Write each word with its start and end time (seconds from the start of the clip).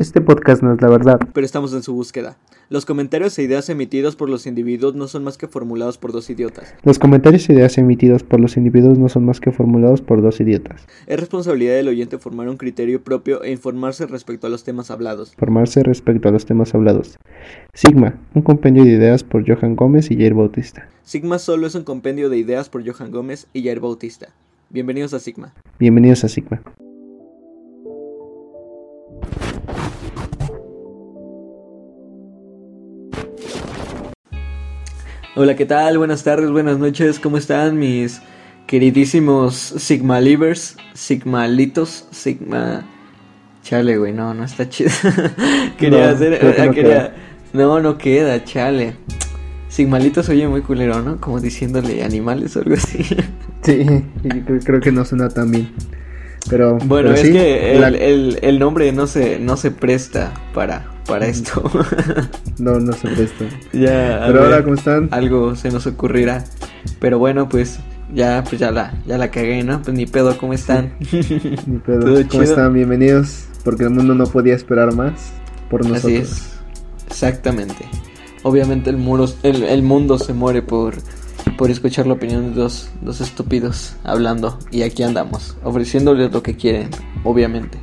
Este 0.00 0.22
podcast 0.22 0.62
no 0.62 0.72
es 0.72 0.80
la 0.80 0.88
verdad. 0.88 1.20
Pero 1.34 1.44
estamos 1.44 1.74
en 1.74 1.82
su 1.82 1.92
búsqueda. 1.92 2.38
Los 2.70 2.86
comentarios 2.86 3.38
e 3.38 3.42
ideas 3.42 3.68
emitidos 3.68 4.16
por 4.16 4.30
los 4.30 4.46
individuos 4.46 4.94
no 4.94 5.08
son 5.08 5.24
más 5.24 5.36
que 5.36 5.46
formulados 5.46 5.98
por 5.98 6.10
dos 6.12 6.30
idiotas. 6.30 6.74
Los 6.84 6.98
comentarios 6.98 7.46
e 7.50 7.52
ideas 7.52 7.76
emitidos 7.76 8.22
por 8.22 8.40
los 8.40 8.56
individuos 8.56 8.96
no 8.96 9.10
son 9.10 9.26
más 9.26 9.40
que 9.40 9.52
formulados 9.52 10.00
por 10.00 10.22
dos 10.22 10.40
idiotas. 10.40 10.86
Es 11.06 11.20
responsabilidad 11.20 11.74
del 11.74 11.88
oyente 11.88 12.16
formar 12.16 12.48
un 12.48 12.56
criterio 12.56 13.04
propio 13.04 13.44
e 13.44 13.52
informarse 13.52 14.06
respecto 14.06 14.46
a 14.46 14.50
los 14.50 14.64
temas 14.64 14.90
hablados. 14.90 15.34
Formarse 15.36 15.82
respecto 15.82 16.30
a 16.30 16.32
los 16.32 16.46
temas 16.46 16.74
hablados. 16.74 17.18
Sigma, 17.74 18.14
un 18.32 18.40
compendio 18.40 18.84
de 18.84 18.92
ideas 18.92 19.22
por 19.22 19.46
Johan 19.46 19.76
Gómez 19.76 20.10
y 20.10 20.16
Jair 20.16 20.32
Bautista. 20.32 20.88
Sigma 21.02 21.38
solo 21.38 21.66
es 21.66 21.74
un 21.74 21.84
compendio 21.84 22.30
de 22.30 22.38
ideas 22.38 22.70
por 22.70 22.90
Johan 22.90 23.10
Gómez 23.10 23.48
y 23.52 23.64
Jair 23.64 23.80
Bautista. 23.80 24.28
Bienvenidos 24.70 25.12
a 25.12 25.18
Sigma. 25.18 25.52
Bienvenidos 25.78 26.24
a 26.24 26.30
Sigma. 26.30 26.62
Hola, 35.36 35.54
¿qué 35.54 35.64
tal? 35.64 35.96
Buenas 35.98 36.24
tardes, 36.24 36.50
buenas 36.50 36.78
noches, 36.78 37.20
¿cómo 37.20 37.36
están 37.36 37.78
mis 37.78 38.20
queridísimos 38.66 39.54
Sigma 39.54 40.20
Livers, 40.20 40.76
Sigmalitos, 40.94 42.06
Sigma... 42.10 42.84
Chale, 43.62 43.96
güey, 43.98 44.12
no, 44.12 44.34
no 44.34 44.44
está 44.44 44.68
chido. 44.68 44.90
quería 45.78 46.06
No, 46.06 46.14
hacer... 46.14 46.38
que 46.40 46.62
ah, 46.62 46.66
no 46.66 46.72
quería... 46.72 47.12
queda. 47.12 47.14
No, 47.52 47.80
no 47.80 47.96
queda, 47.98 48.42
chale. 48.44 48.96
Sigmalitos 49.68 50.28
oye 50.28 50.48
muy 50.48 50.62
culero, 50.62 51.00
¿no? 51.02 51.20
Como 51.20 51.38
diciéndole 51.40 52.02
animales 52.02 52.56
o 52.56 52.60
algo 52.60 52.74
así. 52.74 53.04
Sí, 53.62 53.84
creo 54.64 54.80
que 54.80 54.90
no 54.90 55.04
suena 55.04 55.28
tan 55.28 55.50
bien. 55.52 55.70
Pero 56.48 56.78
Bueno, 56.78 57.10
pero 57.10 57.14
es 57.14 57.20
sí, 57.20 57.32
que 57.32 57.72
el, 57.72 57.80
la- 57.80 57.88
el- 57.88 58.38
el 58.42 58.58
nombre 58.58 58.90
no 58.92 59.06
se, 59.06 59.38
no 59.38 59.56
se 59.56 59.70
presta 59.70 60.32
para, 60.54 60.86
para 61.06 61.26
esto. 61.26 61.62
no, 62.58 62.80
no 62.80 62.92
se 62.92 63.08
presta. 63.08 63.44
ya, 63.72 64.22
Pero 64.26 64.32
ver, 64.34 64.42
ahora, 64.44 64.62
¿cómo 64.64 64.74
están? 64.74 65.08
algo 65.12 65.54
se 65.54 65.70
nos 65.70 65.86
ocurrirá. 65.86 66.44
Pero 66.98 67.18
bueno, 67.18 67.48
pues 67.48 67.78
ya, 68.14 68.42
pues 68.48 68.58
ya 68.60 68.70
la, 68.70 68.94
ya 69.06 69.18
la 69.18 69.30
cagué, 69.30 69.62
¿no? 69.62 69.80
Pues 69.82 69.96
ni 69.96 70.06
pedo, 70.06 70.36
¿cómo 70.38 70.52
están? 70.54 70.94
Ni 71.12 71.78
pedo. 71.78 72.00
¿Cómo 72.06 72.22
chido. 72.28 72.42
están? 72.42 72.72
Bienvenidos. 72.74 73.44
Porque 73.64 73.84
el 73.84 73.90
mundo 73.90 74.14
no 74.14 74.24
podía 74.24 74.54
esperar 74.54 74.94
más 74.94 75.32
por 75.68 75.82
nosotros. 75.86 76.04
Así 76.04 76.14
es, 76.16 76.52
exactamente. 77.08 77.86
Obviamente 78.42 78.88
el, 78.88 78.96
muro, 78.96 79.26
el, 79.42 79.62
el 79.64 79.82
mundo 79.82 80.18
se 80.18 80.32
muere 80.32 80.62
por, 80.62 80.94
por 81.56 81.70
escuchar 81.70 82.06
la 82.06 82.14
opinión 82.14 82.54
de 82.54 82.60
dos, 82.60 82.90
dos 83.02 83.20
estúpidos 83.20 83.96
hablando. 84.04 84.58
Y 84.70 84.82
aquí 84.82 85.02
andamos, 85.02 85.56
ofreciéndoles 85.62 86.32
lo 86.32 86.42
que 86.42 86.56
quieren, 86.56 86.90
obviamente. 87.24 87.78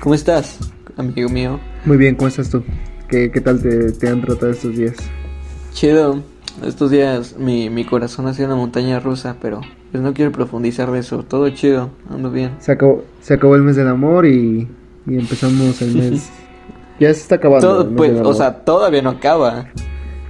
¿Cómo 0.00 0.14
estás, 0.14 0.58
amigo 0.96 1.28
mío? 1.28 1.60
Muy 1.84 1.96
bien, 1.96 2.14
¿cómo 2.14 2.28
estás 2.28 2.50
tú? 2.50 2.64
¿Qué, 3.08 3.30
qué 3.30 3.40
tal 3.40 3.60
te, 3.60 3.92
te 3.92 4.08
han 4.08 4.22
tratado 4.22 4.52
estos 4.52 4.76
días? 4.76 4.96
Chido. 5.72 6.22
Estos 6.64 6.90
días 6.90 7.36
mi, 7.38 7.70
mi 7.70 7.84
corazón 7.84 8.26
ha 8.26 8.34
sido 8.34 8.48
una 8.48 8.56
montaña 8.56 9.00
rusa, 9.00 9.36
pero 9.40 9.60
pues 9.92 10.02
no 10.02 10.12
quiero 10.12 10.30
profundizar 10.32 10.90
de 10.90 10.98
eso. 10.98 11.22
Todo 11.22 11.48
chido, 11.50 11.90
ando 12.10 12.30
bien. 12.30 12.56
Se 12.58 12.72
acabó, 12.72 13.04
se 13.20 13.34
acabó 13.34 13.56
el 13.56 13.62
mes 13.62 13.76
del 13.76 13.88
amor 13.88 14.26
y, 14.26 14.68
y 15.06 15.18
empezamos 15.18 15.80
el 15.80 15.94
mes. 15.96 16.30
ya 17.00 17.12
se 17.14 17.20
está 17.20 17.36
acabando. 17.36 17.66
Todo, 17.66 17.96
pues, 17.96 18.12
o 18.22 18.34
sea, 18.34 18.64
todavía 18.64 19.02
no 19.02 19.10
acaba. 19.10 19.66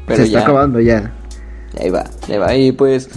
Pero 0.06 0.16
se 0.16 0.24
está 0.24 0.40
acabando 0.40 0.80
ya. 0.80 1.12
Ahí 1.78 1.90
va, 1.90 2.04
ahí 2.28 2.38
va. 2.38 2.54
Y 2.56 2.72
pues, 2.72 3.08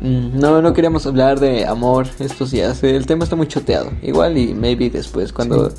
mm, 0.00 0.38
no, 0.38 0.62
no 0.62 0.72
queríamos 0.72 1.06
hablar 1.06 1.40
de 1.40 1.66
amor 1.66 2.06
estos 2.18 2.50
días. 2.50 2.82
El 2.84 3.06
tema 3.06 3.24
está 3.24 3.36
muy 3.36 3.48
choteado. 3.48 3.90
Igual 4.02 4.38
y 4.38 4.54
maybe 4.54 4.90
después, 4.90 5.32
cuando, 5.32 5.72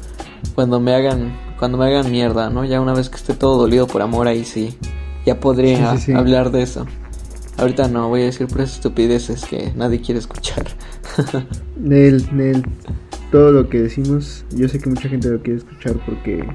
cuando 0.56 0.80
me 0.80 0.94
hagan, 0.94 1.36
cuando 1.58 1.78
me 1.78 1.86
hagan 1.86 2.12
mierda, 2.12 2.50
¿no? 2.50 2.66
Ya 2.66 2.82
una 2.82 2.94
vez 2.94 3.10
que 3.10 3.18
esté 3.18 3.34
todo 3.34 3.58
dolido 3.58 3.88
por 3.88 4.02
amor, 4.02 4.28
ahí 4.28 4.46
sí, 4.46 4.78
ya 5.26 5.40
podría 5.40 5.94
Sí, 5.94 5.98
sí, 5.98 6.06
sí. 6.08 6.14
hablar 6.14 6.52
de 6.52 6.62
eso. 6.64 6.86
Ahorita 7.58 7.90
no, 7.90 8.08
voy 8.08 8.22
a 8.22 8.26
decir 8.26 8.48
puras 8.48 8.72
estupideces 8.74 9.44
que 9.46 9.74
nadie 9.76 10.00
quiere 10.00 10.20
escuchar. 10.20 10.66
Nel, 11.78 12.26
Nel, 12.32 12.64
todo 13.32 13.52
lo 13.52 13.68
que 13.68 13.80
decimos, 13.82 14.46
yo 14.56 14.70
sé 14.70 14.80
que 14.80 14.90
mucha 14.90 15.10
gente 15.10 15.28
lo 15.30 15.42
quiere 15.42 15.60
escuchar 15.60 15.94
porque, 16.06 16.48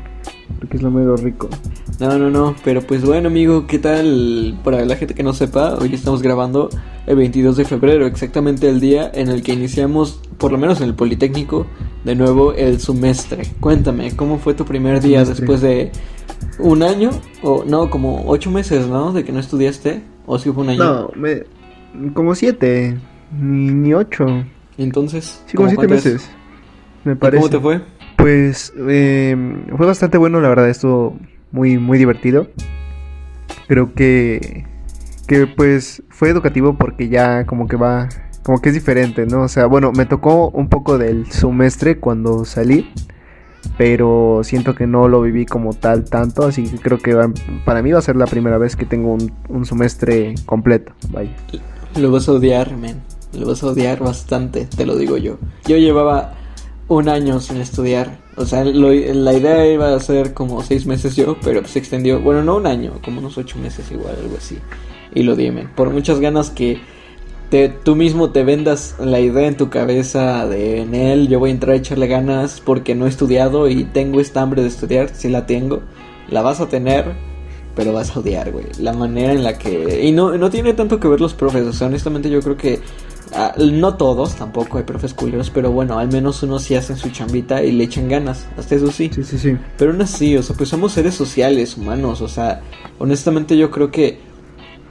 porque 0.59 0.77
es 0.79 0.83
lo 0.83 0.91
mero 0.91 1.15
rico. 1.17 1.51
No, 2.01 2.19
no, 2.19 2.29
no, 2.29 2.57
pero 2.65 2.83
pues 2.83 3.05
bueno 3.05 3.29
amigo, 3.29 3.67
¿qué 3.69 3.79
tal? 3.79 4.59
Para 4.65 4.85
la 4.85 4.97
gente 4.97 5.15
que 5.15 5.23
no 5.23 5.33
sepa, 5.33 5.75
hoy 5.81 5.95
estamos 5.95 6.23
grabando 6.23 6.69
el 7.07 7.17
22 7.17 7.57
de 7.57 7.65
febrero, 7.65 8.07
exactamente 8.07 8.69
el 8.69 8.81
día 8.81 9.11
en 9.15 9.29
el 9.29 9.43
que 9.45 9.53
iniciamos, 9.53 10.21
por 10.39 10.51
lo 10.51 10.59
menos 10.59 10.81
en 10.81 10.89
el 10.89 10.95
Politécnico, 10.95 11.67
de 12.05 12.17
nuevo 12.17 12.53
el 12.53 12.81
semestre. 12.81 13.45
Cuéntame, 13.61 14.17
¿cómo 14.17 14.39
fue 14.39 14.55
tu 14.55 14.65
primer 14.65 15.01
día 15.01 15.25
después 15.25 15.61
de 15.61 15.93
un 16.59 16.83
año? 16.83 17.11
O 17.43 17.65
no, 17.65 17.89
como 17.91 18.25
ocho 18.27 18.51
meses, 18.51 18.89
¿no? 18.89 19.13
De 19.13 19.23
que 19.25 19.31
no 19.31 19.39
estudiaste, 19.39 20.03
o 20.27 20.39
si 20.41 20.51
fue 20.51 20.65
un 20.65 20.71
año. 20.71 20.85
No, 20.85 21.11
me, 21.15 21.45
como 22.13 22.35
siete, 22.35 22.99
ni, 23.39 23.71
ni 23.73 23.95
ocho. 23.95 24.25
Entonces, 24.79 25.41
Sí, 25.47 25.57
como 25.57 25.69
¿cómo 25.69 25.81
siete 25.81 25.95
es? 25.95 26.05
meses. 26.05 26.31
Me 27.05 27.13
¿Y 27.13 27.17
parece. 27.17 27.41
¿Cómo 27.41 27.51
te 27.51 27.61
fue? 27.61 27.81
Pues 28.17 28.73
eh, 28.89 29.37
fue 29.77 29.87
bastante 29.87 30.19
bueno, 30.19 30.41
la 30.41 30.49
verdad, 30.49 30.69
estuvo 30.69 31.17
muy, 31.55 31.79
muy 31.79 31.99
divertido. 31.99 32.49
Creo 33.69 33.95
que, 33.95 34.67
que 35.27 35.47
pues 35.47 36.03
fue 36.11 36.29
educativo 36.29 36.77
porque 36.77 37.09
ya 37.09 37.47
como 37.47 37.67
que 37.69 37.77
va, 37.77 38.09
como 38.43 38.61
que 38.61 38.71
es 38.71 38.75
diferente, 38.75 39.25
¿no? 39.25 39.43
O 39.43 39.49
sea, 39.49 39.67
bueno, 39.67 39.93
me 39.93 40.05
tocó 40.05 40.51
un 40.51 40.69
poco 40.69 40.99
del 40.99 41.31
semestre 41.31 41.99
cuando 41.99 42.45
salí, 42.45 42.91
pero 43.79 44.41
siento 44.43 44.75
que 44.75 44.87
no 44.87 45.09
lo 45.09 45.23
viví 45.23 45.47
como 45.47 45.73
tal 45.73 46.05
tanto, 46.05 46.45
así 46.45 46.65
que 46.69 46.77
creo 46.79 46.99
que 46.99 47.15
va- 47.15 47.33
para 47.65 47.83
mí 47.83 47.93
va 47.93 48.01
a 48.01 48.03
ser 48.03 48.17
la 48.17 48.27
primera 48.27 48.59
vez 48.59 48.77
que 48.77 48.85
tengo 48.85 49.15
un, 49.15 49.33
un 49.49 49.65
semestre 49.65 50.35
completo, 50.45 50.93
vaya. 51.11 51.31
Lo 51.97 52.11
vas 52.11 52.29
a 52.29 52.33
odiar, 52.33 52.77
men. 52.77 53.01
Lo 53.33 53.47
vas 53.47 53.63
a 53.63 53.67
odiar 53.69 54.01
bastante, 54.01 54.67
te 54.67 54.85
lo 54.87 54.97
digo 54.97 55.17
yo. 55.17 55.39
Yo 55.67 55.77
llevaba 55.77 56.35
un 56.89 57.09
año 57.09 57.41
sin 57.41 57.57
estudiar. 57.59 58.19
O 58.37 58.45
sea, 58.47 58.65
lo- 58.65 58.93
la 58.93 59.33
idea 59.33 59.67
iba 59.73 59.95
a 59.95 60.01
ser 60.01 60.35
como 60.35 60.63
seis 60.63 60.87
meses 60.87 61.15
yo, 61.17 61.37
pero 61.43 61.65
se 61.67 61.79
extendió. 61.79 62.21
Bueno, 62.21 62.43
no 62.43 62.57
un 62.57 62.67
año, 62.67 62.95
como 63.05 63.21
unos 63.21 63.39
ocho 63.39 63.59
meses 63.59 63.91
igual, 63.93 64.17
algo 64.21 64.37
así. 64.37 64.59
Y 65.15 65.23
lo 65.23 65.37
di, 65.37 65.51
men. 65.51 65.69
Por 65.77 65.91
muchas 65.91 66.19
ganas 66.19 66.51
que 66.51 66.79
te, 67.51 67.69
tú 67.69 67.95
mismo 67.95 68.31
te 68.31 68.43
vendas 68.43 68.97
la 68.99 69.21
idea 69.21 69.47
en 69.47 69.57
tu 69.57 69.71
cabeza 69.71 70.47
de 70.49 70.81
en 70.81 70.95
él, 70.95 71.29
yo 71.29 71.39
voy 71.39 71.51
a 71.51 71.53
entrar 71.53 71.75
a 71.75 71.79
echarle 71.79 72.09
ganas 72.09 72.61
porque 72.65 72.95
no 72.97 73.07
he 73.07 73.09
estudiado 73.09 73.69
y 73.69 73.85
tengo 73.85 74.21
esta 74.21 74.43
hambre 74.43 74.63
de 74.63 74.69
estudiar, 74.69 75.11
si 75.15 75.29
la 75.29 75.47
tengo, 75.47 75.83
la 76.29 76.43
vas 76.43 76.61
a 76.61 76.69
tener, 76.69 77.13
pero 77.77 77.93
vas 77.93 78.17
a 78.17 78.21
odiar, 78.21 78.51
güey. 78.51 78.67
La 78.81 78.93
manera 78.93 79.33
en 79.33 79.45
la 79.45 79.59
que... 79.59 80.03
Y 80.05 80.11
no, 80.11 80.37
no 80.37 80.51
tiene 80.51 80.73
tanto 80.75 80.99
que 80.99 81.07
ver 81.07 81.21
los 81.21 81.35
profes, 81.35 81.65
o 81.67 81.73
sea, 81.73 81.87
honestamente 81.87 82.31
yo 82.31 82.41
creo 82.41 82.57
que... 82.57 82.81
ah, 83.35 83.55
no 83.59 83.97
todos, 83.97 84.35
tampoco 84.35 84.79
hay 84.79 84.85
profes 84.85 85.15
culeros, 85.15 85.51
pero 85.51 85.71
bueno, 85.71 85.99
al 85.99 86.09
menos 86.09 86.43
unos 86.43 86.63
sí 86.63 86.75
hacen 86.75 86.97
su 86.97 87.11
chambita 87.11 87.63
y 87.63 87.73
le 87.73 87.85
echan 87.85 88.09
ganas, 88.09 88.47
hasta 88.57 88.75
eso 88.75 88.91
sí. 88.91 89.11
Sí, 89.15 89.25
sí, 89.25 89.39
sí. 89.39 89.57
Pero 89.79 89.93
aún 89.93 90.03
así, 90.03 90.37
o 90.37 90.43
sea, 90.43 90.57
pues 90.57 90.69
somos 90.69 90.93
seres 90.93 91.15
sociales, 91.15 91.77
humanos, 91.77 92.21
o 92.21 92.29
sea, 92.29 92.63
honestamente 92.99 93.57
yo 93.57 93.71
creo 93.71 93.91
que 93.91 94.19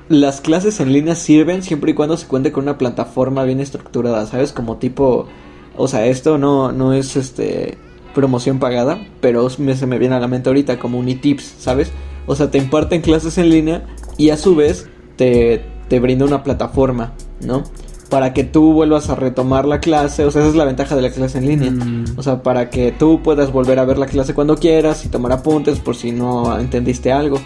las 0.09 0.42
clases 0.42 0.80
en 0.80 0.92
línea 0.92 1.16
sirven 1.16 1.64
siempre 1.64 1.92
y 1.92 1.94
cuando 1.94 2.18
se 2.18 2.28
cuente 2.28 2.52
con 2.52 2.64
una 2.64 2.78
plataforma 2.78 3.44
bien 3.44 3.59
estructurada, 3.59 4.26
¿sabes? 4.28 4.52
Como 4.52 4.78
tipo, 4.78 5.28
o 5.76 5.88
sea, 5.88 6.06
esto 6.06 6.38
no, 6.38 6.72
no 6.72 6.94
es 6.94 7.16
este 7.16 7.78
promoción 8.14 8.59
pagada, 8.59 9.00
pero 9.22 9.48
me, 9.58 9.76
se 9.76 9.88
me 9.88 9.98
viene 9.98 10.16
a 10.16 10.20
la 10.20 10.28
mente 10.28 10.50
ahorita 10.50 10.78
como 10.78 11.00
Unitips, 11.00 11.56
¿sabes? 11.58 11.92
O 12.26 12.36
sea, 12.36 12.52
te 12.52 12.58
imparten 12.58 13.02
clases 13.02 13.38
en 13.38 13.50
línea 13.50 13.86
y 14.18 14.30
a 14.30 14.38
su 14.38 14.56
vez 14.56 14.88
te, 15.16 15.66
te 15.90 16.00
brinda 16.00 16.26
una 16.26 16.44
plataforma, 16.44 17.14
¿no? 17.42 17.64
Para 18.13 18.31
que 18.31 18.44
tú 18.44 18.74
vuelvas 18.74 19.09
a 19.09 19.16
retomar 19.16 19.66
la 19.66 19.79
clase, 19.79 20.24
o 20.24 20.29
sea, 20.29 20.44
esa 20.44 20.50
es 20.51 20.56
la 20.56 20.66
ventaja 20.66 20.96
de 20.96 21.01
la 21.01 21.09
clase 21.09 21.40
en 21.40 21.47
línea. 21.47 21.72
Mm. 21.72 22.06
O 22.16 22.22
sea, 22.22 22.44
para 22.44 22.69
que 22.69 22.91
tú 22.91 23.24
puedas 23.24 23.51
volver 23.51 23.79
a 23.79 23.85
ver 23.85 23.97
la 23.97 24.06
clase 24.06 24.35
cuando 24.35 24.56
quieras 24.56 25.03
y 25.03 25.09
tomar 25.09 25.31
apuntes 25.31 25.79
por 25.79 25.96
si 25.96 26.11
no 26.11 26.59
entendiste 26.59 27.11
algo. 27.11 27.41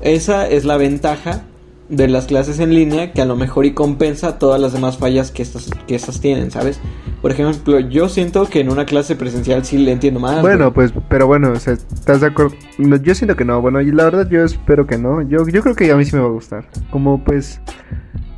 Esa 0.00 0.48
es 0.48 0.64
la 0.64 0.78
ventaja 0.78 1.42
de 1.90 2.08
las 2.08 2.24
clases 2.24 2.60
en 2.60 2.72
línea 2.72 3.12
que 3.12 3.20
a 3.20 3.26
lo 3.26 3.36
mejor 3.36 3.66
y 3.66 3.74
compensa 3.74 4.38
todas 4.38 4.58
las 4.58 4.72
demás 4.72 4.96
fallas 4.96 5.30
que 5.30 5.42
estas, 5.42 5.68
que 5.86 5.96
estas 5.96 6.18
tienen, 6.18 6.50
¿sabes? 6.50 6.80
Por 7.20 7.30
ejemplo, 7.30 7.78
yo 7.80 8.08
siento 8.08 8.46
que 8.46 8.60
en 8.60 8.70
una 8.70 8.86
clase 8.86 9.16
presencial 9.16 9.66
sí 9.66 9.76
le 9.76 9.92
entiendo 9.92 10.18
más. 10.18 10.40
Bueno, 10.40 10.72
pues, 10.72 10.94
pero 11.10 11.26
bueno, 11.26 11.50
o 11.50 11.56
sea, 11.56 11.74
¿estás 11.74 12.22
de 12.22 12.28
acuerdo? 12.28 12.54
No, 12.78 12.96
yo 12.96 13.14
siento 13.14 13.36
que 13.36 13.44
no, 13.44 13.60
bueno, 13.60 13.82
y 13.82 13.92
la 13.92 14.04
verdad 14.04 14.26
yo 14.30 14.42
espero 14.42 14.86
que 14.86 14.96
no. 14.96 15.20
Yo, 15.20 15.46
yo 15.46 15.60
creo 15.60 15.74
que 15.74 15.92
a 15.92 15.96
mí 15.96 16.06
sí 16.06 16.16
me 16.16 16.22
va 16.22 16.28
a 16.28 16.32
gustar. 16.32 16.64
Como 16.90 17.22
pues, 17.22 17.60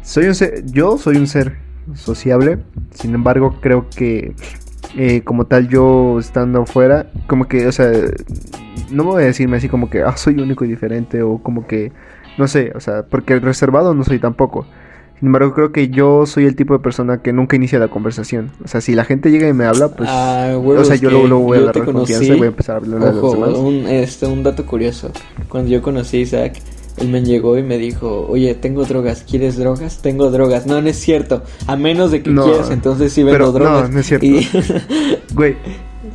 soy 0.03 0.27
un 0.27 0.35
ser, 0.35 0.65
yo 0.67 0.99
soy 0.99 1.17
un 1.17 1.27
ser 1.27 1.57
sociable, 1.95 2.59
sin 2.93 3.15
embargo 3.15 3.57
creo 3.61 3.89
que 3.89 4.35
eh, 4.97 5.23
como 5.23 5.47
tal 5.47 5.69
yo 5.69 6.19
estando 6.19 6.63
afuera, 6.63 7.11
como 7.27 7.49
que, 7.49 7.67
o 7.67 7.73
sea, 7.73 7.91
no 8.91 9.05
voy 9.05 9.23
a 9.23 9.27
decirme 9.27 9.57
así 9.57 9.69
como 9.69 9.89
que, 9.89 10.03
ah, 10.03 10.17
soy 10.17 10.35
único 10.35 10.65
y 10.65 10.69
diferente 10.69 11.23
o 11.23 11.39
como 11.39 11.67
que, 11.67 11.93
no 12.39 12.47
sé, 12.47 12.73
o 12.75 12.81
sea, 12.81 13.05
porque 13.05 13.39
reservado 13.39 13.95
no 13.95 14.05
soy 14.05 14.19
tampoco. 14.19 14.67
Sin 15.19 15.29
embargo, 15.29 15.55
creo 15.55 15.71
que 15.71 15.89
yo 15.89 16.27
soy 16.27 16.47
el 16.47 16.57
tipo 16.57 16.75
de 16.75 16.81
persona 16.81 17.23
que 17.23 17.33
nunca 17.33 17.55
inicia 17.55 17.79
la 17.79 17.87
conversación. 17.87 18.51
O 18.65 18.67
sea, 18.67 18.81
si 18.81 18.97
la 18.97 19.05
gente 19.05 19.31
llega 19.31 19.47
y 19.47 19.53
me 19.53 19.67
habla, 19.67 19.87
pues. 19.91 20.11
Ah, 20.13 20.53
o 20.57 20.85
sea, 20.85 20.97
yo 20.97 21.11
luego, 21.11 21.29
luego 21.29 21.45
voy 21.45 21.59
a 21.59 21.71
te 21.71 21.85
confianza 21.85 22.25
y 22.25 22.39
voy 22.39 22.47
a 22.47 22.51
empezar 22.51 22.75
a 22.75 22.79
hablar 22.79 23.03
a 23.03 23.13
los 23.13 23.23
Ojo, 23.23 23.35
demás. 23.35 23.57
un, 23.57 23.75
este, 23.87 24.27
un 24.27 24.43
dato 24.43 24.67
curioso. 24.67 25.13
Cuando 25.49 25.71
yo 25.71 25.81
conocí 25.81 26.17
a 26.17 26.21
Isaac, 26.23 26.55
él 26.99 27.09
me 27.09 27.23
llegó 27.23 27.57
y 27.59 27.63
me 27.63 27.79
dijo, 27.79 28.27
oye, 28.29 28.55
tengo 28.55 28.85
drogas, 28.85 29.25
¿quieres 29.29 29.57
drogas? 29.57 29.99
Tengo 30.03 30.31
drogas. 30.31 30.67
No, 30.67 30.81
no 30.83 30.89
es 30.89 30.97
cierto. 30.99 31.43
A 31.67 31.77
menos 31.77 32.11
de 32.11 32.23
que 32.23 32.31
No, 32.31 32.45
quieras, 32.45 32.71
entonces 32.71 33.13
sí 33.13 33.23
vendo 33.23 33.39
pero 33.39 33.47
no, 33.47 33.53
drogas. 33.53 33.91
no 33.91 34.01
es 34.01 34.07
cierto. 34.07 34.27
Y 34.27 34.47
Güey, 35.35 35.57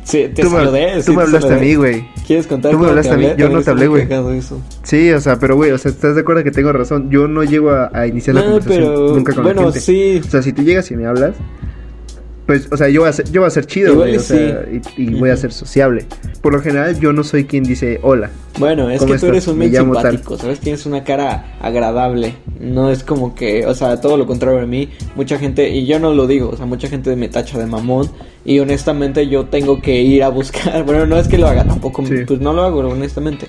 sí, 0.04 0.26
te 0.34 0.42
tú, 0.42 0.50
me, 0.50 0.58
saludé. 0.58 0.92
tú 0.96 1.02
sí, 1.02 1.10
me 1.10 1.16
te 1.16 1.22
hablaste 1.22 1.54
a 1.54 1.56
mí, 1.58 1.74
güey. 1.74 2.04
¿Quieres 2.26 2.46
contar 2.46 2.72
Tú 2.72 2.78
me 2.78 2.88
hablaste 2.88 3.12
a 3.12 3.16
mí, 3.16 3.26
yo 3.36 3.48
no 3.48 3.62
te 3.62 3.70
hablé, 3.70 3.86
güey. 3.88 4.06
Sí, 4.84 5.10
o 5.12 5.20
sea, 5.20 5.38
pero 5.38 5.56
güey, 5.56 5.70
o 5.72 5.78
sea, 5.78 5.90
¿estás 5.90 6.14
de 6.14 6.20
acuerdo 6.20 6.44
que 6.44 6.50
tengo 6.50 6.72
razón? 6.72 7.10
Yo 7.10 7.26
no 7.26 7.42
llego 7.42 7.70
a, 7.70 7.90
a 7.92 8.06
iniciar 8.06 8.36
la 8.36 8.42
No, 8.42 8.46
conversación 8.52 8.84
pero 8.94 9.14
nunca 9.14 9.34
con 9.34 9.44
la 9.44 9.52
bueno, 9.52 9.62
gente. 9.72 9.80
sí. 9.80 10.20
O 10.26 10.30
sea, 10.30 10.42
si 10.42 10.52
tú 10.52 10.62
llegas 10.62 10.90
y 10.90 10.96
me 10.96 11.06
hablas, 11.06 11.34
pues, 12.48 12.66
o 12.72 12.78
sea, 12.78 12.88
yo 12.88 13.02
voy 13.02 13.10
a 13.10 13.12
ser, 13.12 13.30
yo 13.30 13.42
voy 13.42 13.48
a 13.48 13.50
ser 13.50 13.66
chido, 13.66 13.92
Igual 13.92 14.08
güey, 14.08 14.14
y 14.14 14.16
o 14.16 14.20
sea, 14.20 14.64
y, 14.96 15.02
y 15.02 15.14
voy 15.20 15.28
a 15.28 15.36
ser 15.36 15.52
sociable. 15.52 16.06
Por 16.40 16.54
lo 16.54 16.62
general, 16.62 16.98
yo 16.98 17.12
no 17.12 17.22
soy 17.22 17.44
quien 17.44 17.62
dice 17.62 18.00
hola. 18.02 18.30
Bueno, 18.58 18.88
es 18.88 19.00
¿Cómo 19.00 19.12
que 19.12 19.18
tú 19.18 19.26
eres 19.26 19.46
un 19.48 19.58
Me 19.58 19.66
men 19.68 19.74
tal. 19.74 19.84
simpático, 19.84 20.38
¿sabes? 20.38 20.58
Tienes 20.58 20.86
una 20.86 21.04
cara 21.04 21.58
agradable. 21.60 22.36
No 22.58 22.90
es 22.90 23.04
como 23.04 23.34
que, 23.34 23.66
o 23.66 23.74
sea, 23.74 24.00
todo 24.00 24.16
lo 24.16 24.26
contrario 24.26 24.60
de 24.60 24.66
mí. 24.66 24.88
Mucha 25.14 25.38
gente, 25.38 25.68
y 25.68 25.84
yo 25.84 25.98
no 26.00 26.14
lo 26.14 26.26
digo, 26.26 26.48
o 26.48 26.56
sea, 26.56 26.64
mucha 26.64 26.88
gente 26.88 27.14
me 27.16 27.28
tacha 27.28 27.58
de 27.58 27.66
mamón. 27.66 28.10
Y 28.46 28.58
honestamente 28.60 29.28
yo 29.28 29.44
tengo 29.44 29.82
que 29.82 30.00
ir 30.00 30.22
a 30.24 30.30
buscar. 30.30 30.84
Bueno, 30.86 31.04
no 31.04 31.18
es 31.18 31.28
que 31.28 31.36
lo 31.36 31.48
haga 31.48 31.64
tampoco, 31.64 32.04
Sí. 32.06 32.14
pues 32.26 32.40
no 32.40 32.54
lo 32.54 32.62
hago, 32.62 32.78
honestamente. 32.78 33.46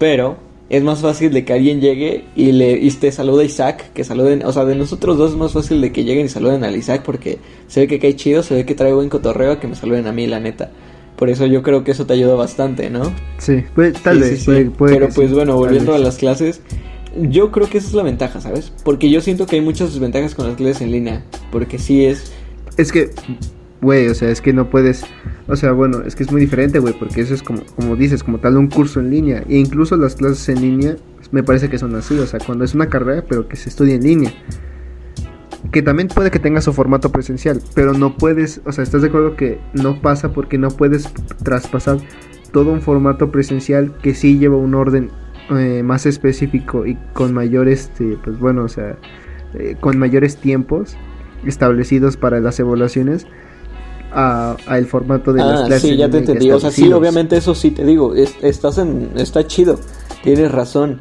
Pero 0.00 0.36
es 0.76 0.82
más 0.82 1.00
fácil 1.00 1.32
de 1.32 1.44
que 1.44 1.52
alguien 1.52 1.80
llegue 1.80 2.24
y 2.36 2.52
le 2.52 2.72
y 2.72 2.90
te 2.90 3.10
salude 3.12 3.42
a 3.42 3.46
Isaac, 3.46 3.92
que 3.92 4.04
saluden, 4.04 4.44
o 4.44 4.52
sea, 4.52 4.64
de 4.64 4.74
nosotros 4.74 5.16
dos 5.18 5.32
es 5.32 5.36
más 5.36 5.52
fácil 5.52 5.80
de 5.80 5.92
que 5.92 6.04
lleguen 6.04 6.26
y 6.26 6.28
saluden 6.28 6.64
al 6.64 6.76
Isaac 6.76 7.02
porque 7.04 7.38
se 7.68 7.80
ve 7.80 7.86
que 7.88 7.98
cae 7.98 8.16
chido, 8.16 8.42
se 8.42 8.54
ve 8.54 8.64
que 8.66 8.74
trae 8.74 8.92
buen 8.92 9.08
cotorreo 9.08 9.60
que 9.60 9.66
me 9.68 9.74
saluden 9.76 10.06
a 10.06 10.12
mí, 10.12 10.26
la 10.26 10.40
neta. 10.40 10.70
Por 11.16 11.30
eso 11.30 11.46
yo 11.46 11.62
creo 11.62 11.84
que 11.84 11.92
eso 11.92 12.06
te 12.06 12.14
ayuda 12.14 12.34
bastante, 12.34 12.90
¿no? 12.90 13.12
Sí, 13.38 13.62
pues, 13.74 13.94
tal 14.02 14.16
Sí, 14.16 14.30
vez. 14.30 14.40
sí, 14.42 14.52
sí. 14.64 14.64
puede- 14.70 14.94
Pero 14.94 15.08
pues 15.14 15.32
bueno, 15.32 15.56
volviendo 15.56 15.94
a 15.94 15.98
las 15.98 16.16
clases, 16.16 16.60
yo 17.20 17.52
creo 17.52 17.68
que 17.70 17.78
esa 17.78 17.86
es 17.88 17.94
la 17.94 18.02
ventaja, 18.02 18.40
¿sabes? 18.40 18.72
Porque 18.84 19.08
yo 19.08 19.20
siento 19.20 19.46
que 19.46 19.56
hay 19.56 19.62
muchas 19.62 19.92
desventajas 19.92 20.34
con 20.34 20.46
las 20.48 20.56
clases 20.56 20.82
en 20.82 20.90
línea. 20.90 21.24
Porque 21.52 21.78
sí 21.78 22.04
es... 22.04 22.32
Es 22.76 22.90
que, 22.90 23.10
güey, 23.84 24.08
o 24.08 24.14
sea, 24.14 24.30
es 24.30 24.40
que 24.40 24.52
no 24.52 24.68
puedes. 24.68 25.04
O 25.46 25.54
sea, 25.54 25.72
bueno, 25.72 26.02
es 26.04 26.16
que 26.16 26.24
es 26.24 26.32
muy 26.32 26.40
diferente, 26.40 26.80
güey, 26.80 26.94
porque 26.98 27.20
eso 27.20 27.34
es 27.34 27.42
como, 27.42 27.62
como 27.76 27.94
dices, 27.94 28.24
como 28.24 28.38
tal 28.38 28.56
un 28.56 28.68
curso 28.68 28.98
en 28.98 29.10
línea. 29.10 29.44
E 29.48 29.58
incluso 29.58 29.96
las 29.96 30.16
clases 30.16 30.48
en 30.48 30.60
línea, 30.60 30.96
me 31.30 31.42
parece 31.44 31.68
que 31.68 31.78
son 31.78 31.94
así, 31.94 32.18
o 32.18 32.26
sea, 32.26 32.40
cuando 32.44 32.64
es 32.64 32.74
una 32.74 32.88
carrera, 32.88 33.24
pero 33.28 33.46
que 33.46 33.56
se 33.56 33.68
estudia 33.68 33.94
en 33.94 34.02
línea. 34.02 34.32
Que 35.70 35.82
también 35.82 36.08
puede 36.08 36.30
que 36.30 36.38
tenga 36.38 36.60
su 36.60 36.72
formato 36.72 37.12
presencial, 37.12 37.60
pero 37.74 37.92
no 37.92 38.16
puedes, 38.16 38.60
o 38.64 38.72
sea, 38.72 38.82
¿estás 38.82 39.02
de 39.02 39.08
acuerdo 39.08 39.36
que 39.36 39.60
no 39.72 40.00
pasa 40.00 40.32
porque 40.32 40.58
no 40.58 40.68
puedes 40.68 41.08
traspasar 41.42 41.98
todo 42.52 42.72
un 42.72 42.82
formato 42.82 43.30
presencial 43.30 43.96
que 44.02 44.14
sí 44.14 44.38
lleva 44.38 44.56
un 44.56 44.74
orden 44.74 45.10
eh, 45.50 45.82
más 45.82 46.06
específico 46.06 46.86
y 46.86 46.96
con 47.12 47.34
mayor, 47.34 47.68
este, 47.68 48.16
pues 48.24 48.38
bueno, 48.38 48.64
o 48.64 48.68
sea, 48.68 48.96
eh, 49.54 49.76
con 49.78 49.98
mayores 49.98 50.36
tiempos 50.36 50.96
establecidos 51.44 52.16
para 52.16 52.40
las 52.40 52.58
evaluaciones 52.60 53.26
a, 54.14 54.56
a 54.66 54.78
el 54.78 54.86
formato 54.86 55.32
de 55.32 55.40
las 55.44 55.62
Ah, 55.62 55.66
clases. 55.66 55.90
sí, 55.90 55.96
ya 55.96 56.08
te 56.08 56.18
entendí. 56.18 56.50
O 56.52 56.60
sea, 56.60 56.70
sí, 56.70 56.92
obviamente 56.92 57.36
eso 57.36 57.54
sí 57.54 57.70
te 57.72 57.84
digo. 57.84 58.14
es- 58.14 58.36
estás 58.42 58.78
en... 58.78 59.10
Está 59.16 59.46
chido. 59.46 59.78
Tienes 60.22 60.50
razón. 60.52 60.98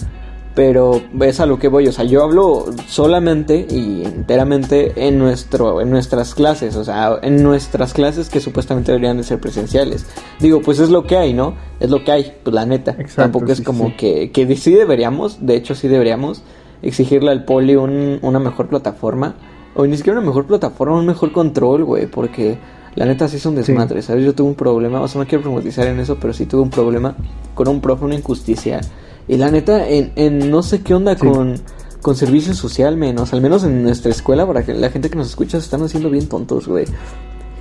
Pero 0.56 1.02
es 1.22 1.40
a 1.40 1.48
lo 1.48 1.58
que 1.58 1.68
voy. 1.68 1.88
O 1.88 1.92
sea, 1.92 2.06
yo 2.06 2.22
hablo 2.24 2.66
solamente 2.88 3.66
y 3.70 4.04
enteramente 4.06 4.94
en, 5.08 5.18
nuestro, 5.18 5.82
en 5.82 5.90
nuestras 5.90 6.36
clases. 6.36 6.76
O 6.76 6.84
sea, 6.84 7.18
en 7.24 7.42
nuestras 7.42 7.94
clases 7.94 8.30
que 8.30 8.40
supuestamente 8.40 8.92
deberían 8.92 9.18
de 9.18 9.24
ser 9.24 9.40
presenciales. 9.40 10.06
Digo, 10.40 10.62
pues 10.62 10.78
es 10.80 10.92
lo 10.92 11.08
que 11.08 11.18
hay, 11.18 11.34
¿no? 11.34 11.56
Es 11.80 11.90
lo 11.90 12.04
que 12.04 12.12
hay, 12.12 12.34
pues 12.44 12.54
la 12.54 12.68
neta. 12.68 12.92
Exacto, 12.92 13.24
Tampoco 13.24 13.52
es 13.52 13.62
como 13.62 13.88
sí. 13.88 13.94
que, 13.98 14.32
que 14.32 14.56
sí 14.56 14.74
deberíamos, 14.74 15.44
de 15.44 15.56
hecho 15.56 15.74
sí 15.74 15.88
deberíamos, 15.88 16.44
exigirle 16.84 17.32
al 17.32 17.46
poli 17.46 17.76
un- 17.76 18.20
una 18.22 18.38
mejor 18.40 18.68
plataforma. 18.68 19.34
O 19.76 19.88
ni 19.88 19.98
siquiera 19.98 20.20
una 20.20 20.28
mejor 20.28 20.46
plataforma, 20.46 20.96
un 21.00 21.08
mejor 21.08 21.32
control, 21.32 21.84
güey. 21.84 22.06
Porque 22.06 22.60
la 22.96 23.06
neta 23.06 23.28
sí 23.28 23.38
es 23.38 23.46
un 23.46 23.56
desmadre, 23.56 24.02
¿sabes? 24.02 24.24
Yo 24.26 24.34
tuve 24.36 24.48
un 24.50 24.56
problema, 24.56 25.02
o 25.02 25.08
sea, 25.08 25.22
no 25.22 25.28
quiero 25.28 25.42
profundizar 25.44 25.88
en 25.88 26.00
eso, 26.00 26.18
pero 26.20 26.34
sí 26.34 26.46
tuve 26.46 26.62
un 26.62 26.70
problema 26.70 27.16
con 27.56 27.68
un 27.68 27.82
profe, 27.82 28.06
una 28.06 28.16
injusticia. 28.16 28.82
Y 29.28 29.38
la 29.38 29.50
neta, 29.50 29.88
en, 29.88 30.12
en 30.16 30.52
no 30.52 30.62
sé 30.64 30.82
qué 30.82 30.94
onda 30.94 31.16
Sí. 31.18 31.26
con, 31.26 31.56
con 32.02 32.16
servicio 32.16 32.54
social, 32.54 32.98
menos, 32.98 33.34
al 33.34 33.42
menos 33.42 33.64
en 33.64 33.82
nuestra 33.84 34.12
escuela, 34.12 34.46
para 34.46 34.64
que 34.64 34.74
la 34.74 34.90
gente 34.90 35.10
que 35.10 35.16
nos 35.16 35.28
escucha 35.30 35.60
se 35.60 35.64
están 35.66 35.82
haciendo 35.84 36.10
bien 36.10 36.28
tontos, 36.28 36.68
güey. 36.68 36.86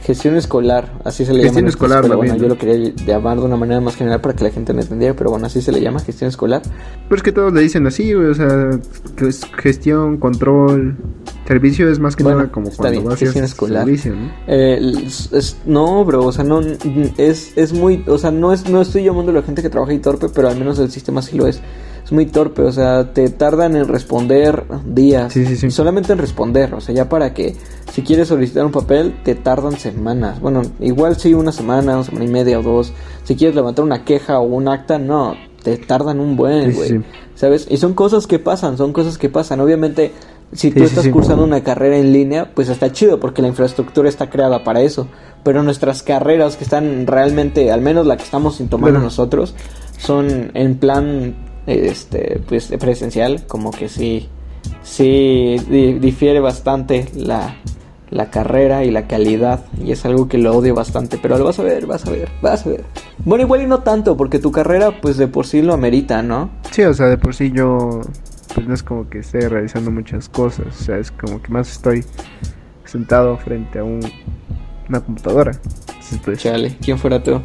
Gestión 0.03 0.35
escolar, 0.37 0.93
así 1.05 1.25
se 1.25 1.33
le 1.33 1.39
llama. 1.39 1.45
Gestión 1.45 1.59
en 1.61 1.65
nuestra 1.67 1.87
escolar, 2.01 2.17
Bueno, 2.17 2.37
yo 2.37 2.49
lo 2.49 2.59
quería 2.59 2.93
llamar 3.07 3.39
de 3.39 3.45
una 3.45 3.57
manera 3.57 3.81
más 3.81 3.95
general 3.95 4.21
para 4.21 4.35
que 4.35 4.43
la 4.43 4.51
gente 4.51 4.73
me 4.73 4.83
entendiera, 4.83 5.15
pero 5.15 5.31
bueno, 5.31 5.47
así 5.47 5.63
se 5.63 5.71
le 5.71 5.81
llama, 5.81 6.01
gestión 6.01 6.29
escolar. 6.29 6.61
Pero 7.09 7.17
es 7.17 7.23
que 7.23 7.31
todos 7.31 7.53
le 7.53 7.61
dicen 7.61 7.87
así, 7.87 8.13
o 8.13 8.35
sea, 8.35 8.71
gestión, 9.59 10.17
control, 10.19 10.97
servicio 11.47 11.89
es 11.89 11.99
más 11.99 12.17
que 12.17 12.25
Bueno, 12.25 12.39
nada 12.39 12.51
como 12.53 12.69
está 12.69 12.79
cuando 12.83 12.99
bien, 13.01 13.11
vas 13.11 13.19
gestión 13.21 13.45
escolar. 13.45 13.85
servicio, 13.85 14.15
¿no? 14.15 14.31
Eh, 14.49 15.05
es- 15.33 15.57
no, 15.67 16.05
bro, 16.05 16.25
o 16.25 16.33
sea, 16.33 16.45
no 16.45 16.61
es, 17.19 17.53
es 17.57 17.73
muy, 17.73 18.05
o 18.09 18.19
sea, 18.19 18.31
no 18.31 18.53
es, 18.53 18.69
no 18.69 18.81
estoy 18.83 19.05
llamando 19.05 19.31
a 19.31 19.35
la 19.35 19.43
gente 19.43 19.63
que 19.63 19.71
trabaja 19.71 19.93
ahí 19.93 19.99
torpe, 19.99 20.29
pero 20.35 20.49
al 20.49 20.57
menos 20.59 20.79
el 20.79 20.91
sistema 20.91 21.23
sí 21.23 21.37
lo 21.37 21.47
es. 21.47 21.61
Es 22.13 22.15
muy 22.15 22.27
torpe, 22.27 22.61
o 22.61 22.71
sea, 22.73 23.15
te 23.15 23.31
tardan 23.31 23.75
en 23.75 23.89
responder 23.89 24.65
días. 24.85 25.33
Sí, 25.33 25.47
sí, 25.47 25.57
sí. 25.57 25.69
Y 25.69 25.71
solamente 25.71 26.13
en 26.13 26.19
responder, 26.19 26.75
o 26.75 26.81
sea, 26.83 26.95
ya 26.95 27.09
para 27.09 27.33
que 27.33 27.57
si 27.91 28.03
quieres 28.03 28.29
solicitar 28.29 28.67
un 28.67 28.71
papel, 28.71 29.15
te 29.25 29.35
tardan 29.35 29.79
semanas. 29.79 30.39
Bueno, 30.39 30.61
igual 30.79 31.17
sí, 31.17 31.33
una 31.33 31.53
semana, 31.53 31.95
una 31.95 32.05
semana 32.05 32.27
y 32.27 32.29
media 32.29 32.59
o 32.59 32.63
dos. 32.63 32.93
Si 33.25 33.35
quieres 33.35 33.57
levantar 33.57 33.83
una 33.83 34.05
queja 34.05 34.41
o 34.41 34.43
un 34.43 34.69
acta, 34.69 34.99
no, 34.99 35.37
te 35.63 35.79
tardan 35.79 36.21
un 36.21 36.37
buen, 36.37 36.75
güey. 36.75 36.89
sí. 36.91 37.01
¿Sabes? 37.35 37.67
Y 37.71 37.79
son 37.79 37.95
cosas 37.95 38.27
que 38.27 38.39
pasan, 38.39 38.77
son 38.77 38.93
cosas 38.93 39.17
que 39.17 39.31
pasan. 39.31 39.61
Obviamente, 39.61 40.13
si 40.53 40.71
tú 40.71 40.81
sí, 40.81 40.85
estás 40.85 41.09
cursando 41.09 41.43
una 41.43 41.65
carrera 41.65 41.97
en 41.97 42.13
línea, 42.13 42.51
pues 42.55 42.69
está 42.69 42.93
chido 42.93 43.21
porque 43.21 43.41
la 43.41 43.49
infraestructura 43.49 44.11
está 44.11 44.29
creada 44.29 44.65
para 44.65 44.83
eso. 44.83 45.09
Pero 45.45 45.63
nuestras 45.63 46.03
carreras 46.03 46.57
que 46.57 46.65
están 46.65 47.07
realmente, 47.07 47.73
al 47.73 47.81
menos 47.81 48.07
la 48.07 48.19
que 48.19 48.25
estamos 48.25 48.59
tomando 48.59 48.81
Bueno. 48.81 49.01
nosotros, 49.01 49.55
son 49.97 50.51
en 50.53 50.77
plan 50.77 51.52
este 51.67 52.41
pues 52.49 52.73
presencial, 52.79 53.47
como 53.47 53.71
que 53.71 53.89
sí 53.89 54.29
sí 54.83 55.57
di- 55.69 55.95
difiere 55.99 56.41
bastante 56.41 57.07
la 57.15 57.57
la 58.11 58.31
carrera 58.31 58.85
y 58.85 58.91
la 58.91 59.07
calidad 59.07 59.65
y 59.83 59.91
es 59.93 60.05
algo 60.05 60.29
que 60.29 60.37
lo 60.37 60.55
odio 60.55 60.75
bastante, 60.75 61.17
pero 61.17 61.39
lo 61.39 61.45
vas 61.47 61.59
a 61.59 61.63
ver, 61.63 61.87
vas 61.87 62.05
a 62.07 62.11
ver, 62.11 62.29
vas 62.43 62.67
a 62.67 62.69
ver. 62.69 62.85
Bueno, 63.25 63.45
igual 63.45 63.63
y 63.63 63.67
no 63.67 63.79
tanto 63.83 64.19
porque 64.19 64.39
tu 64.39 64.53
carrera 64.53 65.01
pues 65.01 65.17
de 65.17 65.29
por 65.29 65.47
sí 65.47 65.63
lo 65.63 65.73
amerita, 65.73 66.23
¿no? 66.23 66.51
Sí, 66.71 66.83
o 66.83 66.93
sea, 66.93 67.07
de 67.07 67.17
por 67.17 67.35
sí 67.35 67.51
yo, 67.55 68.03
pues 68.55 68.67
no 68.69 68.75
es 68.75 68.83
como 68.83 69.09
que 69.09 69.21
esté 69.21 69.49
realizando 69.49 69.91
muchas 69.91 70.29
cosas, 70.29 70.67
o 70.79 70.85
sea, 70.85 70.99
es 70.99 71.11
como 71.11 71.41
que 71.41 71.51
más 71.51 71.71
estoy 71.73 72.05
sentado 72.85 73.39
frente 73.39 73.79
a 73.79 73.85
un, 73.85 74.01
una 74.91 75.01
computadora. 75.01 75.53
Entonces, 75.87 76.21
pues, 76.23 76.39
Chale, 76.41 76.77
¿quién 76.83 76.99
fuera 76.99 77.23
tú? 77.23 77.41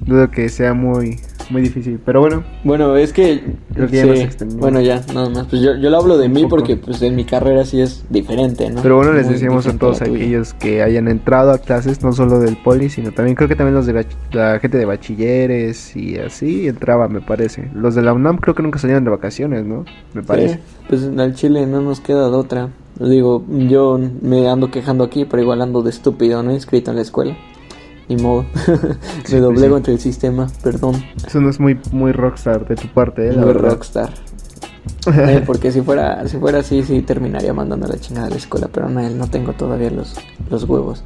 dudo 0.00 0.28
que 0.28 0.48
sea 0.48 0.74
muy, 0.74 1.20
muy 1.50 1.62
difícil, 1.62 1.98
pero 2.04 2.20
bueno, 2.20 2.44
Bueno, 2.64 2.96
es 2.96 3.12
que... 3.12 3.42
Creo 3.74 3.88
que 3.88 3.96
ya 3.96 4.02
sí, 4.02 4.08
nos 4.08 4.18
extendimos. 4.20 4.60
bueno, 4.60 4.80
ya, 4.80 5.02
nada 5.12 5.28
más. 5.30 5.46
Pues 5.46 5.62
yo, 5.62 5.76
yo 5.76 5.90
lo 5.90 5.96
hablo 5.98 6.18
de 6.18 6.28
mí 6.28 6.42
poco. 6.42 6.56
porque 6.56 6.76
pues 6.76 7.02
en 7.02 7.16
mi 7.16 7.24
carrera 7.24 7.64
sí 7.64 7.80
es 7.80 8.04
diferente, 8.10 8.70
¿no? 8.70 8.82
pero 8.82 8.96
bueno, 8.96 9.12
les 9.12 9.24
Muy 9.24 9.34
decíamos 9.34 9.66
a 9.66 9.76
todos 9.76 10.02
aquellos 10.02 10.54
que 10.54 10.82
hayan 10.82 11.08
entrado 11.08 11.52
a 11.52 11.58
clases, 11.58 12.02
no 12.02 12.12
solo 12.12 12.38
del 12.38 12.56
poli, 12.56 12.88
sino 12.88 13.12
también 13.12 13.34
creo 13.36 13.48
que 13.48 13.56
también 13.56 13.74
los 13.74 13.86
de 13.86 14.06
la 14.32 14.58
gente 14.60 14.78
de 14.78 14.84
bachilleres 14.84 15.96
y 15.96 16.18
así 16.18 16.68
entraba, 16.68 17.08
me 17.08 17.20
parece. 17.20 17.70
Los 17.74 17.94
de 17.94 18.02
la 18.02 18.12
UNAM 18.12 18.38
creo 18.38 18.54
que 18.54 18.62
nunca 18.62 18.78
salieron 18.78 19.04
de 19.04 19.10
vacaciones, 19.10 19.64
¿no? 19.64 19.84
Me 20.14 20.22
parece. 20.22 20.54
Sí, 20.54 20.60
pues 20.88 21.04
al 21.16 21.34
Chile 21.34 21.66
no 21.66 21.80
nos 21.80 22.00
queda 22.00 22.28
de 22.28 22.36
otra. 22.36 22.68
Digo, 23.00 23.44
yo 23.50 23.98
me 24.22 24.48
ando 24.48 24.70
quejando 24.70 25.02
aquí, 25.04 25.24
pero 25.24 25.42
igual 25.42 25.62
ando 25.62 25.82
de 25.82 25.90
estúpido, 25.90 26.42
¿no? 26.42 26.52
Inscrito 26.52 26.90
en 26.90 26.96
la 26.96 27.02
escuela. 27.02 27.36
Ni 28.08 28.16
modo. 28.16 28.44
Me 29.32 29.38
doblego 29.40 29.76
entre 29.76 29.94
el 29.94 30.00
sistema, 30.00 30.46
perdón. 30.62 31.02
Eso 31.26 31.40
no 31.40 31.48
es 31.50 31.58
muy, 31.58 31.78
muy 31.92 32.12
rockstar 32.12 32.66
de 32.68 32.76
tu 32.76 32.88
parte, 32.88 33.28
¿eh? 33.28 33.32
La 33.32 33.38
Muy 33.44 33.54
verdad. 33.54 33.70
rockstar. 33.70 34.10
Eh, 35.06 35.42
porque 35.46 35.70
si 35.72 35.80
fuera, 35.82 36.26
si 36.28 36.36
fuera 36.38 36.58
así, 36.60 36.82
sí 36.82 37.00
terminaría 37.02 37.52
mandando 37.54 37.86
la 37.86 37.98
chingada 37.98 38.26
a 38.26 38.30
la 38.30 38.36
escuela, 38.36 38.68
pero 38.72 38.88
no, 38.88 39.00
no 39.10 39.26
tengo 39.28 39.52
todavía 39.54 39.90
los, 39.90 40.14
los 40.50 40.64
huevos. 40.64 41.02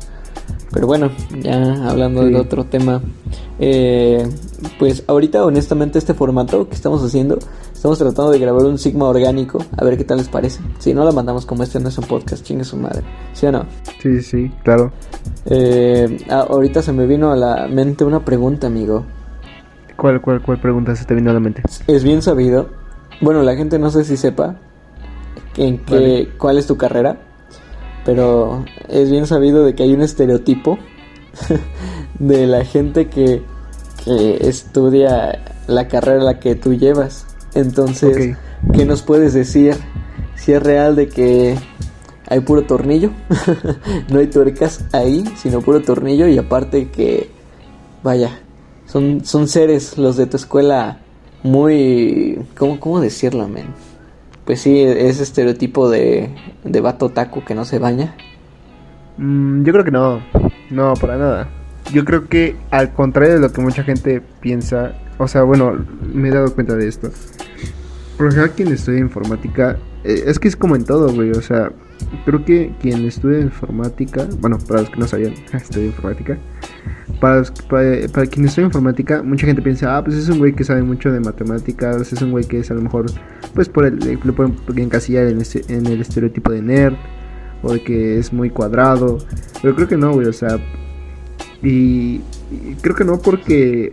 Pero 0.73 0.87
bueno, 0.87 1.11
ya 1.41 1.89
hablando 1.89 2.21
Sí. 2.21 2.27
del 2.27 2.37
otro 2.37 2.65
tema, 2.65 3.01
eh, 3.59 4.29
pues 4.79 5.03
ahorita 5.07 5.45
honestamente 5.45 5.99
este 5.99 6.15
formato 6.15 6.69
que 6.69 6.75
estamos 6.75 7.03
haciendo, 7.03 7.39
estamos 7.79 7.97
tratando 7.97 8.33
de 8.33 8.41
grabar 8.41 8.65
un 8.65 8.77
Sigma 8.77 9.05
orgánico, 9.05 9.65
a 9.77 9.85
ver 9.85 9.97
qué 9.97 10.03
tal 10.03 10.19
les 10.19 10.29
parece. 10.29 10.61
Si 10.81 10.93
no, 10.93 11.05
la 11.05 11.13
mandamos 11.13 11.47
como 11.47 11.63
este 11.63 11.79
no 11.79 11.89
es 11.89 11.97
un 11.97 12.07
podcast, 12.07 12.45
chingue 12.45 12.65
su 12.65 12.77
madre, 12.77 13.05
¿sí 13.33 13.47
o 13.47 13.53
no? 13.53 13.67
Sí, 14.03 14.21
sí, 14.21 14.51
claro. 14.65 14.91
Eh, 15.47 16.19
ah, 16.29 16.45
ahorita 16.51 16.83
se 16.83 16.93
me 16.93 17.07
vino 17.07 17.31
a 17.31 17.37
la 17.37 17.69
mente 17.69 18.05
una 18.05 18.25
pregunta, 18.25 18.67
amigo. 18.67 19.05
¿Cuál, 19.97 20.21
cuál, 20.21 20.43
cuál 20.43 20.61
pregunta 20.61 20.97
se 20.97 21.05
te 21.05 21.15
vino 21.15 21.31
a 21.31 21.35
la 21.35 21.39
mente? 21.39 21.63
Es 21.87 22.03
bien 22.03 22.21
sabido, 22.21 22.69
bueno, 23.21 23.45
la 23.45 23.55
gente 23.55 23.79
no 23.79 23.91
sé 23.91 24.03
si 24.03 24.17
sepa, 24.17 24.57
en 25.57 25.79
qué, 25.85 26.31
cuál 26.37 26.59
es 26.59 26.67
tu 26.67 26.77
carrera, 26.77 27.21
pero 28.05 28.65
es 28.89 29.09
bien 29.09 29.29
sabido 29.29 29.65
de 29.65 29.77
que 29.77 29.85
hay 29.85 29.95
un 29.95 30.03
estereotipo 30.03 30.81
de 32.19 32.49
la 32.49 32.65
gente 32.65 33.09
que, 33.09 33.45
que 34.05 34.49
estudia 34.49 35.45
la 35.69 35.87
carrera 35.87 36.25
la 36.25 36.41
que 36.41 36.57
tú 36.57 36.75
llevas. 36.75 37.28
Entonces, 37.55 38.37
¿qué 38.73 38.85
nos 38.85 39.03
puedes 39.03 39.35
decir? 39.35 39.77
Si 40.37 40.53
es 40.53 40.63
real 40.63 40.97
de 40.97 41.09
que 41.09 41.57
hay 42.29 42.41
puro 42.41 42.63
tornillo, 42.63 43.11
no 44.11 44.19
hay 44.19 44.27
tuercas 44.29 44.85
ahí, 44.93 45.25
sino 45.37 45.61
puro 45.61 45.81
tornillo 45.81 46.27
y 46.29 46.39
aparte 46.39 46.89
que, 46.89 47.31
vaya, 48.03 48.39
son, 48.87 49.25
son 49.25 49.49
seres 49.49 49.99
los 49.99 50.17
de 50.17 50.27
tu 50.27 50.37
escuela 50.37 50.99
muy... 51.43 52.39
¿Cómo, 52.57 52.81
cómo 52.81 53.01
decirlo, 53.01 53.49
men? 53.49 53.67
Pues 54.45 54.61
sí, 54.61 54.81
ese 54.81 55.23
estereotipo 55.23 55.91
de, 55.91 56.31
de 56.65 56.81
vato 56.81 57.11
taco 57.11 57.45
que 57.45 57.55
no 57.55 57.65
se 57.65 57.79
baña. 57.79 58.15
Mm, 59.19 59.65
yo 59.65 59.73
creo 59.73 59.85
que 59.85 59.91
no, 59.91 60.23
no, 60.71 60.95
para 60.95 61.17
nada. 61.17 61.49
Yo 61.93 62.05
creo 62.05 62.29
que 62.29 62.57
al 62.71 62.93
contrario 62.93 63.35
de 63.35 63.41
lo 63.41 63.53
que 63.53 63.61
mucha 63.61 63.83
gente 63.83 64.23
piensa, 64.41 64.93
o 65.19 65.29
sea, 65.29 65.43
bueno, 65.43 65.85
me 66.13 66.29
he 66.29 66.33
dado 66.33 66.55
cuenta 66.55 66.77
de 66.77 66.89
esto. 66.89 67.11
Por 68.17 68.29
ejemplo, 68.29 68.53
quien 68.57 68.69
estudia 68.69 69.01
informática, 69.01 69.79
eh, 70.05 70.25
es 70.27 70.39
que 70.39 70.49
es 70.49 70.57
como 70.57 70.77
en 70.77 70.85
todo, 70.85 71.13
güey, 71.13 71.31
o 71.31 71.43
sea, 71.43 71.71
creo 72.25 72.45
que 72.45 72.73
quien 72.81 73.05
estudia 73.05 73.41
informática, 73.41 74.27
bueno, 74.41 74.59
para 74.67 74.81
los 74.81 74.91
que 74.91 74.97
no 74.97 75.07
sabían, 75.07 75.35
estudia 75.53 75.87
informática, 75.87 76.39
para, 77.21 77.43
para, 77.69 78.27
quien 78.27 78.47
estudia 78.47 78.67
informática, 78.67 79.23
mucha 79.23 79.47
gente 79.47 79.63
piensa, 79.63 79.97
ah, 79.97 80.05
pues 80.05 80.17
es 80.17 80.29
un 80.29 80.39
güey 80.39 80.53
que 80.53 80.65
sabe 80.65 80.83
mucho 80.83 81.13
de 81.13 81.21
matemáticas, 81.21 82.13
es 82.13 82.23
un 82.23 82.31
güey 82.31 82.45
que 82.45 82.61
es 82.61 82.71
a 82.71 82.75
lo 82.75 82.83
mejor, 82.83 83.07
pues 83.55 83.69
por 83.69 83.85
el, 83.85 84.19
lo 84.23 84.35
pueden 84.35 84.57
encasillar 84.77 85.27
en, 85.27 85.41
este, 85.41 85.63
en 85.69 85.87
el 85.87 86.01
estereotipo 86.01 86.51
de 86.51 86.63
nerd, 86.63 86.95
o 87.63 87.73
de 87.73 87.83
que 87.83 88.19
es 88.19 88.33
muy 88.33 88.51
cuadrado, 88.51 89.19
pero 89.63 89.75
creo 89.75 89.89
que 89.89 89.97
no, 89.97 90.13
güey, 90.13 90.27
o 90.27 90.33
sea, 90.33 90.59
y, 91.63 92.21
creo 92.81 92.95
que 92.95 93.05
no 93.05 93.19
porque... 93.19 93.93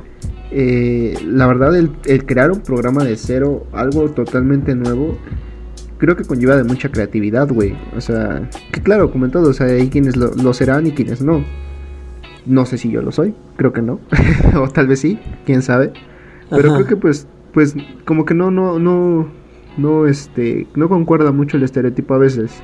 Eh, 0.51 1.17
la 1.25 1.47
verdad, 1.47 1.75
el, 1.75 1.91
el 2.05 2.25
crear 2.25 2.51
un 2.51 2.61
programa 2.61 3.03
de 3.03 3.15
cero, 3.17 3.65
algo 3.73 4.09
totalmente 4.11 4.75
nuevo, 4.75 5.17
creo 5.97 6.15
que 6.15 6.23
conlleva 6.23 6.55
de 6.55 6.63
mucha 6.63 6.89
creatividad, 6.89 7.49
güey. 7.49 7.75
O 7.95 8.01
sea, 8.01 8.49
que 8.71 8.81
claro, 8.81 9.11
como 9.11 9.25
en 9.25 9.31
todo, 9.31 9.49
o 9.49 9.53
sea, 9.53 9.67
hay 9.67 9.89
quienes 9.89 10.15
lo, 10.15 10.53
serán 10.53 10.87
y 10.87 10.91
quienes 10.91 11.21
no. 11.21 11.43
No 12.45 12.65
sé 12.65 12.77
si 12.77 12.91
yo 12.91 13.01
lo 13.01 13.11
soy, 13.11 13.33
creo 13.57 13.73
que 13.73 13.81
no. 13.81 13.99
o 14.55 14.67
tal 14.69 14.87
vez 14.87 14.99
sí, 14.99 15.19
quién 15.45 15.61
sabe. 15.61 15.93
Pero 16.49 16.73
creo 16.73 16.85
que 16.85 16.95
pues, 16.95 17.27
pues, 17.53 17.75
como 18.05 18.25
que 18.25 18.35
no, 18.35 18.51
no, 18.51 18.77
no, 18.77 19.27
no, 19.77 20.05
este, 20.05 20.67
no 20.75 20.89
concuerda 20.89 21.31
mucho 21.31 21.57
el 21.57 21.63
estereotipo 21.63 22.13
a 22.13 22.19
veces. 22.19 22.61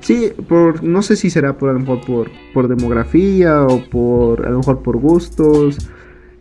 Sí, 0.00 0.32
por, 0.48 0.82
no 0.82 1.00
sé 1.00 1.16
si 1.16 1.30
será 1.30 1.56
por 1.56 1.70
a 1.70 1.72
lo 1.74 1.80
mejor 1.80 2.04
por, 2.04 2.30
por 2.52 2.68
demografía 2.68 3.62
o 3.62 3.82
por, 3.88 4.44
a 4.44 4.50
lo 4.50 4.58
mejor 4.58 4.82
por 4.82 4.98
gustos 4.98 5.78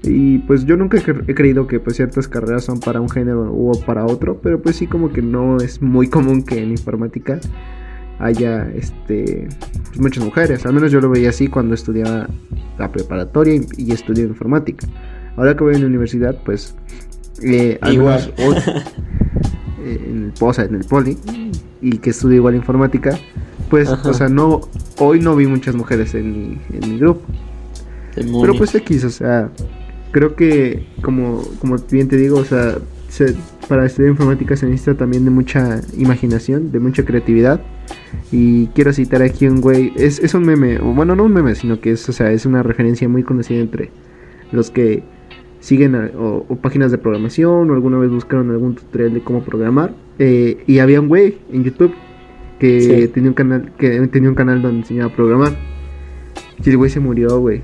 y 0.03 0.39
pues 0.39 0.65
yo 0.65 0.75
nunca 0.75 0.98
he 0.98 1.33
creído 1.33 1.65
que 1.65 1.79
pues 1.79 1.95
ciertas 1.95 2.27
carreras 2.27 2.65
son 2.65 2.79
para 2.81 3.00
un 3.00 3.10
género 3.10 3.53
o 3.53 3.72
para 3.86 4.05
otro, 4.05 4.39
pero 4.41 4.62
pues 4.62 4.75
sí 4.75 4.86
como 4.86 5.13
que 5.13 5.22
no 5.22 5.57
es 5.57 5.81
muy 5.81 6.07
común 6.10 6.43
que 6.43 6.62
en 6.62 6.72
informática 6.72 7.39
haya 8.19 8.69
este 8.75 9.48
pues, 9.88 10.00
muchas 10.01 10.24
mujeres. 10.25 10.65
Al 10.65 10.74
menos 10.74 10.91
yo 10.91 11.00
lo 11.00 11.10
veía 11.10 11.29
así 11.29 11.48
cuando 11.48 11.74
estudiaba 11.74 12.27
la 12.77 12.91
preparatoria 12.91 13.62
y, 13.77 13.91
estudié 13.91 14.25
informática. 14.25 14.88
Ahora 15.38 15.55
que 15.55 15.63
voy 15.63 15.75
a 15.75 15.79
la 15.79 15.86
universidad, 15.86 16.38
pues 16.43 16.75
eh, 17.41 17.79
igual. 17.89 18.33
hoy, 18.39 18.55
eh, 19.86 20.05
en 20.10 20.25
el 20.25 20.31
POSA, 20.33 20.65
en 20.65 20.75
el 20.75 20.83
Poli, 20.83 21.17
y 21.81 21.98
que 21.98 22.10
estudio 22.10 22.38
igual 22.38 22.55
informática, 22.55 23.17
pues, 23.69 23.89
o 23.89 24.13
sea, 24.13 24.27
no, 24.27 24.62
hoy 24.98 25.19
no 25.19 25.36
vi 25.36 25.48
muchas 25.48 25.75
mujeres 25.75 26.13
en 26.13 26.31
mi, 26.31 26.62
en 26.74 26.89
mi 26.91 27.00
grupo. 27.00 27.22
Pero 28.15 28.53
pues 28.55 28.75
X, 28.75 29.05
o 29.05 29.10
sea, 29.10 29.50
creo 30.13 30.36
que, 30.36 30.86
como, 31.01 31.41
como 31.60 31.75
bien 31.91 32.08
te 32.08 32.15
digo, 32.15 32.38
o 32.38 32.46
sea, 32.46 32.77
para 33.67 33.86
estudiar 33.86 34.12
informática 34.12 34.55
se 34.55 34.65
necesita 34.65 34.96
también 34.96 35.25
de 35.25 35.32
mucha 35.32 35.82
imaginación, 35.98 36.72
de 36.72 36.79
mucha 36.79 37.03
creatividad. 37.03 37.62
Y 38.32 38.67
quiero 38.67 38.93
citar 38.93 39.22
aquí 39.22 39.48
un 39.48 39.60
güey, 39.60 39.91
es, 39.98 40.20
es 40.20 40.34
un 40.34 40.46
meme, 40.46 40.77
bueno, 40.79 41.15
no 41.15 41.25
un 41.25 41.34
meme, 41.34 41.55
sino 41.55 41.82
que 41.82 41.91
es, 41.91 42.08
o 42.08 42.13
sea, 42.13 42.32
es 42.32 42.46
una 42.46 42.63
referencia 42.63 43.10
muy 43.10 43.24
conocida 43.24 43.60
entre 43.60 43.89
los 44.51 44.72
que 44.72 45.03
siguen 45.60 45.96
o, 45.96 46.43
páginas 46.62 46.91
de 46.91 46.98
programación 46.98 47.70
o 47.70 47.74
alguna 47.74 47.98
vez 47.98 48.12
buscaron 48.12 48.51
algún 48.51 48.75
tutorial 48.75 49.13
de 49.13 49.22
cómo 49.22 49.43
programar. 49.43 49.93
Eh, 50.20 50.63
y 50.67 50.79
había 50.79 51.01
un 51.01 51.08
güey 51.08 51.39
en 51.51 51.63
YouTube 51.63 51.93
que 52.60 53.10
tenía 53.13 53.29
un 53.29 53.34
canal 53.34 53.72
que 53.77 54.08
tenía 54.08 54.29
un 54.29 54.36
canal 54.36 54.62
donde 54.62 54.79
enseñaba 54.79 55.12
a 55.12 55.15
programar. 55.15 55.58
Y 56.63 56.70
el 56.70 56.77
güey 56.77 56.89
se 56.89 57.00
murió, 57.00 57.39
güey. 57.39 57.62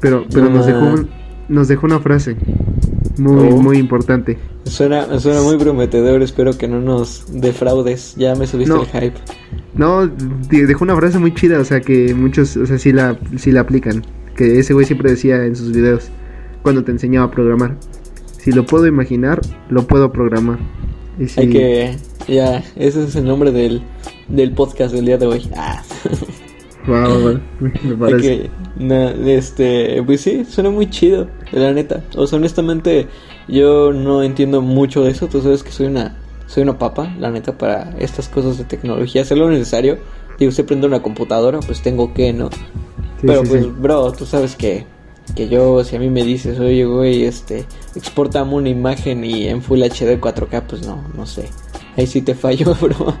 Pero, 0.00 0.24
pero 0.32 0.48
nos 0.48 0.64
dejó 0.66 0.84
un, 0.86 1.08
nos 1.48 1.68
dejó 1.68 1.86
una 1.86 2.00
frase 2.00 2.36
muy, 3.18 3.48
oh. 3.48 3.56
muy 3.56 3.78
importante. 3.78 4.38
Suena, 4.64 5.18
suena 5.18 5.42
muy 5.42 5.56
prometedor, 5.56 6.22
espero 6.22 6.56
que 6.56 6.68
no 6.68 6.80
nos 6.80 7.24
defraudes. 7.28 8.14
Ya 8.16 8.34
me 8.34 8.46
subiste 8.46 8.74
el 8.74 8.86
hype. 8.86 9.18
No, 9.74 10.06
dejó 10.06 10.84
una 10.84 10.96
frase 10.96 11.18
muy 11.18 11.34
chida, 11.34 11.58
o 11.60 11.64
sea 11.64 11.80
que 11.80 12.14
muchos, 12.14 12.56
o 12.56 12.66
sea, 12.66 12.78
sí 12.78 12.92
la, 12.92 13.18
sí 13.36 13.52
la 13.52 13.60
aplican. 13.60 14.04
Que 14.36 14.58
ese 14.58 14.72
güey 14.72 14.86
siempre 14.86 15.10
decía 15.10 15.44
en 15.44 15.56
sus 15.56 15.72
videos 15.72 16.10
cuando 16.62 16.84
te 16.84 16.92
enseñaba 16.92 17.26
a 17.26 17.30
programar. 17.30 17.76
Si 18.38 18.52
lo 18.52 18.64
puedo 18.64 18.86
imaginar, 18.86 19.40
lo 19.68 19.86
puedo 19.86 20.12
programar. 20.12 20.58
Hay 21.36 21.50
que, 21.50 21.96
ya, 22.28 22.62
ese 22.76 23.04
es 23.04 23.16
el 23.16 23.24
nombre 23.24 23.50
del, 23.50 23.82
del 24.28 24.52
podcast 24.52 24.94
del 24.94 25.06
día 25.06 25.18
de 25.18 25.26
hoy. 25.26 25.50
Ah. 25.56 25.82
Wow, 26.86 27.40
me 27.60 27.96
parece. 27.96 28.50
Este, 28.78 30.02
pues 30.04 30.20
sí, 30.20 30.44
suena 30.44 30.70
muy 30.70 30.88
chido, 30.90 31.28
la 31.52 31.72
neta. 31.72 32.02
O 32.16 32.26
sea, 32.26 32.38
honestamente, 32.38 33.08
yo 33.48 33.92
no 33.92 34.22
entiendo 34.22 34.62
mucho 34.62 35.04
de 35.04 35.10
eso. 35.10 35.26
Tú 35.26 35.42
sabes 35.42 35.62
que 35.62 35.70
soy 35.70 35.86
una, 35.86 36.16
soy 36.46 36.62
una 36.62 36.78
papa, 36.78 37.14
la 37.18 37.30
neta, 37.30 37.56
para 37.58 37.94
estas 37.98 38.28
cosas 38.28 38.58
de 38.58 38.64
tecnología. 38.64 39.22
Hacer 39.22 39.38
lo 39.38 39.50
necesario. 39.50 39.98
Digo, 40.38 40.52
si 40.52 40.62
prendo 40.62 40.86
una 40.86 41.02
computadora, 41.02 41.60
pues 41.60 41.82
tengo 41.82 42.14
que, 42.14 42.32
¿no? 42.32 42.50
Pero 43.22 43.42
pues, 43.42 43.80
bro, 43.80 44.12
tú 44.12 44.24
sabes 44.24 44.54
que, 44.54 44.86
que 45.34 45.48
yo, 45.48 45.82
si 45.82 45.96
a 45.96 45.98
mí 45.98 46.08
me 46.08 46.22
dices, 46.22 46.60
oye, 46.60 46.84
güey, 46.84 47.24
este, 47.24 47.64
exportame 47.96 48.54
una 48.54 48.68
imagen 48.68 49.24
y 49.24 49.48
en 49.48 49.60
Full 49.60 49.82
HD 49.82 50.20
4K, 50.20 50.62
pues 50.68 50.86
no, 50.86 51.02
no 51.16 51.26
sé 51.26 51.48
ahí 51.98 52.06
sí 52.06 52.22
te 52.22 52.34
fallo, 52.34 52.74
bro. 52.80 53.14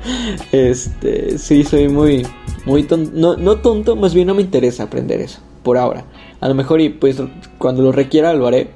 Este, 0.52 1.38
sí, 1.38 1.64
soy 1.64 1.88
muy, 1.88 2.26
muy 2.64 2.84
tonto. 2.84 3.10
No, 3.14 3.36
no 3.36 3.56
tonto, 3.56 3.96
más 3.96 4.14
bien 4.14 4.28
no 4.28 4.34
me 4.34 4.42
interesa 4.42 4.84
aprender 4.84 5.20
eso, 5.20 5.40
por 5.62 5.78
ahora. 5.78 6.04
A 6.40 6.48
lo 6.48 6.54
mejor 6.54 6.80
y 6.80 6.88
pues 6.88 7.20
cuando 7.58 7.82
lo 7.82 7.92
requiera 7.92 8.32
lo 8.34 8.46
haré. 8.46 8.70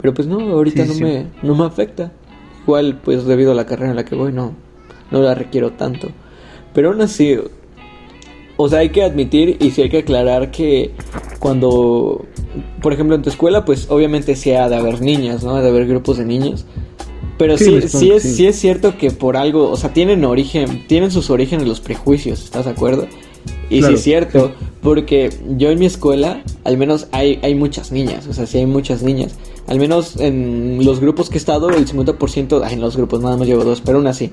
Pero 0.00 0.14
pues 0.14 0.28
no, 0.28 0.38
ahorita 0.40 0.84
no, 0.84 0.94
Me, 0.94 1.26
no 1.42 1.54
me 1.54 1.64
afecta. 1.64 2.12
Igual 2.62 3.00
pues 3.02 3.24
debido 3.24 3.52
a 3.52 3.54
la 3.54 3.66
carrera 3.66 3.90
en 3.90 3.96
la 3.96 4.04
que 4.04 4.14
voy 4.14 4.32
no, 4.32 4.54
no 5.10 5.20
la 5.20 5.34
requiero 5.34 5.72
tanto. 5.72 6.08
Pero 6.72 6.90
aún 6.90 7.00
así, 7.00 7.38
o 8.56 8.68
sea, 8.68 8.80
hay 8.80 8.90
que 8.90 9.02
admitir 9.02 9.56
y 9.60 9.70
sí 9.70 9.82
hay 9.82 9.90
que 9.90 9.98
aclarar 9.98 10.50
que 10.50 10.92
cuando, 11.38 12.24
por 12.80 12.92
ejemplo, 12.92 13.16
en 13.16 13.22
tu 13.22 13.30
escuela, 13.30 13.64
pues 13.64 13.90
obviamente 13.90 14.36
sí 14.36 14.52
ha 14.52 14.68
de 14.68 14.76
haber 14.76 15.00
niñas, 15.00 15.42
¿no? 15.44 15.56
Ha 15.56 15.62
de 15.62 15.68
haber 15.68 15.86
grupos 15.86 16.18
de 16.18 16.24
niños. 16.24 16.64
Pero 17.36 17.58
sí, 17.58 17.82
sí, 17.88 18.12
es, 18.12 18.22
sí. 18.22 18.46
es 18.46 18.56
cierto 18.56 18.96
que 18.96 19.10
por 19.10 19.36
algo, 19.36 19.70
o 19.70 19.76
sea, 19.76 19.92
tienen 19.92 20.24
origen, 20.24 20.86
tienen 20.86 21.10
sus 21.10 21.30
orígenes 21.30 21.66
los 21.66 21.80
prejuicios, 21.80 22.44
¿estás 22.44 22.66
de 22.66 22.70
acuerdo? 22.70 23.08
Y 23.70 23.82
sí 23.82 23.94
es 23.94 24.02
cierto, 24.02 24.52
porque 24.82 25.30
yo 25.56 25.70
en 25.70 25.78
mi 25.78 25.86
escuela, 25.86 26.42
al 26.64 26.76
menos 26.76 27.08
hay, 27.12 27.38
hay 27.42 27.54
muchas 27.54 27.90
niñas, 27.90 28.26
o 28.26 28.32
sea, 28.32 28.46
sí 28.46 28.58
hay 28.58 28.66
muchas 28.66 29.02
niñas. 29.02 29.34
Al 29.66 29.78
menos 29.78 30.16
en 30.18 30.84
los 30.84 31.00
grupos 31.00 31.30
que 31.30 31.36
he 31.36 31.38
estado, 31.38 31.70
el 31.70 31.86
50%, 31.86 32.62
ay, 32.62 32.74
en 32.74 32.80
los 32.80 32.96
grupos 32.96 33.22
nada 33.22 33.38
más 33.38 33.48
llevo 33.48 33.64
dos, 33.64 33.80
pero 33.80 33.96
aún 33.96 34.06
así. 34.06 34.30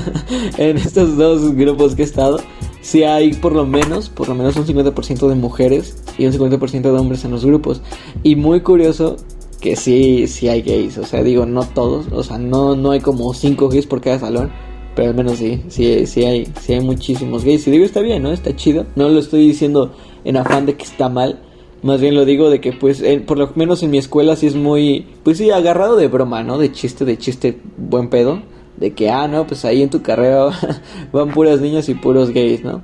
en 0.56 0.78
estos 0.78 1.18
dos 1.18 1.54
grupos 1.54 1.94
que 1.94 2.02
he 2.02 2.04
estado, 2.06 2.40
sí 2.80 3.04
hay 3.04 3.34
por 3.34 3.52
lo 3.52 3.66
menos, 3.66 4.08
por 4.08 4.28
lo 4.28 4.34
menos 4.34 4.56
un 4.56 4.66
50% 4.66 5.28
de 5.28 5.34
mujeres 5.34 6.02
y 6.16 6.24
un 6.24 6.32
50% 6.32 6.80
de 6.80 6.90
hombres 6.90 7.24
en 7.26 7.32
los 7.32 7.44
grupos. 7.44 7.82
Y 8.22 8.36
muy 8.36 8.60
curioso 8.62 9.16
que 9.60 9.76
sí, 9.76 10.26
sí 10.26 10.48
hay 10.48 10.62
gays, 10.62 10.98
o 10.98 11.04
sea, 11.04 11.22
digo, 11.22 11.46
no 11.46 11.64
todos, 11.64 12.06
o 12.10 12.22
sea, 12.22 12.36
no, 12.36 12.74
no 12.74 12.90
hay 12.90 13.00
como 13.00 13.32
cinco 13.32 13.68
gays 13.68 13.86
por 13.86 14.00
cada 14.00 14.18
salón, 14.18 14.50
pero 14.94 15.10
al 15.10 15.14
menos 15.14 15.38
sí, 15.38 15.62
sí, 15.68 16.06
sí 16.06 16.24
hay, 16.24 16.46
sí 16.60 16.74
hay 16.74 16.80
muchísimos 16.80 17.44
gays. 17.44 17.66
Y 17.66 17.70
digo, 17.70 17.84
está 17.84 18.00
bien, 18.00 18.22
¿no? 18.22 18.32
Está 18.32 18.54
chido. 18.54 18.86
No 18.96 19.08
lo 19.08 19.18
estoy 19.18 19.46
diciendo 19.46 19.94
en 20.24 20.36
afán 20.36 20.66
de 20.66 20.74
que 20.74 20.84
está 20.84 21.08
mal. 21.08 21.40
Más 21.82 22.00
bien 22.00 22.14
lo 22.14 22.24
digo 22.24 22.50
de 22.50 22.60
que, 22.60 22.72
pues, 22.72 23.02
por 23.26 23.38
lo 23.38 23.50
menos 23.56 23.82
en 23.82 23.90
mi 23.90 23.98
escuela 23.98 24.36
sí 24.36 24.46
es 24.46 24.54
muy, 24.54 25.06
pues 25.24 25.38
sí, 25.38 25.50
agarrado 25.50 25.96
de 25.96 26.08
broma, 26.08 26.44
¿no? 26.44 26.58
De 26.58 26.70
chiste, 26.70 27.04
de 27.04 27.18
chiste, 27.18 27.58
buen 27.76 28.08
pedo. 28.08 28.42
De 28.76 28.92
que, 28.92 29.10
ah, 29.10 29.26
no, 29.28 29.46
pues 29.46 29.64
ahí 29.64 29.82
en 29.82 29.90
tu 29.90 30.02
carrera 30.02 30.50
van 31.12 31.30
puras 31.30 31.60
niñas 31.60 31.88
y 31.88 31.94
puros 31.94 32.30
gays, 32.30 32.62
¿no? 32.62 32.82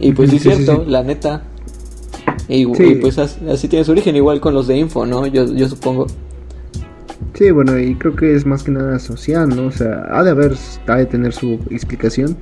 Y 0.00 0.12
pues 0.12 0.30
sí, 0.30 0.36
es 0.36 0.42
cierto, 0.42 0.84
la 0.86 1.02
neta. 1.02 1.44
Y, 2.48 2.66
pues 2.96 3.18
así, 3.18 3.68
tiene 3.68 3.84
su 3.84 3.92
origen, 3.92 4.16
igual 4.16 4.40
con 4.40 4.54
los 4.54 4.66
de 4.66 4.78
info, 4.78 5.06
¿no? 5.06 5.26
Yo, 5.26 5.46
yo 5.52 5.68
supongo. 5.68 6.06
Sí, 7.34 7.50
bueno, 7.50 7.78
y 7.78 7.94
creo 7.96 8.14
que 8.14 8.34
es 8.34 8.46
más 8.46 8.62
que 8.62 8.70
nada 8.70 8.98
social, 8.98 9.48
¿no? 9.48 9.66
O 9.66 9.70
sea, 9.70 10.06
ha 10.10 10.22
de 10.22 10.30
haber, 10.30 10.54
ha 10.86 10.96
de 10.96 11.06
tener 11.06 11.32
su 11.32 11.54
explicación. 11.70 12.36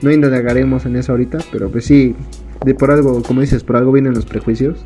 No 0.00 0.10
indagaremos 0.10 0.86
en 0.86 0.96
eso 0.96 1.12
ahorita, 1.12 1.38
pero 1.52 1.70
pues 1.70 1.84
sí, 1.84 2.14
de 2.64 2.74
por 2.74 2.90
algo, 2.90 3.22
como 3.22 3.40
dices, 3.40 3.64
por 3.64 3.76
algo 3.76 3.92
vienen 3.92 4.14
los 4.14 4.26
prejuicios 4.26 4.84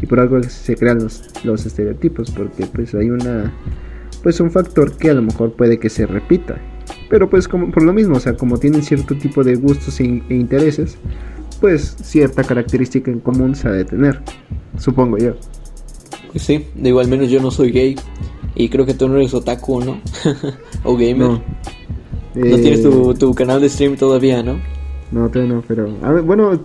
y 0.00 0.06
por 0.06 0.20
algo 0.20 0.42
se 0.42 0.76
crean 0.76 0.98
los, 0.98 1.30
los 1.44 1.66
estereotipos, 1.66 2.30
porque 2.30 2.66
pues 2.66 2.94
hay 2.94 3.10
una, 3.10 3.52
pues 4.22 4.40
un 4.40 4.50
factor 4.50 4.96
que 4.96 5.10
a 5.10 5.14
lo 5.14 5.22
mejor 5.22 5.52
puede 5.52 5.78
que 5.78 5.90
se 5.90 6.06
repita. 6.06 6.58
Pero 7.08 7.28
pues 7.28 7.48
como 7.48 7.70
por 7.70 7.82
lo 7.82 7.92
mismo, 7.92 8.16
o 8.16 8.20
sea, 8.20 8.36
como 8.36 8.58
tienen 8.58 8.82
cierto 8.82 9.16
tipo 9.16 9.44
de 9.44 9.56
gustos 9.56 10.00
e, 10.00 10.22
e 10.28 10.34
intereses, 10.34 10.96
pues 11.60 11.96
cierta 12.02 12.42
característica 12.44 13.10
en 13.10 13.20
común 13.20 13.54
se 13.54 13.68
ha 13.68 13.72
de 13.72 13.84
tener, 13.84 14.20
supongo 14.78 15.18
yo. 15.18 15.34
Pues 16.32 16.44
sí, 16.44 16.66
digo, 16.74 17.00
al 17.00 17.08
menos 17.08 17.28
yo 17.28 17.40
no 17.40 17.50
soy 17.50 17.70
gay. 17.72 17.96
Y 18.54 18.68
creo 18.68 18.86
que 18.86 18.94
tú 18.94 19.08
no 19.08 19.16
eres 19.16 19.34
otaku, 19.34 19.80
¿no? 19.80 20.00
o 20.84 20.96
gamer. 20.96 21.16
No, 21.16 21.42
no 22.34 22.56
tienes 22.56 22.82
tu, 22.82 23.10
eh, 23.10 23.14
tu, 23.14 23.34
canal 23.34 23.60
de 23.60 23.68
stream 23.68 23.96
todavía, 23.96 24.42
¿no? 24.42 24.60
No, 25.12 25.28
todavía 25.28 25.54
no, 25.54 25.64
pero... 25.66 25.88
A 26.02 26.12
ver, 26.12 26.22
bueno, 26.22 26.60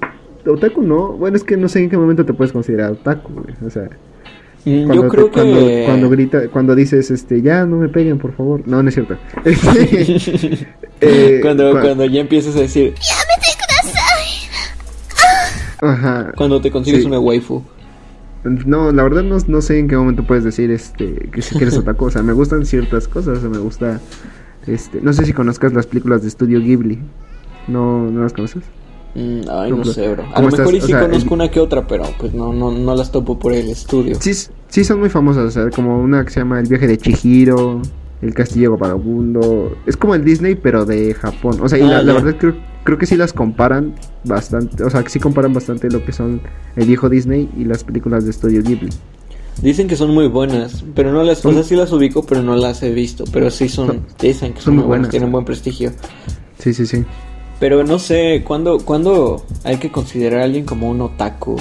otaku 0.46 0.82
no. 0.82 1.14
Bueno, 1.14 1.38
es 1.38 1.44
que 1.44 1.58
no 1.58 1.68
sé 1.68 1.80
en 1.80 1.90
qué 1.90 1.98
momento 1.98 2.26
te 2.26 2.34
puedes 2.34 2.52
considerar 2.52 2.92
otaku, 2.92 3.34
güey. 3.34 3.56
O 3.66 3.70
sea... 3.70 3.90
Mm, 4.66 4.92
yo 4.92 5.08
creo 5.08 5.32
que... 5.32 5.84
Cuando, 5.86 6.10
grita, 6.10 6.48
cuando 6.50 6.76
dices, 6.76 7.12
este, 7.12 7.42
ya 7.42 7.66
no 7.66 7.78
me 7.78 7.90
peguen, 7.90 8.18
por 8.18 8.36
favor. 8.36 8.62
No, 8.66 8.82
no 8.82 8.90
es 8.90 8.96
cierto. 8.96 9.16
eh, 11.02 11.40
cuando, 11.42 11.72
cuando 11.72 12.06
ya 12.06 12.22
empiezas 12.22 12.56
a 12.56 12.62
decir... 12.62 12.94
Ajá. 15.82 16.32
Cuando 16.36 16.62
te 16.62 16.72
consigues 16.72 17.06
una 17.06 17.20
waifu. 17.20 17.64
No, 18.46 18.92
la 18.92 19.04
verdad 19.04 19.24
no, 19.24 19.38
no, 19.48 19.62
sé 19.62 19.80
en 19.80 19.88
qué 19.88 19.98
momento 19.98 20.26
puedes 20.26 20.44
decir 20.44 20.72
este 20.72 21.30
que 21.32 21.42
si 21.42 21.56
quieres 21.56 21.78
otra 21.78 21.96
cosa. 21.96 22.24
Me 22.24 22.34
gustan 22.34 22.66
ciertas 22.66 23.08
cosas, 23.08 23.42
me 23.44 23.58
gusta 23.58 24.00
este, 24.68 25.00
no 25.02 25.14
sé 25.14 25.26
si 25.26 25.34
conozcas 25.34 25.74
las 25.74 25.86
películas 25.86 26.22
de 26.22 26.28
Estudio 26.28 26.60
Ghibli. 26.60 27.00
¿No, 27.68 28.10
no 28.12 28.22
las 28.22 28.34
conoces? 28.34 28.64
Mm, 29.16 29.42
ay, 29.50 29.72
no 29.72 29.86
sé, 29.86 30.10
bro. 30.10 30.26
A 30.34 30.42
lo 30.42 30.52
mejor 30.52 30.76
y 30.76 30.82
sí 30.82 30.92
conozco 30.92 31.34
una 31.34 31.50
que 31.50 31.60
otra, 31.60 31.88
pero 31.88 32.04
pues 32.20 32.34
no, 32.34 32.54
no, 32.54 32.72
no 32.72 32.96
las 32.96 33.12
topo 33.12 33.40
por 33.40 33.54
el 33.54 33.70
estudio. 33.70 34.18
Sí, 34.20 34.34
sí 34.68 34.84
son 34.84 35.00
muy 35.00 35.10
famosas, 35.10 35.46
o 35.46 35.52
sea, 35.52 35.70
como 35.70 36.00
una 36.00 36.24
que 36.26 36.32
se 36.32 36.42
llama 36.42 36.60
El 36.60 36.68
viaje 36.68 36.88
de 36.88 36.98
Chihiro, 36.98 37.82
El 38.22 38.34
castillo 38.34 38.78
vagabundo. 38.78 39.78
Es 39.86 39.98
como 39.98 40.16
el 40.16 40.24
Disney, 40.24 40.56
pero 40.56 40.86
de 40.86 41.14
Japón. 41.14 41.60
O 41.62 41.70
sea, 41.70 41.78
y 41.78 41.84
la, 41.84 42.02
la, 42.02 42.14
ah, 42.14 42.16
verdad 42.16 42.36
creo, 42.40 42.56
creo 42.84 42.98
que 42.98 43.06
sí 43.06 43.18
las 43.18 43.34
comparan 43.34 43.96
bastante, 44.24 44.84
o 44.84 44.90
sea, 44.90 45.04
que 45.04 45.10
sí 45.10 45.20
comparan 45.20 45.54
bastante 45.54 45.90
lo 45.90 46.06
que 46.06 46.12
son 46.12 46.42
el 46.76 46.88
viejo 46.88 47.10
Disney 47.10 47.50
y 47.58 47.66
las 47.66 47.84
películas 47.84 48.26
de 48.26 48.32
Studio 48.32 48.62
Ghibli. 48.64 48.90
Dicen 49.62 49.88
que 49.88 49.96
son 49.96 50.12
muy 50.12 50.28
buenas, 50.28 50.84
pero 50.94 51.12
no 51.12 51.24
las, 51.24 51.46
o 51.46 51.52
sea, 51.52 51.64
sí 51.64 51.76
las 51.76 51.92
ubico, 51.92 52.24
pero 52.26 52.44
no 52.44 52.56
las 52.56 52.84
he 52.84 52.92
visto, 52.92 53.24
pero 53.32 53.50
sí 53.50 53.70
son, 53.70 54.06
dicen 54.20 54.54
que 54.54 54.62
son, 54.62 54.76
muy 54.76 54.84
buenas, 54.84 55.10
tienen 55.10 55.32
buen 55.32 55.46
prestigio. 55.46 55.92
Sí, 56.60 56.74
sí, 56.74 56.86
sí. 56.86 57.04
Pero 57.60 57.84
no 57.84 57.98
sé, 57.98 58.44
¿cuándo, 58.46 58.80
¿cuándo 58.80 59.46
hay 59.64 59.78
que 59.78 59.92
considerar 59.92 60.42
a 60.42 60.44
alguien 60.44 60.66
como 60.66 60.90
un 60.90 61.02
otaku? 61.02 61.56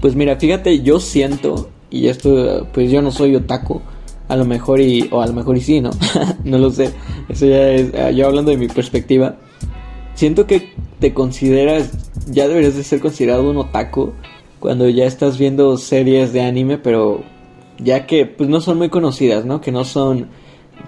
Pues 0.00 0.16
mira, 0.16 0.36
fíjate, 0.36 0.80
yo 0.80 0.98
siento, 1.00 1.68
y 1.90 2.08
esto, 2.08 2.66
pues 2.72 2.90
yo 2.90 3.02
no 3.02 3.10
soy 3.10 3.36
otaku, 3.36 3.82
a 4.28 4.36
lo 4.36 4.44
mejor 4.44 4.80
y, 4.80 5.08
o 5.10 5.20
a 5.20 5.26
lo 5.26 5.32
mejor 5.32 5.56
y 5.56 5.60
sí, 5.60 5.80
¿no? 5.80 5.90
no 6.44 6.58
lo 6.58 6.70
sé, 6.70 6.92
eso 7.28 7.46
ya 7.46 7.70
es, 7.70 7.94
ah, 7.94 8.10
yo 8.10 8.26
hablando 8.26 8.50
de 8.50 8.56
mi 8.56 8.68
perspectiva, 8.68 9.36
siento 10.14 10.46
que 10.46 10.72
te 11.00 11.12
consideras, 11.12 11.90
ya 12.26 12.48
deberías 12.48 12.76
de 12.76 12.84
ser 12.84 13.00
considerado 13.00 13.48
un 13.50 13.58
otaku 13.58 14.12
cuando 14.60 14.88
ya 14.88 15.04
estás 15.04 15.38
viendo 15.38 15.76
series 15.76 16.32
de 16.32 16.42
anime, 16.42 16.78
pero 16.78 17.22
ya 17.78 18.06
que 18.06 18.24
pues 18.26 18.48
no 18.48 18.60
son 18.60 18.78
muy 18.78 18.88
conocidas, 18.88 19.44
¿no? 19.44 19.60
Que 19.60 19.72
no 19.72 19.84
son 19.84 20.28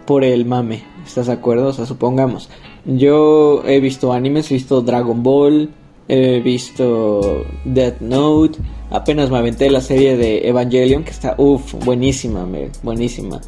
por 0.06 0.24
el 0.24 0.46
mame, 0.46 0.82
¿estás 1.04 1.26
de 1.26 1.34
acuerdo? 1.34 1.68
O 1.68 1.72
sea, 1.72 1.86
supongamos, 1.86 2.48
yo 2.86 3.62
he 3.66 3.80
visto 3.80 4.12
animes, 4.12 4.50
he 4.50 4.54
visto 4.54 4.80
Dragon 4.80 5.22
Ball, 5.22 5.70
he 6.08 6.40
visto 6.40 7.44
Death 7.64 8.00
Note, 8.00 8.58
apenas 8.90 9.30
me 9.30 9.38
aventé 9.38 9.70
la 9.70 9.80
serie 9.80 10.16
de 10.16 10.48
Evangelion, 10.48 11.04
que 11.04 11.10
está, 11.10 11.34
uff, 11.38 11.74
buenísima, 11.84 12.46
buenísima. 12.82 13.40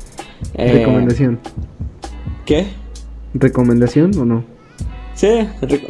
Eh, 0.55 0.73
¿Recomendación? 0.73 1.39
¿Qué? 2.45 2.67
¿Recomendación 3.35 4.17
o 4.19 4.25
no? 4.25 4.45
Sí, 5.15 5.29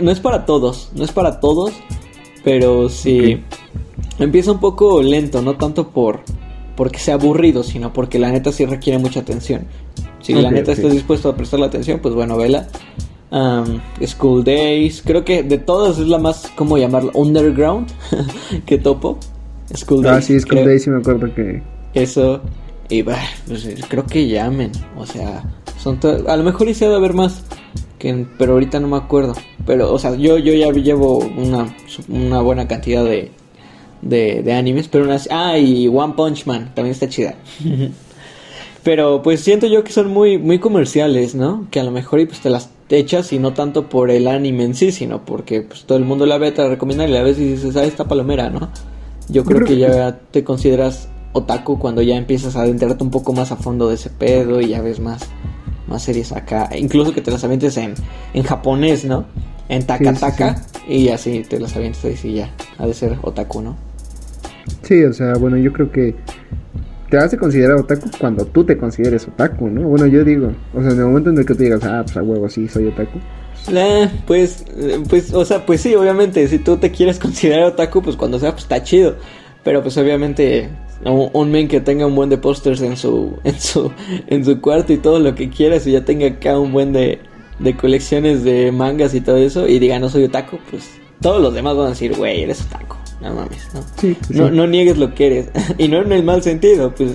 no 0.01 0.11
es 0.11 0.21
para 0.21 0.47
todos, 0.47 0.91
no 0.95 1.05
es 1.05 1.13
para 1.13 1.41
todos, 1.41 1.73
pero 2.45 2.89
sí 2.89 3.43
empieza 4.19 4.53
un 4.53 4.61
poco 4.61 5.03
lento, 5.03 5.43
no 5.43 5.57
tanto 5.57 5.91
por 5.91 6.21
porque 6.77 7.01
sea 7.01 7.15
aburrido, 7.15 7.65
sino 7.65 7.93
porque 7.93 8.21
la 8.21 8.31
neta 8.31 8.53
sí 8.53 8.65
requiere 8.65 9.01
mucha 9.01 9.19
atención. 9.19 9.67
Si 10.21 10.33
la 10.33 10.49
neta 10.49 10.71
estás 10.71 10.93
dispuesto 10.93 11.29
a 11.29 11.37
prestar 11.37 11.59
la 11.59 11.67
atención, 11.67 11.99
pues 12.01 12.15
bueno, 12.15 12.37
vela. 12.37 12.69
School 13.31 14.45
Days, 14.45 15.03
creo 15.05 15.25
que 15.25 15.43
de 15.43 15.59
todas 15.59 15.99
es 15.99 16.09
la 16.09 16.19
más, 16.19 16.51
¿cómo 16.57 16.79
llamarlo? 16.79 17.11
Underground 17.15 17.89
que 18.67 18.79
topo. 18.79 19.19
School 19.75 20.07
ah, 20.07 20.13
Days. 20.13 20.25
Ah, 20.25 20.27
sí, 20.27 20.41
School 20.41 20.65
Days, 20.65 20.83
sí 20.85 20.91
me 20.91 20.99
acuerdo 20.99 21.35
que. 21.35 21.63
Eso, 21.95 22.41
y 22.89 23.03
bah, 23.03 23.19
pues, 23.47 23.69
creo 23.89 24.07
que 24.07 24.29
llamen, 24.29 24.73
o 24.97 25.05
sea, 25.05 25.43
son 25.79 25.99
a 26.27 26.37
lo 26.37 26.45
mejor 26.45 26.69
hice 26.69 26.89
de 26.89 26.95
haber 26.95 27.15
más 27.15 27.45
pero 28.39 28.53
ahorita 28.53 28.81
no 28.81 28.89
me 28.89 28.97
acuerdo. 28.97 29.35
Pero, 29.67 29.93
o 29.93 29.99
sea, 29.99 30.15
yo, 30.15 30.39
yo 30.39 30.55
ya 30.55 30.71
llevo 30.71 31.19
una, 31.19 31.75
una 32.09 32.41
buena 32.41 32.69
cantidad 32.69 33.05
de, 33.05 33.31
de, 34.03 34.53
animes, 34.53 34.89
pero 34.89 35.05
unas... 35.05 35.29
Ah, 35.31 35.59
y 35.59 35.89
One 35.89 36.15
Punch 36.17 36.47
Man, 36.47 36.73
también 36.75 36.93
está 36.93 37.09
chida. 37.09 37.35
pero 38.83 39.23
pues 39.23 39.41
siento 39.41 39.67
yo 39.67 39.85
que 39.85 39.93
son 39.93 40.09
muy, 40.09 40.39
muy 40.39 40.59
comerciales, 40.59 41.35
¿no? 41.35 41.67
Que 41.71 41.81
a 41.81 41.85
lo 41.85 41.91
mejor 41.91 42.27
pues 42.27 42.41
te 42.41 42.51
las 42.51 42.71
echas 42.97 43.33
y 43.33 43.39
no 43.39 43.53
tanto 43.53 43.89
por 43.89 44.11
el 44.11 44.27
anime 44.29 44.65
en 44.65 44.75
sí, 44.75 44.93
sino 44.93 45.25
porque 45.25 45.63
pues 45.63 45.85
todo 45.85 45.99
el 45.99 46.05
mundo 46.05 46.25
la 46.25 46.39
ve, 46.39 46.53
te 46.53 46.63
la 46.63 46.69
recomienda 46.69 47.07
y 47.07 47.17
a 47.17 47.23
veces 47.23 47.63
dices, 47.63 47.77
ah, 47.77 47.85
esta 47.85 48.07
palomera, 48.07 48.49
¿no? 48.49 48.71
Yo 49.29 49.45
creo 49.45 49.67
que 49.67 49.77
ya 49.77 50.19
te 50.31 50.43
consideras 50.43 51.09
otaku 51.33 51.79
cuando 51.79 52.01
ya 52.01 52.17
empiezas 52.17 52.57
a 52.57 52.63
adentrarte 52.63 53.05
un 53.05 53.11
poco 53.11 53.33
más 53.35 53.53
a 53.53 53.57
fondo 53.57 53.89
de 53.89 53.97
ese 53.97 54.09
pedo 54.09 54.61
y 54.61 54.69
ya 54.69 54.81
ves 54.81 55.01
más 55.01 55.29
más 55.89 56.03
series 56.03 56.33
acá, 56.33 56.69
incluso 56.77 57.13
que 57.13 57.23
te 57.23 57.31
las 57.31 57.43
avientes 57.45 57.77
en, 57.79 57.95
en 58.35 58.43
japonés, 58.43 59.05
¿no? 59.05 59.25
En 59.69 59.87
Takataka 59.87 60.63
y 60.87 61.09
así 61.09 61.45
te 61.49 61.59
las 61.59 61.75
avientes 61.77 62.25
y 62.25 62.35
ya, 62.35 62.51
ha 62.79 62.87
de 62.87 62.95
ser 62.95 63.17
otaku, 63.23 63.63
¿no? 63.63 63.77
Sí, 64.83 65.03
o 65.05 65.13
sea, 65.13 65.35
bueno, 65.35 65.57
yo 65.57 65.73
creo 65.73 65.91
que 65.91 66.15
te 67.09 67.17
vas 67.17 67.33
a 67.33 67.37
considerar 67.37 67.77
otaku 67.77 68.11
cuando 68.19 68.45
tú 68.45 68.65
te 68.65 68.77
consideres 68.77 69.27
otaku, 69.27 69.69
¿no? 69.69 69.89
Bueno, 69.89 70.07
yo 70.07 70.25
digo, 70.25 70.53
o 70.75 70.83
sea, 70.83 70.91
en 70.91 70.99
el 70.99 71.07
momento 71.07 71.31
en 71.31 71.39
el 71.39 71.47
que 71.47 71.55
tú 71.55 71.63
digas, 71.63 71.83
ah, 71.85 72.03
pues 72.05 72.17
a 72.17 72.23
huevo, 72.23 72.49
sí, 72.49 72.69
soy 72.69 72.87
otaku. 72.87 73.19
Eh, 73.73 74.09
pues, 74.27 74.65
pues, 75.09 75.33
o 75.33 75.45
sea, 75.45 75.65
pues 75.65 75.81
sí, 75.81 75.95
obviamente, 75.95 76.47
si 76.49 76.59
tú 76.59 76.77
te 76.77 76.91
quieres 76.91 77.19
considerar 77.21 77.65
otaku, 77.65 78.03
pues 78.03 78.17
cuando 78.17 78.39
sea, 78.39 78.53
pues 78.53 78.63
está 78.65 78.83
chido. 78.83 79.17
Pero 79.65 79.83
pues 79.83 79.97
obviamente 79.99 80.71
un, 81.05 81.51
men 81.51 81.69
que 81.69 81.81
tenga 81.81 82.07
un 82.07 82.15
buen 82.15 82.31
de 82.31 82.39
pósters 82.39 82.81
en 82.81 82.97
su, 82.97 83.37
en 83.45 83.61
su, 83.61 83.91
en 84.27 84.45
su 84.45 84.61
cuarto 84.61 84.93
y 84.93 84.99
todo 84.99 85.19
lo 85.19 85.35
que 85.35 85.51
quieras 85.51 85.87
y 85.87 85.93
ya 85.93 86.05
tenga 86.05 86.27
acá 86.27 86.59
un 86.59 86.73
buen 86.73 86.93
de, 86.93 87.19
de 87.59 87.77
colecciones 87.77 88.45
de 88.45 88.73
mangas 88.73 89.15
y 89.15 89.21
todo 89.21 89.37
eso 89.37 89.69
y 89.69 89.79
diga 89.79 89.99
no 89.99 90.09
soy 90.09 90.25
otaku, 90.25 90.59
pues 90.71 90.89
todos 91.21 91.43
los 91.43 91.53
demás 91.55 91.77
van 91.77 91.87
a 91.87 91.91
decir, 91.91 92.15
güey, 92.17 92.43
eres 92.43 92.63
otaku. 92.63 92.97
No 93.21 93.35
mames, 93.35 93.69
¿no? 93.75 93.81
Pues 94.01 94.31
no, 94.31 94.51
no 94.51 94.67
niegues 94.67 94.97
lo 94.97 95.15
que 95.15 95.27
eres. 95.27 95.51
y 95.79 95.89
no 95.89 96.03
en 96.03 96.13
el 96.13 96.23
mal 96.23 96.43
sentido, 96.43 96.95
pues 96.95 97.15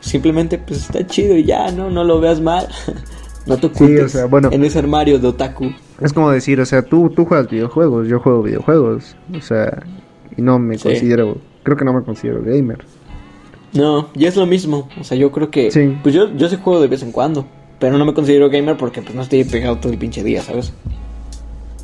simplemente 0.00 0.58
pues 0.58 0.82
está 0.82 1.06
chido 1.06 1.36
y 1.36 1.44
ya, 1.44 1.70
¿no? 1.72 1.90
No 1.90 2.04
lo 2.04 2.20
veas 2.20 2.40
mal. 2.40 2.68
no 3.46 3.56
te 3.56 3.66
ocultes 3.66 4.14
en 4.14 4.64
ese 4.64 4.78
armario 4.78 5.18
de 5.18 5.28
otaku. 5.28 5.72
Es 6.00 6.12
como 6.12 6.30
decir, 6.30 6.60
o 6.60 6.66
sea, 6.66 6.82
tú, 6.82 7.10
tú 7.10 7.24
juegas 7.24 7.48
videojuegos, 7.48 8.08
yo 8.08 8.20
juego 8.20 8.42
videojuegos. 8.42 9.16
O 9.36 9.40
sea, 9.40 9.82
y 10.36 10.42
no 10.42 10.58
me 10.58 10.78
considero, 10.78 11.38
creo 11.62 11.76
que 11.76 11.84
no 11.84 11.92
me 11.92 12.02
considero 12.02 12.42
gamer. 12.42 12.84
No, 13.72 14.08
y 14.14 14.26
es 14.26 14.36
lo 14.36 14.46
mismo. 14.46 14.88
O 15.00 15.04
sea, 15.04 15.16
yo 15.16 15.32
creo 15.32 15.50
que. 15.50 15.98
Pues 16.02 16.14
yo, 16.14 16.32
yo 16.34 16.48
sí 16.48 16.58
juego 16.62 16.80
de 16.80 16.88
vez 16.88 17.02
en 17.02 17.12
cuando. 17.12 17.46
Pero 17.80 17.98
no 17.98 18.04
me 18.04 18.14
considero 18.14 18.48
gamer 18.48 18.76
porque 18.76 19.02
pues 19.02 19.14
no 19.14 19.22
estoy 19.22 19.44
pegado 19.44 19.78
todo 19.78 19.92
el 19.92 19.98
pinche 19.98 20.22
día, 20.22 20.42
¿sabes? 20.42 20.72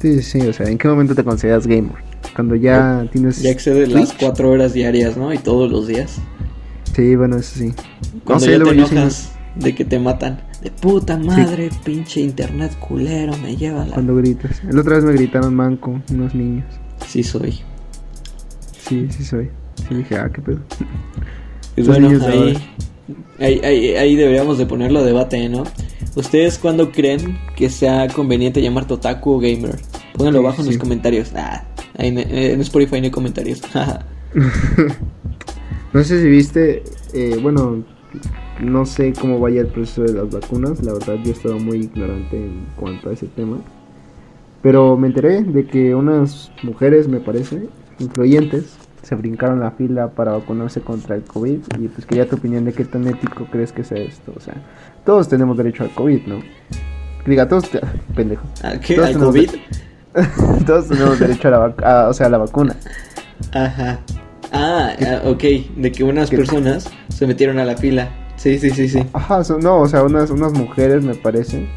Sí, 0.00 0.22
sí, 0.22 0.40
o 0.40 0.52
sea, 0.52 0.66
¿en 0.66 0.78
qué 0.78 0.88
momento 0.88 1.14
te 1.14 1.22
consideras 1.22 1.66
gamer? 1.66 2.02
Cuando 2.34 2.54
ya 2.54 3.06
tienes. 3.12 3.42
Ya 3.42 3.50
excede 3.50 3.86
las 3.86 4.12
cuatro 4.14 4.50
horas 4.50 4.72
diarias, 4.72 5.16
¿no? 5.16 5.32
Y 5.32 5.38
todos 5.38 5.70
los 5.70 5.86
días. 5.86 6.16
Sí, 6.94 7.16
bueno, 7.16 7.36
eso 7.36 7.58
sí. 7.58 7.72
Cuando 8.24 8.46
ya 8.46 8.62
te 8.62 8.70
enojas 8.70 9.32
de 9.56 9.74
que 9.74 9.84
te 9.84 9.98
matan. 9.98 10.40
De 10.62 10.70
puta 10.70 11.16
madre, 11.16 11.70
pinche 11.84 12.20
internet 12.20 12.72
culero, 12.78 13.36
me 13.38 13.56
lleva 13.56 13.84
la. 13.86 13.94
Cuando 13.94 14.16
gritas. 14.16 14.62
El 14.68 14.78
otra 14.78 14.96
vez 14.96 15.04
me 15.04 15.12
gritaron 15.12 15.54
manco, 15.54 16.00
unos 16.10 16.34
niños. 16.34 16.66
Sí, 17.06 17.22
soy. 17.22 17.60
Sí, 18.78 19.06
sí, 19.10 19.24
soy. 19.24 19.50
Sí, 19.88 19.94
dije, 19.94 20.16
ah, 20.16 20.30
qué 20.32 20.42
pedo. 20.42 20.60
Y 21.76 21.82
bueno, 21.82 22.08
ahí, 23.38 23.60
ahí, 23.96 24.16
deberíamos 24.16 24.58
de 24.58 24.66
ponerlo 24.66 25.00
a 25.00 25.02
debate, 25.02 25.48
¿no? 25.48 25.64
¿Ustedes 26.16 26.58
cuándo 26.58 26.90
creen 26.90 27.38
que 27.56 27.70
sea 27.70 28.08
conveniente 28.08 28.60
llamar 28.60 28.86
Totaku 28.86 29.32
o 29.32 29.38
gamer? 29.38 29.78
Pónganlo 30.16 30.40
abajo 30.40 30.62
en 30.62 30.68
los 30.68 30.78
comentarios. 30.78 31.32
Ah, 31.34 31.64
en, 31.94 32.18
en, 32.18 32.60
Spotify 32.60 33.00
no 33.00 33.04
hay 33.04 33.10
comentarios. 33.10 33.62
no 35.92 36.04
sé 36.04 36.20
si 36.20 36.28
viste, 36.28 36.82
eh, 37.14 37.38
bueno, 37.40 37.84
no 38.60 38.86
sé 38.86 39.12
cómo 39.12 39.38
vaya 39.38 39.60
el 39.60 39.68
proceso 39.68 40.02
de 40.02 40.14
las 40.14 40.30
vacunas, 40.30 40.82
la 40.82 40.92
verdad 40.92 41.16
yo 41.22 41.30
he 41.30 41.32
estado 41.32 41.58
muy 41.58 41.78
ignorante 41.78 42.36
en 42.36 42.66
cuanto 42.76 43.10
a 43.10 43.12
ese 43.12 43.26
tema. 43.26 43.58
Pero 44.62 44.96
me 44.96 45.06
enteré 45.06 45.42
de 45.42 45.66
que 45.66 45.94
unas 45.94 46.50
mujeres, 46.62 47.08
me 47.08 47.20
parece, 47.20 47.68
influyentes, 47.98 48.76
se 49.02 49.14
brincaron 49.14 49.60
la 49.60 49.70
fila 49.70 50.10
para 50.10 50.32
vacunarse 50.32 50.82
contra 50.82 51.16
el 51.16 51.22
COVID 51.22 51.60
y 51.78 51.88
pues 51.88 52.04
quería 52.04 52.28
tu 52.28 52.36
opinión 52.36 52.64
de 52.64 52.72
qué 52.72 52.84
tan 52.84 53.06
ético 53.06 53.46
crees 53.50 53.72
que 53.72 53.84
sea 53.84 53.98
esto. 53.98 54.32
O 54.36 54.40
sea, 54.40 54.54
todos 55.10 55.28
tenemos 55.28 55.56
derecho 55.56 55.82
al 55.82 55.90
COVID, 55.90 56.20
¿no? 56.26 56.40
Diga, 57.26 57.48
todos, 57.48 57.64
pendejo. 58.14 58.46
¿A 58.62 58.78
qué? 58.78 58.94
Todos 58.94 59.08
¿Al 59.08 59.14
tenemos 59.14 59.34
COVID? 59.34 59.50
Todos 60.66 60.88
tenemos 60.88 61.18
derecho 61.18 61.48
a 61.48 61.50
la, 61.50 61.58
vac- 61.58 61.82
a- 61.84 62.08
o 62.08 62.12
sea, 62.12 62.26
a 62.26 62.30
la 62.30 62.38
vacuna. 62.38 62.76
Ajá. 63.52 63.98
Ah, 64.52 64.92
ah, 65.00 65.22
ok. 65.28 65.42
De 65.78 65.90
que 65.90 66.04
unas 66.04 66.30
¿Qué? 66.30 66.36
personas 66.36 66.88
se 67.08 67.26
metieron 67.26 67.58
a 67.58 67.64
la 67.64 67.76
fila. 67.76 68.08
Sí, 68.36 68.56
sí, 68.60 68.70
sí, 68.70 68.88
sí. 68.88 69.04
Ajá, 69.12 69.42
no, 69.60 69.80
o 69.80 69.88
sea, 69.88 70.04
unas, 70.04 70.30
unas 70.30 70.52
mujeres 70.52 71.02
me 71.02 71.16
parece. 71.16 71.68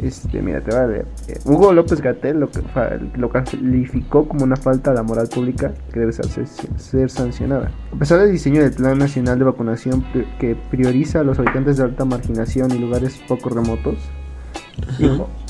Este, 0.00 0.40
mira, 0.42 0.60
te 0.60 0.70
voy 0.70 0.80
a 0.80 0.86
leer. 0.86 1.06
Eh, 1.26 1.38
Hugo 1.44 1.72
López 1.72 2.00
Gatel 2.00 2.38
lo, 2.38 2.48
lo 3.16 3.30
calificó 3.30 4.28
como 4.28 4.44
una 4.44 4.56
falta 4.56 4.92
a 4.92 4.94
la 4.94 5.02
moral 5.02 5.28
pública 5.28 5.72
que 5.92 6.00
debe 6.00 6.12
ser, 6.12 6.46
ser 6.46 7.10
sancionada. 7.10 7.72
A 7.92 7.98
pesar 7.98 8.20
del 8.20 8.32
diseño 8.32 8.62
del 8.62 8.72
Plan 8.72 8.98
Nacional 8.98 9.38
de 9.38 9.44
Vacunación 9.44 10.04
que 10.38 10.56
prioriza 10.70 11.20
a 11.20 11.24
los 11.24 11.38
habitantes 11.38 11.78
de 11.78 11.84
alta 11.84 12.04
marginación 12.04 12.70
y 12.70 12.78
lugares 12.78 13.20
poco 13.26 13.48
remotos, 13.48 13.98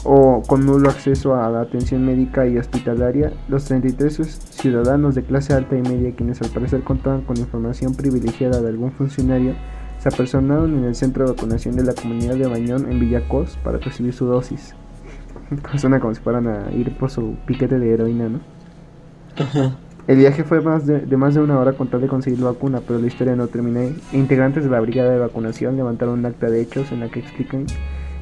o 0.05 0.43
con 0.47 0.65
nulo 0.65 0.89
acceso 0.89 1.35
a 1.35 1.51
la 1.51 1.61
atención 1.61 2.05
médica 2.05 2.47
y 2.47 2.57
hospitalaria, 2.57 3.33
los 3.49 3.65
33 3.65 4.17
ciudadanos 4.51 5.15
de 5.15 5.25
clase 5.25 5.53
alta 5.53 5.77
y 5.77 5.83
media 5.83 6.15
quienes 6.15 6.41
al 6.41 6.51
parecer 6.51 6.83
contaban 6.83 7.23
con 7.23 7.37
información 7.37 7.95
privilegiada 7.95 8.61
de 8.61 8.69
algún 8.69 8.93
funcionario 8.93 9.55
se 10.11 10.15
apersonaron 10.15 10.79
en 10.79 10.85
el 10.85 10.95
centro 10.95 11.25
de 11.27 11.33
vacunación 11.33 11.77
de 11.77 11.85
la 11.85 11.93
comunidad 11.95 12.35
de 12.37 12.47
Bañón 12.47 12.91
en 12.91 13.01
Villacos 13.01 13.59
para 13.63 13.79
recibir 13.79 14.13
su 14.13 14.27
dosis. 14.27 14.75
Suena 15.77 16.01
como 16.01 16.15
si 16.15 16.21
fueran 16.21 16.47
a 16.47 16.73
ir 16.73 16.97
por 16.97 17.11
su 17.11 17.37
piquete 17.47 17.79
de 17.79 17.93
heroína, 17.93 18.29
¿no? 18.29 18.41
Ajá. 19.39 19.77
El 20.07 20.17
viaje 20.17 20.43
fue 20.43 20.61
más 20.63 20.87
de, 20.87 21.01
de 21.01 21.17
más 21.19 21.35
de 21.35 21.41
una 21.41 21.59
hora 21.59 21.73
con 21.75 21.89
tal 21.89 22.01
de 22.01 22.07
conseguir 22.09 22.39
la 22.41 22.47
vacuna, 22.53 22.81
pero 22.87 22.99
la 22.99 23.07
historia 23.07 23.37
no 23.37 23.47
termina 23.49 23.81
ahí. 23.81 23.97
Integrantes 24.13 24.65
de 24.65 24.71
la 24.71 24.81
brigada 24.81 25.11
de 25.13 25.19
vacunación 25.19 25.77
levantaron 25.77 26.19
un 26.21 26.27
acta 26.27 26.49
de 26.49 26.63
hechos 26.63 26.91
en 26.93 27.01
la 27.01 27.09
que 27.09 27.21
explican 27.21 27.67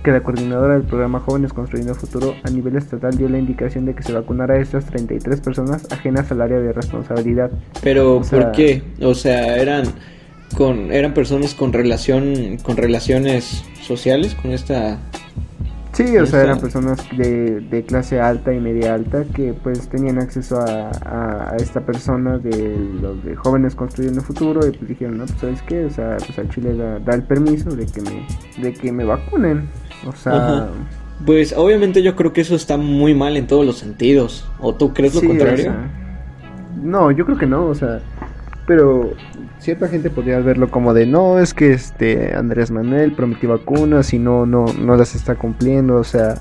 que 0.03 0.11
la 0.11 0.20
coordinadora 0.22 0.75
del 0.75 0.83
programa 0.83 1.20
Jóvenes 1.20 1.53
Construyendo 1.53 1.94
Futuro 1.94 2.35
a 2.44 2.51
nivel 2.51 2.77
estatal 2.77 3.16
dio 3.16 3.29
la 3.29 3.38
indicación 3.38 3.85
de 3.87 3.94
que 3.94 4.03
se 4.03 4.12
vacunara 4.12 4.55
a 4.55 4.59
estas 4.59 4.85
33 4.87 5.40
personas 5.40 5.87
ajenas 5.92 6.31
al 6.33 6.42
área 6.42 6.59
de 6.59 6.72
responsabilidad. 6.72 7.51
Pero 7.83 8.16
O 8.18 8.25
sea- 8.25 8.40
¿por 8.40 8.53
qué? 8.53 8.83
O 9.01 9.14
sea, 9.14 9.57
eran 9.57 9.85
con 10.55 10.93
eran 10.93 11.15
personas 11.15 11.55
con 11.55 11.73
relación 11.73 12.59
con 12.63 12.77
relaciones 12.77 13.65
sociales 13.83 14.35
con 14.35 14.53
esta 14.53 14.99
Sí, 15.93 16.15
o 16.19 16.27
sea, 16.27 16.43
eran 16.43 16.61
personas 16.61 16.99
de, 17.17 17.61
de 17.61 17.83
clase 17.85 18.21
alta 18.21 18.53
y 18.53 18.61
media 18.61 18.93
alta 18.93 19.25
que 19.35 19.55
pues 19.55 19.89
tenían 19.89 20.19
acceso 20.19 20.61
a, 20.61 20.91
a- 20.91 21.53
a 21.53 21.57
esta 21.57 21.81
persona 21.87 22.37
de 22.37 22.77
los 23.01 23.25
de 23.25 23.35
jóvenes 23.35 23.75
construyendo 23.75 24.21
futuro 24.21 24.67
y 24.67 24.73
pues 24.73 24.89
dijeron, 24.89 25.17
no, 25.17 25.25
pues 25.25 25.39
sabes 25.41 25.63
qué, 25.63 25.87
o 25.87 25.91
sea, 25.91 26.19
pues 26.19 26.39
al 26.39 26.51
Chile 26.51 26.75
da, 26.77 26.99
da 26.99 27.15
el 27.15 27.23
permiso 27.23 27.75
de 27.75 27.87
que 27.87 28.03
me, 28.03 28.27
de 28.63 28.75
que 28.75 28.93
me 28.93 29.05
vacunen. 29.05 29.71
O 30.07 30.13
sea, 30.13 30.67
Ajá. 30.67 30.69
Pues 31.25 31.55
obviamente 31.57 32.03
yo 32.03 32.15
creo 32.15 32.33
que 32.35 32.43
eso 32.43 32.57
está 32.57 32.77
muy 32.77 33.15
mal 33.15 33.37
en 33.39 33.47
todos 33.47 33.65
los 33.65 33.79
sentidos. 33.79 34.53
¿O 34.59 34.75
tú 34.75 34.93
crees 34.93 35.15
sí, 35.15 35.21
lo 35.23 35.23
o 35.23 35.27
contrario? 35.27 35.65
sea, 35.65 35.91
no, 36.83 37.11
yo 37.11 37.25
creo 37.25 37.39
que 37.39 37.47
no, 37.47 37.67
o 37.67 37.75
sea, 37.75 38.01
pero 38.67 39.13
cierta 39.59 39.89
gente 39.89 40.11
podría 40.11 40.39
verlo 40.41 40.71
como 40.71 40.95
de 40.95 41.07
no, 41.07 41.39
es 41.39 41.55
que 41.55 41.73
este 41.73 42.35
Andrés 42.35 42.71
Manuel 42.71 43.13
prometió 43.13 43.51
vacunas 43.51 44.13
y 44.13 44.19
no, 44.19 44.47
no, 44.47 44.67
no 44.79 44.97
las 44.97 45.15
está 45.15 45.37
cumpliendo, 45.37 45.97
o 45.97 46.05
sea, 46.05 46.35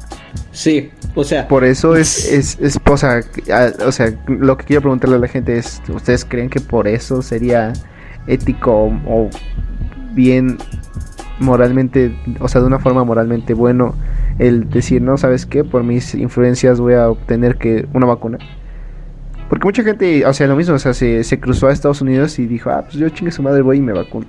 Sí, 0.51 0.89
o 1.15 1.23
sea, 1.23 1.47
Por 1.47 1.65
eso 1.65 1.95
es, 1.95 2.31
es, 2.31 2.57
es 2.61 2.79
o, 2.89 2.97
sea, 2.97 3.21
o 3.85 3.91
sea, 3.91 4.13
lo 4.27 4.57
que 4.57 4.65
quiero 4.65 4.81
preguntarle 4.81 5.17
a 5.17 5.19
la 5.19 5.27
gente 5.27 5.57
es, 5.57 5.81
¿ustedes 5.93 6.23
creen 6.23 6.49
que 6.49 6.61
por 6.61 6.87
eso 6.87 7.21
sería 7.21 7.73
ético 8.27 8.71
o, 8.73 8.93
o 9.05 9.29
bien 10.13 10.57
moralmente, 11.39 12.17
o 12.39 12.47
sea, 12.47 12.61
de 12.61 12.67
una 12.67 12.79
forma 12.79 13.03
moralmente 13.03 13.53
bueno 13.53 13.95
el 14.39 14.69
decir, 14.69 15.01
no, 15.01 15.17
¿sabes 15.17 15.45
qué? 15.45 15.63
Por 15.63 15.83
mis 15.83 16.15
influencias 16.15 16.79
voy 16.79 16.93
a 16.93 17.09
obtener 17.09 17.57
que 17.57 17.85
una 17.93 18.05
vacuna. 18.05 18.37
Porque 19.55 19.67
mucha 19.67 19.83
gente, 19.83 20.25
o 20.25 20.33
sea, 20.33 20.47
lo 20.47 20.57
mismo, 20.57 20.75
o 20.75 20.79
sea, 20.79 20.93
se, 20.93 21.23
se 21.23 21.39
cruzó 21.39 21.67
a 21.67 21.71
Estados 21.71 22.01
Unidos 22.01 22.37
y 22.39 22.45
dijo, 22.45 22.71
ah, 22.71 22.81
pues 22.83 22.95
yo 22.95 23.07
chingue 23.07 23.31
su 23.31 23.41
madre 23.41 23.61
voy 23.61 23.77
y 23.77 23.81
me 23.81 23.93
vacuno. 23.93 24.25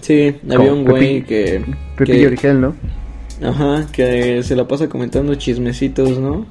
sí, 0.00 0.36
había 0.44 0.56
como 0.56 0.72
un 0.72 0.84
güey 0.84 1.24
que, 1.24 1.64
Pepillo 1.96 2.20
que 2.20 2.26
Origel, 2.28 2.60
¿no? 2.60 2.74
ajá, 3.42 3.88
que 3.90 4.44
se 4.44 4.54
la 4.54 4.68
pasa 4.68 4.88
comentando 4.88 5.34
chismecitos, 5.34 6.20
¿no? 6.20 6.46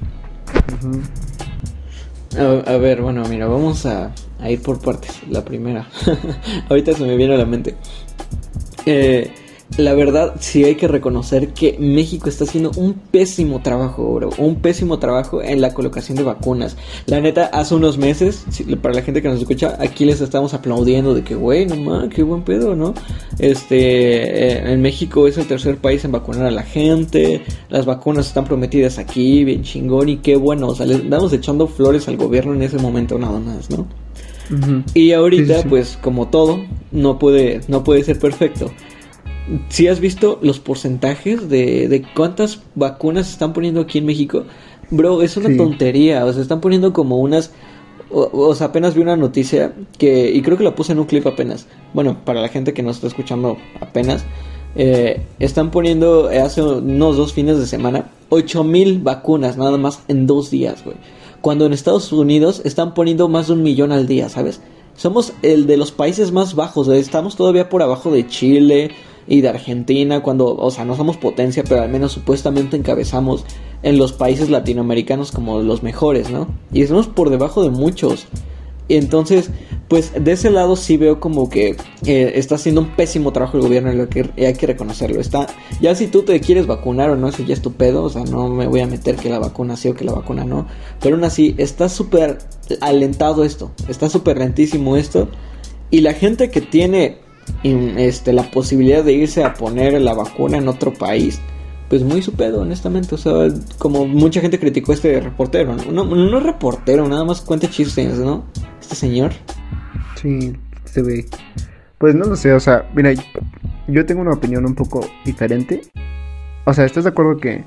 A, 2.38 2.70
a 2.70 2.78
ver, 2.78 3.02
bueno, 3.02 3.24
mira, 3.30 3.48
vamos 3.48 3.86
a, 3.86 4.12
a 4.42 4.52
ir 4.52 4.62
por 4.62 4.82
partes. 4.82 5.22
La 5.30 5.46
primera. 5.46 5.88
Ahorita 6.70 6.92
se 6.92 7.06
me 7.06 7.16
viene 7.16 7.36
a 7.36 7.38
la 7.38 7.46
mente. 7.46 7.76
Eh, 8.86 9.32
la 9.78 9.94
verdad, 9.94 10.36
sí 10.40 10.64
hay 10.64 10.76
que 10.76 10.88
reconocer 10.88 11.50
que 11.50 11.78
México 11.80 12.28
está 12.28 12.44
haciendo 12.44 12.72
un 12.76 12.94
pésimo 12.94 13.62
trabajo, 13.62 14.16
bro. 14.16 14.30
Un 14.38 14.56
pésimo 14.56 15.00
trabajo 15.00 15.42
en 15.42 15.62
la 15.62 15.74
colocación 15.74 16.18
de 16.18 16.24
vacunas. 16.24 16.76
La 17.06 17.22
neta, 17.22 17.46
hace 17.46 17.76
unos 17.76 17.98
meses, 17.98 18.46
para 18.82 18.96
la 18.96 19.02
gente 19.04 19.22
que 19.22 19.30
nos 19.30 19.40
escucha, 19.40 19.78
aquí 19.80 20.06
les 20.06 20.22
estamos 20.22 20.54
aplaudiendo 20.54 21.14
de 21.14 21.24
que, 21.24 21.36
güey, 21.36 21.66
no 21.66 21.76
mames, 21.76 22.14
qué 22.14 22.24
buen 22.24 22.42
pedo, 22.42 22.76
¿no? 22.76 22.94
Este, 23.38 23.78
eh, 23.78 24.74
en 24.74 24.82
México 24.82 25.28
es 25.28 25.38
el 25.38 25.48
tercer 25.48 25.78
país 25.78 26.04
en 26.04 26.12
vacunar 26.12 26.48
a 26.48 26.52
la 26.52 26.64
gente. 26.64 27.44
Las 27.70 27.86
vacunas 27.86 28.28
están 28.28 28.46
prometidas 28.46 28.98
aquí, 28.98 29.44
bien 29.46 29.64
chingón 29.64 30.10
y 30.10 30.18
qué 30.18 30.36
bueno. 30.36 30.68
O 30.68 30.76
sea, 30.76 30.86
le 30.88 30.98
damos 30.98 31.32
echando 31.32 31.68
flores 31.68 32.08
al 32.08 32.18
gobierno 32.18 32.54
en 32.54 32.64
ese 32.64 32.78
momento 32.80 33.18
nada 33.18 33.40
más, 33.40 33.70
¿no? 33.70 33.88
Y 34.96 35.12
ahorita, 35.12 35.46
Sí, 35.46 35.54
sí, 35.54 35.62
sí. 35.64 35.70
pues 35.70 35.98
como 36.02 36.28
todo, 36.30 36.60
no 36.92 37.20
puede, 37.20 37.62
no 37.68 37.84
puede 37.84 38.04
ser 38.04 38.18
perfecto. 38.20 38.72
Si 39.70 39.88
has 39.88 40.00
visto 40.00 40.40
los 40.42 40.60
porcentajes 40.60 41.50
de, 41.50 41.88
de 41.88 42.04
cuántas 42.16 42.62
vacunas 42.76 43.28
se 43.28 43.34
están 43.34 43.54
poniendo 43.54 43.82
aquí 43.82 43.98
en 43.98 44.06
México, 44.06 44.44
bro, 44.92 45.22
es 45.22 45.38
una 45.38 45.50
Sí. 45.50 45.58
tontería. 45.58 46.26
O 46.26 46.32
sea, 46.34 46.42
están 46.42 46.62
poniendo 46.62 46.94
como 46.94 47.18
unas. 47.20 47.52
O, 48.12 48.30
o 48.34 48.56
sea, 48.56 48.68
apenas 48.68 48.96
vi 48.96 49.02
una 49.02 49.16
noticia 49.16 49.74
que. 49.98 50.32
Y 50.32 50.42
creo 50.42 50.58
que 50.58 50.64
la 50.64 50.76
puse 50.76 50.92
en 50.94 51.00
un 51.00 51.06
clip 51.06 51.26
apenas. 51.28 51.68
Bueno, 51.94 52.18
para 52.26 52.42
la 52.42 52.50
gente 52.50 52.74
que 52.74 52.84
nos 52.84 52.98
está 52.98 53.08
escuchando 53.08 53.58
apenas. 53.82 54.24
eh, 54.76 55.22
están 55.40 55.72
poniendo 55.72 56.28
hace 56.30 56.62
unos 56.62 57.18
dos 57.18 57.34
fines 57.34 57.58
de 57.58 57.66
semana 57.66 58.12
8000 58.30 59.00
vacunas 59.00 59.58
nada 59.58 59.78
más 59.78 60.04
en 60.08 60.28
dos 60.28 60.52
días, 60.52 60.84
güey. 60.86 60.96
Cuando 61.42 61.66
en 61.66 61.74
Estados 61.74 62.12
Unidos 62.14 62.62
están 62.66 62.94
poniendo 62.94 63.28
más 63.30 63.48
de 63.48 63.54
un 63.54 63.64
millón 63.64 63.92
al 63.92 64.06
día, 64.06 64.30
¿sabes? 64.30 64.62
Somos 64.96 65.34
el 65.42 65.66
de 65.66 65.78
los 65.78 65.92
países 65.92 66.32
más 66.32 66.54
bajos, 66.54 66.88
estamos 66.90 67.36
todavía 67.36 67.68
por 67.70 67.82
abajo 67.82 68.12
de 68.12 68.28
Chile 68.28 68.92
y 69.30 69.42
de 69.42 69.50
Argentina, 69.50 70.22
cuando, 70.22 70.56
o 70.56 70.72
sea, 70.72 70.86
no 70.86 70.96
somos 70.96 71.16
potencia, 71.16 71.64
pero 71.64 71.84
al 71.84 71.90
menos 71.90 72.12
supuestamente 72.12 72.76
encabezamos 72.76 73.46
en 73.84 74.00
los 74.00 74.12
países 74.12 74.50
latinoamericanos 74.50 75.32
como 75.32 75.62
los 75.62 75.84
mejores, 75.84 76.32
¿no? 76.32 76.48
Y 76.74 76.82
estamos 76.82 77.08
por 77.08 77.30
debajo 77.30 77.64
de 77.64 77.70
muchos. 77.70 78.26
Y 78.88 78.96
entonces, 78.96 79.52
pues 79.88 80.14
de 80.20 80.32
ese 80.32 80.50
lado 80.50 80.76
sí 80.76 80.98
veo 80.98 81.20
como 81.20 81.48
que 81.48 81.78
eh, 82.08 82.32
está 82.36 82.56
haciendo 82.56 82.82
un 82.82 82.96
pésimo 82.96 83.32
trabajo 83.32 83.58
el 83.58 83.64
gobierno 83.64 83.94
y 83.94 83.98
lo 83.98 84.10
que 84.10 84.32
hay 84.36 84.56
que 84.56 84.66
reconocerlo. 84.66 85.22
Está, 85.22 85.46
ya 85.80 85.94
si 85.94 86.08
tú 86.08 86.24
te 86.24 86.40
quieres 86.40 86.66
vacunar 86.66 87.12
o 87.12 87.16
no, 87.16 87.28
eso 87.28 87.44
ya 87.44 87.54
es 87.54 87.62
tu 87.62 87.74
pedo, 87.74 88.06
o 88.06 88.10
sea, 88.10 88.24
no 88.24 88.50
me 88.50 88.66
voy 88.66 88.80
a 88.80 88.88
meter 88.88 89.16
que 89.16 89.30
la 89.30 89.38
vacuna 89.38 89.78
sí 89.78 89.90
o 89.90 89.94
que 89.94 90.06
la 90.06 90.14
vacuna 90.14 90.44
no. 90.44 90.66
Pero 91.00 91.18
aún 91.18 91.24
así, 91.24 91.54
está 91.60 91.88
súper 91.88 92.40
alentado 92.82 93.44
esto, 93.44 93.70
está 93.88 94.10
súper 94.10 94.40
lentísimo 94.40 94.98
esto. 94.98 95.28
Y 95.92 96.02
la 96.02 96.14
gente 96.14 96.50
que 96.50 96.62
tiene 96.62 97.29
este, 97.64 98.34
la 98.34 98.44
posibilidad 98.52 99.04
de 99.04 99.14
irse 99.14 99.44
a 99.44 99.54
poner 99.54 100.00
la 100.02 100.14
vacuna 100.14 100.58
en 100.58 100.68
otro 100.68 100.94
país, 100.94 101.40
pues 101.90 102.04
muy 102.04 102.22
su 102.22 102.34
pedo, 102.34 102.62
honestamente. 102.62 103.16
O 103.16 103.18
sea, 103.18 103.48
como 103.78 104.06
mucha 104.06 104.42
gente 104.42 104.60
criticó 104.60 104.94
este 104.94 105.20
reportero. 105.20 105.76
No, 105.92 106.06
no, 106.06 106.40
reportero, 106.40 107.08
nada 107.08 107.26
más 107.26 107.42
cuenta 107.42 107.70
chistes, 107.70 108.20
¿no? 108.20 108.46
Este 108.80 108.96
señor. 108.96 109.32
Sí, 110.16 110.56
se 110.86 111.02
ve. 111.02 111.26
Pues 111.98 112.16
no 112.16 112.26
lo 112.26 112.36
sé, 112.36 112.54
o 112.54 112.60
sea, 112.60 112.90
mira, 112.96 113.12
yo 113.88 114.06
tengo 114.06 114.22
una 114.22 114.34
opinión 114.34 114.66
un 114.66 114.76
poco 114.76 115.06
diferente. 115.26 115.82
O 116.66 116.74
sea, 116.74 116.86
¿estás 116.86 117.04
de 117.04 117.10
acuerdo 117.10 117.38
que, 117.38 117.66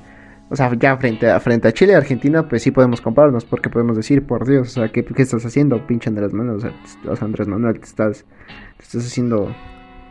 o 0.49 0.55
sea, 0.55 0.73
ya 0.79 0.97
frente 0.97 1.29
a, 1.29 1.39
frente 1.39 1.67
a 1.67 1.71
Chile 1.71 1.93
y 1.93 1.95
Argentina, 1.95 2.47
pues 2.47 2.63
sí 2.63 2.71
podemos 2.71 3.01
compararnos, 3.01 3.45
porque 3.45 3.69
podemos 3.69 3.95
decir, 3.97 4.25
por 4.25 4.47
Dios, 4.47 4.69
o 4.69 4.71
sea, 4.81 4.89
¿qué, 4.89 5.03
qué 5.03 5.21
estás 5.21 5.45
haciendo, 5.45 5.85
pinche 5.85 6.09
Andrés 6.09 6.33
Manuel? 6.33 6.57
O 6.57 7.15
sea, 7.15 7.25
Andrés 7.25 7.47
Manuel, 7.47 7.79
te 7.79 7.85
estás, 7.85 8.25
te 8.77 8.83
estás 8.83 9.05
haciendo, 9.05 9.53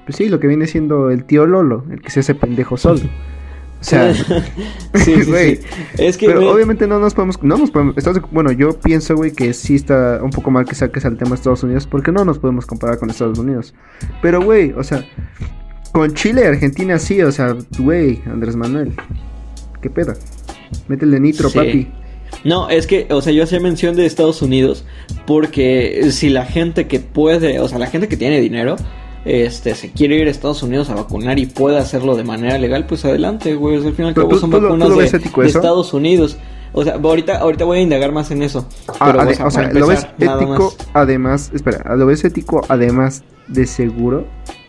pues 0.07 0.17
sí, 0.17 0.29
lo 0.29 0.41
que 0.41 0.47
viene 0.47 0.67
siendo 0.67 1.11
el 1.11 1.25
tío 1.25 1.47
Lolo, 1.47 1.85
el 1.91 2.01
que 2.01 2.11
se 2.11 2.21
hace 2.21 2.35
pendejo 2.35 2.77
solo. 2.77 3.01
O 3.81 3.85
sea, 3.85 4.15
sí, 4.15 4.35
sí, 4.95 5.23
güey, 5.25 5.57
sí. 5.57 5.62
Es 5.99 6.17
que. 6.17 6.27
pero 6.27 6.41
me- 6.41 6.49
obviamente 6.49 6.87
no 6.87 6.99
nos 7.01 7.15
podemos, 7.15 7.43
no 7.43 7.57
nos 7.57 7.71
podemos, 7.71 7.95
bueno, 8.31 8.53
yo 8.53 8.79
pienso, 8.79 9.17
güey, 9.17 9.33
que 9.33 9.53
sí 9.55 9.75
está 9.75 10.21
un 10.23 10.31
poco 10.31 10.51
mal 10.51 10.65
que 10.65 10.75
saques 10.75 11.05
al 11.05 11.17
tema 11.17 11.31
de 11.31 11.37
Estados 11.37 11.62
Unidos, 11.65 11.87
porque 11.87 12.12
no 12.12 12.25
nos 12.25 12.38
podemos 12.38 12.67
comparar 12.67 12.99
con 12.99 13.11
Estados 13.11 13.38
Unidos. 13.38 13.75
Pero, 14.21 14.41
güey, 14.43 14.73
o 14.73 14.83
sea, 14.85 15.05
con 15.93 16.15
Chile, 16.15 16.47
Argentina 16.47 16.99
sí, 16.99 17.21
o 17.23 17.33
sea, 17.33 17.57
güey, 17.79 18.23
Andrés 18.27 18.57
Manuel. 18.57 18.93
¿Qué 19.81 19.91
pedo? 19.91 20.15
Métele 20.88 21.19
nitro, 21.21 21.51
papi. 21.51 21.88
No, 22.45 22.71
es 22.71 22.87
que, 22.87 23.07
o 23.11 23.21
sea, 23.21 23.33
yo 23.33 23.45
hacía 23.45 23.61
mención 23.61 23.95
de 23.95 24.07
Estados 24.07 24.43
Unidos 24.43 24.87
porque 25.27 26.09
si 26.12 26.31
la 26.31 26.47
gente 26.47 26.87
que 26.87 26.99
puede, 26.99 27.61
o 27.61 27.69
sea, 27.69 27.79
la 27.79 27.88
gente 27.88 28.09
que 28.09 28.17
tiene 28.17 28.41
dinero, 28.41 28.77
este, 29.25 29.75
se 29.75 29.91
quiere 29.91 30.17
ir 30.17 30.27
a 30.27 30.31
Estados 30.31 30.63
Unidos 30.63 30.91
a 30.91 30.95
vacunar 30.95 31.39
y 31.39 31.47
puede 31.47 31.79
hacerlo 31.79 32.17
de 32.17 32.25
manera 32.25 32.59
legal, 32.59 32.87
pues 32.87 33.05
adelante, 33.05 33.55
güey. 33.55 33.77
al 33.77 33.93
final 33.93 34.15
que 34.15 34.37
son 34.37 34.51
vacunas 34.51 34.97
de, 34.97 35.47
Estados 35.47 35.95
Unidos. 35.95 36.37
O 36.75 36.85
sea, 36.85 36.95
ahorita, 36.95 37.39
ahorita 37.39 37.65
voy 37.65 37.79
a 37.79 37.83
indagar 37.83 38.13
más 38.13 38.31
en 38.31 38.43
eso. 38.43 38.67
Ah, 38.99 39.29
o, 39.45 39.51
sea, 39.51 39.71
¿lo 39.73 39.87
ves 39.87 40.07
ético 40.19 40.75
además, 40.95 41.51
espera, 41.55 41.97
lo 41.97 42.07
ves 42.07 42.25
ético 42.25 42.63
además 42.69 43.23
de 43.47 43.67
seguro? 43.67 44.27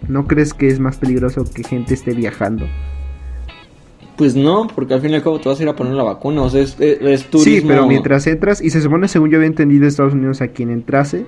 ¿No 0.07 0.27
crees 0.27 0.53
que 0.53 0.67
es 0.67 0.79
más 0.79 0.97
peligroso 0.97 1.45
que 1.45 1.63
gente 1.63 1.93
esté 1.93 2.13
viajando? 2.13 2.65
Pues 4.17 4.35
no, 4.35 4.67
porque 4.67 4.93
al 4.93 5.01
fin 5.01 5.11
y 5.11 5.15
al 5.15 5.23
cabo 5.23 5.39
te 5.39 5.49
vas 5.49 5.59
a 5.59 5.63
ir 5.63 5.69
a 5.69 5.75
poner 5.75 5.93
la 5.93 6.03
vacuna, 6.03 6.43
o 6.43 6.49
sea, 6.49 6.61
es, 6.61 6.77
es, 6.79 7.25
turismo. 7.25 7.43
Sí, 7.43 7.63
pero 7.65 7.87
mientras 7.87 8.27
entras, 8.27 8.61
y 8.61 8.69
se 8.69 8.81
supone, 8.81 9.07
según 9.07 9.31
yo 9.31 9.37
había 9.37 9.47
entendido, 9.47 9.87
Estados 9.87 10.13
Unidos 10.13 10.41
a 10.41 10.49
quien 10.49 10.69
entrase, 10.69 11.25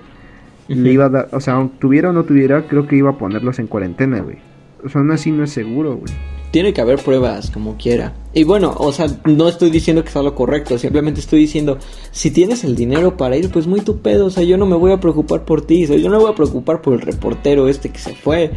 le 0.67 0.91
iba 0.91 1.06
a 1.06 1.10
dar, 1.10 1.30
o 1.32 1.39
sea, 1.39 1.69
tuviera 1.80 2.10
o 2.10 2.13
no 2.13 2.23
tuviera, 2.23 2.67
creo 2.67 2.88
que 2.88 2.95
iba 2.95 3.12
a 3.12 3.17
ponerlos 3.17 3.60
en 3.60 3.67
cuarentena, 3.67 4.21
güey. 4.21 4.38
O 4.84 4.89
sea, 4.89 5.01
aún 5.01 5.12
así 5.12 5.32
no 5.32 5.43
es 5.43 5.51
seguro, 5.51 5.97
güey. 5.97 6.13
Tiene 6.51 6.73
que 6.73 6.82
haber 6.82 6.99
pruebas, 6.99 7.51
como 7.51 7.75
quiera. 7.75 8.13
Y 8.34 8.43
bueno, 8.43 8.73
o 8.78 8.91
sea, 8.91 9.08
no 9.25 9.47
estoy 9.49 9.69
diciendo 9.69 10.04
que 10.04 10.12
sea 10.12 10.21
lo 10.21 10.36
correcto, 10.36 10.78
simplemente 10.78 11.19
estoy 11.19 11.39
diciendo, 11.39 11.78
si 12.12 12.32
tienes 12.32 12.63
el 12.63 12.75
dinero 12.75 13.17
para 13.17 13.36
ir, 13.36 13.49
pues 13.49 13.67
muy 13.67 13.82
tu 13.82 13.99
pedo, 13.99 14.28
o 14.28 14.30
sea, 14.30 14.43
yo 14.43 14.58
no 14.58 14.65
me 14.65 14.75
voy 14.75 14.91
a 14.91 14.99
preocupar 14.99 15.43
por 15.43 15.65
ti, 15.65 15.84
o 15.84 15.88
sea, 15.88 15.97
yo 15.97 16.10
no 16.10 16.17
me 16.17 16.23
voy 16.23 16.32
a 16.32 16.36
preocupar 16.36 16.82
por 16.82 16.93
el 16.93 17.01
reportero 17.01 17.67
este 17.67 17.89
que 17.89 17.99
se 17.99 18.15
fue. 18.15 18.51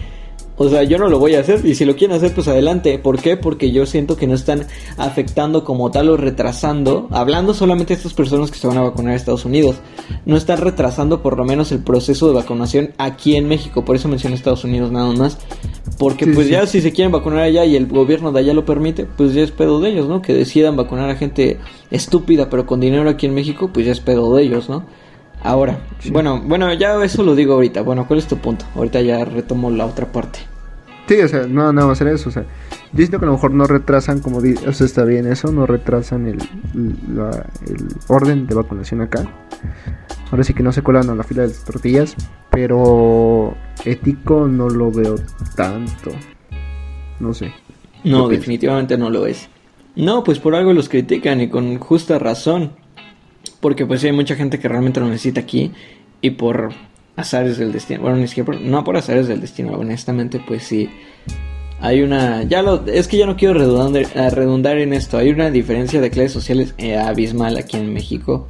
O 0.59 0.69
sea, 0.69 0.83
yo 0.83 0.99
no 0.99 1.09
lo 1.09 1.19
voy 1.19 1.37
a 1.37 1.41
hacer 1.41 1.65
y 1.65 1.75
si 1.75 1.85
lo 1.85 1.97
quieren 1.97 2.17
hacer, 2.17 2.35
pues 2.35 2.49
adelante. 2.49 2.99
¿Por 2.99 3.21
qué? 3.21 3.37
Porque 3.37 3.71
yo 3.71 3.87
siento 3.87 4.17
que 4.17 4.27
no 4.27 4.35
están 4.35 4.67
afectando 4.97 5.65
como 5.65 5.91
tal 5.91 6.11
o 6.11 6.17
retrasando, 6.17 7.09
hablando 7.11 7.55
solamente 7.55 7.95
de 7.95 7.99
estas 7.99 8.15
personas 8.15 8.51
que 8.51 8.59
se 8.59 8.67
van 8.67 8.77
a 8.77 8.83
vacunar 8.83 9.13
a 9.13 9.17
Estados 9.17 9.45
Unidos, 9.45 9.77
no 10.27 10.37
están 10.37 10.59
retrasando 10.59 11.23
por 11.23 11.39
lo 11.39 11.45
menos 11.45 11.71
el 11.73 11.79
proceso 11.79 12.27
de 12.29 12.35
vacunación 12.35 12.91
aquí 12.99 13.37
en 13.37 13.47
México. 13.47 13.85
Por 13.85 13.97
eso 13.97 14.09
mencioné 14.09 14.35
Estados 14.35 14.65
Unidos 14.65 14.91
nada 14.91 15.13
más. 15.13 15.39
Porque 15.97 16.27
pues 16.27 16.49
ya 16.49 16.67
si 16.67 16.81
se 16.81 16.93
quieren 16.93 17.13
vacunar 17.13 17.41
allá 17.41 17.65
y 17.65 17.77
el 17.77 17.87
gobierno 17.87 18.31
de 18.33 18.41
allá 18.41 18.53
lo 18.53 18.65
permite, 18.65 19.07
pues 19.07 19.35
ya 19.35 19.43
es 19.43 19.51
pedo 19.51 19.81
de 19.81 19.91
ellos, 19.91 20.09
¿no? 20.09 20.23
Que 20.23 20.35
decidan 20.35 20.77
vacunar 20.77 21.09
a 21.11 21.17
gente 21.17 21.59
estúpida 21.91 22.49
pero 22.51 22.67
con 22.67 22.81
dinero 22.81 23.09
aquí 23.09 23.27
en 23.27 23.35
México, 23.35 23.71
pues 23.73 23.87
ya 23.87 23.93
es 23.93 24.01
pedo 24.01 24.35
de 24.35 24.43
ellos, 24.43 24.69
¿no? 24.69 24.85
Ahora, 25.43 25.79
bueno, 26.11 26.41
bueno, 26.45 26.73
ya 26.75 27.03
eso 27.05 27.23
lo 27.23 27.35
digo 27.35 27.55
ahorita. 27.55 27.83
Bueno, 27.83 28.07
¿cuál 28.07 28.19
es 28.19 28.27
tu 28.27 28.39
punto? 28.39 28.65
Ahorita 28.75 29.01
ya 29.01 29.25
retomo 29.25 29.71
la 29.71 29.87
otra 29.87 30.11
parte. 30.11 30.41
Sí, 31.07 31.21
o 31.21 31.29
sea, 31.29 31.47
no, 31.47 31.73
no 31.73 31.87
va 31.87 31.93
a 31.93 31.97
ser 31.97 32.09
eso. 32.09 32.29
O 32.29 32.33
sea, 32.33 32.43
yo 32.93 32.99
siento 32.99 33.19
que 33.19 33.25
a 33.25 33.29
lo 33.29 33.33
mejor 33.33 33.53
no 33.53 33.67
retrasan, 33.67 34.21
como 34.21 34.39
o 34.39 34.73
sea, 34.73 34.87
está 34.87 35.05
bien 35.05 35.27
eso, 35.27 35.51
no 35.51 35.65
retrasan 35.65 36.27
el, 36.27 36.39
el 36.75 37.89
orden 38.09 38.47
de 38.47 38.55
vacunación 38.55 39.01
acá. 39.01 39.25
Ahora 40.31 40.45
sí 40.45 40.53
que 40.53 40.63
no 40.63 40.73
se 40.73 40.83
colan 40.83 41.09
a 41.09 41.15
la 41.15 41.23
fila 41.23 41.43
de 41.43 41.49
las 41.49 41.65
tortillas, 41.65 42.15
pero 42.51 43.55
ético 43.85 44.47
no 44.47 44.69
lo 44.69 44.91
veo 44.91 45.15
tanto. 45.57 46.11
No 47.21 47.33
sé. 47.33 47.53
No, 48.05 48.29
definitivamente 48.29 48.99
no 48.99 49.09
lo 49.09 49.27
es. 49.27 49.49
No, 49.97 50.23
pues 50.23 50.39
por 50.39 50.55
algo 50.55 50.73
los 50.73 50.89
critican 50.89 51.41
y 51.41 51.49
con 51.49 51.79
justa 51.79 52.19
razón. 52.19 52.73
Porque 53.61 53.87
pues 53.87 54.05
hay 54.05 54.13
mucha 54.13 54.37
gente 54.37 54.59
que 54.59 54.69
realmente 54.69 55.01
lo 55.01 55.07
necesita 55.07 55.41
aquí 55.41 55.73
y 56.21 56.31
por 56.31 56.73
azares 57.17 57.59
del 57.59 57.73
destino. 57.73 58.03
Bueno, 58.03 58.17
ni 58.17 58.29
siquiera 58.29 58.47
por, 58.47 58.61
no 58.61 58.85
por 58.85 58.97
azares 58.97 59.29
del 59.29 59.41
destino, 59.41 59.73
honestamente 59.73 60.41
pues 60.47 60.63
sí. 60.63 60.89
Hay 61.81 62.03
una, 62.03 62.43
ya 62.43 62.63
lo, 62.63 62.85
es 62.87 63.07
que 63.07 63.19
ya 63.19 63.27
no 63.27 63.37
quiero 63.37 63.55
redundar, 63.55 64.07
redundar 64.35 64.79
en 64.79 64.93
esto, 64.93 65.17
hay 65.17 65.31
una 65.31 65.51
diferencia 65.51 66.01
de 66.01 66.11
clases 66.11 66.33
sociales 66.33 66.75
eh, 66.79 66.97
abismal 66.97 67.57
aquí 67.57 67.77
en 67.77 67.93
México 67.93 68.49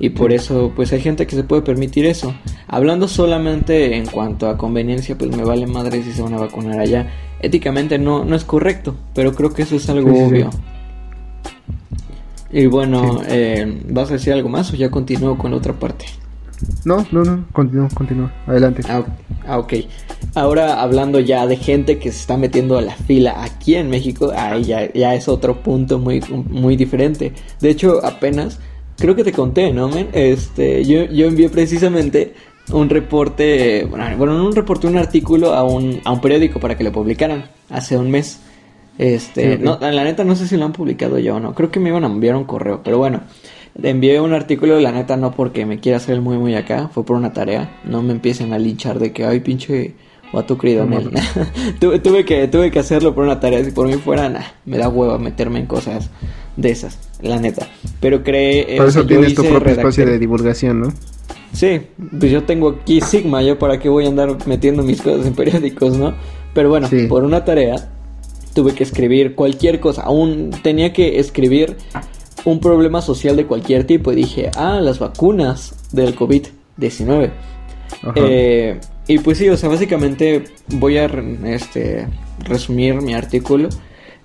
y 0.00 0.10
por 0.10 0.32
eso 0.32 0.72
pues 0.74 0.92
hay 0.92 1.00
gente 1.00 1.26
que 1.26 1.36
se 1.36 1.44
puede 1.44 1.62
permitir 1.62 2.04
eso. 2.06 2.34
Hablando 2.66 3.08
solamente 3.08 3.96
en 3.96 4.06
cuanto 4.06 4.48
a 4.48 4.56
conveniencia, 4.56 5.16
pues 5.16 5.34
me 5.36 5.44
vale 5.44 5.66
madre 5.66 6.02
si 6.02 6.12
se 6.12 6.22
van 6.22 6.34
a 6.34 6.38
vacunar 6.38 6.78
allá. 6.78 7.10
Éticamente 7.40 7.98
no, 7.98 8.24
no 8.24 8.36
es 8.36 8.44
correcto, 8.44 8.96
pero 9.14 9.34
creo 9.34 9.52
que 9.52 9.62
eso 9.62 9.76
es 9.76 9.88
algo 9.88 10.26
obvio. 10.26 10.50
Y 12.50 12.66
bueno, 12.66 13.20
eh, 13.26 13.82
¿vas 13.88 14.10
a 14.10 14.14
decir 14.14 14.32
algo 14.32 14.48
más 14.48 14.72
o 14.72 14.76
ya 14.76 14.90
continúo 14.90 15.36
con 15.36 15.50
la 15.50 15.58
otra 15.58 15.72
parte? 15.72 16.06
No, 16.84 17.06
no, 17.12 17.22
no, 17.22 17.46
continúo, 17.52 17.88
continúo, 17.94 18.30
adelante. 18.46 18.82
Ah, 18.88 19.04
ah, 19.46 19.58
ok. 19.58 19.74
Ahora 20.34 20.82
hablando 20.82 21.20
ya 21.20 21.46
de 21.46 21.56
gente 21.56 21.98
que 21.98 22.10
se 22.10 22.18
está 22.18 22.36
metiendo 22.36 22.76
a 22.78 22.82
la 22.82 22.94
fila 22.94 23.44
aquí 23.44 23.76
en 23.76 23.90
México, 23.90 24.32
ahí 24.34 24.64
ya, 24.64 24.92
ya 24.92 25.14
es 25.14 25.28
otro 25.28 25.62
punto 25.62 25.98
muy, 25.98 26.20
muy 26.48 26.76
diferente. 26.76 27.32
De 27.60 27.70
hecho, 27.70 28.04
apenas, 28.04 28.58
creo 28.96 29.14
que 29.14 29.24
te 29.24 29.32
conté, 29.32 29.72
¿no, 29.72 29.88
men? 29.88 30.08
Este, 30.12 30.84
yo, 30.84 31.04
yo 31.04 31.26
envié 31.26 31.48
precisamente 31.48 32.34
un 32.72 32.88
reporte, 32.90 33.86
bueno, 33.88 34.34
no 34.34 34.46
un 34.46 34.54
reporte, 34.54 34.86
un 34.86 34.98
artículo 34.98 35.54
a 35.54 35.62
un, 35.62 36.00
a 36.04 36.12
un 36.12 36.20
periódico 36.20 36.60
para 36.60 36.76
que 36.76 36.84
lo 36.84 36.92
publicaran 36.92 37.44
hace 37.70 37.96
un 37.96 38.10
mes. 38.10 38.40
Este, 38.98 39.58
no, 39.58 39.78
la 39.80 40.04
neta 40.04 40.24
no 40.24 40.34
sé 40.34 40.48
si 40.48 40.56
lo 40.56 40.64
han 40.64 40.72
publicado 40.72 41.18
ya 41.18 41.34
o 41.34 41.40
no. 41.40 41.54
Creo 41.54 41.70
que 41.70 41.80
me 41.80 41.88
iban 41.88 42.04
a 42.04 42.08
enviar 42.08 42.36
un 42.36 42.44
correo, 42.44 42.82
pero 42.82 42.98
bueno. 42.98 43.22
Envié 43.80 44.20
un 44.20 44.32
artículo, 44.32 44.80
la 44.80 44.90
neta 44.90 45.16
no 45.16 45.30
porque 45.30 45.64
me 45.64 45.78
quiera 45.78 45.98
hacer 45.98 46.16
el 46.16 46.20
muy 46.20 46.36
muy 46.36 46.56
acá, 46.56 46.90
fue 46.92 47.04
por 47.04 47.16
una 47.16 47.32
tarea. 47.32 47.78
No 47.84 48.02
me 48.02 48.12
empiecen 48.12 48.52
a 48.52 48.58
linchar 48.58 48.98
de 48.98 49.12
que, 49.12 49.24
ay, 49.24 49.38
pinche 49.38 49.94
tu 50.46 50.58
querido 50.58 50.86
tuve, 51.80 51.98
tuve, 52.00 52.24
que, 52.24 52.48
tuve 52.48 52.70
que 52.70 52.78
hacerlo 52.78 53.14
por 53.14 53.24
una 53.24 53.40
tarea. 53.40 53.64
Si 53.64 53.70
por 53.70 53.86
mí 53.86 53.94
fuera, 53.94 54.28
nah, 54.28 54.42
me 54.66 54.78
da 54.78 54.88
hueva 54.88 55.18
meterme 55.18 55.60
en 55.60 55.66
cosas 55.66 56.10
de 56.56 56.70
esas, 56.70 56.98
la 57.22 57.38
neta. 57.38 57.68
Pero 58.00 58.22
cree. 58.22 58.76
Por 58.76 58.88
eso 58.88 59.06
tienes 59.06 59.34
tu 59.34 59.44
propio 59.44 59.72
espacio 59.72 60.06
de 60.06 60.18
divulgación, 60.18 60.80
¿no? 60.80 60.92
Sí, 61.52 61.80
pues 62.18 62.30
yo 62.30 62.44
tengo 62.44 62.76
aquí 62.80 63.00
Sigma, 63.00 63.42
yo 63.42 63.58
para 63.58 63.78
qué 63.78 63.88
voy 63.88 64.04
a 64.04 64.08
andar 64.08 64.36
metiendo 64.46 64.82
mis 64.82 65.00
cosas 65.00 65.26
en 65.26 65.34
periódicos, 65.34 65.96
¿no? 65.96 66.14
Pero 66.52 66.68
bueno, 66.68 66.88
por 67.08 67.24
una 67.24 67.44
tarea 67.44 67.88
tuve 68.58 68.74
que 68.74 68.82
escribir 68.82 69.36
cualquier 69.36 69.78
cosa. 69.78 70.02
Aún 70.02 70.50
tenía 70.64 70.92
que 70.92 71.20
escribir 71.20 71.76
un 72.44 72.58
problema 72.58 73.00
social 73.00 73.36
de 73.36 73.46
cualquier 73.46 73.84
tipo. 73.84 74.10
Y 74.10 74.16
dije, 74.16 74.50
ah, 74.56 74.80
las 74.82 74.98
vacunas 74.98 75.76
del 75.92 76.16
COVID-19. 76.16 77.30
Eh, 78.16 78.80
y 79.06 79.18
pues 79.20 79.38
sí, 79.38 79.48
o 79.48 79.56
sea, 79.56 79.68
básicamente 79.68 80.42
voy 80.70 80.98
a 80.98 81.04
este, 81.44 82.08
resumir 82.40 83.00
mi 83.00 83.14
artículo 83.14 83.68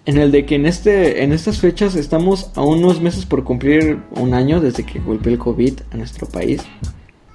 en 0.07 0.17
el 0.17 0.31
de 0.31 0.47
que 0.47 0.55
en, 0.55 0.65
este, 0.65 1.23
en 1.23 1.31
estas 1.31 1.59
fechas 1.59 1.93
estamos 1.93 2.49
a 2.55 2.63
unos 2.63 3.01
meses 3.01 3.27
por 3.27 3.43
cumplir 3.43 3.99
un 4.15 4.33
año 4.33 4.59
desde 4.61 4.83
que 4.83 4.97
golpeó 4.97 5.31
el 5.31 5.37
COVID 5.37 5.73
a 5.91 5.97
nuestro 5.97 6.25
país. 6.27 6.63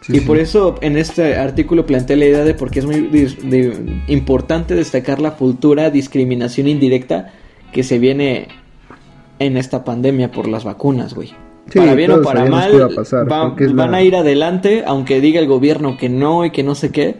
Y 0.08 0.20
por 0.20 0.38
eso 0.38 0.76
en 0.80 0.96
este 0.96 1.36
artículo 1.36 1.84
planteé 1.84 2.16
la 2.16 2.24
idea 2.24 2.44
de 2.44 2.54
por 2.54 2.70
qué 2.70 2.78
es 2.80 2.86
muy 2.86 3.10
importante 4.06 4.74
destacar 4.74 5.20
la 5.20 5.32
futura 5.32 5.90
discriminación 5.90 6.66
indirecta 6.66 7.32
que 7.72 7.82
se 7.82 7.98
viene 7.98 8.48
en 9.38 9.56
esta 9.56 9.84
pandemia 9.84 10.30
por 10.30 10.48
las 10.48 10.64
vacunas, 10.64 11.14
güey. 11.14 11.32
para 11.74 11.94
bien 11.94 12.10
o 12.10 12.22
para 12.22 12.46
mal, 12.46 12.88
van 13.74 13.94
a 13.94 14.02
ir 14.02 14.16
adelante, 14.16 14.84
aunque 14.86 15.20
diga 15.20 15.40
el 15.40 15.46
gobierno 15.46 15.96
que 15.96 16.08
no 16.08 16.44
y 16.44 16.50
que 16.50 16.62
no 16.62 16.74
sé 16.74 16.90
qué. 16.90 17.16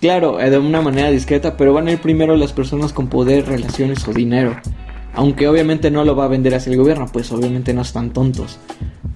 Claro, 0.00 0.40
eh, 0.40 0.50
de 0.50 0.58
una 0.58 0.80
manera 0.80 1.10
discreta, 1.10 1.56
pero 1.56 1.72
van 1.72 1.86
a 1.86 1.92
ir 1.92 1.98
primero 2.00 2.36
las 2.36 2.52
personas 2.52 2.92
con 2.92 3.06
poder, 3.06 3.46
relaciones 3.46 4.06
o 4.08 4.12
dinero. 4.12 4.56
Aunque 5.14 5.46
obviamente 5.48 5.90
no 5.90 6.04
lo 6.04 6.16
va 6.16 6.24
a 6.24 6.28
vender 6.28 6.54
hacia 6.54 6.70
el 6.70 6.78
gobierno, 6.78 7.06
pues 7.12 7.30
obviamente 7.32 7.74
no 7.74 7.82
están 7.82 8.12
tontos. 8.12 8.58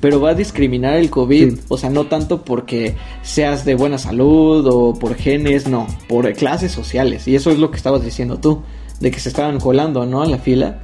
Pero 0.01 0.21
va 0.21 0.31
a 0.31 0.35
discriminar 0.35 0.95
el 0.95 1.09
COVID, 1.09 1.59
o 1.69 1.79
sea, 1.79 1.89
no 1.89 2.07
tanto 2.07 2.45
porque 2.45 2.95
seas 3.23 3.65
de 3.65 3.75
buena 3.75 3.97
salud 3.97 4.67
o 4.71 4.95
por 4.99 5.15
genes, 5.15 5.69
no, 5.69 5.87
por 6.09 6.31
clases 6.35 6.73
sociales. 6.73 7.27
Y 7.27 7.35
eso 7.35 7.51
es 7.51 7.59
lo 7.59 7.71
que 7.71 7.79
estabas 7.79 8.05
diciendo 8.05 8.39
tú, 8.39 8.63
de 9.01 9.11
que 9.11 9.21
se 9.21 9.31
estaban 9.31 9.59
colando, 9.59 10.05
¿no? 10.05 10.23
A 10.23 10.27
la 10.27 10.39
fila. 10.39 10.81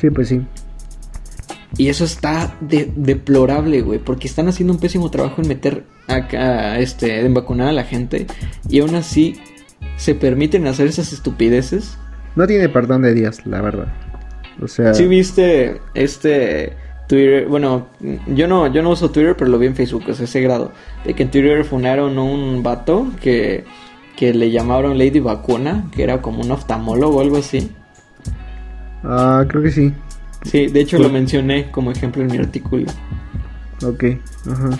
Sí, 0.00 0.10
pues 0.10 0.28
sí. 0.28 0.40
Y 1.78 1.88
eso 1.88 2.04
está 2.04 2.56
deplorable, 2.60 3.80
güey, 3.80 3.98
porque 3.98 4.26
están 4.26 4.48
haciendo 4.48 4.74
un 4.74 4.80
pésimo 4.80 5.10
trabajo 5.10 5.40
en 5.40 5.48
meter 5.48 5.84
acá, 6.06 6.78
este, 6.78 7.24
en 7.24 7.32
vacunar 7.32 7.68
a 7.68 7.72
la 7.72 7.84
gente 7.84 8.26
y 8.68 8.80
aún 8.80 8.94
así 8.94 9.36
se 9.96 10.14
permiten 10.14 10.66
hacer 10.66 10.86
esas 10.86 11.12
estupideces. 11.12 11.96
No 12.36 12.46
tiene 12.46 12.68
perdón 12.68 13.02
de 13.02 13.14
días, 13.14 13.46
la 13.46 13.62
verdad. 13.62 13.88
O 14.60 14.68
sea. 14.68 14.94
Sí 14.94 15.06
viste 15.06 15.80
este 15.94 16.74
Twitter, 17.08 17.46
bueno, 17.46 17.88
yo 18.26 18.46
no, 18.48 18.66
yo 18.66 18.82
no 18.82 18.90
uso 18.90 19.10
Twitter, 19.10 19.36
pero 19.36 19.50
lo 19.50 19.58
vi 19.58 19.66
en 19.66 19.76
Facebook, 19.76 20.04
o 20.08 20.14
sea, 20.14 20.24
ese 20.24 20.40
grado 20.40 20.72
de 21.04 21.14
que 21.14 21.22
en 21.22 21.30
Twitter 21.30 21.64
funaron 21.64 22.18
un 22.18 22.62
vato 22.62 23.06
que 23.20 23.64
que 24.16 24.32
le 24.32 24.50
llamaron 24.50 24.98
Lady 24.98 25.20
Vacuna, 25.20 25.84
que 25.90 26.02
era 26.02 26.22
como 26.22 26.42
un 26.42 26.50
oftalmólogo 26.50 27.16
o 27.16 27.20
algo 27.20 27.38
así. 27.38 27.70
Ah, 29.02 29.44
creo 29.48 29.62
que 29.62 29.70
sí. 29.70 29.92
Sí, 30.44 30.66
de 30.66 30.80
hecho 30.80 30.98
lo 30.98 31.08
mencioné 31.08 31.70
como 31.70 31.90
ejemplo 31.90 32.22
en 32.22 32.28
mi 32.28 32.38
artículo. 32.38 32.86
Ok, 33.84 34.04
ajá. 34.50 34.70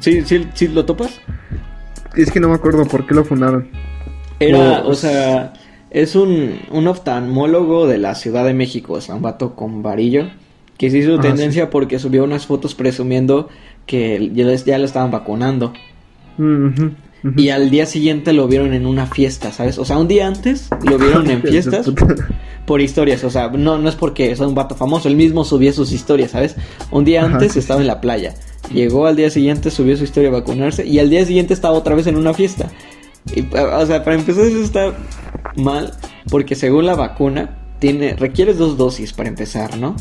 ¿Sí, 0.00 0.22
sí, 0.22 0.48
sí 0.54 0.68
lo 0.68 0.84
topas? 0.84 1.20
Es 2.14 2.30
que 2.30 2.40
no 2.40 2.48
me 2.48 2.54
acuerdo 2.54 2.84
por 2.86 3.06
qué 3.06 3.14
lo 3.14 3.24
fundaron. 3.24 3.68
Era, 4.38 4.82
o, 4.84 4.94
sea, 4.94 5.52
Es 5.90 6.14
un, 6.14 6.60
un 6.70 6.86
oftalmólogo 6.86 7.86
de 7.86 7.98
la 7.98 8.14
Ciudad 8.14 8.44
de 8.44 8.54
México, 8.54 8.96
es 8.98 9.08
un 9.08 9.22
vato 9.22 9.54
con 9.56 9.82
varillo, 9.82 10.28
que 10.78 10.90
se 10.90 10.98
hizo 10.98 11.16
Ah, 11.18 11.20
tendencia 11.20 11.68
porque 11.70 11.98
subió 11.98 12.24
unas 12.24 12.46
fotos 12.46 12.74
presumiendo 12.74 13.48
que 13.86 14.30
ya, 14.34 14.44
les- 14.44 14.64
ya 14.64 14.78
lo 14.78 14.84
estaban 14.84 15.10
vacunando. 15.10 15.72
Y 17.36 17.50
al 17.50 17.68
día 17.68 17.84
siguiente 17.84 18.32
lo 18.32 18.48
vieron 18.48 18.72
en 18.72 18.86
una 18.86 19.06
fiesta, 19.06 19.52
¿sabes? 19.52 19.78
O 19.78 19.84
sea, 19.84 19.98
un 19.98 20.08
día 20.08 20.26
antes 20.26 20.70
lo 20.88 20.96
vieron 20.96 21.28
en 21.28 21.42
fiestas 21.50 21.90
por 22.64 22.80
historias. 22.80 23.24
O 23.24 23.30
sea, 23.30 23.48
no, 23.48 23.76
no 23.78 23.88
es 23.90 23.94
porque 23.94 24.30
es 24.30 24.40
un 24.40 24.54
vato 24.54 24.74
famoso, 24.74 25.08
él 25.08 25.16
mismo 25.16 25.44
subía 25.44 25.72
sus 25.74 25.92
historias, 25.92 26.30
¿sabes? 26.30 26.56
Un 26.90 27.04
día 27.04 27.24
Ajá, 27.24 27.34
antes 27.34 27.52
sí, 27.52 27.58
estaba 27.58 27.80
en 27.82 27.88
la 27.88 28.00
playa. 28.00 28.34
Llegó 28.72 29.06
al 29.06 29.16
día 29.16 29.28
siguiente, 29.28 29.70
subió 29.70 29.96
su 29.98 30.04
historia 30.04 30.30
a 30.30 30.32
vacunarse. 30.32 30.86
Y 30.86 30.98
al 30.98 31.10
día 31.10 31.26
siguiente 31.26 31.52
estaba 31.52 31.74
otra 31.76 31.94
vez 31.94 32.06
en 32.06 32.16
una 32.16 32.32
fiesta. 32.32 32.70
Y, 33.36 33.42
o 33.54 33.86
sea, 33.86 34.02
para 34.02 34.16
empezar, 34.16 34.44
eso 34.46 34.62
está 34.62 34.94
mal. 35.56 35.92
Porque 36.30 36.54
según 36.54 36.86
la 36.86 36.94
vacuna, 36.94 37.58
tiene, 37.78 38.14
requiere 38.14 38.54
dos 38.54 38.76
dosis 38.76 39.12
para 39.12 39.28
empezar, 39.28 39.76
¿no? 39.78 39.96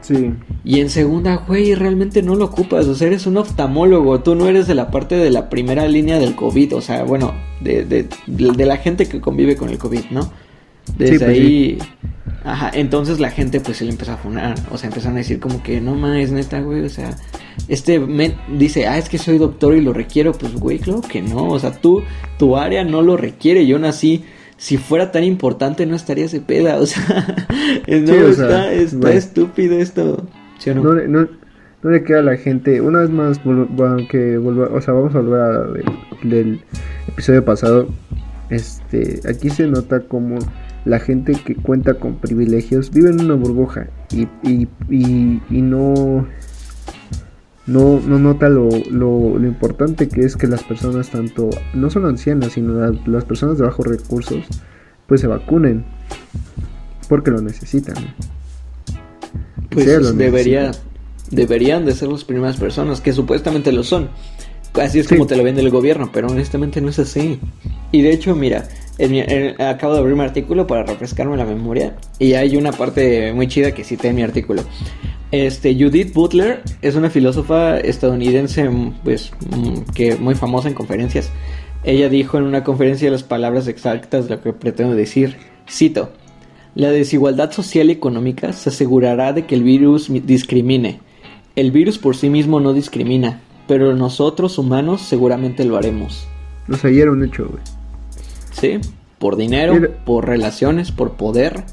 Sí. 0.00 0.32
Y 0.64 0.80
en 0.80 0.88
segunda, 0.88 1.36
güey, 1.46 1.74
realmente 1.74 2.22
no 2.22 2.34
lo 2.34 2.46
ocupas. 2.46 2.86
O 2.86 2.94
sea, 2.94 3.08
eres 3.08 3.26
un 3.26 3.36
oftalmólogo. 3.36 4.20
Tú 4.20 4.34
no 4.34 4.46
eres 4.48 4.66
de 4.66 4.74
la 4.74 4.90
parte 4.90 5.16
de 5.16 5.30
la 5.30 5.48
primera 5.48 5.86
línea 5.86 6.18
del 6.18 6.34
COVID. 6.34 6.76
O 6.76 6.80
sea, 6.80 7.02
bueno, 7.02 7.34
de, 7.60 7.84
de, 7.84 8.66
la 8.66 8.76
gente 8.76 9.06
que 9.06 9.20
convive 9.20 9.56
con 9.56 9.68
el 9.68 9.78
COVID, 9.78 10.06
¿no? 10.10 10.30
Desde 10.96 11.12
Sí, 11.12 11.18
pues 11.18 11.30
ahí. 11.30 11.78
Ajá, 12.44 12.70
entonces 12.72 13.18
la 13.18 13.30
gente 13.30 13.58
pues 13.60 13.78
se 13.78 13.84
le 13.84 13.90
empezó 13.90 14.12
a 14.12 14.16
funar. 14.16 14.54
O 14.70 14.78
sea, 14.78 14.88
empezaron 14.88 15.16
a 15.16 15.18
decir 15.18 15.40
como 15.40 15.62
que 15.62 15.80
no 15.80 15.96
mames, 15.96 16.30
neta, 16.30 16.60
güey. 16.60 16.84
O 16.84 16.88
sea, 16.88 17.16
este 17.66 17.98
men 17.98 18.36
dice, 18.56 18.86
ah, 18.86 18.98
es 18.98 19.08
que 19.08 19.18
soy 19.18 19.38
doctor 19.38 19.74
y 19.74 19.80
lo 19.80 19.92
requiero. 19.92 20.32
Pues, 20.32 20.54
güey, 20.54 20.78
claro 20.78 21.00
que 21.00 21.20
no. 21.20 21.48
O 21.48 21.58
sea, 21.58 21.72
tú, 21.72 22.02
tu 22.38 22.56
área 22.56 22.84
no 22.84 23.02
lo 23.02 23.16
requiere. 23.16 23.66
Yo 23.66 23.78
nací. 23.78 24.24
Si 24.58 24.76
fuera 24.78 25.12
tan 25.12 25.22
importante, 25.24 25.84
no 25.86 25.94
estaría 25.96 26.24
ese 26.24 26.40
peda. 26.40 26.76
O 26.78 26.86
sea, 26.86 27.46
no, 27.88 28.06
Sí, 28.06 28.12
o 28.12 28.28
está, 28.28 28.48
sea, 28.48 28.72
está 28.72 29.12
estúpido 29.12 29.78
esto. 29.78 30.26
¿Sí 30.58 30.70
o 30.70 30.74
no? 30.76 30.82
No, 30.82 30.92
le- 30.94 31.08
no, 31.08 31.28
no 31.82 31.90
le 31.90 32.02
queda 32.04 32.20
a 32.20 32.22
la 32.22 32.36
gente. 32.36 32.80
Una 32.80 33.00
vez 33.00 33.10
más, 33.10 33.38
va- 33.40 33.96
que 34.10 34.38
volva- 34.38 34.70
o 34.72 34.80
sea, 34.80 34.94
vamos 34.94 35.14
a 35.14 35.20
volver 35.20 35.40
a 35.40 35.60
del, 35.72 35.84
del 36.22 36.60
episodio 37.08 37.44
pasado. 37.44 37.88
Este, 38.50 39.20
aquí 39.28 39.50
se 39.50 39.66
nota 39.66 40.00
como 40.00 40.38
la 40.84 41.00
gente 41.00 41.32
que 41.44 41.56
cuenta 41.56 41.94
con 41.94 42.14
privilegios 42.16 42.92
vive 42.92 43.10
en 43.10 43.20
una 43.20 43.34
burbuja 43.34 43.88
y, 44.12 44.28
y, 44.48 44.68
y, 44.88 45.42
y 45.50 45.62
no, 45.62 46.26
no, 47.66 48.00
no 48.00 48.18
nota 48.18 48.48
lo, 48.48 48.68
lo, 48.90 49.38
lo 49.38 49.46
importante 49.46 50.08
que 50.08 50.20
es 50.22 50.36
que 50.36 50.46
las 50.46 50.62
personas, 50.62 51.10
tanto, 51.10 51.50
no 51.74 51.90
solo 51.90 52.08
ancianas, 52.08 52.52
sino 52.52 52.74
la- 52.74 52.98
las 53.06 53.24
personas 53.24 53.58
de 53.58 53.64
bajos 53.64 53.86
recursos, 53.86 54.44
pues 55.06 55.20
se 55.20 55.26
vacunen 55.26 55.84
porque 57.08 57.30
lo 57.30 57.40
necesitan. 57.40 57.96
Pues 59.70 59.86
lo 60.00 60.12
debería, 60.12 60.68
necesitan. 60.68 60.88
deberían 61.30 61.84
de 61.84 61.94
ser 61.94 62.08
las 62.08 62.24
primeras 62.24 62.56
personas, 62.56 63.00
que 63.00 63.12
supuestamente 63.12 63.72
lo 63.72 63.82
son. 63.82 64.08
Así 64.74 64.98
es 65.00 65.06
Sí. 65.06 65.14
como 65.14 65.26
te 65.26 65.36
lo 65.36 65.42
vende 65.42 65.60
el 65.62 65.70
gobierno, 65.70 66.10
pero 66.12 66.28
honestamente 66.28 66.80
no 66.80 66.90
es 66.90 66.98
así. 66.98 67.40
Y 67.92 68.02
de 68.02 68.10
hecho, 68.12 68.34
mira, 68.36 68.68
en 68.98 69.10
mi- 69.10 69.20
en- 69.20 69.60
acabo 69.60 69.94
de 69.94 70.00
abrir 70.00 70.14
mi 70.16 70.22
artículo 70.22 70.66
para 70.66 70.82
refrescarme 70.84 71.36
la 71.36 71.44
memoria 71.44 71.96
y 72.18 72.34
hay 72.34 72.56
una 72.56 72.72
parte 72.72 73.32
muy 73.32 73.48
chida 73.48 73.72
que 73.72 73.84
cité 73.84 74.08
en 74.08 74.16
mi 74.16 74.22
artículo. 74.22 74.62
Este, 75.32 75.74
Judith 75.74 76.14
Butler 76.14 76.62
es 76.82 76.94
una 76.94 77.10
filósofa 77.10 77.78
estadounidense, 77.78 78.70
pues, 79.02 79.32
que 79.94 80.16
muy 80.16 80.34
famosa 80.34 80.68
en 80.68 80.74
conferencias. 80.74 81.30
Ella 81.84 82.08
dijo 82.08 82.38
en 82.38 82.44
una 82.44 82.64
conferencia 82.64 83.10
las 83.10 83.22
palabras 83.22 83.68
exactas 83.68 84.28
de 84.28 84.36
lo 84.36 84.42
que 84.42 84.52
pretendo 84.52 84.94
decir. 84.94 85.36
Cito: 85.68 86.12
La 86.74 86.90
desigualdad 86.90 87.50
social 87.52 87.88
y 87.88 87.92
económica 87.92 88.52
se 88.52 88.68
asegurará 88.70 89.32
de 89.32 89.46
que 89.46 89.54
el 89.56 89.62
virus 89.64 90.10
mi- 90.10 90.20
discrimine. 90.20 91.00
El 91.56 91.70
virus 91.72 91.98
por 91.98 92.16
sí 92.16 92.28
mismo 92.30 92.60
no 92.60 92.72
discrimina, 92.72 93.40
pero 93.66 93.94
nosotros 93.94 94.58
humanos 94.58 95.00
seguramente 95.02 95.64
lo 95.64 95.76
haremos. 95.76 96.26
O 96.70 96.76
sea, 96.76 96.90
un 97.10 97.24
hecho, 97.24 97.48
güey. 97.50 97.62
¿Sí? 98.58 98.78
Por 99.18 99.36
dinero, 99.36 99.74
Mira. 99.74 99.90
por 100.04 100.26
relaciones, 100.26 100.92
por 100.92 101.12
poder. 101.12 101.64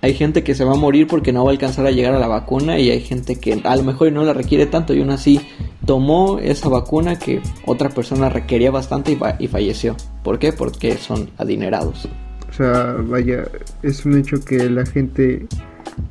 Hay 0.00 0.14
gente 0.14 0.42
que 0.42 0.54
se 0.54 0.64
va 0.64 0.72
a 0.72 0.76
morir 0.76 1.06
porque 1.06 1.32
no 1.32 1.44
va 1.44 1.50
a 1.50 1.52
alcanzar 1.52 1.86
a 1.86 1.90
llegar 1.92 2.12
a 2.14 2.18
la 2.18 2.26
vacuna 2.26 2.78
y 2.78 2.90
hay 2.90 3.00
gente 3.00 3.36
que 3.36 3.60
a 3.62 3.76
lo 3.76 3.84
mejor 3.84 4.10
no 4.10 4.24
la 4.24 4.32
requiere 4.32 4.66
tanto 4.66 4.94
y 4.94 5.00
aún 5.00 5.10
así 5.10 5.40
tomó 5.86 6.38
esa 6.40 6.68
vacuna 6.68 7.18
que 7.18 7.40
otra 7.66 7.88
persona 7.88 8.28
requería 8.28 8.70
bastante 8.72 9.12
y, 9.12 9.16
fa- 9.16 9.36
y 9.38 9.46
falleció. 9.46 9.94
¿Por 10.24 10.38
qué? 10.40 10.52
Porque 10.52 10.96
son 10.96 11.30
adinerados. 11.38 12.08
O 12.48 12.52
sea, 12.52 12.96
vaya, 12.98 13.44
es 13.82 14.04
un 14.04 14.18
hecho 14.18 14.44
que 14.44 14.68
la 14.68 14.84
gente 14.84 15.46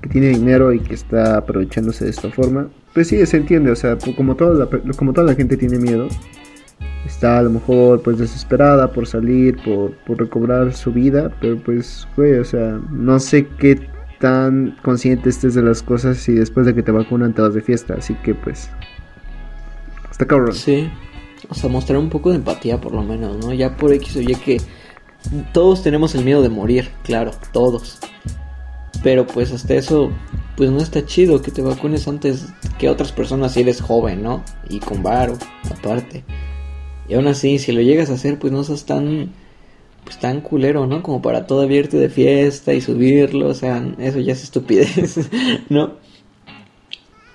que 0.01 0.09
tiene 0.09 0.29
dinero 0.29 0.71
y 0.73 0.79
que 0.79 0.93
está 0.93 1.37
aprovechándose 1.37 2.05
de 2.05 2.11
esta 2.11 2.29
forma, 2.29 2.69
pues 2.93 3.09
sí, 3.09 3.25
se 3.25 3.37
entiende, 3.37 3.71
o 3.71 3.75
sea, 3.75 3.97
como 4.15 4.35
toda 4.35 4.53
la, 4.53 4.93
como 4.95 5.11
toda 5.11 5.27
la 5.27 5.35
gente 5.35 5.57
tiene 5.57 5.77
miedo, 5.79 6.07
está 7.05 7.39
a 7.39 7.41
lo 7.41 7.49
mejor 7.49 8.01
pues 8.01 8.17
desesperada 8.17 8.91
por 8.91 9.07
salir, 9.07 9.61
por, 9.63 9.91
por 10.05 10.19
recobrar 10.19 10.73
su 10.73 10.91
vida, 10.91 11.31
pero 11.39 11.57
pues, 11.57 12.07
güey, 12.15 12.39
o 12.39 12.45
sea, 12.45 12.79
no 12.91 13.19
sé 13.19 13.47
qué 13.59 13.79
tan 14.19 14.77
consciente 14.83 15.29
estés 15.29 15.55
de 15.55 15.63
las 15.63 15.81
cosas 15.81 16.17
si 16.17 16.33
después 16.33 16.65
de 16.65 16.75
que 16.75 16.83
te 16.83 16.91
vacunan 16.91 17.33
te 17.33 17.41
vas 17.41 17.53
de 17.53 17.61
fiesta, 17.61 17.95
así 17.95 18.13
que 18.23 18.35
pues, 18.35 18.69
está 20.09 20.25
cabrón. 20.25 20.53
Sí. 20.53 20.89
O 21.49 21.55
sea, 21.55 21.69
mostrar 21.69 21.97
un 21.97 22.09
poco 22.09 22.29
de 22.29 22.35
empatía 22.35 22.79
por 22.79 22.93
lo 22.93 23.01
menos, 23.01 23.43
¿no? 23.43 23.51
Ya 23.51 23.75
por 23.75 23.91
X 23.93 24.15
o 24.17 24.21
Y 24.21 24.35
que 24.35 24.61
todos 25.53 25.83
tenemos 25.83 26.15
el 26.15 26.23
miedo 26.23 26.41
de 26.41 26.49
morir, 26.49 26.89
claro, 27.03 27.31
todos. 27.51 27.99
Pero 29.03 29.25
pues 29.25 29.51
hasta 29.51 29.73
eso, 29.73 30.11
pues 30.55 30.69
no 30.69 30.77
está 30.77 31.03
chido 31.03 31.41
que 31.41 31.49
te 31.49 31.63
vacunes 31.63 32.07
antes 32.07 32.47
que 32.77 32.89
otras 32.89 33.11
personas 33.11 33.53
si 33.53 33.61
eres 33.61 33.81
joven, 33.81 34.21
¿no? 34.21 34.43
Y 34.69 34.79
con 34.79 35.01
varo, 35.01 35.37
aparte. 35.71 36.23
Y 37.11 37.15
aún 37.15 37.27
así, 37.27 37.59
si 37.59 37.73
lo 37.73 37.81
llegas 37.81 38.09
a 38.09 38.13
hacer, 38.13 38.39
pues 38.39 38.53
no 38.53 38.63
seas 38.63 38.85
tan, 38.85 39.31
pues 40.05 40.17
tan 40.17 40.39
culero, 40.39 40.87
¿no? 40.87 41.03
Como 41.03 41.21
para 41.21 41.45
todavía 41.45 41.79
irte 41.79 41.97
de 41.97 42.07
fiesta 42.07 42.73
y 42.73 42.79
subirlo, 42.79 43.49
o 43.49 43.53
sea, 43.53 43.85
eso 43.99 44.21
ya 44.21 44.31
es 44.31 44.43
estupidez, 44.43 45.19
¿no? 45.69 45.95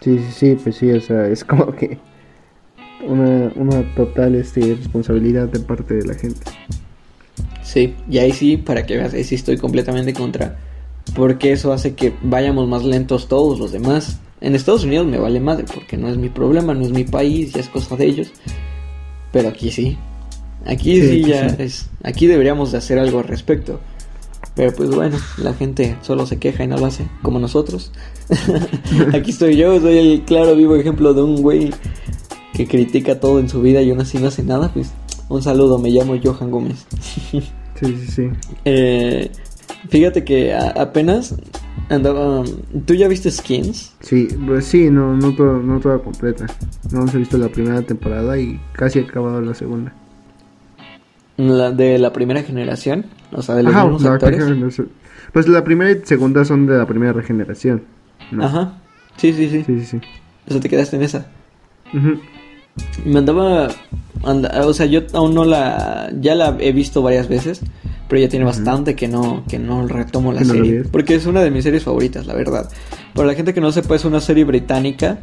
Sí, 0.00 0.18
sí, 0.18 0.32
sí, 0.32 0.56
pues 0.62 0.76
sí, 0.76 0.90
o 0.92 1.00
sea, 1.02 1.28
es 1.28 1.44
como 1.44 1.76
que 1.76 1.98
una, 3.06 3.52
una 3.54 3.94
total 3.94 4.36
este, 4.36 4.76
responsabilidad 4.76 5.48
de 5.48 5.60
parte 5.60 5.92
de 5.92 6.06
la 6.06 6.14
gente. 6.14 6.40
Sí, 7.62 7.94
y 8.08 8.16
ahí 8.16 8.32
sí, 8.32 8.56
para 8.56 8.86
que 8.86 8.96
veas, 8.96 9.12
ahí 9.12 9.24
sí 9.24 9.34
estoy 9.34 9.58
completamente 9.58 10.14
contra. 10.14 10.56
Porque 11.14 11.52
eso 11.52 11.74
hace 11.74 11.94
que 11.94 12.14
vayamos 12.22 12.66
más 12.66 12.82
lentos 12.82 13.28
todos 13.28 13.58
los 13.58 13.72
demás. 13.72 14.20
En 14.40 14.54
Estados 14.54 14.84
Unidos 14.84 15.06
me 15.06 15.18
vale 15.18 15.38
madre, 15.38 15.66
porque 15.70 15.98
no 15.98 16.08
es 16.08 16.16
mi 16.16 16.30
problema, 16.30 16.72
no 16.72 16.86
es 16.86 16.92
mi 16.92 17.04
país, 17.04 17.52
ya 17.52 17.60
es 17.60 17.68
cosa 17.68 17.94
de 17.96 18.06
ellos. 18.06 18.32
Pero 19.32 19.48
aquí 19.48 19.70
sí. 19.70 19.96
Aquí 20.64 21.00
Sí, 21.00 21.08
sí, 21.08 21.20
aquí 21.22 21.30
ya 21.30 21.48
sí. 21.50 21.56
es. 21.58 21.88
Aquí 22.02 22.26
deberíamos 22.26 22.72
de 22.72 22.78
hacer 22.78 22.98
algo 22.98 23.18
al 23.18 23.24
respecto. 23.24 23.80
Pero 24.54 24.72
pues 24.72 24.90
bueno, 24.90 25.18
la 25.36 25.52
gente 25.52 25.96
solo 26.00 26.26
se 26.26 26.38
queja 26.38 26.64
y 26.64 26.66
no 26.66 26.78
lo 26.78 26.86
hace, 26.86 27.06
como 27.22 27.38
nosotros. 27.38 27.92
aquí 29.14 29.30
estoy 29.30 29.56
yo, 29.56 29.78
soy 29.80 29.98
el 29.98 30.22
claro 30.22 30.56
vivo 30.56 30.76
ejemplo 30.76 31.12
de 31.12 31.22
un 31.22 31.42
güey 31.42 31.70
que 32.54 32.66
critica 32.66 33.20
todo 33.20 33.38
en 33.38 33.50
su 33.50 33.60
vida 33.60 33.82
y 33.82 33.90
aún 33.90 34.00
así 34.00 34.18
no 34.18 34.28
hace 34.28 34.42
nada. 34.42 34.70
Pues 34.72 34.92
un 35.28 35.42
saludo, 35.42 35.78
me 35.78 35.90
llamo 35.90 36.16
Johan 36.22 36.50
Gómez. 36.50 36.86
Sí, 37.00 37.42
sí, 37.78 38.06
sí. 38.08 38.28
Eh, 38.64 39.30
fíjate 39.88 40.24
que 40.24 40.54
apenas 40.54 41.34
andaba. 41.88 42.42
¿Tú 42.84 42.94
ya 42.94 43.08
viste 43.08 43.30
Skins? 43.30 43.94
Sí, 44.00 44.28
pues 44.46 44.64
sí, 44.66 44.90
no, 44.90 45.16
no, 45.16 45.34
toda 45.34 45.98
completa. 45.98 46.46
No 46.92 47.00
hemos 47.00 47.14
visto 47.14 47.38
la 47.38 47.48
primera 47.48 47.82
temporada 47.82 48.38
y 48.38 48.60
casi 48.72 48.98
he 48.98 49.02
acabado 49.02 49.40
la 49.40 49.54
segunda. 49.54 49.92
La 51.36 51.70
de 51.70 51.98
la 51.98 52.12
primera 52.12 52.42
generación, 52.42 53.06
o 53.32 53.42
sea, 53.42 53.56
de 53.56 53.62
los 53.62 53.74
Ajá, 53.74 53.84
mismos 53.84 54.02
la 54.02 54.12
actores. 54.14 54.80
Pues 55.32 55.48
la 55.48 55.64
primera 55.64 55.90
y 55.90 56.00
segunda 56.04 56.44
son 56.44 56.66
de 56.66 56.78
la 56.78 56.86
primera 56.86 57.12
regeneración. 57.12 57.82
¿no? 58.30 58.44
Ajá. 58.44 58.78
Sí, 59.16 59.32
sí, 59.32 59.48
sí, 59.48 59.84
Sí. 59.84 60.00
O 60.48 60.52
sea, 60.52 60.60
te 60.60 60.68
quedaste 60.68 60.96
en 60.96 61.02
esa. 61.02 61.26
Ujú. 61.92 62.20
Me 63.04 63.18
andaba. 63.18 63.68
anda- 64.24 64.66
o 64.66 64.72
sea, 64.74 64.86
yo 64.86 65.00
aún 65.12 65.34
no 65.34 65.44
la. 65.44 66.10
Ya 66.20 66.34
la 66.34 66.56
he 66.60 66.72
visto 66.72 67.02
varias 67.02 67.28
veces. 67.28 67.60
Pero 68.08 68.22
ya 68.22 68.28
tiene 68.28 68.44
bastante 68.44 68.94
que 68.94 69.08
no, 69.08 69.42
que 69.48 69.58
no 69.58 69.84
retomo 69.88 70.32
la 70.32 70.38
Que 70.38 70.44
no 70.44 70.54
serie. 70.54 70.82
porque 70.84 71.16
es 71.16 71.26
una 71.26 71.40
de 71.42 71.50
mis 71.50 71.64
series 71.64 71.82
favoritas, 71.82 72.24
la 72.26 72.34
verdad. 72.34 72.70
Para 73.14 73.26
la 73.26 73.34
gente 73.34 73.52
que 73.52 73.60
no 73.60 73.72
sepa, 73.72 73.96
es 73.96 74.04
una 74.04 74.20
serie 74.20 74.44
británica. 74.44 75.18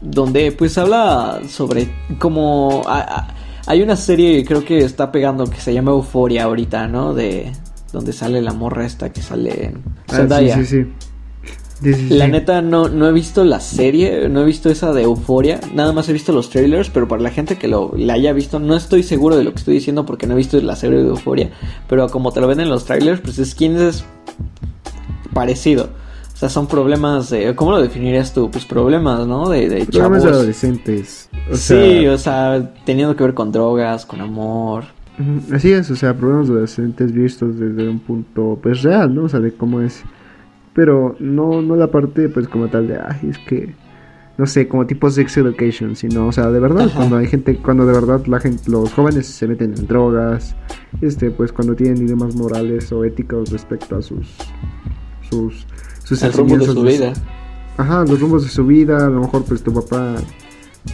Donde 0.00 0.52
pues 0.52 0.78
habla 0.78 1.40
sobre 1.48 1.90
como. 2.18 2.82
a- 2.86 3.00
a- 3.00 3.34
hay 3.66 3.82
una 3.82 3.96
serie, 3.96 4.44
creo 4.44 4.64
que 4.64 4.78
está 4.78 5.10
pegando, 5.12 5.44
que 5.44 5.60
se 5.60 5.74
llama 5.74 5.90
Euforia 5.90 6.44
ahorita, 6.44 6.86
¿no? 6.88 7.14
De. 7.14 7.52
Donde 7.92 8.12
sale 8.12 8.40
la 8.40 8.52
morra 8.52 8.86
esta 8.86 9.12
que 9.12 9.20
sale 9.20 9.64
en 9.66 9.82
Ah, 10.08 10.16
Zendaya. 10.16 10.54
sí, 10.56 10.64
sí, 10.64 10.84
sí. 10.84 10.92
La 11.82 12.28
neta 12.28 12.60
no, 12.60 12.88
no 12.88 13.08
he 13.08 13.12
visto 13.12 13.42
la 13.44 13.60
serie, 13.60 14.28
no 14.28 14.42
he 14.42 14.44
visto 14.44 14.68
esa 14.68 14.92
de 14.92 15.02
Euforia, 15.02 15.60
nada 15.74 15.92
más 15.92 16.08
he 16.08 16.12
visto 16.12 16.32
los 16.32 16.50
trailers, 16.50 16.90
pero 16.90 17.08
para 17.08 17.22
la 17.22 17.30
gente 17.30 17.56
que 17.56 17.68
lo 17.68 17.92
la 17.96 18.14
haya 18.14 18.32
visto, 18.32 18.58
no 18.58 18.76
estoy 18.76 19.02
seguro 19.02 19.36
de 19.36 19.44
lo 19.44 19.52
que 19.52 19.60
estoy 19.60 19.74
diciendo 19.74 20.04
porque 20.04 20.26
no 20.26 20.34
he 20.34 20.36
visto 20.36 20.60
la 20.60 20.76
serie 20.76 20.98
de 21.02 21.08
Euforia, 21.08 21.50
pero 21.88 22.08
como 22.08 22.32
te 22.32 22.40
lo 22.40 22.48
ven 22.48 22.60
en 22.60 22.68
los 22.68 22.84
trailers, 22.84 23.20
pues 23.20 23.38
es 23.38 23.54
quien 23.54 23.76
es 23.76 24.04
parecido. 25.32 25.88
O 26.34 26.36
sea, 26.40 26.48
son 26.48 26.66
problemas 26.66 27.28
de... 27.28 27.54
¿Cómo 27.54 27.72
lo 27.72 27.82
definirías 27.82 28.32
tú? 28.32 28.50
Pues 28.50 28.64
problemas, 28.64 29.26
¿no? 29.26 29.50
De, 29.50 29.68
de 29.68 29.84
Problemas 29.84 30.22
de 30.22 30.30
adolescentes. 30.30 31.28
sí, 31.52 32.06
o 32.06 32.16
sea, 32.16 32.72
teniendo 32.86 33.14
que 33.14 33.24
ver 33.24 33.34
con 33.34 33.52
drogas, 33.52 34.06
con 34.06 34.22
amor. 34.22 34.84
Así 35.52 35.70
es, 35.70 35.90
o 35.90 35.96
sea, 35.96 36.14
problemas 36.14 36.48
de 36.48 36.54
adolescentes 36.54 37.12
vistos 37.12 37.58
desde 37.58 37.86
un 37.86 37.98
punto, 37.98 38.58
pues, 38.62 38.82
real, 38.82 39.14
¿no? 39.14 39.24
O 39.24 39.28
sea, 39.28 39.40
de 39.40 39.52
cómo 39.52 39.82
es 39.82 40.02
pero 40.80 41.14
no, 41.20 41.60
no 41.60 41.76
la 41.76 41.90
parte 41.90 42.30
pues 42.30 42.48
como 42.48 42.68
tal 42.68 42.88
de, 42.88 42.98
ay, 42.98 43.28
es 43.28 43.38
que, 43.40 43.74
no 44.38 44.46
sé, 44.46 44.66
como 44.66 44.86
tipo 44.86 45.10
sex 45.10 45.36
education, 45.36 45.94
sino, 45.94 46.28
o 46.28 46.32
sea, 46.32 46.50
de 46.50 46.58
verdad, 46.58 46.90
cuando 46.96 47.18
hay 47.18 47.26
gente, 47.26 47.54
cuando 47.58 47.84
de 47.84 47.92
verdad 47.92 48.24
la 48.24 48.40
gente, 48.40 48.70
los 48.70 48.90
jóvenes 48.94 49.26
se 49.26 49.46
meten 49.46 49.74
en 49.76 49.86
drogas, 49.86 50.56
este, 51.02 51.30
pues 51.32 51.52
cuando 51.52 51.76
tienen 51.76 51.96
dilemas 51.96 52.34
morales 52.34 52.90
o 52.92 53.04
éticos 53.04 53.50
respecto 53.50 53.96
a 53.96 54.00
sus, 54.00 54.38
sus, 55.28 55.66
sus 56.02 56.22
El 56.22 56.32
rumbo 56.32 56.56
de 56.56 56.64
su 56.64 56.82
vida. 56.82 57.12
Ajá, 57.76 58.02
los 58.06 58.18
rumbos 58.18 58.44
de 58.44 58.48
su 58.48 58.64
vida, 58.64 59.04
a 59.04 59.10
lo 59.10 59.20
mejor 59.20 59.44
pues 59.44 59.62
tu 59.62 59.74
papá 59.74 60.14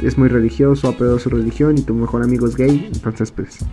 es 0.03 0.19
muy 0.19 0.27
religioso, 0.27 0.89
ha 0.89 0.97
perdido 0.99 1.21
su 1.21 1.31
religión 1.31 1.79
y 1.79 1.83
tu 1.83 1.95
mejor 1.95 2.25
amigo 2.25 2.49
es 2.49 2.57
gay, 2.57 2.91
entonces 2.93 3.31
pues 3.31 3.65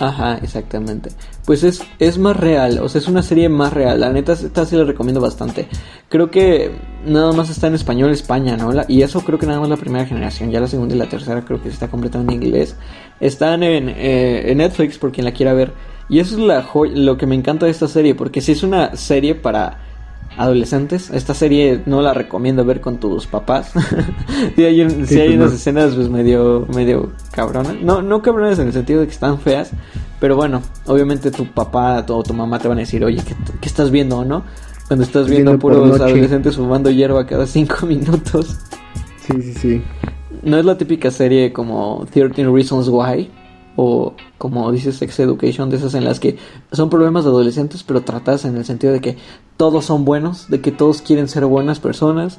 Ajá, 0.00 0.38
exactamente. 0.42 1.10
Pues 1.44 1.64
es, 1.64 1.82
es 1.98 2.18
más 2.18 2.36
real, 2.36 2.78
o 2.80 2.88
sea, 2.88 3.00
es 3.00 3.08
una 3.08 3.22
serie 3.22 3.48
más 3.48 3.72
real. 3.72 4.00
La 4.00 4.12
neta, 4.12 4.32
esta 4.32 4.64
sí 4.64 4.76
la 4.76 4.84
recomiendo 4.84 5.20
bastante. 5.20 5.66
Creo 6.08 6.30
que 6.30 6.70
nada 7.04 7.32
más 7.32 7.50
está 7.50 7.66
en 7.66 7.74
español 7.74 8.10
España, 8.10 8.56
¿no? 8.56 8.70
y 8.86 9.02
eso 9.02 9.22
creo 9.22 9.38
que 9.38 9.46
nada 9.46 9.60
más 9.60 9.68
la 9.68 9.76
primera 9.76 10.06
generación. 10.06 10.50
Ya 10.50 10.60
la 10.60 10.68
segunda 10.68 10.94
y 10.94 10.98
la 10.98 11.08
tercera 11.08 11.44
creo 11.44 11.62
que 11.62 11.68
está 11.68 11.88
completamente 11.88 12.34
en 12.34 12.42
inglés. 12.42 12.76
Están 13.20 13.62
en, 13.62 13.88
eh, 13.88 14.50
en 14.50 14.58
Netflix 14.58 14.98
por 14.98 15.10
quien 15.10 15.24
la 15.24 15.32
quiera 15.32 15.52
ver. 15.52 15.72
Y 16.08 16.20
eso 16.20 16.36
es 16.36 16.40
la 16.40 16.66
lo 16.94 17.18
que 17.18 17.26
me 17.26 17.34
encanta 17.34 17.66
de 17.66 17.72
esta 17.72 17.88
serie, 17.88 18.14
porque 18.14 18.40
si 18.40 18.52
es 18.52 18.62
una 18.62 18.96
serie 18.96 19.34
para 19.34 19.87
adolescentes. 20.36 21.10
Esta 21.10 21.34
serie 21.34 21.82
no 21.86 22.02
la 22.02 22.14
recomiendo 22.14 22.64
ver 22.64 22.80
con 22.80 22.98
tus 22.98 23.26
papás. 23.26 23.72
Si 24.56 24.64
hay, 24.64 24.80
hay 24.80 24.88
pues 24.88 25.10
unas 25.34 25.52
escenas 25.52 25.94
pues 25.94 26.08
medio, 26.08 26.66
medio 26.74 27.12
cabronas. 27.32 27.80
No, 27.80 28.02
no 28.02 28.22
cabronas 28.22 28.58
en 28.58 28.68
el 28.68 28.72
sentido 28.72 29.00
de 29.00 29.06
que 29.06 29.12
están 29.12 29.38
feas. 29.38 29.70
Pero 30.20 30.36
bueno, 30.36 30.62
obviamente 30.86 31.30
tu 31.30 31.46
papá 31.46 32.04
o 32.08 32.22
tu 32.22 32.34
mamá 32.34 32.58
te 32.58 32.68
van 32.68 32.78
a 32.78 32.80
decir, 32.80 33.04
oye, 33.04 33.22
¿qué, 33.60 33.68
estás 33.68 33.90
viendo, 33.90 34.24
no? 34.24 34.44
Cuando 34.88 35.04
estás 35.04 35.28
viendo 35.28 35.58
puros 35.58 36.00
adolescentes 36.00 36.56
fumando 36.56 36.90
hierba 36.90 37.26
cada 37.26 37.46
cinco 37.46 37.86
minutos. 37.86 38.58
Sí, 39.20 39.42
sí, 39.42 39.54
sí. 39.54 39.82
No 40.42 40.58
es 40.58 40.64
la 40.64 40.76
típica 40.78 41.10
serie 41.10 41.52
como 41.52 42.06
13 42.10 42.44
Reasons 42.44 42.88
Why 42.88 43.30
o 43.76 44.14
como 44.38 44.72
dices 44.72 44.96
Sex 44.96 45.20
Education, 45.20 45.70
de 45.70 45.76
esas 45.76 45.94
en 45.94 46.04
las 46.04 46.18
que 46.18 46.36
son 46.72 46.90
problemas 46.90 47.24
de 47.24 47.30
adolescentes, 47.30 47.84
pero 47.84 48.00
tratadas 48.00 48.44
en 48.44 48.56
el 48.56 48.64
sentido 48.64 48.92
de 48.92 49.00
que 49.00 49.16
todos 49.58 49.84
son 49.84 50.06
buenos, 50.06 50.48
de 50.48 50.62
que 50.62 50.72
todos 50.72 51.02
quieren 51.02 51.28
ser 51.28 51.44
buenas 51.44 51.80
personas. 51.80 52.38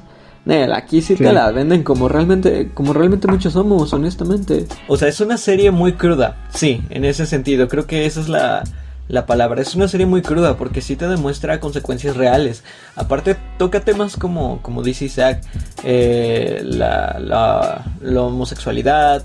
aquí 0.72 1.02
sí, 1.02 1.14
te 1.14 1.32
la 1.32 1.52
venden 1.52 1.84
como 1.84 2.08
realmente, 2.08 2.70
como 2.74 2.92
realmente 2.92 3.28
muchos 3.28 3.52
somos, 3.52 3.92
honestamente. 3.92 4.66
O 4.88 4.96
sea, 4.96 5.06
es 5.06 5.20
una 5.20 5.36
serie 5.36 5.70
muy 5.70 5.92
cruda, 5.92 6.38
sí, 6.48 6.82
en 6.90 7.04
ese 7.04 7.26
sentido. 7.26 7.68
Creo 7.68 7.86
que 7.86 8.06
esa 8.06 8.20
es 8.20 8.28
la, 8.28 8.64
la 9.06 9.26
palabra. 9.26 9.60
Es 9.60 9.74
una 9.74 9.86
serie 9.86 10.06
muy 10.06 10.22
cruda 10.22 10.56
porque 10.56 10.80
sí 10.80 10.96
te 10.96 11.06
demuestra 11.06 11.60
consecuencias 11.60 12.16
reales. 12.16 12.64
Aparte 12.96 13.36
toca 13.58 13.80
temas 13.80 14.16
como, 14.16 14.62
como 14.62 14.82
dice 14.82 15.04
Isaac, 15.04 15.42
eh, 15.84 16.62
la, 16.64 17.18
la, 17.20 17.84
la 18.00 18.22
homosexualidad, 18.22 19.22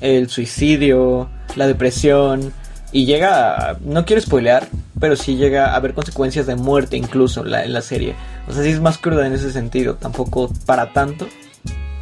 el 0.00 0.28
suicidio, 0.28 1.28
la 1.54 1.68
depresión 1.68 2.52
y 2.92 3.06
llega, 3.06 3.70
a, 3.70 3.78
no 3.84 4.04
quiero 4.04 4.22
spoilear, 4.22 4.68
pero 4.98 5.16
sí 5.16 5.36
llega 5.36 5.72
a 5.72 5.76
haber 5.76 5.94
consecuencias 5.94 6.46
de 6.46 6.56
muerte 6.56 6.96
incluso 6.96 7.44
en 7.46 7.72
la 7.72 7.82
serie. 7.82 8.14
O 8.48 8.52
sea, 8.52 8.62
sí 8.62 8.70
es 8.70 8.80
más 8.80 8.98
cruda 8.98 9.26
en 9.26 9.32
ese 9.32 9.52
sentido, 9.52 9.94
tampoco 9.94 10.50
para 10.66 10.92
tanto, 10.92 11.26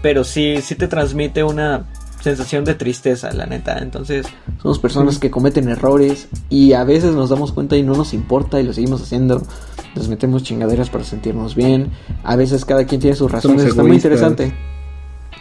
pero 0.03 0.25
sí, 0.25 0.61
sí 0.63 0.75
te 0.75 0.89
transmite 0.89 1.43
una 1.43 1.85
sensación 2.21 2.65
de 2.65 2.75
tristeza, 2.75 3.33
la 3.33 3.47
neta. 3.47 3.79
Entonces, 3.79 4.27
somos 4.61 4.79
personas 4.79 5.19
que 5.19 5.31
cometen 5.31 5.69
errores 5.69 6.29
y 6.49 6.73
a 6.73 6.85
veces 6.85 7.15
nos 7.15 7.31
damos 7.31 7.53
cuenta 7.53 7.77
y 7.77 7.83
no 7.83 7.95
nos 7.95 8.15
importa 8.15 8.61
y 8.61 8.65
lo 8.65 8.73
seguimos 8.73 9.03
haciendo. 9.03 9.43
Nos 9.95 10.09
metemos 10.09 10.43
chingaderas 10.43 10.91
para 10.91 11.05
sentirnos 11.05 11.55
bien. 11.55 11.91
A 12.23 12.37
veces 12.37 12.65
cada 12.65 12.85
quien 12.85 13.01
tiene 13.01 13.17
sus 13.17 13.31
razones. 13.31 13.65
Está 13.65 13.83
muy 13.83 13.97
interesante. 13.97 14.53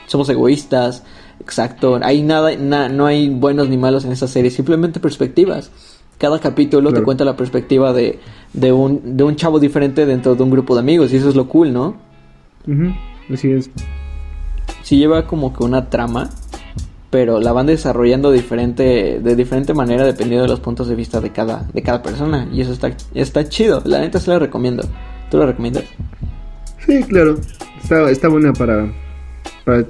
Somos 0.08 0.30
egoístas. 0.30 1.04
Exacto, 1.40 2.00
hay 2.02 2.22
nada, 2.24 2.56
no 2.90 3.06
hay 3.06 3.30
buenos 3.30 3.70
ni 3.70 3.78
malos 3.78 4.06
en 4.06 4.12
esa 4.12 4.28
serie, 4.28 4.50
simplemente 4.50 5.00
perspectivas. 5.00 5.72
Cada 6.18 6.40
capítulo 6.40 6.94
te 6.94 7.04
cuenta 7.04 7.26
la 7.26 7.36
perspectiva 7.36 7.92
de, 7.92 8.20
de, 8.54 8.72
un, 8.72 9.18
de 9.18 9.24
un 9.24 9.36
chavo 9.36 9.60
diferente 9.60 10.06
dentro 10.06 10.36
de 10.36 10.44
un 10.44 10.50
grupo 10.50 10.74
de 10.74 10.80
amigos 10.80 11.12
y 11.12 11.18
eso 11.18 11.28
es 11.28 11.36
lo 11.36 11.50
cool, 11.50 11.74
¿no? 11.74 11.98
Así 13.32 13.52
es. 13.52 13.70
Sí 14.82 14.98
lleva 14.98 15.28
como 15.28 15.54
que 15.54 15.64
una 15.64 15.90
trama, 15.90 16.30
pero 17.10 17.40
la 17.40 17.52
van 17.52 17.66
desarrollando 17.66 18.32
diferente, 18.32 19.20
de 19.20 19.36
diferente 19.36 19.74
manera 19.74 20.06
dependiendo 20.06 20.44
de 20.44 20.50
los 20.50 20.62
puntos 20.62 20.88
de 20.88 20.96
vista 20.96 21.20
de 21.20 21.32
cada, 21.32 21.68
de 21.74 21.82
cada 21.84 22.02
persona 22.02 22.48
y 22.52 22.62
eso 22.62 22.72
está, 22.72 22.92
está 23.14 23.48
chido. 23.50 23.82
La 23.86 24.00
neta 24.00 24.20
se 24.20 24.32
la 24.32 24.40
recomiendo. 24.40 24.84
¿Tú 25.30 25.38
la 25.38 25.48
recomiendas? 25.48 25.84
Sí, 26.86 27.04
claro. 27.04 27.36
Está, 27.82 28.10
está 28.10 28.30
buena 28.30 28.54
para, 28.54 28.92
para 29.66 29.86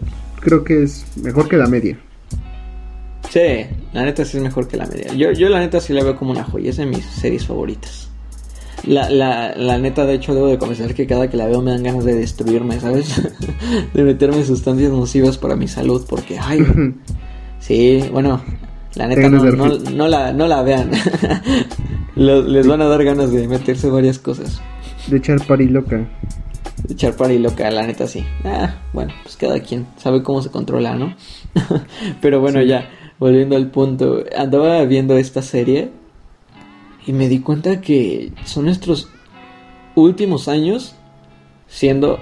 creo 0.46 0.64
que 0.64 0.84
es 0.84 1.06
mejor 1.18 1.50
que 1.50 1.58
la 1.58 1.68
media. 1.68 1.98
Sí, 3.32 3.66
la 3.92 4.04
neta 4.04 4.24
sí 4.24 4.38
es 4.38 4.44
mejor 4.44 4.68
que 4.68 4.78
la 4.78 4.86
media. 4.86 5.12
Yo, 5.14 5.32
yo 5.32 5.50
la 5.50 5.60
neta 5.60 5.82
sí 5.82 5.92
la 5.92 6.04
veo 6.04 6.16
como 6.16 6.32
una 6.32 6.44
joya, 6.44 6.70
es 6.70 6.78
de 6.78 6.86
mis 6.86 7.04
series 7.04 7.46
favoritas. 7.48 8.10
La, 8.86 9.10
la, 9.10 9.56
la 9.56 9.80
neta, 9.80 10.06
de 10.06 10.14
hecho, 10.14 10.36
debo 10.36 10.48
de 10.48 10.60
confesar 10.60 10.94
que 10.94 11.08
cada 11.08 11.28
que 11.28 11.36
la 11.36 11.48
veo 11.48 11.62
me 11.62 11.72
dan 11.72 11.82
ganas 11.82 12.06
de 12.06 12.14
destruirme, 12.14 12.80
¿sabes? 12.80 13.20
de 13.94 14.04
meterme 14.04 14.44
sustancias 14.44 14.92
nocivas 14.92 15.40
para 15.40 15.56
mi 15.56 15.68
salud, 15.68 16.06
porque, 16.08 16.38
ay, 16.38 16.60
sí, 17.60 18.08
bueno, 18.12 18.42
la 18.94 19.08
neta 19.08 19.28
no, 19.28 19.44
no, 19.44 20.08
la, 20.08 20.32
no 20.32 20.48
la 20.48 20.62
vean. 20.62 20.92
les 22.16 22.68
van 22.68 22.82
a 22.82 22.86
dar 22.86 23.04
ganas 23.04 23.32
de 23.32 23.48
meterse 23.48 23.90
varias 23.90 24.20
cosas. 24.20 24.62
De 25.08 25.18
echar 25.18 25.44
pari 25.46 25.68
loca 25.68 26.08
echar 26.90 27.16
para 27.16 27.34
y 27.34 27.40
loca, 27.40 27.70
la 27.72 27.86
neta 27.86 28.08
sí. 28.08 28.26
Ah, 28.44 28.82
bueno, 28.94 29.14
pues 29.24 29.38
cada 29.38 29.60
quien 29.60 29.88
sabe 29.98 30.24
cómo 30.24 30.42
se 30.42 30.50
controla, 30.50 30.96
¿no? 30.96 31.16
Pero 32.22 32.40
bueno, 32.40 32.62
ya, 32.62 32.90
volviendo 33.20 33.56
al 33.56 33.72
punto, 33.72 34.24
andaba 34.38 34.84
viendo 34.86 35.18
esta 35.18 35.42
serie 35.42 35.92
y 37.06 37.14
me 37.14 37.30
di 37.30 37.40
cuenta 37.40 37.82
que 37.82 38.32
son 38.46 38.66
nuestros 38.66 39.10
últimos 39.96 40.48
años 40.48 40.96
siendo 41.68 42.20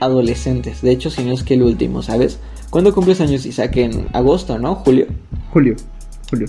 adolescentes. 0.00 0.82
De 0.82 0.90
hecho, 0.90 1.10
si 1.10 1.24
no 1.24 1.32
es 1.32 1.42
que 1.42 1.54
el 1.54 1.62
último, 1.62 2.02
¿sabes? 2.02 2.38
¿Cuándo 2.70 2.94
cumples 2.94 3.20
años, 3.20 3.46
Isaac? 3.46 3.76
En 3.76 4.08
agosto, 4.12 4.58
¿no? 4.58 4.74
¿Julio? 4.76 5.06
Julio, 5.52 5.76
julio. 6.28 6.48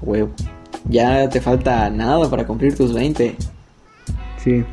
Huevo. 0.00 0.30
Ya 0.88 1.28
te 1.28 1.40
falta 1.40 1.90
nada 1.90 2.28
para 2.28 2.46
cumplir 2.46 2.76
tus 2.76 2.92
20. 2.92 3.36
Sí. 4.42 4.64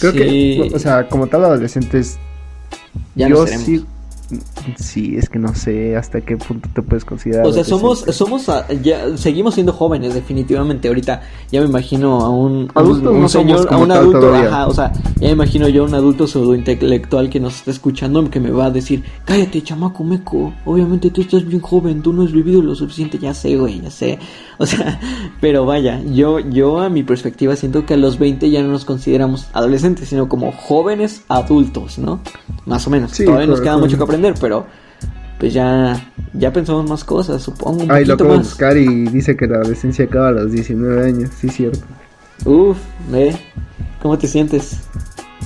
Creo 0.00 0.12
que, 0.12 0.70
o 0.74 0.78
sea, 0.78 1.08
como 1.08 1.26
tal, 1.26 1.44
adolescentes. 1.44 2.18
Ya 3.14 3.28
yo 3.28 3.46
sí 3.46 3.84
Sí, 4.78 5.16
es 5.16 5.28
que 5.28 5.38
no 5.38 5.54
sé 5.54 5.96
hasta 5.96 6.20
qué 6.22 6.36
punto 6.36 6.68
te 6.72 6.80
puedes 6.80 7.04
considerar. 7.04 7.46
O 7.46 7.52
sea, 7.52 7.62
somos, 7.62 8.00
somos, 8.00 8.46
ya, 8.82 9.16
seguimos 9.16 9.54
siendo 9.54 9.72
jóvenes, 9.72 10.14
definitivamente. 10.14 10.88
Ahorita 10.88 11.20
ya 11.52 11.60
me 11.60 11.66
imagino 11.66 12.20
a 12.20 12.30
un, 12.30 12.70
un, 12.74 13.28
señor, 13.28 13.68
a 13.70 13.76
un 13.76 13.90
adulto, 13.90 14.34
ajá, 14.34 14.66
o 14.66 14.74
sea, 14.74 14.92
ya 15.16 15.28
me 15.28 15.32
imagino 15.32 15.68
yo 15.68 15.82
a 15.82 15.86
un 15.86 15.94
adulto 15.94 16.26
pseudo 16.26 16.54
intelectual 16.54 17.28
que 17.28 17.40
nos 17.40 17.56
está 17.56 17.70
escuchando 17.70 18.30
que 18.30 18.40
me 18.40 18.50
va 18.50 18.66
a 18.66 18.70
decir, 18.70 19.04
cállate, 19.24 19.62
chamaco 19.62 20.02
meco, 20.04 20.54
obviamente 20.64 21.10
tú 21.10 21.20
estás 21.20 21.46
bien 21.46 21.60
joven, 21.60 22.00
tú 22.00 22.12
no 22.12 22.22
has 22.22 22.32
vivido 22.32 22.62
lo 22.62 22.74
suficiente, 22.74 23.18
ya 23.18 23.34
sé, 23.34 23.56
güey, 23.56 23.82
ya 23.82 23.90
sé. 23.90 24.18
O 24.58 24.66
sea, 24.66 25.00
pero 25.40 25.66
vaya, 25.66 26.00
yo, 26.02 26.38
yo 26.38 26.80
a 26.80 26.88
mi 26.88 27.02
perspectiva 27.02 27.56
siento 27.56 27.86
que 27.86 27.94
a 27.94 27.96
los 27.96 28.18
20 28.18 28.50
ya 28.50 28.62
no 28.62 28.68
nos 28.68 28.84
consideramos 28.84 29.48
adolescentes, 29.52 30.08
sino 30.08 30.28
como 30.28 30.52
jóvenes 30.52 31.24
adultos, 31.28 31.98
¿no? 31.98 32.20
Más 32.64 32.86
o 32.86 32.90
menos. 32.90 33.12
Todavía 33.16 33.46
nos 33.46 33.60
queda 33.60 33.76
mucho 33.76 33.96
que 33.96 34.02
aprender 34.04 34.34
pero 34.40 34.66
pues 35.38 35.52
ya, 35.52 36.12
ya 36.32 36.52
pensamos 36.52 36.88
más 36.88 37.04
cosas, 37.04 37.42
supongo. 37.42 37.82
Un 37.82 37.90
Ay, 37.90 38.04
lo 38.04 38.14
acabo 38.14 38.36
buscar 38.36 38.76
y 38.76 39.06
dice 39.08 39.36
que 39.36 39.46
la 39.46 39.56
adolescencia 39.56 40.04
acaba 40.04 40.28
a 40.28 40.32
los 40.32 40.52
19 40.52 41.06
años, 41.06 41.30
sí, 41.38 41.48
cierto. 41.48 41.80
Uf, 42.44 42.78
¿eh? 43.12 43.34
¿Cómo 44.00 44.18
te 44.18 44.28
sientes? 44.28 44.78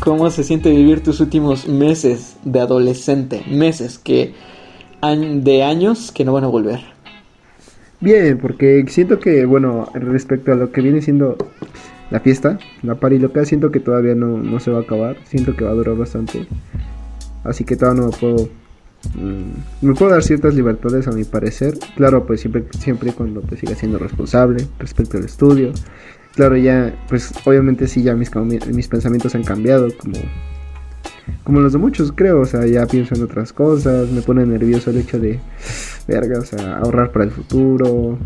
¿Cómo 0.00 0.30
se 0.30 0.44
siente 0.44 0.70
vivir 0.70 1.02
tus 1.02 1.20
últimos 1.20 1.66
meses 1.66 2.36
de 2.44 2.60
adolescente? 2.60 3.42
Meses 3.48 3.98
que 3.98 4.34
de 5.00 5.62
años 5.62 6.12
que 6.12 6.24
no 6.24 6.32
van 6.32 6.44
a 6.44 6.48
volver. 6.48 6.80
Bien, 8.00 8.38
porque 8.38 8.84
siento 8.88 9.18
que, 9.18 9.44
bueno, 9.44 9.88
respecto 9.94 10.52
a 10.52 10.54
lo 10.54 10.70
que 10.70 10.80
viene 10.80 11.02
siendo 11.02 11.36
la 12.10 12.20
fiesta, 12.20 12.58
la 12.82 12.94
party 12.94 13.18
loca, 13.18 13.44
siento 13.44 13.70
que 13.70 13.80
todavía 13.80 14.14
no, 14.14 14.38
no 14.38 14.60
se 14.60 14.70
va 14.70 14.78
a 14.78 14.82
acabar, 14.82 15.16
siento 15.24 15.56
que 15.56 15.64
va 15.64 15.70
a 15.70 15.74
durar 15.74 15.96
bastante. 15.96 16.46
Así 17.44 17.64
que 17.64 17.76
todavía 17.76 18.02
no 18.02 18.10
puedo 18.10 18.48
mm, 19.14 19.86
me 19.86 19.94
puedo 19.94 20.12
dar 20.12 20.22
ciertas 20.22 20.54
libertades 20.54 21.08
a 21.08 21.12
mi 21.12 21.24
parecer. 21.24 21.74
Claro, 21.96 22.24
pues 22.24 22.40
siempre, 22.40 22.64
siempre 22.78 23.12
cuando 23.12 23.40
te 23.40 23.56
siga 23.56 23.74
siendo 23.74 23.98
responsable 23.98 24.64
respecto 24.78 25.18
al 25.18 25.24
estudio. 25.24 25.72
Claro, 26.34 26.56
ya, 26.56 26.94
pues 27.08 27.32
obviamente 27.44 27.88
sí, 27.88 28.02
ya 28.04 28.14
mis, 28.14 28.30
mis 28.68 28.88
pensamientos 28.88 29.34
han 29.34 29.42
cambiado, 29.42 29.88
como, 29.98 30.18
como 31.44 31.60
los 31.60 31.72
de 31.72 31.78
muchos, 31.78 32.12
creo. 32.12 32.40
O 32.40 32.44
sea, 32.46 32.66
ya 32.66 32.86
pienso 32.86 33.14
en 33.14 33.22
otras 33.22 33.52
cosas, 33.52 34.10
me 34.10 34.22
pone 34.22 34.44
nervioso 34.46 34.90
el 34.90 34.98
hecho 34.98 35.18
de, 35.18 35.40
verga, 36.08 36.38
o 36.40 36.44
sea, 36.44 36.78
ahorrar 36.78 37.12
para 37.12 37.26
el 37.26 37.30
futuro, 37.30 38.18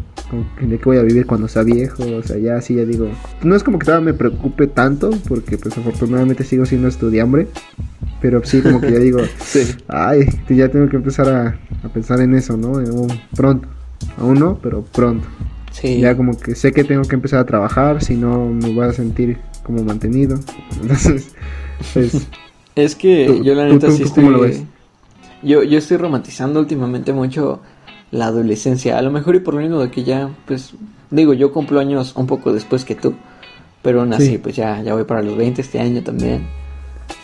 de 0.60 0.78
qué 0.78 0.84
voy 0.84 0.98
a 0.98 1.02
vivir 1.02 1.26
cuando 1.26 1.48
sea 1.48 1.64
viejo, 1.64 2.04
o 2.04 2.22
sea, 2.22 2.38
ya 2.38 2.60
sí, 2.60 2.76
ya 2.76 2.84
digo, 2.84 3.08
no 3.42 3.56
es 3.56 3.64
como 3.64 3.78
que 3.78 3.86
todavía 3.86 4.12
me 4.12 4.14
preocupe 4.14 4.68
tanto, 4.68 5.10
porque 5.28 5.58
pues 5.58 5.76
afortunadamente 5.76 6.44
sigo 6.44 6.64
siendo 6.64 6.88
estudiante, 6.88 7.48
pero 8.20 8.42
sí 8.44 8.62
como 8.62 8.80
que 8.80 8.92
ya 8.92 8.98
digo, 8.98 9.18
ay, 9.88 10.26
ya 10.48 10.68
tengo 10.68 10.88
que 10.88 10.96
empezar 10.96 11.28
a, 11.28 11.88
pensar 11.92 12.20
en 12.20 12.34
eso, 12.34 12.56
¿no? 12.56 12.72
pronto, 13.34 13.68
aún 14.16 14.38
no, 14.38 14.58
pero 14.62 14.82
pronto. 14.82 15.26
Sí. 15.72 16.00
Ya 16.00 16.16
como 16.16 16.38
que 16.38 16.54
sé 16.54 16.70
que 16.70 16.84
tengo 16.84 17.02
que 17.02 17.14
empezar 17.14 17.40
a 17.40 17.46
trabajar, 17.46 18.04
si 18.04 18.14
no 18.14 18.46
me 18.46 18.72
voy 18.72 18.86
a 18.86 18.92
sentir 18.92 19.38
como 19.62 19.82
mantenido. 19.82 20.38
Entonces, 20.82 21.32
pues... 21.94 22.28
Es 22.74 22.94
que 22.94 23.42
yo 23.42 23.54
la 23.54 23.66
neta 23.66 23.90
sí 23.90 24.02
estoy... 24.02 24.24
lo 24.24 24.40
ves? 24.40 24.62
Yo, 25.42 25.62
yo 25.62 25.78
estoy 25.78 25.96
romantizando 25.96 26.60
últimamente 26.60 27.12
mucho 27.12 27.60
la 28.10 28.26
adolescencia. 28.26 28.98
A 28.98 29.02
lo 29.02 29.10
mejor 29.10 29.34
y 29.34 29.40
por 29.40 29.54
lo 29.54 29.60
mismo 29.60 29.80
de 29.80 29.90
que 29.90 30.04
ya, 30.04 30.30
pues, 30.46 30.74
digo, 31.10 31.34
yo 31.34 31.52
cumplo 31.52 31.80
años 31.80 32.14
un 32.16 32.26
poco 32.26 32.52
después 32.52 32.84
que 32.84 32.94
tú. 32.94 33.14
Pero 33.82 34.00
aún 34.00 34.12
así, 34.12 34.38
pues 34.38 34.54
ya, 34.54 34.80
ya 34.82 34.94
voy 34.94 35.04
para 35.04 35.22
los 35.22 35.36
20 35.36 35.60
este 35.60 35.80
año 35.80 36.02
también. 36.04 36.46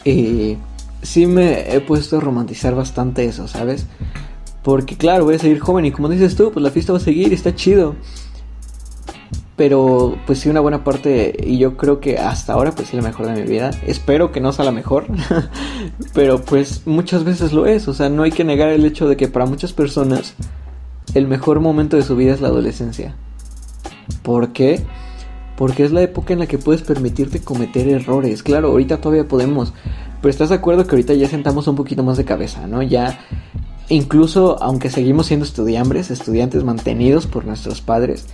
Y 0.05 0.57
sí 1.03 1.27
me 1.27 1.73
he 1.73 1.81
puesto 1.81 2.19
a 2.19 2.21
romantizar 2.21 2.75
bastante 2.75 3.25
eso, 3.25 3.47
¿sabes? 3.47 3.87
Porque 4.65 4.97
claro, 4.97 5.25
voy 5.25 5.37
a 5.37 5.39
seguir 5.39 5.61
joven 5.61 5.85
y 5.85 5.93
como 5.93 6.09
dices 6.09 6.35
tú, 6.35 6.51
pues 6.53 6.63
la 6.63 6.71
fiesta 6.71 6.93
va 6.93 6.99
a 6.99 7.01
seguir 7.01 7.33
está 7.33 7.55
chido. 7.55 7.95
Pero 9.59 10.17
pues 10.25 10.39
sí, 10.39 10.49
una 10.49 10.61
buena 10.61 10.85
parte, 10.85 11.37
y 11.45 11.59
yo 11.59 11.77
creo 11.77 11.99
que 11.99 12.17
hasta 12.17 12.53
ahora 12.53 12.71
pues 12.71 12.89
es 12.89 12.95
la 12.95 13.03
mejor 13.03 13.27
de 13.27 13.43
mi 13.43 13.43
vida. 13.43 13.73
Espero 13.85 14.31
que 14.31 14.41
no 14.41 14.53
sea 14.53 14.65
la 14.65 14.71
mejor, 14.71 15.07
pero 16.15 16.41
pues 16.41 16.87
muchas 16.87 17.25
veces 17.25 17.53
lo 17.53 17.67
es. 17.67 17.89
O 17.89 17.93
sea, 17.93 18.09
no 18.09 18.23
hay 18.23 18.31
que 18.31 18.45
negar 18.45 18.69
el 18.69 18.87
hecho 18.87 19.09
de 19.09 19.17
que 19.17 19.27
para 19.27 19.47
muchas 19.47 19.73
personas 19.73 20.35
el 21.15 21.27
mejor 21.27 21.59
momento 21.59 21.97
de 21.97 22.03
su 22.03 22.15
vida 22.15 22.33
es 22.33 22.41
la 22.41 22.49
adolescencia. 22.49 23.17
¿Por 24.23 24.53
qué? 24.53 24.81
Porque 25.57 25.83
es 25.83 25.91
la 25.91 26.03
época 26.03 26.33
en 26.33 26.39
la 26.39 26.47
que 26.47 26.59
puedes 26.59 26.83
permitirte 26.83 27.41
cometer 27.41 27.89
errores. 27.89 28.45
Claro, 28.45 28.69
ahorita 28.69 29.01
todavía 29.01 29.27
podemos. 29.27 29.75
Pero 30.21 30.31
estás 30.31 30.51
de 30.51 30.55
acuerdo 30.55 30.87
que 30.87 30.95
ahorita 30.95 31.15
ya 31.15 31.29
sentamos 31.29 31.67
un 31.67 31.75
poquito 31.75 32.05
más 32.05 32.17
de 32.17 32.25
cabeza, 32.25 32.69
¿no? 32.69 32.81
Ya, 32.83 33.19
incluso 33.89 34.63
aunque 34.63 34.89
seguimos 34.89 35.27
siendo 35.27 35.45
estudiantes, 35.45 36.13
estudiantes 36.13 36.63
mantenidos 36.63 37.27
por 37.27 37.45
nuestros 37.45 37.81
padres, 37.81 38.27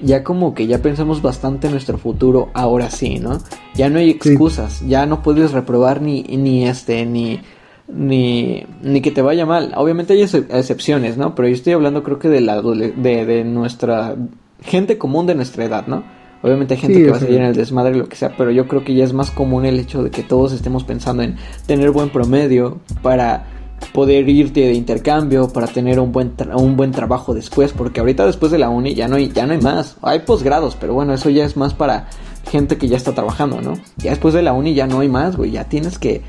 ya 0.00 0.24
como 0.24 0.54
que 0.54 0.66
ya 0.66 0.82
pensamos 0.82 1.22
bastante 1.22 1.66
en 1.66 1.72
nuestro 1.72 1.98
futuro 1.98 2.50
ahora 2.54 2.90
sí, 2.90 3.18
¿no? 3.18 3.38
Ya 3.74 3.90
no 3.90 3.98
hay 3.98 4.10
excusas, 4.10 4.86
ya 4.86 5.06
no 5.06 5.22
puedes 5.22 5.52
reprobar 5.52 6.02
ni, 6.02 6.22
ni 6.22 6.66
este, 6.66 7.06
ni 7.06 7.40
ni, 7.88 8.64
ni 8.82 9.00
que 9.00 9.10
te 9.10 9.22
vaya 9.22 9.46
mal. 9.46 9.72
Obviamente 9.76 10.12
hay 10.12 10.22
excepciones, 10.22 11.16
¿no? 11.16 11.34
Pero 11.34 11.48
yo 11.48 11.54
estoy 11.54 11.72
hablando 11.72 12.02
creo 12.02 12.18
que 12.18 12.28
de, 12.28 12.40
la, 12.40 12.60
de, 12.60 13.26
de 13.26 13.44
nuestra 13.44 14.14
gente 14.60 14.98
común 14.98 15.26
de 15.26 15.34
nuestra 15.34 15.64
edad, 15.64 15.86
¿no? 15.86 16.04
Obviamente 16.42 16.74
hay 16.74 16.80
gente 16.80 17.02
que 17.02 17.10
va 17.10 17.16
a 17.16 17.20
salir 17.20 17.38
en 17.38 17.46
el 17.46 17.56
desmadre, 17.56 17.96
lo 17.96 18.08
que 18.08 18.14
sea, 18.14 18.34
pero 18.36 18.52
yo 18.52 18.68
creo 18.68 18.84
que 18.84 18.94
ya 18.94 19.04
es 19.04 19.12
más 19.12 19.32
común 19.32 19.66
el 19.66 19.80
hecho 19.80 20.04
de 20.04 20.10
que 20.10 20.22
todos 20.22 20.52
estemos 20.52 20.84
pensando 20.84 21.24
en 21.24 21.36
tener 21.66 21.90
buen 21.90 22.10
promedio 22.10 22.78
para 23.02 23.46
poder 23.92 24.28
irte 24.28 24.60
de 24.60 24.74
intercambio, 24.74 25.48
para 25.48 25.66
tener 25.66 25.98
un 26.00 26.12
buen, 26.12 26.34
un 26.54 26.76
buen 26.76 26.92
trabajo 26.92 27.34
después, 27.34 27.72
porque 27.72 28.00
ahorita 28.00 28.26
después 28.26 28.52
de 28.52 28.58
la 28.58 28.68
uni 28.68 28.94
ya 28.94 29.08
no 29.08 29.16
hay, 29.16 29.30
ya 29.30 29.46
no 29.46 29.52
hay 29.52 29.60
más. 29.60 29.96
Hay 30.02 30.20
posgrados, 30.20 30.76
pero 30.78 30.94
bueno, 30.94 31.14
eso 31.14 31.30
ya 31.30 31.44
es 31.44 31.56
más 31.56 31.74
para 31.74 32.08
gente 32.50 32.78
que 32.78 32.88
ya 32.88 32.96
está 32.96 33.14
trabajando, 33.14 33.60
¿no? 33.60 33.74
Ya 33.98 34.10
después 34.10 34.34
de 34.34 34.42
la 34.42 34.52
uni 34.52 34.74
ya 34.74 34.86
no 34.86 35.00
hay 35.00 35.08
más, 35.08 35.36
güey, 35.36 35.50
ya 35.50 35.64
tienes 35.64 35.98
que 35.98 36.22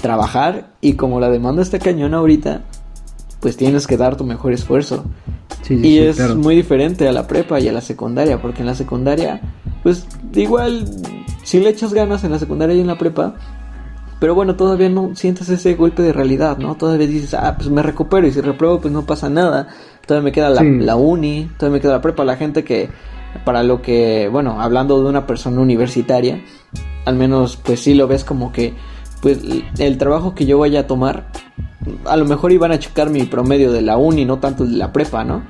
trabajar 0.00 0.70
y 0.80 0.94
como 0.94 1.20
la 1.20 1.30
demanda 1.30 1.62
está 1.62 1.78
cañón 1.78 2.14
ahorita, 2.14 2.62
pues 3.40 3.56
tienes 3.56 3.86
que 3.86 3.96
dar 3.96 4.16
tu 4.16 4.24
mejor 4.24 4.52
esfuerzo. 4.52 5.04
y 5.68 5.98
es 5.98 6.36
muy 6.36 6.56
diferente 6.56 7.06
a 7.06 7.12
la 7.12 7.26
prepa 7.26 7.60
y 7.60 7.68
a 7.68 7.72
la 7.72 7.80
secundaria, 7.80 8.40
porque 8.40 8.60
en 8.60 8.66
la 8.66 8.74
secundaria, 8.74 9.40
pues 9.82 10.06
igual, 10.34 10.86
si 11.42 11.60
le 11.60 11.70
echas 11.70 11.92
ganas 11.92 12.24
en 12.24 12.32
la 12.32 12.38
secundaria 12.38 12.74
y 12.74 12.80
en 12.80 12.86
la 12.86 12.98
prepa, 12.98 13.36
pero 14.20 14.34
bueno, 14.34 14.54
todavía 14.54 14.88
no 14.88 15.16
sientes 15.16 15.48
ese 15.48 15.74
golpe 15.74 16.02
de 16.02 16.12
realidad, 16.12 16.58
¿no? 16.58 16.76
Todavía 16.76 17.06
dices, 17.06 17.34
ah, 17.34 17.56
pues 17.56 17.70
me 17.70 17.82
recupero 17.82 18.26
y 18.26 18.32
si 18.32 18.40
repruebo, 18.40 18.80
pues 18.80 18.92
no 18.92 19.06
pasa 19.06 19.28
nada. 19.28 19.68
Todavía 20.06 20.24
me 20.26 20.32
queda 20.32 20.50
la, 20.50 20.62
la 20.62 20.96
uni, 20.96 21.50
todavía 21.56 21.78
me 21.78 21.80
queda 21.80 21.92
la 21.94 22.02
prepa. 22.02 22.24
La 22.24 22.36
gente 22.36 22.62
que, 22.62 22.90
para 23.44 23.62
lo 23.62 23.80
que, 23.80 24.28
bueno, 24.30 24.60
hablando 24.60 25.02
de 25.02 25.08
una 25.08 25.26
persona 25.26 25.60
universitaria, 25.60 26.42
al 27.06 27.16
menos 27.16 27.56
pues 27.56 27.80
sí 27.80 27.94
lo 27.94 28.06
ves 28.06 28.24
como 28.24 28.52
que 28.52 28.74
pues 29.22 29.38
el 29.78 29.98
trabajo 29.98 30.34
que 30.34 30.46
yo 30.46 30.58
vaya 30.58 30.80
a 30.80 30.86
tomar, 30.86 31.26
a 32.04 32.16
lo 32.16 32.24
mejor 32.24 32.52
iban 32.52 32.72
a 32.72 32.78
checar 32.78 33.10
mi 33.10 33.22
promedio 33.24 33.72
de 33.72 33.82
la 33.82 33.96
uni, 33.96 34.24
no 34.24 34.38
tanto 34.38 34.64
de 34.64 34.76
la 34.76 34.92
prepa, 34.92 35.24
¿no? 35.24 35.42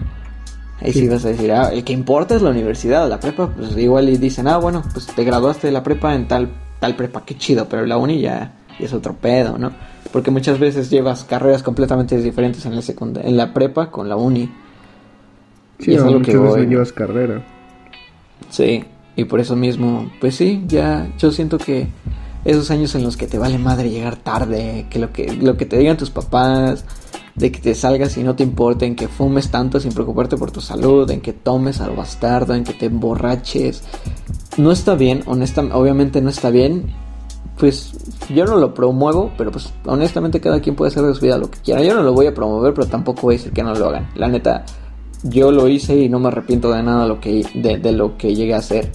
Ahí 0.80 0.92
sí, 0.92 1.08
vas 1.08 1.24
a 1.24 1.28
decir, 1.28 1.52
ah, 1.52 1.70
el 1.72 1.84
que 1.84 1.92
importa 1.92 2.34
es 2.34 2.42
la 2.42 2.50
universidad, 2.50 3.08
la 3.08 3.20
prepa, 3.20 3.48
pues 3.48 3.76
igual 3.76 4.08
y 4.08 4.16
dicen, 4.16 4.48
ah, 4.48 4.56
bueno, 4.56 4.82
pues 4.92 5.06
te 5.06 5.24
graduaste 5.24 5.66
de 5.66 5.72
la 5.72 5.82
prepa 5.82 6.14
en 6.14 6.26
tal, 6.26 6.50
tal 6.80 6.96
prepa, 6.96 7.22
qué 7.24 7.36
chido, 7.36 7.68
pero 7.68 7.84
la 7.84 7.98
uni 7.98 8.20
ya, 8.20 8.52
es 8.84 8.92
otro 8.92 9.14
pedo, 9.14 9.58
¿no? 9.58 9.72
Porque 10.12 10.30
muchas 10.30 10.58
veces 10.58 10.90
llevas 10.90 11.24
carreras 11.24 11.62
completamente 11.62 12.16
diferentes 12.20 12.66
en 12.66 12.74
la 12.74 12.82
secundaria, 12.82 13.28
en 13.28 13.36
la 13.36 13.52
prepa 13.52 13.90
con 13.90 14.08
la 14.08 14.16
uni. 14.16 14.50
Sí, 15.78 15.92
y 15.92 15.94
es 15.94 16.02
algo 16.02 16.20
que 16.22 16.36
voy, 16.36 16.66
llevas 16.66 16.92
carrera. 16.92 17.42
Sí, 18.50 18.84
y 19.16 19.24
por 19.24 19.40
eso 19.40 19.56
mismo, 19.56 20.10
pues 20.20 20.34
sí, 20.34 20.64
ya 20.66 21.08
yo 21.18 21.30
siento 21.30 21.58
que 21.58 21.88
esos 22.44 22.70
años 22.70 22.94
en 22.94 23.02
los 23.02 23.16
que 23.16 23.26
te 23.26 23.38
vale 23.38 23.58
madre 23.58 23.90
llegar 23.90 24.16
tarde, 24.16 24.86
que 24.90 24.98
lo 24.98 25.12
que, 25.12 25.32
lo 25.32 25.56
que 25.56 25.66
te 25.66 25.78
digan 25.78 25.96
tus 25.96 26.10
papás, 26.10 26.84
de 27.34 27.52
que 27.52 27.60
te 27.60 27.74
salgas 27.74 28.16
y 28.16 28.22
no 28.22 28.34
te 28.34 28.42
importe, 28.42 28.86
en 28.86 28.96
que 28.96 29.08
fumes 29.08 29.50
tanto 29.50 29.80
sin 29.80 29.92
preocuparte 29.92 30.36
por 30.36 30.50
tu 30.50 30.60
salud, 30.60 31.10
en 31.10 31.20
que 31.20 31.32
tomes 31.32 31.80
al 31.80 31.94
bastardo, 31.94 32.54
en 32.54 32.64
que 32.64 32.72
te 32.72 32.86
emborraches. 32.86 33.82
No 34.56 34.72
está 34.72 34.94
bien, 34.94 35.22
honestamente, 35.26 35.76
obviamente 35.76 36.20
no 36.20 36.30
está 36.30 36.50
bien. 36.50 36.86
Pues 37.60 37.92
yo 38.34 38.46
no 38.46 38.56
lo 38.56 38.72
promuevo, 38.72 39.32
pero 39.36 39.52
pues 39.52 39.70
honestamente 39.84 40.40
cada 40.40 40.60
quien 40.60 40.74
puede 40.74 40.88
hacer 40.88 41.02
de 41.02 41.14
su 41.14 41.20
vida 41.20 41.36
lo 41.36 41.50
que 41.50 41.58
quiera. 41.60 41.82
Yo 41.82 41.94
no 41.94 42.02
lo 42.02 42.14
voy 42.14 42.26
a 42.26 42.34
promover, 42.34 42.72
pero 42.72 42.86
tampoco 42.86 43.22
voy 43.22 43.34
a 43.34 43.38
decir 43.38 43.52
que 43.52 43.62
no 43.62 43.74
lo 43.74 43.90
hagan. 43.90 44.08
La 44.14 44.28
neta, 44.28 44.64
yo 45.22 45.52
lo 45.52 45.68
hice 45.68 45.94
y 45.94 46.08
no 46.08 46.18
me 46.18 46.28
arrepiento 46.28 46.72
de 46.72 46.82
nada 46.82 47.06
lo 47.06 47.20
que, 47.20 47.44
de, 47.54 47.76
de 47.76 47.92
lo 47.92 48.16
que 48.16 48.34
llegué 48.34 48.54
a 48.54 48.58
hacer. 48.58 48.90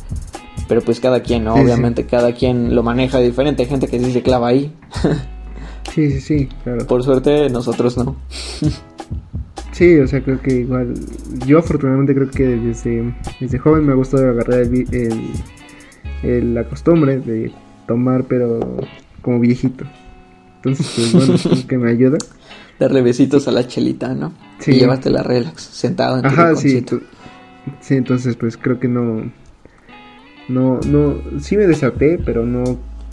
Pero 0.67 0.81
pues 0.81 0.99
cada 0.99 1.21
quien, 1.21 1.43
¿no? 1.43 1.53
Obviamente 1.53 2.07
cada 2.07 2.33
quien 2.33 2.73
lo 2.73 2.81
maneja 2.81 3.19
diferente. 3.19 3.61
Hay 3.61 3.69
gente 3.69 3.87
que 3.87 3.99
sí 3.99 4.11
se 4.11 4.23
clava 4.23 4.47
ahí. 4.47 4.73
sí, 5.93 6.09
sí, 6.09 6.21
sí, 6.21 6.49
claro. 6.63 6.87
Por 6.87 7.03
suerte 7.03 7.47
nosotros 7.51 7.97
no. 7.97 8.15
sí, 9.73 9.99
o 9.99 10.07
sea, 10.07 10.23
creo 10.23 10.41
que 10.41 10.55
igual... 10.61 10.95
Yo 11.45 11.59
afortunadamente 11.59 12.15
creo 12.15 12.31
que 12.31 12.43
desde, 12.43 13.13
desde 13.39 13.59
joven 13.59 13.85
me 13.85 13.91
ha 13.91 13.95
gustado 13.95 14.27
agarrar 14.27 14.61
el, 14.61 15.19
el, 16.23 16.53
la 16.55 16.63
costumbre 16.63 17.19
de 17.19 17.51
tomar, 17.87 18.25
pero 18.25 18.59
como 19.21 19.39
viejito. 19.39 19.85
Entonces, 20.57 20.91
pues 20.95 21.13
bueno, 21.13 21.63
que 21.67 21.77
me 21.77 21.91
ayuda. 21.91 22.17
Darle 22.79 23.01
besitos 23.01 23.47
a 23.47 23.51
la 23.51 23.67
chelita, 23.67 24.13
¿no? 24.13 24.33
Sí. 24.59 24.71
Y 24.71 24.79
la 24.81 25.23
relax, 25.23 25.61
sentado 25.61 26.19
en 26.19 26.25
Ajá, 26.25 26.55
sí. 26.55 26.83
Sí, 27.79 27.95
entonces 27.95 28.35
pues 28.35 28.57
creo 28.57 28.79
que 28.79 28.87
no 28.87 29.23
no, 30.47 30.79
no, 30.87 31.21
sí 31.39 31.57
me 31.57 31.65
desaté, 31.65 32.19
pero 32.23 32.45
no 32.45 32.63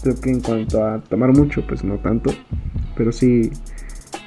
creo 0.03 0.21
que 0.21 0.31
en 0.31 0.41
cuanto 0.41 0.85
a 0.85 1.01
tomar 1.01 1.33
mucho, 1.33 1.65
pues 1.67 1.85
no 1.85 1.97
tanto. 1.99 2.31
Pero 2.97 3.13
sí, 3.13 3.51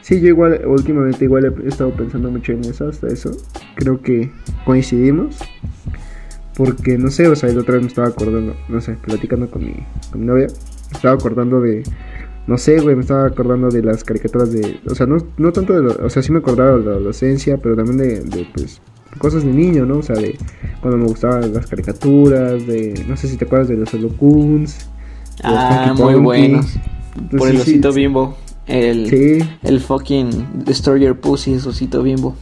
sí, 0.01 0.19
yo 0.21 0.29
igual, 0.29 0.61
últimamente 0.65 1.25
igual 1.25 1.53
he 1.63 1.67
estado 1.67 1.91
pensando 1.91 2.31
mucho 2.31 2.53
en 2.53 2.65
eso, 2.65 2.87
hasta 2.87 3.07
eso. 3.07 3.31
Creo 3.75 4.01
que 4.01 4.31
coincidimos. 4.65 5.37
Porque, 6.55 6.97
no 6.97 7.09
sé, 7.09 7.27
o 7.27 7.35
sea, 7.35 7.49
el 7.49 7.57
otra 7.57 7.75
vez 7.75 7.83
me 7.83 7.89
estaba 7.89 8.07
acordando, 8.07 8.55
no 8.69 8.81
sé, 8.81 8.93
platicando 8.93 9.49
con 9.49 9.65
mi, 9.65 9.73
con 10.11 10.21
mi 10.21 10.27
novia. 10.27 10.47
Me 10.47 10.95
estaba 10.95 11.15
acordando 11.15 11.59
de, 11.59 11.83
no 12.47 12.57
sé, 12.57 12.79
güey, 12.79 12.95
me 12.95 13.01
estaba 13.01 13.27
acordando 13.27 13.69
de 13.69 13.83
las 13.83 14.03
caricaturas 14.03 14.51
de, 14.51 14.79
o 14.89 14.95
sea, 14.95 15.05
no, 15.05 15.17
no 15.37 15.51
tanto 15.51 15.73
de, 15.73 15.81
lo, 15.81 16.05
o 16.05 16.09
sea, 16.09 16.21
sí 16.21 16.31
me 16.31 16.39
acordaba 16.39 16.77
de 16.77 16.85
la 16.85 16.91
adolescencia, 16.91 17.57
pero 17.57 17.75
también 17.75 17.97
de, 17.97 18.19
de 18.21 18.47
pues, 18.53 18.81
cosas 19.17 19.43
de 19.43 19.51
niño, 19.51 19.85
¿no? 19.85 19.97
O 19.97 20.03
sea, 20.03 20.15
de 20.15 20.37
cuando 20.81 20.97
me 20.97 21.05
gustaban 21.05 21.53
las 21.53 21.67
caricaturas, 21.67 22.65
de, 22.65 23.03
no 23.07 23.17
sé 23.17 23.27
si 23.27 23.37
te 23.37 23.45
acuerdas 23.45 23.67
de 23.67 23.75
los 23.77 23.93
Holocuns. 23.93 24.89
Ah, 25.43 25.93
muy 25.97 26.15
buenos. 26.15 26.67
Por 27.37 27.49
el 27.49 27.57
osito 27.57 27.91
bimbo. 27.91 28.37
El, 28.67 29.45
el 29.61 29.79
fucking 29.79 30.63
Destroyer 30.65 31.19
Pussy 31.19 31.53
es 31.53 31.65
osito 31.67 32.01
bimbo. 32.01 32.35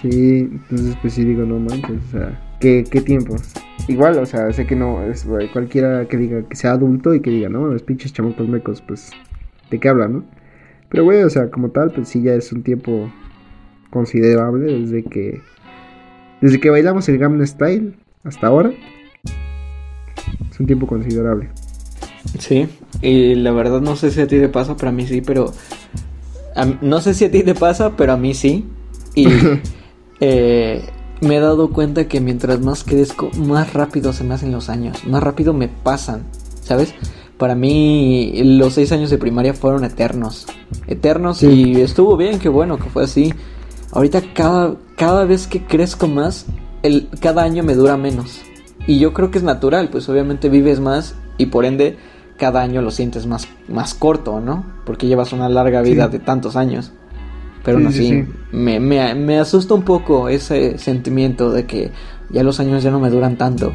Sí, 0.00 0.48
entonces 0.50 0.96
pues 1.00 1.14
sí 1.14 1.24
digo, 1.24 1.44
no 1.44 1.58
manches, 1.58 1.98
o 2.08 2.10
sea, 2.10 2.40
¿qué, 2.62 2.84
qué 2.88 3.00
tiempos? 3.00 3.42
Igual, 3.88 4.18
o 4.18 4.24
sea, 4.24 4.52
sé 4.52 4.66
que 4.66 4.76
no, 4.76 5.02
es 5.02 5.26
cualquiera 5.52 6.06
que 6.06 6.16
diga 6.16 6.42
que 6.48 6.54
sea 6.54 6.72
adulto 6.72 7.12
y 7.12 7.20
que 7.20 7.30
diga, 7.30 7.48
no, 7.48 7.66
los 7.66 7.82
pinches 7.82 8.12
chamacos 8.12 8.48
mecos, 8.48 8.80
pues, 8.80 9.10
¿de 9.70 9.80
qué 9.80 9.88
hablan, 9.88 10.12
no? 10.12 10.24
Pero, 10.88 11.04
güey, 11.04 11.22
o 11.22 11.30
sea, 11.30 11.50
como 11.50 11.70
tal, 11.70 11.90
pues 11.90 12.08
sí 12.08 12.22
ya 12.22 12.34
es 12.34 12.52
un 12.52 12.62
tiempo 12.62 13.10
considerable 13.90 14.72
desde 14.72 15.02
que, 15.02 15.40
desde 16.40 16.60
que 16.60 16.70
bailamos 16.70 17.08
el 17.08 17.18
Gamma 17.18 17.44
Style 17.44 17.94
hasta 18.22 18.46
ahora. 18.46 18.72
Es 20.50 20.60
un 20.60 20.66
tiempo 20.66 20.86
considerable. 20.86 21.48
Sí, 22.38 22.68
y 23.00 23.34
la 23.34 23.50
verdad 23.50 23.80
no 23.80 23.96
sé 23.96 24.12
si 24.12 24.20
a 24.20 24.28
ti 24.28 24.38
te 24.38 24.48
pasa, 24.48 24.76
pero 24.76 24.90
a 24.90 24.92
mí 24.92 25.06
sí, 25.06 25.20
pero... 25.22 25.52
no 26.80 27.00
sé 27.00 27.14
si 27.14 27.24
a 27.24 27.30
ti 27.30 27.42
te 27.42 27.54
pasa, 27.54 27.96
pero 27.96 28.12
a 28.12 28.16
mí 28.16 28.34
sí. 28.34 28.64
Y 29.16 29.26
eh, 30.20 30.84
me 31.22 31.36
he 31.36 31.40
dado 31.40 31.70
cuenta 31.70 32.08
que 32.08 32.20
mientras 32.20 32.60
más 32.60 32.84
crezco, 32.84 33.30
más 33.38 33.72
rápido 33.72 34.12
se 34.12 34.24
me 34.24 34.34
hacen 34.34 34.52
los 34.52 34.68
años, 34.68 35.06
más 35.06 35.22
rápido 35.22 35.54
me 35.54 35.68
pasan, 35.68 36.24
¿sabes? 36.62 36.94
Para 37.38 37.54
mí 37.54 38.32
los 38.44 38.74
seis 38.74 38.92
años 38.92 39.08
de 39.10 39.18
primaria 39.18 39.54
fueron 39.54 39.84
eternos, 39.84 40.46
eternos 40.86 41.42
y 41.42 41.80
estuvo 41.80 42.16
bien, 42.16 42.38
qué 42.38 42.48
bueno 42.48 42.76
que 42.76 42.90
fue 42.90 43.04
así. 43.04 43.32
Ahorita 43.92 44.22
cada, 44.34 44.74
cada 44.96 45.24
vez 45.24 45.46
que 45.46 45.64
crezco 45.64 46.08
más, 46.08 46.46
el, 46.82 47.08
cada 47.20 47.42
año 47.42 47.62
me 47.62 47.74
dura 47.74 47.96
menos. 47.96 48.40
Y 48.86 48.98
yo 48.98 49.12
creo 49.12 49.30
que 49.30 49.38
es 49.38 49.44
natural, 49.44 49.90
pues 49.90 50.08
obviamente 50.08 50.48
vives 50.48 50.80
más 50.80 51.14
y 51.38 51.46
por 51.46 51.64
ende 51.64 51.96
cada 52.36 52.62
año 52.62 52.82
lo 52.82 52.90
sientes 52.90 53.26
más, 53.26 53.46
más 53.68 53.94
corto, 53.94 54.40
¿no? 54.40 54.64
Porque 54.84 55.06
llevas 55.06 55.32
una 55.32 55.48
larga 55.48 55.82
vida 55.82 56.08
de 56.08 56.18
tantos 56.18 56.56
años. 56.56 56.92
Pero 57.64 57.78
aún 57.78 57.86
así, 57.86 58.24
me, 58.50 58.80
me, 58.80 59.14
me, 59.14 59.38
asusta 59.38 59.74
un 59.74 59.82
poco 59.82 60.28
ese 60.28 60.78
sentimiento 60.78 61.50
de 61.50 61.64
que 61.64 61.92
ya 62.30 62.42
los 62.42 62.58
años 62.58 62.82
ya 62.82 62.90
no 62.90 62.98
me 62.98 63.10
duran 63.10 63.36
tanto. 63.36 63.72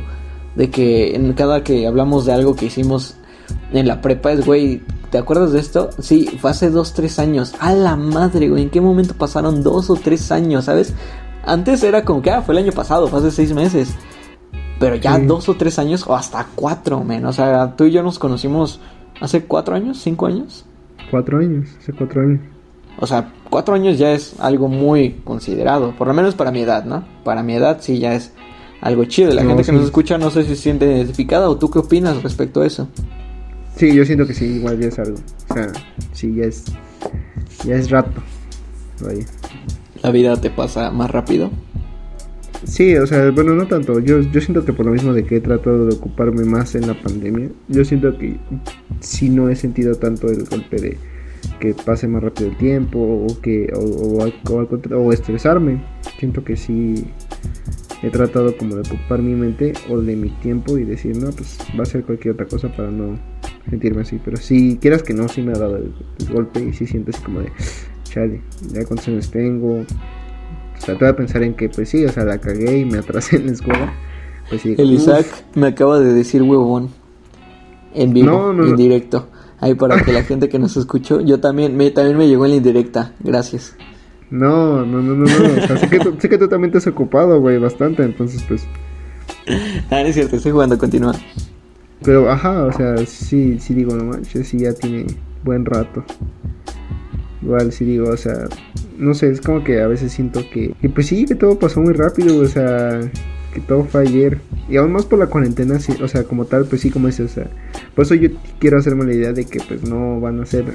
De 0.55 0.69
que 0.69 1.15
en 1.15 1.31
cada 1.33 1.63
que 1.63 1.87
hablamos 1.87 2.25
de 2.25 2.33
algo 2.33 2.55
que 2.55 2.65
hicimos 2.65 3.15
en 3.71 3.87
la 3.87 4.01
prepa 4.01 4.31
es, 4.31 4.45
güey, 4.45 4.81
¿te 5.09 5.17
acuerdas 5.17 5.53
de 5.53 5.59
esto? 5.59 5.89
Sí, 5.99 6.37
fue 6.39 6.51
hace 6.51 6.69
dos, 6.69 6.93
tres 6.93 7.19
años. 7.19 7.55
A 7.59 7.73
la 7.73 7.95
madre, 7.95 8.49
güey, 8.49 8.63
¿en 8.63 8.69
qué 8.69 8.81
momento 8.81 9.13
pasaron 9.13 9.63
dos 9.63 9.89
o 9.89 9.95
tres 9.95 10.31
años, 10.31 10.65
sabes? 10.65 10.93
Antes 11.45 11.81
era 11.83 12.03
como 12.03 12.21
que, 12.21 12.31
ah, 12.31 12.41
fue 12.41 12.55
el 12.55 12.65
año 12.65 12.73
pasado, 12.73 13.07
fue 13.07 13.19
hace 13.19 13.31
seis 13.31 13.53
meses. 13.53 13.95
Pero 14.79 14.95
ya 14.95 15.17
dos 15.17 15.47
o 15.49 15.55
tres 15.55 15.79
años, 15.79 16.05
o 16.07 16.15
hasta 16.15 16.45
cuatro, 16.55 17.03
men. 17.03 17.25
O 17.25 17.33
sea, 17.33 17.75
tú 17.75 17.85
y 17.85 17.91
yo 17.91 18.03
nos 18.03 18.19
conocimos 18.19 18.79
hace 19.21 19.43
cuatro 19.45 19.75
años, 19.75 19.97
cinco 19.97 20.27
años. 20.27 20.65
Cuatro 21.09 21.39
años, 21.39 21.69
hace 21.79 21.93
cuatro 21.93 22.21
años. 22.21 22.41
O 22.99 23.07
sea, 23.07 23.31
cuatro 23.49 23.75
años 23.75 23.97
ya 23.97 24.11
es 24.11 24.35
algo 24.39 24.67
muy 24.67 25.21
considerado, 25.23 25.95
por 25.95 26.07
lo 26.07 26.13
menos 26.13 26.35
para 26.35 26.51
mi 26.51 26.61
edad, 26.61 26.85
¿no? 26.85 27.05
Para 27.23 27.43
mi 27.43 27.53
edad 27.53 27.77
sí 27.79 27.99
ya 27.99 28.13
es 28.13 28.33
algo 28.81 29.05
chido. 29.05 29.33
La 29.33 29.43
gente 29.43 29.63
que 29.63 29.71
nos 29.71 29.85
escucha 29.85 30.17
no 30.17 30.31
sé 30.31 30.43
si 30.43 30.49
se 30.49 30.55
siente 30.55 30.85
identificada 30.85 31.49
o 31.49 31.57
tú 31.57 31.69
qué 31.69 31.79
opinas 31.79 32.21
respecto 32.23 32.61
a 32.61 32.67
eso. 32.67 32.87
Sí, 33.75 33.93
yo 33.93 34.03
siento 34.05 34.25
que 34.25 34.33
sí, 34.33 34.45
igual 34.45 34.79
ya 34.79 34.87
es 34.87 34.97
algo. 34.97 35.17
O 35.49 35.53
sea, 35.53 35.71
sí, 36.13 36.33
ya 36.35 36.45
es, 36.45 36.65
ya 37.63 37.75
es 37.75 37.91
rato. 37.91 38.21
¿La 40.01 40.09
vida 40.09 40.35
te 40.41 40.49
pasa 40.49 40.89
más 40.89 41.11
rápido? 41.11 41.51
Sí, 42.63 42.95
o 42.95 43.05
sea, 43.05 43.29
bueno, 43.29 43.53
no 43.53 43.67
tanto. 43.67 43.99
Yo, 43.99 44.19
yo 44.21 44.41
siento 44.41 44.65
que 44.65 44.73
por 44.73 44.87
lo 44.87 44.91
mismo 44.91 45.13
de 45.13 45.23
que 45.23 45.37
he 45.37 45.41
tratado 45.41 45.85
de 45.85 45.95
ocuparme 45.95 46.43
más 46.43 46.73
en 46.73 46.87
la 46.87 46.99
pandemia, 46.99 47.49
yo 47.67 47.85
siento 47.85 48.17
que 48.17 48.37
sí 48.99 49.29
no 49.29 49.49
he 49.49 49.55
sentido 49.55 49.95
tanto 49.95 50.27
el 50.29 50.43
golpe 50.45 50.77
de 50.77 50.97
que 51.59 51.73
pase 51.73 52.07
más 52.07 52.23
rápido 52.23 52.49
el 52.49 52.57
tiempo 52.57 52.99
o 52.99 53.41
que 53.41 53.67
o, 53.75 54.23
o, 54.95 55.13
estresarme. 55.13 55.83
Siento 56.19 56.43
que 56.43 56.55
sí 56.55 57.05
he 58.03 58.09
tratado 58.09 58.55
como 58.57 58.75
de 58.75 58.81
ocupar 58.81 59.21
mi 59.21 59.33
mente 59.33 59.73
o 59.89 59.99
de 59.99 60.15
mi 60.15 60.29
tiempo 60.29 60.77
y 60.77 60.85
decir, 60.85 61.17
no, 61.17 61.31
pues 61.31 61.57
va 61.77 61.83
a 61.83 61.85
ser 61.85 62.03
cualquier 62.03 62.35
otra 62.35 62.45
cosa 62.45 62.69
para 62.69 62.91
no 62.91 63.17
sentirme 63.69 64.01
así. 64.01 64.19
Pero 64.23 64.37
si 64.37 64.77
quieras 64.77 65.03
que 65.03 65.13
no, 65.13 65.27
sí 65.27 65.41
me 65.41 65.53
ha 65.53 65.59
dado 65.59 65.77
el, 65.77 65.93
golpe 66.31 66.61
y 66.61 66.73
sí 66.73 66.85
siento 66.85 67.11
así 67.11 67.23
como 67.23 67.41
de, 67.41 67.51
chale, 68.03 68.41
ya 68.71 68.85
cuántos 68.85 69.07
años 69.07 69.31
tengo. 69.31 69.79
O 69.79 70.79
sea, 70.79 70.95
a 70.95 71.15
pensar 71.15 71.43
en 71.43 71.55
que, 71.55 71.69
pues 71.69 71.89
sí, 71.89 72.05
o 72.05 72.09
sea, 72.09 72.23
la 72.23 72.37
cagué 72.37 72.79
y 72.79 72.85
me 72.85 72.99
atrasé 72.99 73.37
en 73.37 73.47
la 73.47 73.51
escuela. 73.53 73.93
Pues 74.49 74.61
sí, 74.61 74.75
el 74.77 74.91
Isaac 74.91 75.25
me 75.55 75.67
acaba 75.67 75.99
de 75.99 76.13
decir 76.13 76.41
huevón. 76.43 76.89
En 77.93 78.13
vivo, 78.13 78.51
en 78.51 78.75
directo. 78.75 79.27
Ahí 79.59 79.73
para 79.73 80.01
que 80.03 80.13
la 80.13 80.23
gente 80.23 80.49
que 80.49 80.59
nos 80.59 80.77
escuchó, 80.77 81.19
yo 81.21 81.39
también 81.39 81.75
me, 81.75 81.89
también 81.91 82.17
me 82.17 82.27
llegó 82.27 82.45
en 82.45 82.51
la 82.51 82.57
indirecta, 82.57 83.13
gracias. 83.19 83.75
No, 84.29 84.85
no, 84.85 85.01
no, 85.01 85.15
no, 85.15 85.25
no. 85.25 85.63
O 85.63 85.67
sea, 85.67 85.77
sé, 85.77 85.89
que 85.89 85.99
tú, 85.99 86.15
sé 86.19 86.29
que 86.29 86.37
tú 86.37 86.47
también 86.47 86.71
te 86.71 86.77
has 86.77 86.87
ocupado, 86.87 87.39
güey, 87.39 87.57
bastante, 87.57 88.03
entonces 88.03 88.43
pues... 88.47 88.67
Ah, 89.89 90.01
no 90.01 90.07
es 90.07 90.15
cierto, 90.15 90.35
estoy 90.35 90.51
jugando, 90.51 90.77
continúa. 90.77 91.13
Pero, 92.03 92.29
ajá, 92.29 92.65
o 92.65 92.71
sea, 92.71 92.97
sí, 93.05 93.57
sí 93.59 93.73
digo, 93.73 93.95
no 93.95 94.03
manches, 94.03 94.47
sí 94.47 94.59
ya 94.59 94.73
tiene 94.73 95.07
buen 95.43 95.65
rato. 95.65 96.03
Igual, 97.41 97.71
sí 97.71 97.85
digo, 97.85 98.09
o 98.09 98.17
sea, 98.17 98.47
no 98.97 99.13
sé, 99.13 99.31
es 99.31 99.41
como 99.41 99.63
que 99.63 99.81
a 99.81 99.87
veces 99.87 100.11
siento 100.11 100.41
que, 100.51 100.73
que 100.81 100.89
pues 100.89 101.07
sí, 101.07 101.25
que 101.25 101.35
todo 101.35 101.57
pasó 101.57 101.81
muy 101.81 101.93
rápido, 101.93 102.39
o 102.39 102.47
sea, 102.47 102.99
todo 103.67 103.83
fue 103.85 104.01
ayer. 104.01 104.39
Y 104.69 104.77
aún 104.77 104.91
más 104.91 105.05
por 105.05 105.19
la 105.19 105.27
cuarentena, 105.27 105.77
o 106.01 106.07
sea, 106.07 106.23
como 106.23 106.45
tal, 106.45 106.65
pues 106.65 106.81
sí, 106.81 106.89
como 106.89 107.07
dices, 107.07 107.31
o 107.31 107.33
sea, 107.33 107.47
por 107.95 108.05
eso 108.05 108.15
yo 108.15 108.29
quiero 108.59 108.77
hacerme 108.77 109.05
la 109.05 109.13
idea 109.13 109.33
de 109.33 109.45
que 109.45 109.59
pues 109.65 109.83
no 109.83 110.19
van 110.19 110.41
a 110.41 110.45
ser 110.45 110.65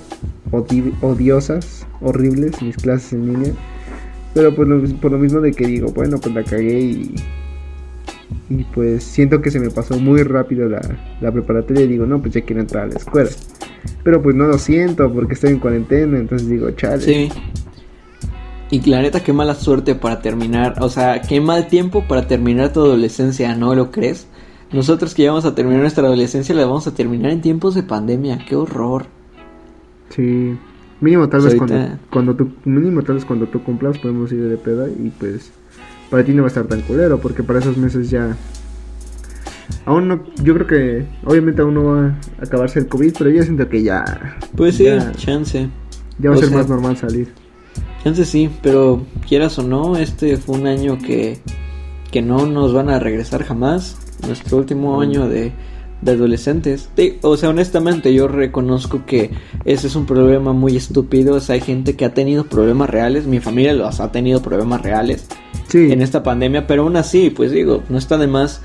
odiosas, 1.01 1.87
horribles 2.01 2.63
mis 2.63 2.77
clases 2.77 3.13
en 3.13 3.27
línea. 3.27 3.53
Pero 4.35 4.55
pues 4.55 4.69
por 4.95 5.13
lo 5.13 5.19
mismo 5.19 5.41
de 5.41 5.53
que 5.53 5.67
digo, 5.67 5.93
bueno, 5.93 6.19
pues 6.19 6.35
la 6.35 6.43
cagué 6.43 6.81
y, 6.81 7.15
y 8.49 8.65
pues 8.75 9.05
siento 9.05 9.43
que 9.43 9.51
se 9.51 9.61
me 9.61 9.71
pasó 9.71 9.99
muy 9.99 10.23
rápido 10.23 10.69
la, 10.69 10.81
la 11.21 11.31
preparatoria 11.31 11.87
digo, 11.87 12.07
no, 12.07 12.21
pues 12.21 12.33
ya 12.35 12.41
quiero 12.41 12.63
entrar 12.63 12.85
a 12.85 12.87
la 12.87 12.95
escuela. 12.95 13.31
Pero 14.03 14.23
pues 14.23 14.35
no 14.35 14.47
lo 14.47 14.59
siento 14.59 15.13
porque 15.13 15.35
estoy 15.35 15.51
en 15.51 15.59
cuarentena, 15.59 16.19
entonces 16.19 16.49
digo, 16.49 16.71
chale. 16.71 17.03
Sí. 17.03 17.29
Y 18.73 18.81
la 18.89 19.03
neta, 19.03 19.23
qué 19.23 19.35
mala 19.35 19.55
suerte 19.55 19.95
para 19.95 20.23
terminar. 20.23 20.77
O 20.81 20.89
sea, 20.89 21.21
qué 21.21 21.43
mal 21.43 21.69
tiempo 21.69 22.05
para 22.09 22.27
terminar 22.27 22.73
tu 22.73 22.81
adolescencia, 22.81 23.55
¿no 23.55 23.75
lo 23.75 23.91
crees? 23.91 24.27
Nosotros 24.73 25.15
que 25.15 25.25
ya 25.25 25.29
vamos 25.29 25.45
a 25.45 25.55
terminar 25.55 25.83
nuestra 25.83 26.07
adolescencia 26.07 26.55
la 26.55 26.65
vamos 26.65 26.87
a 26.87 26.95
terminar 26.95 27.33
en 27.33 27.43
tiempos 27.43 27.75
de 27.75 27.83
pandemia. 27.83 28.39
Qué 28.49 28.57
horror. 28.57 29.05
Sí. 30.09 30.57
Mínimo 31.03 31.29
tal 31.29 31.43
vez 31.43 31.55
cuando, 32.09 32.35
tú 32.35 32.53
mínimo 32.65 33.03
tal 33.03 33.17
vez 33.17 33.27
cuando 33.27 33.47
tú 33.47 33.63
cumplas 33.63 33.99
podemos 33.99 34.33
ir 34.33 34.49
de 34.49 34.57
peda 34.57 34.89
y 34.89 35.11
pues 35.11 35.53
para 36.09 36.25
ti 36.25 36.33
no 36.33 36.41
va 36.41 36.47
a 36.47 36.49
estar 36.49 36.65
tan 36.65 36.81
culero 36.81 37.19
porque 37.21 37.43
para 37.43 37.59
esos 37.59 37.77
meses 37.77 38.09
ya 38.09 38.37
aún 39.85 40.07
no 40.07 40.23
yo 40.45 40.55
creo 40.55 40.67
que 40.69 41.07
obviamente 41.25 41.61
aún 41.61 41.75
no 41.75 41.85
va 41.85 42.07
a 42.07 42.45
acabarse 42.45 42.79
el 42.79 42.87
covid 42.87 43.15
pero 43.19 43.31
yo 43.31 43.43
siento 43.43 43.69
que 43.69 43.83
ya 43.83 44.05
pues 44.55 44.77
sí 44.77 44.87
chance 45.17 45.69
ya 46.21 46.31
va 46.31 46.37
a 46.37 46.39
ser 46.39 46.53
más 46.53 46.69
normal 46.69 46.97
salir 46.97 47.42
entonces 48.05 48.29
sí, 48.29 48.51
pero 48.63 49.07
quieras 49.29 49.61
o 49.61 49.63
no, 49.63 49.97
este 49.97 50.37
fue 50.37 50.59
un 50.59 50.67
año 50.67 50.99
que, 50.99 51.39
que 52.11 52.21
no 52.21 52.47
nos 52.47 52.73
van 52.73 52.91
a 52.91 52.99
regresar 52.99 53.45
jamás. 53.45 53.97
Nuestro 54.27 54.59
último 54.59 55.01
año 55.01 55.29
de, 55.29 55.53
de 56.01 56.11
adolescentes. 56.11 56.91
o 57.23 57.37
sea, 57.37 57.51
honestamente 57.51 58.13
yo 58.13 58.27
reconozco 58.27 59.07
que 59.07 59.31
ese 59.65 59.87
es 59.87 59.95
un 59.95 60.05
problema 60.05 60.53
muy 60.53 60.77
estúpido. 60.77 61.37
O 61.37 61.41
sea, 61.41 61.55
hay 61.55 61.61
gente 61.61 61.95
que 61.95 62.05
ha 62.05 62.13
tenido 62.13 62.45
problemas 62.45 62.91
reales. 62.91 63.27
Mi 63.27 63.39
familia 63.39 63.73
los 63.73 64.01
ha 64.01 64.11
tenido 64.11 64.43
problemas 64.43 64.83
reales 64.83 65.29
en 65.73 66.03
esta 66.03 66.25
pandemia. 66.25 66.67
Pero 66.67 66.83
aún 66.83 66.97
así, 66.97 67.31
pues 67.31 67.53
digo, 67.53 67.85
no 67.89 67.99
está 67.99 68.19
de 68.19 68.27
más 68.27 68.63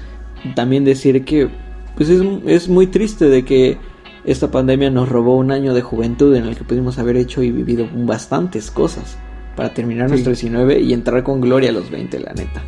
también 0.55 0.83
decir 0.83 1.25
que 1.25 1.47
pues 1.95 2.09
es, 2.09 2.23
es 2.47 2.69
muy 2.69 2.87
triste 2.87 3.25
de 3.25 3.45
que 3.45 3.77
esta 4.25 4.49
pandemia 4.49 4.89
nos 4.89 5.09
robó 5.09 5.37
un 5.37 5.51
año 5.51 5.75
de 5.75 5.81
juventud 5.81 6.35
en 6.35 6.45
el 6.45 6.55
que 6.55 6.63
pudimos 6.63 6.97
haber 6.97 7.17
hecho 7.17 7.43
y 7.43 7.51
vivido 7.51 7.87
bastantes 7.93 8.69
cosas 8.69 9.17
para 9.57 9.73
terminar 9.73 10.07
nuestro 10.07 10.31
19 10.31 10.79
y 10.79 10.93
entrar 10.93 11.23
con 11.23 11.41
gloria 11.41 11.71
a 11.71 11.73
los 11.73 11.89
20, 11.91 12.19
la 12.19 12.31
neta. 12.33 12.63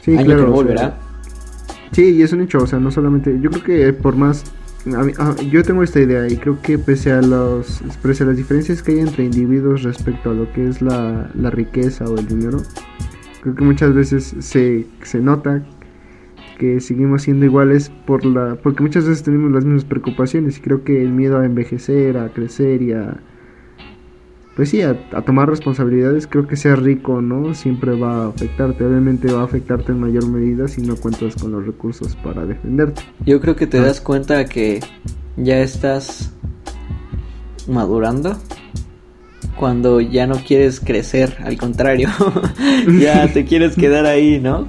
Sí, 0.00 0.16
Año 0.16 0.24
claro. 0.24 0.44
Que 0.46 0.50
volverá. 0.50 0.98
sí, 1.90 2.14
y 2.14 2.22
es 2.22 2.32
un 2.32 2.40
hecho, 2.40 2.58
o 2.58 2.66
sea, 2.66 2.78
no 2.78 2.90
solamente. 2.90 3.38
Yo 3.42 3.50
creo 3.50 3.64
que 3.64 3.92
por 3.92 4.16
más. 4.16 4.44
Ah, 5.18 5.34
yo 5.50 5.62
tengo 5.62 5.82
esta 5.82 5.98
idea 5.98 6.28
y 6.28 6.36
creo 6.36 6.60
que 6.60 6.78
pese 6.78 7.10
a, 7.10 7.22
los, 7.22 7.82
pese 8.02 8.22
a 8.22 8.26
las 8.26 8.36
diferencias 8.36 8.82
que 8.82 8.92
hay 8.92 8.98
entre 8.98 9.24
individuos 9.24 9.82
respecto 9.82 10.30
a 10.30 10.34
lo 10.34 10.52
que 10.52 10.68
es 10.68 10.82
la, 10.82 11.30
la 11.34 11.48
riqueza 11.48 12.04
o 12.04 12.18
el 12.18 12.28
dinero, 12.28 12.58
creo 13.40 13.54
que 13.54 13.64
muchas 13.64 13.94
veces 13.94 14.36
se, 14.40 14.86
se 15.02 15.20
nota 15.20 15.62
que 16.58 16.80
seguimos 16.80 17.22
siendo 17.22 17.46
iguales 17.46 17.90
por 18.06 18.26
la 18.26 18.56
porque 18.62 18.82
muchas 18.82 19.06
veces 19.06 19.22
tenemos 19.22 19.50
las 19.52 19.64
mismas 19.64 19.86
preocupaciones 19.86 20.58
y 20.58 20.60
creo 20.60 20.84
que 20.84 21.00
el 21.02 21.12
miedo 21.12 21.38
a 21.38 21.46
envejecer, 21.46 22.18
a 22.18 22.28
crecer 22.28 22.82
y 22.82 22.92
a 22.92 23.16
pues 24.56 24.70
sí, 24.70 24.82
a, 24.82 24.94
tomar 25.24 25.48
responsabilidades, 25.48 26.26
creo 26.26 26.46
que 26.46 26.56
sea 26.56 26.76
rico, 26.76 27.20
¿no? 27.20 27.54
Siempre 27.54 27.98
va 27.98 28.24
a 28.24 28.28
afectarte, 28.28 28.84
obviamente 28.84 29.32
va 29.32 29.40
a 29.40 29.44
afectarte 29.44 29.92
en 29.92 30.00
mayor 30.00 30.28
medida 30.28 30.68
si 30.68 30.82
no 30.82 30.96
cuentas 30.96 31.34
con 31.34 31.52
los 31.52 31.66
recursos 31.66 32.14
para 32.16 32.46
defenderte. 32.46 33.02
Yo 33.26 33.40
creo 33.40 33.56
que 33.56 33.66
te 33.66 33.78
ah. 33.78 33.82
das 33.82 34.00
cuenta 34.00 34.44
que 34.44 34.80
ya 35.36 35.58
estás 35.58 36.32
madurando 37.66 38.36
cuando 39.56 40.00
ya 40.00 40.26
no 40.26 40.36
quieres 40.36 40.80
crecer, 40.80 41.36
al 41.44 41.56
contrario, 41.56 42.08
ya 43.00 43.32
te 43.32 43.44
quieres 43.44 43.76
quedar 43.76 44.06
ahí, 44.06 44.40
¿no? 44.40 44.68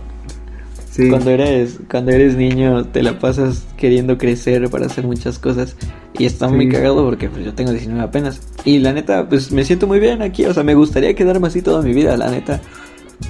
Sí. 0.95 1.09
Cuando 1.09 1.29
eres, 1.29 1.79
cuando 1.91 2.11
eres 2.11 2.37
niño 2.37 2.85
te 2.85 3.03
la 3.03 3.19
pasas 3.19 3.65
queriendo 3.75 4.17
crecer 4.17 4.69
para 4.69 4.85
hacer 4.85 5.05
muchas 5.05 5.39
cosas 5.39 5.75
y 6.17 6.23
está 6.23 6.47
muy 6.47 6.69
cagado 6.69 7.03
porque 7.03 7.27
pues 7.27 7.43
yo 7.43 7.53
tengo 7.53 7.71
19 7.71 8.01
apenas 8.01 8.39
y 8.63 8.79
la 8.79 8.93
neta 8.93 9.27
pues 9.27 9.51
me 9.51 9.65
siento 9.65 9.87
muy 9.87 9.99
bien 9.99 10.21
aquí, 10.21 10.45
o 10.45 10.53
sea, 10.53 10.63
me 10.63 10.73
gustaría 10.73 11.13
quedarme 11.13 11.47
así 11.47 11.61
toda 11.61 11.81
mi 11.81 11.93
vida, 11.93 12.15
la 12.15 12.31
neta. 12.31 12.61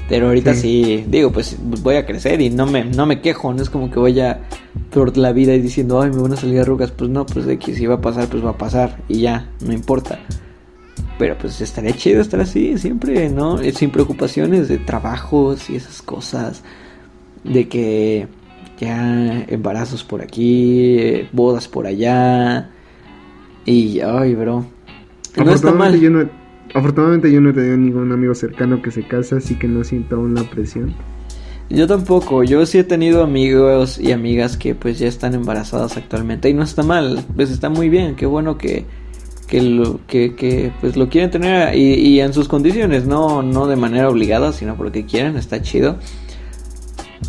Pero 0.07 0.27
ahorita 0.27 0.53
sí. 0.53 0.83
Sí. 0.83 1.05
digo, 1.07 1.31
pues 1.31 1.57
voy 1.59 1.95
a 1.95 2.05
crecer 2.05 2.39
y 2.39 2.51
no 2.51 2.67
me, 2.67 2.85
no 2.85 3.07
me 3.07 3.19
quejo, 3.21 3.51
no 3.51 3.63
es 3.63 3.71
como 3.71 3.89
que 3.89 3.99
vaya 3.99 4.41
por 4.91 5.17
la 5.17 5.31
vida 5.31 5.55
y 5.55 5.59
diciendo, 5.59 5.99
ay, 5.99 6.11
me 6.11 6.21
van 6.21 6.33
a 6.33 6.37
salir 6.37 6.59
arrugas, 6.59 6.91
pues 6.91 7.09
no, 7.09 7.25
pues 7.25 7.47
de 7.47 7.57
que 7.57 7.73
si 7.73 7.87
va 7.87 7.95
a 7.95 8.01
pasar, 8.01 8.27
pues 8.27 8.45
va 8.45 8.51
a 8.51 8.57
pasar 8.59 9.01
y 9.07 9.21
ya, 9.21 9.49
no 9.61 9.73
importa. 9.73 10.19
Pero 11.17 11.35
pues 11.39 11.59
estaría 11.61 11.93
chido 11.93 12.21
estar 12.21 12.39
así, 12.41 12.77
siempre, 12.77 13.29
¿no? 13.29 13.59
Eh, 13.59 13.71
Sin 13.71 13.89
preocupaciones 13.89 14.67
de 14.67 14.77
trabajos 14.77 15.67
y 15.71 15.77
esas 15.77 16.03
cosas. 16.03 16.61
De 17.45 17.67
que 17.67 18.27
ya 18.79 19.45
embarazos 19.47 20.03
por 20.03 20.21
aquí, 20.21 21.27
bodas 21.31 21.67
por 21.67 21.87
allá. 21.87 22.69
Y, 23.65 23.99
ay, 24.01 24.35
bro. 24.35 24.65
No 25.37 25.51
está 25.51 25.71
mal. 25.71 25.93
Afortunadamente 25.93 26.01
yo 26.01 26.09
no, 26.09 26.29
afortunadamente 26.73 27.31
yo 27.31 27.41
no 27.41 27.49
he 27.49 27.53
tenido 27.53 27.77
ningún 27.77 28.11
amigo 28.11 28.35
cercano 28.35 28.81
que 28.81 28.91
se 28.91 29.03
casa, 29.03 29.37
así 29.37 29.55
que 29.55 29.67
no 29.67 29.83
siento 29.83 30.15
aún 30.15 30.35
la 30.35 30.43
presión. 30.43 30.93
Yo 31.69 31.87
tampoco, 31.87 32.43
yo 32.43 32.63
sí 32.65 32.77
he 32.77 32.83
tenido 32.83 33.23
amigos 33.23 33.97
y 33.97 34.11
amigas 34.11 34.55
que 34.55 34.75
pues 34.75 34.99
ya 34.99 35.07
están 35.07 35.33
embarazadas 35.33 35.97
actualmente 35.97 36.47
y 36.47 36.53
no 36.53 36.61
está 36.61 36.83
mal, 36.83 37.25
pues 37.35 37.49
está 37.49 37.69
muy 37.69 37.89
bien, 37.89 38.15
qué 38.15 38.27
bueno 38.27 38.55
que, 38.55 38.85
que 39.47 39.63
lo 39.63 39.99
que, 40.05 40.35
que 40.35 40.71
pues 40.79 40.95
lo 40.95 41.09
quieren 41.09 41.31
tener 41.31 41.75
y, 41.75 41.95
y 41.95 42.19
en 42.19 42.33
sus 42.33 42.47
condiciones, 42.47 43.07
no, 43.07 43.41
no 43.41 43.65
de 43.65 43.77
manera 43.77 44.09
obligada, 44.09 44.53
sino 44.53 44.75
porque 44.75 45.05
quieren, 45.05 45.37
está 45.37 45.61
chido. 45.63 45.97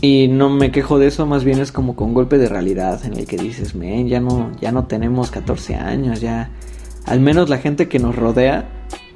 Y 0.00 0.28
no 0.28 0.50
me 0.50 0.70
quejo 0.70 0.98
de 0.98 1.06
eso, 1.06 1.26
más 1.26 1.44
bien 1.44 1.58
es 1.60 1.72
como 1.72 1.96
con 1.96 2.12
golpe 2.12 2.38
de 2.38 2.48
realidad 2.48 3.04
en 3.04 3.14
el 3.14 3.26
que 3.26 3.36
dices, 3.36 3.74
men, 3.74 4.08
ya 4.08 4.20
no, 4.20 4.50
ya 4.60 4.72
no 4.72 4.84
tenemos 4.86 5.30
14 5.30 5.76
años, 5.76 6.20
ya 6.20 6.50
al 7.06 7.20
menos 7.20 7.48
la 7.48 7.58
gente 7.58 7.88
que 7.88 7.98
nos 7.98 8.16
rodea 8.16 8.68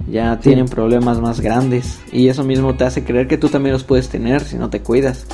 ya 0.09 0.35
Sí. 0.37 0.43
tienen 0.51 0.67
problemas 0.67 1.21
más 1.21 1.41
grandes 1.41 2.01
y 2.13 2.29
eso 2.29 2.45
mismo 2.45 2.75
te 2.77 2.85
hace 2.85 3.05
creer 3.05 3.27
que 3.29 3.37
tú 3.37 3.49
también 3.49 3.73
los 3.73 3.85
puedes 3.85 4.09
tener 4.09 4.43
si 4.43 4.57
no 4.57 4.71
te 4.71 4.81
cuidas. 4.81 5.27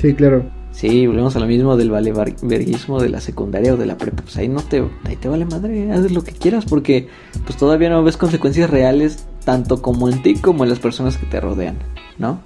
Sí, 0.00 0.14
claro. 0.14 0.44
Sí, 0.72 1.06
volvemos 1.06 1.34
a 1.36 1.40
lo 1.40 1.46
mismo 1.46 1.76
del 1.76 1.90
valeverguismo 1.90 3.00
de 3.00 3.08
la 3.08 3.20
secundaria 3.20 3.74
o 3.74 3.76
de 3.76 3.86
la 3.86 3.96
prepa. 3.96 4.22
Pues 4.24 4.36
ahí 4.36 4.48
no 4.48 4.60
te, 4.60 4.84
ahí 5.04 5.16
te 5.16 5.28
vale 5.28 5.44
madre, 5.44 5.90
haz 5.92 6.10
lo 6.10 6.22
que 6.24 6.32
quieras 6.32 6.64
porque 6.64 7.08
pues 7.46 7.56
todavía 7.56 7.88
no 7.90 8.02
ves 8.02 8.16
consecuencias 8.16 8.68
reales 8.70 9.26
tanto 9.44 9.80
como 9.82 10.08
en 10.08 10.22
ti 10.22 10.34
como 10.34 10.64
en 10.64 10.70
las 10.70 10.80
personas 10.80 11.16
que 11.16 11.26
te 11.26 11.40
rodean, 11.40 11.76
¿no? 12.18 12.40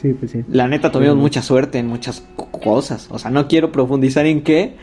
Sí, 0.00 0.12
pues 0.12 0.30
sí. 0.30 0.44
La 0.48 0.68
neta 0.68 0.92
tuvimos 0.92 1.16
mucha 1.16 1.42
suerte 1.42 1.78
en 1.78 1.86
muchas 1.88 2.22
co- 2.36 2.50
cosas. 2.50 3.08
O 3.10 3.18
sea, 3.18 3.30
no 3.30 3.48
quiero 3.48 3.72
profundizar 3.72 4.26
en 4.26 4.42
qué, 4.42 4.76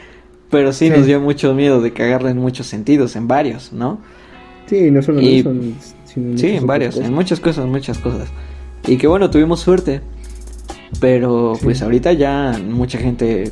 pero 0.49 0.74
sí, 0.74 0.88
Sí. 0.88 0.91
nos 0.97 1.05
dio 1.05 1.20
mucho 1.22 1.53
miedo 1.53 1.82
de 1.82 1.93
cagarla 1.93 2.32
en 2.32 2.38
muchos 2.38 2.68
sentidos, 2.68 3.16
en 3.16 3.28
varios, 3.28 3.72
¿no? 3.72 3.99
Sí, 4.68 4.91
no 4.91 5.01
solo 5.01 5.22
Y- 5.22 5.39
en 5.39 5.76
eso, 5.80 5.93
sino 6.05 6.30
en 6.32 6.38
Sí, 6.38 6.47
en 6.49 6.68
varios, 6.68 6.97
en 6.97 7.13
muchas 7.13 7.39
cosas, 7.39 7.66
muchas 7.66 7.97
cosas. 7.99 8.28
Y 8.88 8.97
que 8.97 9.07
bueno, 9.07 9.30
tuvimos 9.30 9.59
suerte. 9.61 10.01
Pero 10.99 11.55
Sí. 11.55 11.61
pues 11.66 11.82
ahorita 11.82 12.13
ya 12.13 12.57
mucha 12.66 12.97
gente 12.99 13.51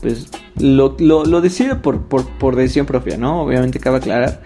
pues 0.00 0.28
lo, 0.58 0.96
lo, 0.98 1.24
lo 1.26 1.40
decide 1.42 1.76
por, 1.76 2.02
por, 2.02 2.26
por 2.38 2.56
decisión 2.56 2.86
propia, 2.86 3.18
¿no? 3.18 3.42
Obviamente 3.42 3.78
cabe 3.80 3.98
aclarar. 3.98 4.40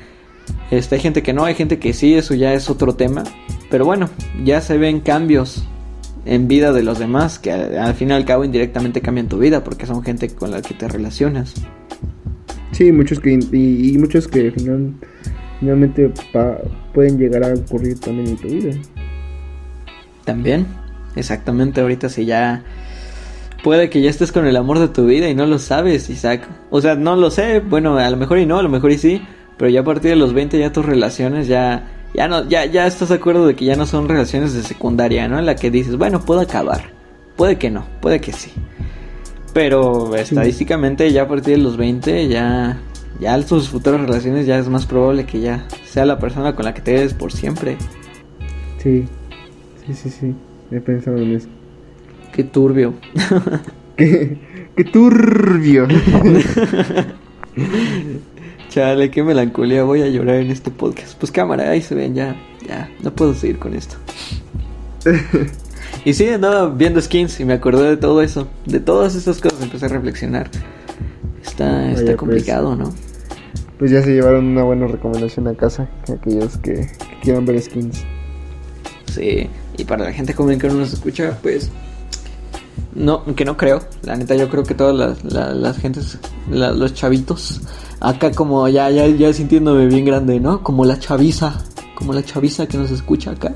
Este, 0.71 0.97
hay 0.97 1.01
gente 1.01 1.23
que 1.23 1.33
no, 1.33 1.45
hay 1.45 1.55
gente 1.55 1.79
que 1.79 1.93
sí, 1.93 2.15
eso 2.15 2.35
ya 2.35 2.53
es 2.55 2.69
otro 2.69 2.95
tema. 2.95 3.23
Pero 3.71 3.85
bueno, 3.85 4.11
ya 4.45 4.61
se 4.61 4.77
ven 4.79 5.01
cambios 5.01 5.65
en 6.25 6.49
vida 6.49 6.73
de 6.73 6.83
los 6.83 6.99
demás 6.99 7.39
que 7.39 7.53
al, 7.53 7.95
fin 7.95 8.11
y 8.11 8.13
al 8.13 8.25
cabo 8.25 8.45
indirectamente 8.45 9.01
cambian 9.01 9.29
tu 9.29 9.39
vida 9.39 9.63
porque 9.65 9.87
son 9.87 10.03
gente 10.03 10.29
con 10.31 10.51
la 10.51 10.63
que 10.63 10.75
te 10.75 10.89
relacionas. 10.89 11.55
Sí, 12.73 12.91
muchos 12.93 13.21
que 13.21 13.39
y, 13.53 13.91
y 13.95 13.99
muchos 13.99 14.27
que 14.27 14.51
final- 14.51 14.95
finalmente 15.61 16.13
pa- 16.33 16.59
pueden 16.93 17.19
llegar 17.19 17.45
a 17.45 17.55
ocurrir 17.55 17.99
también 18.01 18.29
en 18.29 18.37
tu 18.37 18.49
vida. 18.49 18.75
También, 20.25 20.67
exactamente, 21.17 21.81
ahorita 21.81 22.09
si 22.09 22.25
ya 22.25 22.63
puede 23.63 23.91
que 23.91 24.01
ya 24.01 24.11
estés 24.11 24.33
con 24.33 24.47
el 24.47 24.57
amor 24.57 24.79
de 24.79 24.89
tu 24.89 25.07
vida 25.07 25.29
y 25.29 25.35
no 25.35 25.47
lo 25.47 25.59
sabes, 25.59 26.09
Isaac. 26.11 26.49
O 26.71 26.81
sea, 26.81 26.95
no 26.95 27.17
lo 27.17 27.31
sé, 27.31 27.61
bueno, 27.61 27.97
a 27.99 28.11
lo 28.11 28.17
mejor 28.17 28.39
y 28.39 28.47
no, 28.47 28.59
a 28.59 28.63
lo 28.63 28.69
mejor 28.69 28.91
y 28.91 28.99
sí, 28.99 29.23
pero 29.59 29.71
ya 29.71 29.81
a 29.81 29.85
partir 29.85 30.11
de 30.11 30.17
los 30.17 30.33
20 30.33 30.59
ya 30.59 30.73
tus 30.73 30.85
relaciones 30.85 31.47
ya 31.47 31.85
ya 32.15 32.29
no 32.29 32.49
ya 32.49 32.65
ya 32.65 32.87
estás 32.87 33.09
de 33.09 33.17
acuerdo 33.17 33.47
de 33.47 33.57
que 33.57 33.65
ya 33.65 33.77
no 33.77 33.87
son 33.87 34.09
relaciones 34.09 34.55
de 34.55 34.63
secundaria, 34.63 35.29
¿no? 35.29 35.39
En 35.39 35.47
la 35.47 35.57
que 35.57 35.71
dices, 35.71 35.97
bueno, 35.97 36.21
puedo 36.21 36.41
acabar. 36.41 36.93
Puede 37.37 37.59
que 37.59 37.71
no, 37.71 37.85
puede 38.01 38.21
que 38.21 38.33
sí. 38.33 38.53
Pero 39.53 40.15
estadísticamente 40.17 41.13
ya 41.13 41.23
a 41.23 41.29
partir 41.29 41.57
de 41.57 41.63
los 41.63 41.77
20 41.77 42.29
ya 42.29 42.81
ya 43.21 43.41
tus 43.43 43.69
futuras 43.69 44.01
relaciones 44.01 44.47
ya 44.47 44.59
es 44.59 44.69
más 44.69 44.87
probable 44.87 45.27
que 45.27 45.41
ya 45.41 45.67
sea 45.85 46.05
la 46.05 46.19
persona 46.19 46.55
con 46.55 46.65
la 46.65 46.75
que 46.75 46.81
te 46.81 46.95
quedes 46.95 47.15
por 47.15 47.33
siempre. 47.33 47.77
Sí, 48.79 49.07
sí, 49.87 49.95
sí, 49.95 50.11
sí. 50.11 50.35
He 50.71 50.81
pensado 50.81 51.19
en 51.19 51.37
eso. 51.37 51.49
Qué 52.33 52.45
turbio. 52.45 52.95
¡Qué, 53.97 54.39
qué 54.77 54.85
turbio! 54.85 55.87
Chale, 58.75 59.09
qué 59.09 59.23
melancolía, 59.23 59.85
voy 59.85 60.03
a 60.03 60.09
llorar 60.09 60.35
en 60.37 60.51
este 60.51 60.73
podcast. 60.73 61.17
Pues 61.17 61.31
cámara, 61.31 61.71
ahí 61.71 61.81
se 61.81 61.95
ven, 61.95 62.13
ya, 62.17 62.35
ya, 62.67 62.91
no 63.05 63.13
puedo 63.15 63.33
seguir 63.33 63.61
con 63.61 63.73
esto. 63.73 63.95
y 66.05 66.13
sí, 66.13 66.29
andaba 66.29 66.69
viendo 66.71 67.01
skins 67.01 67.39
y 67.39 67.45
me 67.45 67.53
acordé 67.53 67.91
de 67.91 67.97
todo 67.97 68.21
eso, 68.21 68.49
de 68.67 68.81
todas 68.81 69.15
estas 69.15 69.41
cosas, 69.41 69.63
empecé 69.63 69.87
a 69.87 69.91
reflexionar. 69.91 70.51
Está, 71.41 71.89
está 71.91 72.03
Vaya, 72.03 72.17
complicado, 72.17 72.75
¿no? 72.75 72.93
Pues 73.79 73.93
ya 73.93 74.03
se 74.03 74.11
llevaron 74.13 74.45
una 74.47 74.65
buena 74.65 74.89
recomendación 74.89 75.47
a 75.47 75.55
casa. 75.55 75.89
Aquellos 76.13 76.57
que, 76.59 76.73
que 76.75 77.21
quieran 77.23 77.47
ver 77.47 77.63
skins. 77.63 78.03
Sí, 79.13 79.49
y 79.79 79.85
para 79.85 80.03
la 80.07 80.13
gente 80.13 80.33
joven 80.33 80.59
que 80.59 80.67
no 80.67 80.75
nos 80.75 80.93
escucha, 80.93 81.39
pues 81.43 81.71
no, 82.93 83.25
que 83.37 83.45
no 83.45 83.57
creo. 83.57 83.83
La 84.03 84.17
neta, 84.17 84.35
yo 84.35 84.49
creo 84.49 84.65
que 84.65 84.75
todas 84.75 84.97
las, 84.97 85.33
la- 85.33 85.55
las 85.55 85.79
gentes, 85.79 86.19
la- 86.51 86.73
los 86.73 86.93
chavitos, 86.95 87.61
acá 88.05 88.31
como 88.33 88.69
ya, 88.69 88.91
ya, 88.91 89.07
ya 89.09 89.33
sintiéndome 89.33 89.87
bien 89.87 90.05
grande, 90.05 90.39
¿no? 90.39 90.63
Como 90.63 90.85
la 90.85 90.99
chaviza, 90.99 91.65
como 91.95 92.13
la 92.13 92.23
chaviza 92.23 92.67
que 92.67 92.77
nos 92.77 92.91
escucha 92.91 93.33
acá. 93.33 93.55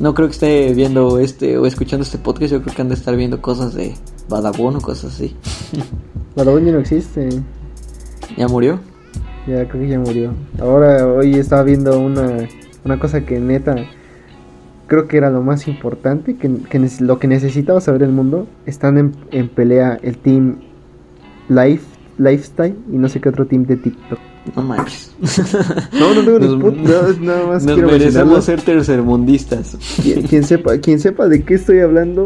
No 0.00 0.14
creo 0.14 0.28
que 0.28 0.32
esté 0.32 0.74
viendo 0.74 1.18
este 1.18 1.58
o 1.58 1.66
escuchando 1.66 2.04
este 2.04 2.18
podcast, 2.18 2.52
yo 2.52 2.62
creo 2.62 2.74
que 2.74 2.82
han 2.82 2.88
de 2.88 2.94
estar 2.94 3.16
viendo 3.16 3.42
cosas 3.42 3.74
de 3.74 3.94
Badabón 4.28 4.76
o 4.76 4.80
cosas 4.80 5.14
así. 5.14 5.36
Badabun 6.36 6.64
ya 6.64 6.72
no 6.72 6.78
existe. 6.78 7.28
¿Ya 8.36 8.48
murió? 8.48 8.78
Ya 9.46 9.68
creo 9.68 9.82
que 9.82 9.88
ya 9.88 9.98
murió. 9.98 10.32
Ahora, 10.60 11.06
hoy 11.06 11.34
estaba 11.34 11.64
viendo 11.64 11.98
una, 11.98 12.48
una 12.84 12.98
cosa 12.98 13.22
que 13.22 13.38
neta 13.40 13.76
creo 14.86 15.08
que 15.08 15.16
era 15.16 15.30
lo 15.30 15.42
más 15.42 15.68
importante, 15.68 16.36
que, 16.36 16.50
lo 17.00 17.18
que 17.18 17.26
necesitaba 17.26 17.80
saber 17.80 18.02
el 18.02 18.12
mundo. 18.12 18.46
Están 18.66 18.98
en, 18.98 19.16
en 19.30 19.48
pelea 19.48 19.98
el 20.02 20.18
team 20.18 20.60
Life, 21.48 21.91
Lifestyle 22.18 22.74
y 22.92 22.96
no 22.96 23.08
sé 23.08 23.20
qué 23.20 23.28
otro 23.30 23.46
team 23.46 23.64
de 23.64 23.76
TikTok. 23.76 24.18
No 24.56 24.62
manches. 24.62 25.14
No, 25.92 26.14
no 26.14 26.20
tengo 26.24 26.38
ni 26.40 26.46
Nos- 26.46 26.60
puta, 26.60 26.82
nada- 26.82 27.14
nada 27.20 27.46
más 27.46 27.64
Nos 27.64 27.74
quiero 27.74 27.88
merecemos 27.90 28.44
ser 28.44 28.60
tercermundistas. 28.62 29.76
Quien, 30.02 30.22
quien 30.22 30.44
sepa, 30.44 30.78
quien 30.78 30.98
sepa 31.00 31.28
de 31.28 31.42
qué 31.44 31.54
estoy 31.54 31.78
hablando, 31.80 32.24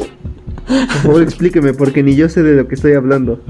por 0.67 0.87
favor 1.03 1.23
explíqueme, 1.23 1.73
porque 1.75 2.03
ni 2.03 2.15
yo 2.17 2.29
sé 2.29 2.43
de 2.43 2.55
lo 2.57 2.69
que 2.69 2.75
estoy 2.75 2.95
hablando. 2.95 3.41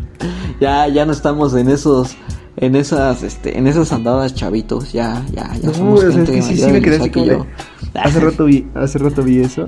Ya, 0.60 0.88
ya 0.88 1.06
no 1.06 1.12
estamos 1.12 1.54
en 1.54 1.68
esos, 1.68 2.16
en 2.56 2.74
esas, 2.76 3.22
este, 3.22 3.56
en 3.58 3.66
esas 3.66 3.92
andadas 3.92 4.34
chavitos, 4.34 4.92
ya, 4.92 5.24
ya, 5.32 5.52
ya 5.54 5.68
No, 5.68 5.74
somos 5.74 5.98
o 6.00 6.02
sea, 6.02 6.12
gente 6.12 6.38
es 6.38 6.46
que 6.46 6.54
sí, 6.56 6.60
sí 6.62 6.70
me 6.72 6.80
quedé 6.82 6.96
así 6.96 7.10
como 7.10 7.26
yo. 7.26 7.46
Hace 7.94 8.20
rato 8.20 8.44
vi, 8.46 8.66
hace 8.74 8.98
rato 8.98 9.22
vi 9.22 9.40
eso 9.40 9.66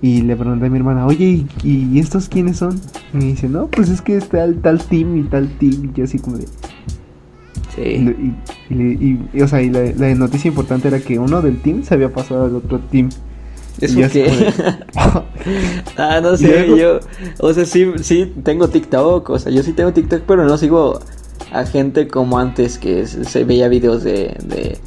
y 0.00 0.22
le 0.22 0.36
pregunté 0.36 0.66
a 0.66 0.70
mi 0.70 0.78
hermana, 0.78 1.06
oye, 1.06 1.44
¿y, 1.64 1.88
y 1.92 1.98
estos 1.98 2.28
quiénes 2.28 2.58
son? 2.58 2.80
Y 3.12 3.16
me 3.16 3.24
dice, 3.24 3.48
no, 3.48 3.66
pues 3.66 3.88
es 3.88 4.00
que 4.00 4.16
está 4.16 4.44
el 4.44 4.60
tal 4.60 4.78
team 4.80 5.16
y 5.16 5.22
tal 5.24 5.48
team. 5.58 5.90
Y 5.92 5.98
yo 5.98 6.04
así 6.04 6.18
como 6.18 6.38
de... 6.38 6.46
Sí. 7.74 7.82
y- 8.70 8.74
y 8.74 9.18
y- 9.34 9.42
o 9.42 9.48
sea, 9.48 9.62
y 9.62 9.70
la, 9.70 9.80
la 9.96 10.14
noticia 10.14 10.48
importante 10.48 10.88
era 10.88 11.00
que 11.00 11.18
uno 11.18 11.42
del 11.42 11.60
team 11.60 11.82
se 11.84 11.94
había 11.94 12.12
pasado 12.12 12.44
al 12.46 12.54
otro 12.56 12.78
team. 12.80 13.08
¿Eso 13.80 14.00
qué? 14.12 14.24
de- 14.24 14.54
ah, 15.96 16.20
no 16.22 16.34
¿Y 16.38 16.38
sé, 16.38 16.66
luego? 16.66 16.76
yo, 16.76 17.00
o 17.40 17.52
sea, 17.52 17.64
sí, 17.64 17.86
sí 18.02 18.32
tengo 18.42 18.68
TikTok, 18.68 19.30
o 19.30 19.38
sea, 19.38 19.52
yo 19.52 19.62
sí 19.62 19.72
tengo 19.72 19.92
TikTok, 19.92 20.22
pero 20.26 20.44
no 20.44 20.56
sigo 20.58 21.00
a 21.52 21.64
gente 21.64 22.08
como 22.08 22.38
antes 22.38 22.78
que 22.78 23.06
se, 23.06 23.24
se 23.24 23.44
veía 23.44 23.68
videos 23.68 24.02
de, 24.02 24.36
de, 24.44 24.78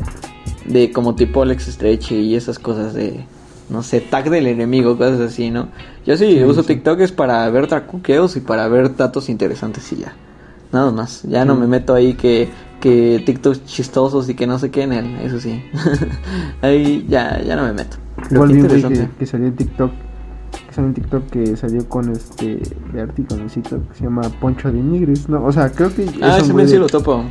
de 0.66 0.92
como 0.92 1.16
tipo 1.16 1.42
Alex 1.42 1.68
Stretch 1.68 2.12
y 2.12 2.36
esas 2.36 2.60
cosas 2.60 2.94
de, 2.94 3.24
no 3.72 3.82
sé, 3.84 4.02
tag 4.02 4.30
del 4.30 4.48
enemigo, 4.48 4.98
cosas 4.98 5.20
así, 5.22 5.50
¿no? 5.50 5.70
Yo 6.06 6.18
sí, 6.18 6.38
Sí, 6.38 6.44
uso 6.44 6.62
sí. 6.62 6.68
TikTok 6.68 7.00
es 7.00 7.12
para 7.12 7.50
ver 7.50 7.68
tracuqueos 7.68 8.36
y 8.36 8.42
para 8.42 8.68
ver 8.68 8.96
datos 8.96 9.30
interesantes 9.30 9.92
y 9.94 9.98
ya. 9.98 10.14
Nada 10.72 10.92
más, 10.92 11.24
ya 11.24 11.44
no 11.46 11.56
me 11.56 11.68
meto 11.68 11.94
ahí 11.94 12.14
que, 12.14 12.50
que 12.80 13.22
TikToks 13.26 13.66
chistosos 13.66 14.30
y 14.30 14.36
que 14.36 14.48
no 14.48 14.60
sé 14.60 14.72
qué 14.72 14.84
en 14.84 14.94
él, 14.94 15.16
eso 15.24 15.40
sí. 15.40 15.64
ahí 16.62 17.06
ya, 17.10 17.42
ya 17.42 17.56
no 17.56 17.64
me 17.64 17.74
meto. 17.74 17.98
Igual 18.30 18.54
vi 18.54 18.62
que, 18.62 19.10
que 19.20 19.26
salió 19.26 19.48
en 19.48 19.56
TikTok 19.56 19.92
que 20.68 20.74
sale 20.74 20.88
en 20.88 20.94
TikTok 20.94 21.30
que 21.30 21.56
salió 21.56 21.88
con 21.88 22.12
este 22.12 22.62
de 22.94 23.02
arte 23.02 23.24
con 23.26 23.42
el 23.42 23.50
que 23.50 23.62
se 23.94 24.04
llama 24.04 24.22
Poncho 24.40 24.72
de 24.72 24.80
Nigris, 24.80 25.30
¿no? 25.30 25.44
O 25.46 25.52
sea, 25.52 25.70
creo 25.72 25.94
que 25.94 26.10
Ah, 26.22 26.38
ese 26.40 26.54
men 26.54 26.68
sí 26.68 26.78
lo 26.78 26.88
topo. 26.88 27.24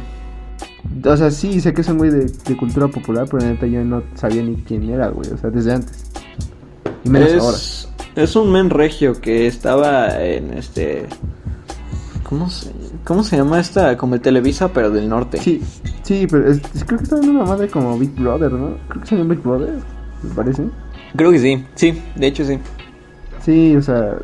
O 1.05 1.17
sea, 1.17 1.31
sí, 1.31 1.61
sé 1.61 1.75
que 1.75 1.83
es 1.83 1.89
un 1.89 1.99
güey 1.99 2.11
de, 2.11 2.27
de 2.27 2.57
cultura 2.57 2.89
popular, 2.89 3.27
pero 3.31 3.45
la 3.45 3.51
neta 3.53 3.67
yo 3.67 3.85
no 3.85 4.03
sabía 4.15 4.43
ni 4.43 4.57
quién 4.57 4.89
era, 4.91 5.09
güey, 5.09 5.31
o 5.31 5.37
sea, 5.37 5.51
desde 5.51 5.75
antes. 5.75 6.07
Y 7.05 7.09
menos 7.09 7.33
ahora. 7.43 7.57
Es, 7.57 7.89
es 8.17 8.37
un 8.37 8.53
men 8.53 8.71
regio 8.71 9.21
que 9.21 9.47
estaba 9.47 10.23
en 10.23 10.53
este. 10.55 11.07
¿Cómo 12.29 12.49
se, 12.49 12.71
¿Cómo 13.05 13.25
se 13.25 13.37
llama 13.37 13.59
esta? 13.59 13.97
Como 13.97 14.15
el 14.15 14.21
Televisa, 14.21 14.69
pero 14.73 14.91
del 14.91 15.09
norte. 15.09 15.39
Sí, 15.39 15.63
sí, 16.03 16.27
pero 16.31 16.49
es- 16.51 16.61
es- 16.75 16.85
creo 16.85 16.99
que 16.99 17.05
estaba 17.05 17.23
en 17.23 17.31
una 17.31 17.45
madre 17.45 17.69
como 17.69 17.99
Big 17.99 18.15
Brother, 18.15 18.53
¿no? 18.53 18.77
Creo 18.89 19.03
que 19.03 19.09
salió 19.09 19.23
en 19.23 19.31
Big 19.31 19.41
Brother, 19.43 19.75
me 20.23 20.35
parece. 20.35 20.65
Creo 21.17 21.33
que 21.33 21.39
sí, 21.41 21.65
sí, 21.75 22.01
de 22.15 22.27
hecho 22.29 22.45
sí. 22.45 22.59
Sí, 23.45 23.75
o 23.77 23.83
sea. 23.83 24.17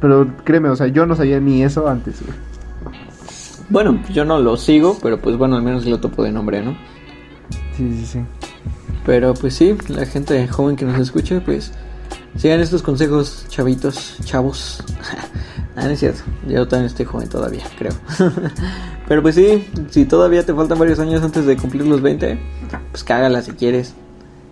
Pero 0.00 0.28
créeme, 0.44 0.68
o 0.70 0.76
sea, 0.76 0.86
yo 0.86 1.04
no 1.06 1.16
sabía 1.16 1.40
ni 1.40 1.62
eso 1.62 1.88
antes, 1.88 2.22
güey. 2.24 2.36
Bueno, 3.68 4.00
yo 4.12 4.24
no 4.24 4.38
lo 4.38 4.56
sigo, 4.56 4.96
pero 5.02 5.18
pues 5.20 5.36
bueno, 5.36 5.56
al 5.56 5.62
menos 5.62 5.84
lo 5.84 5.98
topo 6.00 6.22
de 6.22 6.32
nombre, 6.32 6.62
¿no? 6.62 6.78
Sí, 7.76 7.92
sí, 7.98 8.06
sí. 8.06 8.20
Pero 9.04 9.34
pues 9.34 9.54
sí, 9.54 9.76
la 9.88 10.06
gente 10.06 10.46
joven 10.48 10.76
que 10.76 10.84
nos 10.84 10.98
escucha, 11.00 11.40
pues 11.44 11.72
sigan 12.36 12.60
estos 12.60 12.82
consejos, 12.82 13.46
chavitos, 13.48 14.16
chavos. 14.24 14.82
ah, 15.76 15.84
no 15.84 15.90
es 15.90 16.00
cierto, 16.00 16.22
yo 16.46 16.66
también 16.68 16.86
estoy 16.86 17.06
joven 17.06 17.28
todavía, 17.28 17.64
creo. 17.78 17.92
Pero 19.08 19.22
pues 19.22 19.34
sí, 19.34 19.66
si 19.90 20.04
todavía 20.04 20.44
te 20.44 20.54
faltan 20.54 20.78
varios 20.78 20.98
años 20.98 21.22
antes 21.22 21.46
de 21.46 21.56
cumplir 21.56 21.86
los 21.86 22.02
20, 22.02 22.38
pues 22.90 23.04
cágala 23.04 23.42
si 23.42 23.52
quieres. 23.52 23.94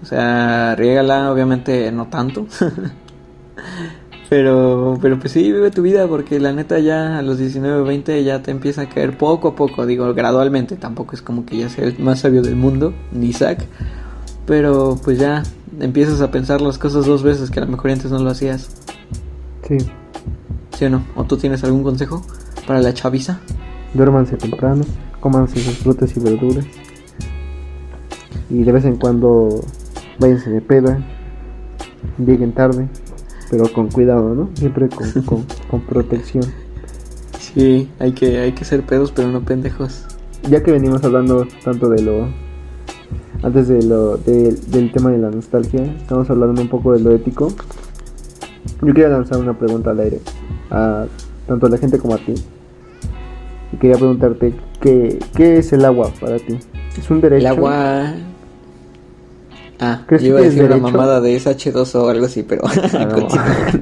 O 0.02 0.06
sea, 0.06 0.74
riégala, 0.76 1.32
obviamente 1.32 1.90
no 1.92 2.08
tanto. 2.08 2.46
Pero, 4.28 4.98
pero 5.00 5.20
pues 5.20 5.32
sí, 5.32 5.52
vive 5.52 5.70
tu 5.70 5.82
vida 5.82 6.08
porque 6.08 6.40
la 6.40 6.52
neta 6.52 6.80
ya 6.80 7.18
a 7.18 7.22
los 7.22 7.38
19 7.38 7.82
o 7.82 7.84
20 7.84 8.24
ya 8.24 8.42
te 8.42 8.50
empieza 8.50 8.82
a 8.82 8.88
caer 8.88 9.16
poco 9.16 9.48
a 9.48 9.54
poco, 9.54 9.86
digo 9.86 10.12
gradualmente, 10.14 10.74
tampoco 10.74 11.14
es 11.14 11.22
como 11.22 11.46
que 11.46 11.58
ya 11.58 11.68
sea 11.68 11.84
el 11.84 11.96
más 12.00 12.20
sabio 12.20 12.42
del 12.42 12.56
mundo, 12.56 12.92
ni 13.12 13.28
Isaac, 13.28 13.64
pero 14.46 14.98
pues 15.02 15.18
ya 15.18 15.42
empiezas 15.80 16.20
a 16.20 16.30
pensar 16.30 16.60
las 16.60 16.78
cosas 16.78 17.06
dos 17.06 17.22
veces 17.22 17.50
que 17.50 17.60
a 17.60 17.64
lo 17.64 17.70
mejor 17.70 17.90
antes 17.90 18.10
no 18.10 18.18
lo 18.18 18.30
hacías, 18.30 18.70
Sí. 19.66 19.78
¿sí 20.76 20.84
o 20.84 20.90
no? 20.90 21.04
¿O 21.16 21.24
tú 21.24 21.36
tienes 21.36 21.64
algún 21.64 21.82
consejo 21.82 22.22
para 22.66 22.80
la 22.80 22.94
chaviza? 22.94 23.40
Duérmanse 23.94 24.36
temprano, 24.36 24.84
cómanse 25.20 25.58
sus 25.60 25.78
frutas 25.78 26.16
y 26.16 26.20
verduras. 26.20 26.64
Y 28.48 28.62
de 28.62 28.72
vez 28.72 28.84
en 28.84 28.96
cuando 28.96 29.60
váyanse 30.20 30.50
de 30.50 30.60
peda. 30.60 31.00
Lleguen 32.18 32.52
tarde, 32.52 32.88
pero 33.50 33.72
con 33.72 33.88
cuidado, 33.88 34.34
¿no? 34.34 34.50
Siempre 34.54 34.88
con, 34.88 35.10
con, 35.24 35.44
con 35.68 35.80
protección. 35.80 36.44
Sí, 37.40 37.88
hay 37.98 38.12
que, 38.12 38.38
hay 38.38 38.52
que 38.52 38.64
ser 38.64 38.84
pedos 38.84 39.10
pero 39.12 39.28
no 39.28 39.40
pendejos. 39.42 40.04
Ya 40.48 40.62
que 40.62 40.70
venimos 40.70 41.02
hablando 41.02 41.46
tanto 41.64 41.88
de 41.88 42.02
lo. 42.02 42.28
Antes 43.42 43.68
de 43.68 43.82
lo, 43.82 44.16
de- 44.16 44.52
del 44.68 44.90
tema 44.92 45.10
de 45.10 45.18
la 45.18 45.30
nostalgia, 45.30 45.82
estamos 45.84 46.28
hablando 46.30 46.60
un 46.62 46.68
poco 46.68 46.92
de 46.92 47.00
lo 47.00 47.12
ético. 47.12 47.52
Yo 48.82 48.86
quería 48.94 49.08
lanzar 49.08 49.38
una 49.38 49.56
pregunta 49.58 49.90
al 49.90 50.00
aire, 50.00 50.20
a 50.70 51.06
tanto 51.46 51.66
a 51.66 51.70
la 51.70 51.78
gente 51.78 51.98
como 51.98 52.14
a 52.14 52.18
ti. 52.18 52.34
Y 53.72 53.76
quería 53.76 53.96
preguntarte, 53.96 54.54
¿qué, 54.80 55.18
qué 55.34 55.58
es 55.58 55.72
el 55.72 55.84
agua 55.84 56.10
para 56.20 56.38
ti? 56.38 56.58
¿Es 56.96 57.10
un 57.10 57.20
derecho? 57.20 57.40
El 57.40 57.46
agua... 57.46 58.14
Ah, 59.78 60.04
¿Crees 60.06 60.22
yo 60.22 60.28
iba 60.28 60.38
a 60.38 60.42
decir 60.42 60.62
una 60.64 60.78
mamada 60.78 61.20
de 61.20 61.36
SH2 61.36 61.94
o 61.96 62.08
algo 62.08 62.24
así, 62.26 62.42
pero... 62.42 62.62
Ah. 62.66 63.72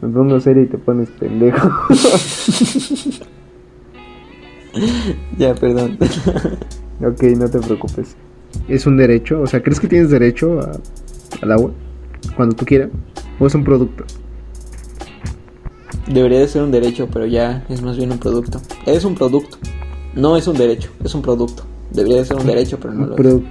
Me 0.00 0.08
pongo 0.08 0.40
serio 0.40 0.62
y 0.62 0.66
te 0.66 0.78
pones 0.78 1.08
pendejo. 1.10 1.68
ya, 5.38 5.54
perdón. 5.54 5.98
ok, 7.00 7.22
no 7.36 7.48
te 7.48 7.58
preocupes. 7.60 8.16
¿Es 8.68 8.86
un 8.86 8.96
derecho? 8.96 9.40
O 9.40 9.46
sea, 9.46 9.62
¿crees 9.62 9.80
que 9.80 9.88
tienes 9.88 10.10
derecho 10.10 10.60
a- 10.60 10.78
al 11.42 11.52
agua? 11.52 11.72
Cuando 12.36 12.54
tú 12.54 12.64
quieras. 12.64 12.90
¿O 13.38 13.46
es 13.46 13.54
un 13.54 13.64
producto? 13.64 14.04
Debería 16.06 16.40
de 16.40 16.48
ser 16.48 16.62
un 16.62 16.70
derecho, 16.70 17.08
pero 17.12 17.26
ya 17.26 17.64
es 17.68 17.80
más 17.82 17.96
bien 17.96 18.12
un 18.12 18.18
producto. 18.18 18.60
Es 18.86 19.04
un 19.04 19.14
producto. 19.14 19.56
No 20.14 20.36
es 20.36 20.46
un 20.46 20.56
derecho, 20.56 20.90
es 21.04 21.14
un 21.14 21.22
producto. 21.22 21.64
Debería 21.90 22.18
de 22.18 22.24
ser 22.24 22.36
un 22.36 22.46
derecho, 22.46 22.78
pero 22.80 22.94
no 22.94 23.06
lo 23.06 23.16
producto. 23.16 23.48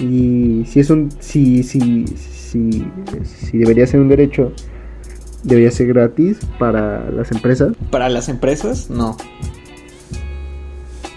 Y 0.00 0.64
si 0.66 0.80
es 0.80 0.90
un. 0.90 1.10
Si, 1.20 1.62
si, 1.62 2.06
si, 2.06 2.84
si 3.24 3.58
debería 3.58 3.86
ser 3.86 4.00
un 4.00 4.08
derecho, 4.08 4.52
debería 5.42 5.70
ser 5.70 5.88
gratis 5.88 6.38
para 6.58 7.10
las 7.10 7.30
empresas. 7.32 7.72
es. 7.72 7.88
Para 7.90 8.08
las 8.08 8.28
empresas, 8.28 8.88
no. 8.90 9.16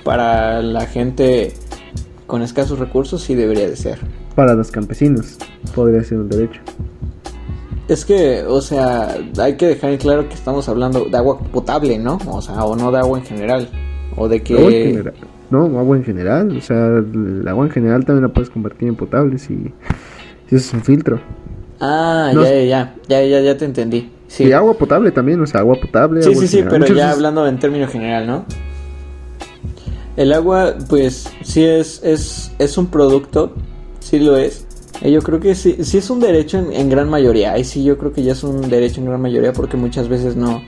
Para 0.08 0.62
la 0.62 0.86
gente 0.86 1.52
con 2.28 2.42
escasos 2.42 2.80
recursos, 2.80 3.22
sí 3.22 3.36
debería 3.36 3.68
de 3.68 3.76
ser. 3.76 4.00
Para 4.36 4.54
los 4.54 4.72
campesinos, 4.72 5.38
podría 5.76 6.02
ser 6.02 6.20
un 6.20 6.30
derecho. 6.30 6.62
Es 7.90 8.06
que, 8.06 8.44
o 8.48 8.62
sea, 8.62 9.18
hay 9.38 9.58
que 9.58 9.68
dejar 9.68 9.90
en 9.92 9.98
claro 9.98 10.30
que 10.30 10.36
estamos 10.36 10.70
hablando 10.70 11.04
de 11.12 11.18
agua 11.18 11.38
potable, 11.52 11.98
¿no? 12.00 12.20
O 12.28 12.42
sea, 12.42 12.64
o 12.64 12.78
no 12.78 12.90
de 12.90 13.00
agua 13.00 13.20
en 13.20 13.26
general. 13.26 13.68
O 14.16 14.30
de 14.30 14.42
que... 14.44 14.54
Agua 14.58 14.72
en 14.72 14.86
general. 14.92 15.14
No, 15.50 15.64
agua 15.78 15.98
en 15.98 16.04
general. 16.06 16.58
O 16.58 16.62
sea, 16.62 16.88
el 16.88 17.46
agua 17.46 17.66
en 17.66 17.72
general 17.72 18.06
también 18.06 18.24
la 18.28 18.34
puedes 18.34 18.50
convertir 18.50 18.88
en 18.88 18.96
potable 18.96 19.38
si, 19.38 19.74
si 20.50 20.56
es 20.56 20.74
un 20.74 20.84
filtro. 20.86 21.20
Ah, 21.82 22.32
No 22.34 22.44
ya, 22.44 22.64
ya, 22.64 22.96
ya, 23.10 23.24
ya, 23.24 23.42
ya 23.42 23.58
te 23.58 23.66
entendí. 23.66 24.10
Sí, 24.30 24.46
Y 24.46 24.54
agua 24.54 24.74
potable 24.74 25.12
también, 25.12 25.42
o 25.42 25.46
sea, 25.48 25.60
agua 25.60 25.76
potable. 25.82 26.22
Sí, 26.22 26.30
agua 26.30 26.42
sí, 26.42 26.48
sí, 26.48 26.64
pero 26.70 26.86
ya 26.86 26.94
veces- 26.94 27.04
hablando 27.18 27.46
en 27.46 27.60
términos 27.60 27.92
general, 27.92 28.26
¿no? 28.26 28.46
El 30.18 30.34
agua, 30.34 30.74
pues, 30.90 31.30
sí 31.44 31.64
es, 31.64 32.02
es, 32.04 32.52
es 32.60 32.78
un 32.78 32.88
producto, 32.88 33.52
sí 34.00 34.20
lo 34.20 34.36
es. 34.36 34.66
Eh, 35.02 35.12
Yo 35.12 35.22
creo 35.22 35.40
que 35.40 35.54
sí, 35.56 35.78
sí 35.82 36.00
es 36.00 36.10
un 36.10 36.20
derecho 36.20 36.58
en, 36.58 36.74
en 36.74 36.90
gran 36.90 37.10
mayoría. 37.10 37.54
Ahí 37.54 37.64
sí 37.64 37.84
yo 37.84 37.98
creo 37.98 38.12
que 38.12 38.24
ya 38.24 38.32
es 38.34 38.44
un 38.44 38.68
derecho 38.70 39.00
en 39.00 39.06
gran 39.08 39.22
mayoría 39.22 39.54
porque 39.54 39.78
muchas 39.78 40.08
veces 40.08 40.36
no, 40.36 40.62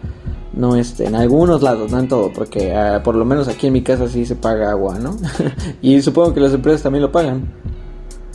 no 0.53 0.75
este, 0.75 1.05
en 1.07 1.15
algunos 1.15 1.63
lados, 1.63 1.91
no 1.91 1.97
en 1.99 2.07
todo, 2.07 2.31
porque 2.31 2.73
ah, 2.75 3.01
por 3.03 3.15
lo 3.15 3.25
menos 3.25 3.47
aquí 3.47 3.67
en 3.67 3.73
mi 3.73 3.81
casa 3.81 4.07
sí 4.07 4.25
se 4.25 4.35
paga 4.35 4.69
agua, 4.69 4.99
¿no? 4.99 5.17
y 5.81 5.99
supongo 6.03 6.33
que 6.35 6.41
las 6.41 6.53
empresas 6.53 6.83
también 6.83 7.01
lo 7.01 7.11
pagan. 7.11 7.51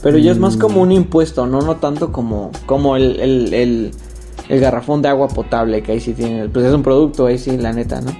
Pero 0.03 0.17
ya 0.17 0.33
es 0.33 0.37
más 0.37 0.57
Mm. 0.57 0.59
como 0.59 0.81
un 0.81 0.91
impuesto, 0.91 1.47
no, 1.47 1.61
no 1.61 1.77
tanto 1.77 2.11
como, 2.11 2.51
como 2.65 2.97
el, 2.97 3.19
el, 3.21 3.53
el, 3.53 3.91
el 4.49 4.59
garrafón 4.59 5.01
de 5.01 5.07
agua 5.07 5.29
potable 5.29 5.81
que 5.81 5.93
ahí 5.93 5.99
sí 6.01 6.13
tiene, 6.13 6.49
pues 6.49 6.65
es 6.65 6.73
un 6.73 6.83
producto, 6.83 7.25
ahí 7.25 7.37
sí, 7.37 7.55
la 7.57 7.71
neta, 7.71 8.01
¿no? 8.01 8.11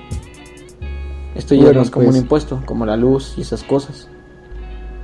Esto 1.35 1.53
ya 1.53 1.61
es 1.61 1.65
Bueno, 1.67 1.79
más 1.81 1.89
como 1.91 2.05
un 2.05 2.11
pues- 2.11 2.21
impuesto, 2.21 2.61
como 2.65 2.85
la 2.85 2.95
luz 2.97 3.33
y 3.37 3.41
esas 3.41 3.63
cosas. 3.63 4.07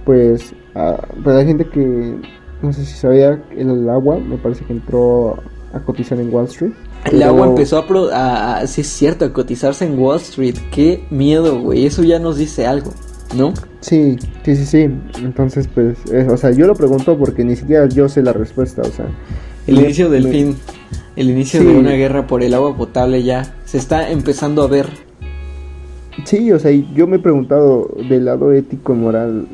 Pues, 0.05 0.53
ah, 0.75 0.97
para 1.23 1.37
la 1.37 1.45
gente 1.45 1.65
que 1.67 2.15
no 2.61 2.73
sé 2.73 2.85
si 2.85 2.93
sabía, 2.97 3.41
el 3.55 3.89
agua 3.89 4.17
me 4.17 4.37
parece 4.37 4.63
que 4.65 4.73
entró 4.73 5.37
a 5.73 5.79
cotizar 5.79 6.19
en 6.19 6.33
Wall 6.33 6.45
Street. 6.45 6.71
El 7.05 7.23
agua 7.23 7.47
empezó 7.47 7.77
a, 7.77 7.87
pro- 7.87 8.11
a, 8.11 8.57
a- 8.57 8.67
sí 8.67 8.81
es 8.81 8.87
cierto, 8.87 9.25
a 9.25 9.33
cotizarse 9.33 9.85
en 9.85 9.97
Wall 9.99 10.17
Street. 10.17 10.55
Qué 10.71 11.05
miedo, 11.09 11.59
güey. 11.59 11.85
Eso 11.85 12.03
ya 12.03 12.19
nos 12.19 12.37
dice 12.37 12.65
algo, 12.67 12.91
¿no? 13.35 13.53
Sí, 13.79 14.17
sí, 14.43 14.55
sí, 14.55 14.65
sí. 14.65 14.89
Entonces, 15.23 15.67
pues, 15.73 15.97
o 16.29 16.37
sea, 16.37 16.51
yo 16.51 16.67
lo 16.67 16.75
pregunto 16.75 17.17
porque 17.17 17.43
ni 17.43 17.55
siquiera 17.55 17.87
yo 17.89 18.07
sé 18.07 18.21
la 18.21 18.33
respuesta, 18.33 18.81
o 18.83 18.91
sea. 18.91 19.05
El 19.67 19.75
me- 19.77 19.81
inicio 19.83 20.09
del 20.09 20.25
me- 20.25 20.31
fin, 20.31 20.55
el 21.15 21.29
inicio 21.31 21.61
Sí. 21.61 21.65
de 21.67 21.75
una 21.77 21.91
guerra 21.91 22.27
por 22.27 22.43
el 22.43 22.53
agua 22.53 22.75
potable 22.77 23.23
ya 23.23 23.55
se 23.65 23.77
está 23.77 24.09
empezando 24.11 24.61
a 24.63 24.67
ver. 24.67 24.87
Sí, 26.25 26.51
o 26.51 26.59
sea, 26.59 26.71
yo 26.71 27.07
me 27.07 27.17
he 27.17 27.19
preguntado 27.19 27.89
del 28.09 28.25
lado 28.25 28.51
ético 28.51 28.93
y 28.93 28.97
moral, 28.97 29.47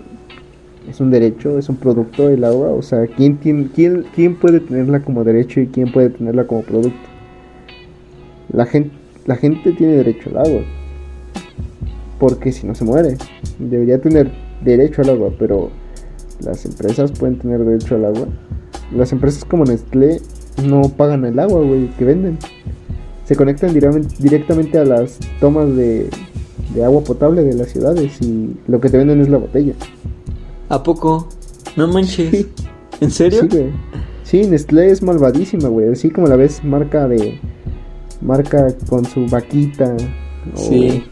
¿es 0.90 1.00
un 1.00 1.12
derecho, 1.12 1.60
es 1.60 1.70
un 1.70 1.76
producto 1.76 2.30
el 2.30 2.44
agua? 2.44 2.70
O 2.70 2.82
sea, 2.82 3.06
¿quién, 3.06 3.38
tiene, 3.38 3.70
quién, 3.74 4.06
quién 4.16 4.36
puede 4.36 4.60
tenerla 4.60 5.02
como 5.02 5.24
derecho 5.24 5.62
y 5.62 5.68
quién 5.68 5.92
puede 5.92 6.10
tenerla 6.10 6.48
como 6.48 6.64
producto? 6.64 6.98
La 8.52 8.66
gente, 8.66 8.92
la 9.28 9.36
gente 9.36 9.72
tiene 9.74 9.94
derecho 9.94 10.32
al 10.32 10.38
agua, 10.48 10.62
porque 12.20 12.52
si 12.52 12.66
no 12.66 12.74
se 12.74 12.86
muere, 12.86 13.18
debería 13.60 14.02
tener 14.02 14.32
derecho 14.64 15.04
al 15.04 15.12
agua, 15.12 15.30
pero 15.38 15.70
las 16.44 16.66
empresas 16.66 17.12
pueden 17.12 17.38
tener 17.38 17.64
derecho 17.64 17.96
al 17.96 18.06
agua. 18.06 18.28
Las 18.96 19.12
empresas 19.12 19.46
como 19.46 19.64
Nestlé 19.66 20.22
no 20.66 20.90
pagan 20.90 21.24
el 21.26 21.38
agua, 21.38 21.62
güey, 21.62 21.88
que 21.98 22.06
venden. 22.06 22.40
Se 23.26 23.36
conectan 23.36 23.74
directamente 23.74 24.80
a 24.80 24.86
las 24.86 25.20
tomas 25.40 25.76
de, 25.76 26.10
de 26.74 26.84
agua 26.84 27.02
potable 27.04 27.44
de 27.44 27.54
las 27.54 27.70
ciudades 27.70 28.22
y 28.22 28.56
lo 28.68 28.80
que 28.80 28.90
te 28.90 28.98
venden 28.98 29.22
es 29.22 29.30
la 29.30 29.38
botella. 29.38 29.74
¿A 30.70 30.84
poco? 30.84 31.28
No 31.76 31.88
manches. 31.88 32.30
Sí. 32.32 32.48
¿En 33.02 33.12
serio? 33.12 33.42
Sí, 33.42 33.48
güey. 33.48 33.72
Sí, 34.24 34.42
Nestlé 34.46 34.92
es 34.92 35.02
malvadísima, 35.02 35.70
güey. 35.70 35.90
Así 35.92 36.10
como 36.10 36.28
la 36.28 36.36
ves 36.36 36.64
marca 36.64 37.08
de... 37.08 37.40
Marca 38.22 38.68
con 38.90 39.06
su 39.06 39.26
vaquita. 39.28 39.96
O, 40.54 40.58
Sí. 40.58 41.04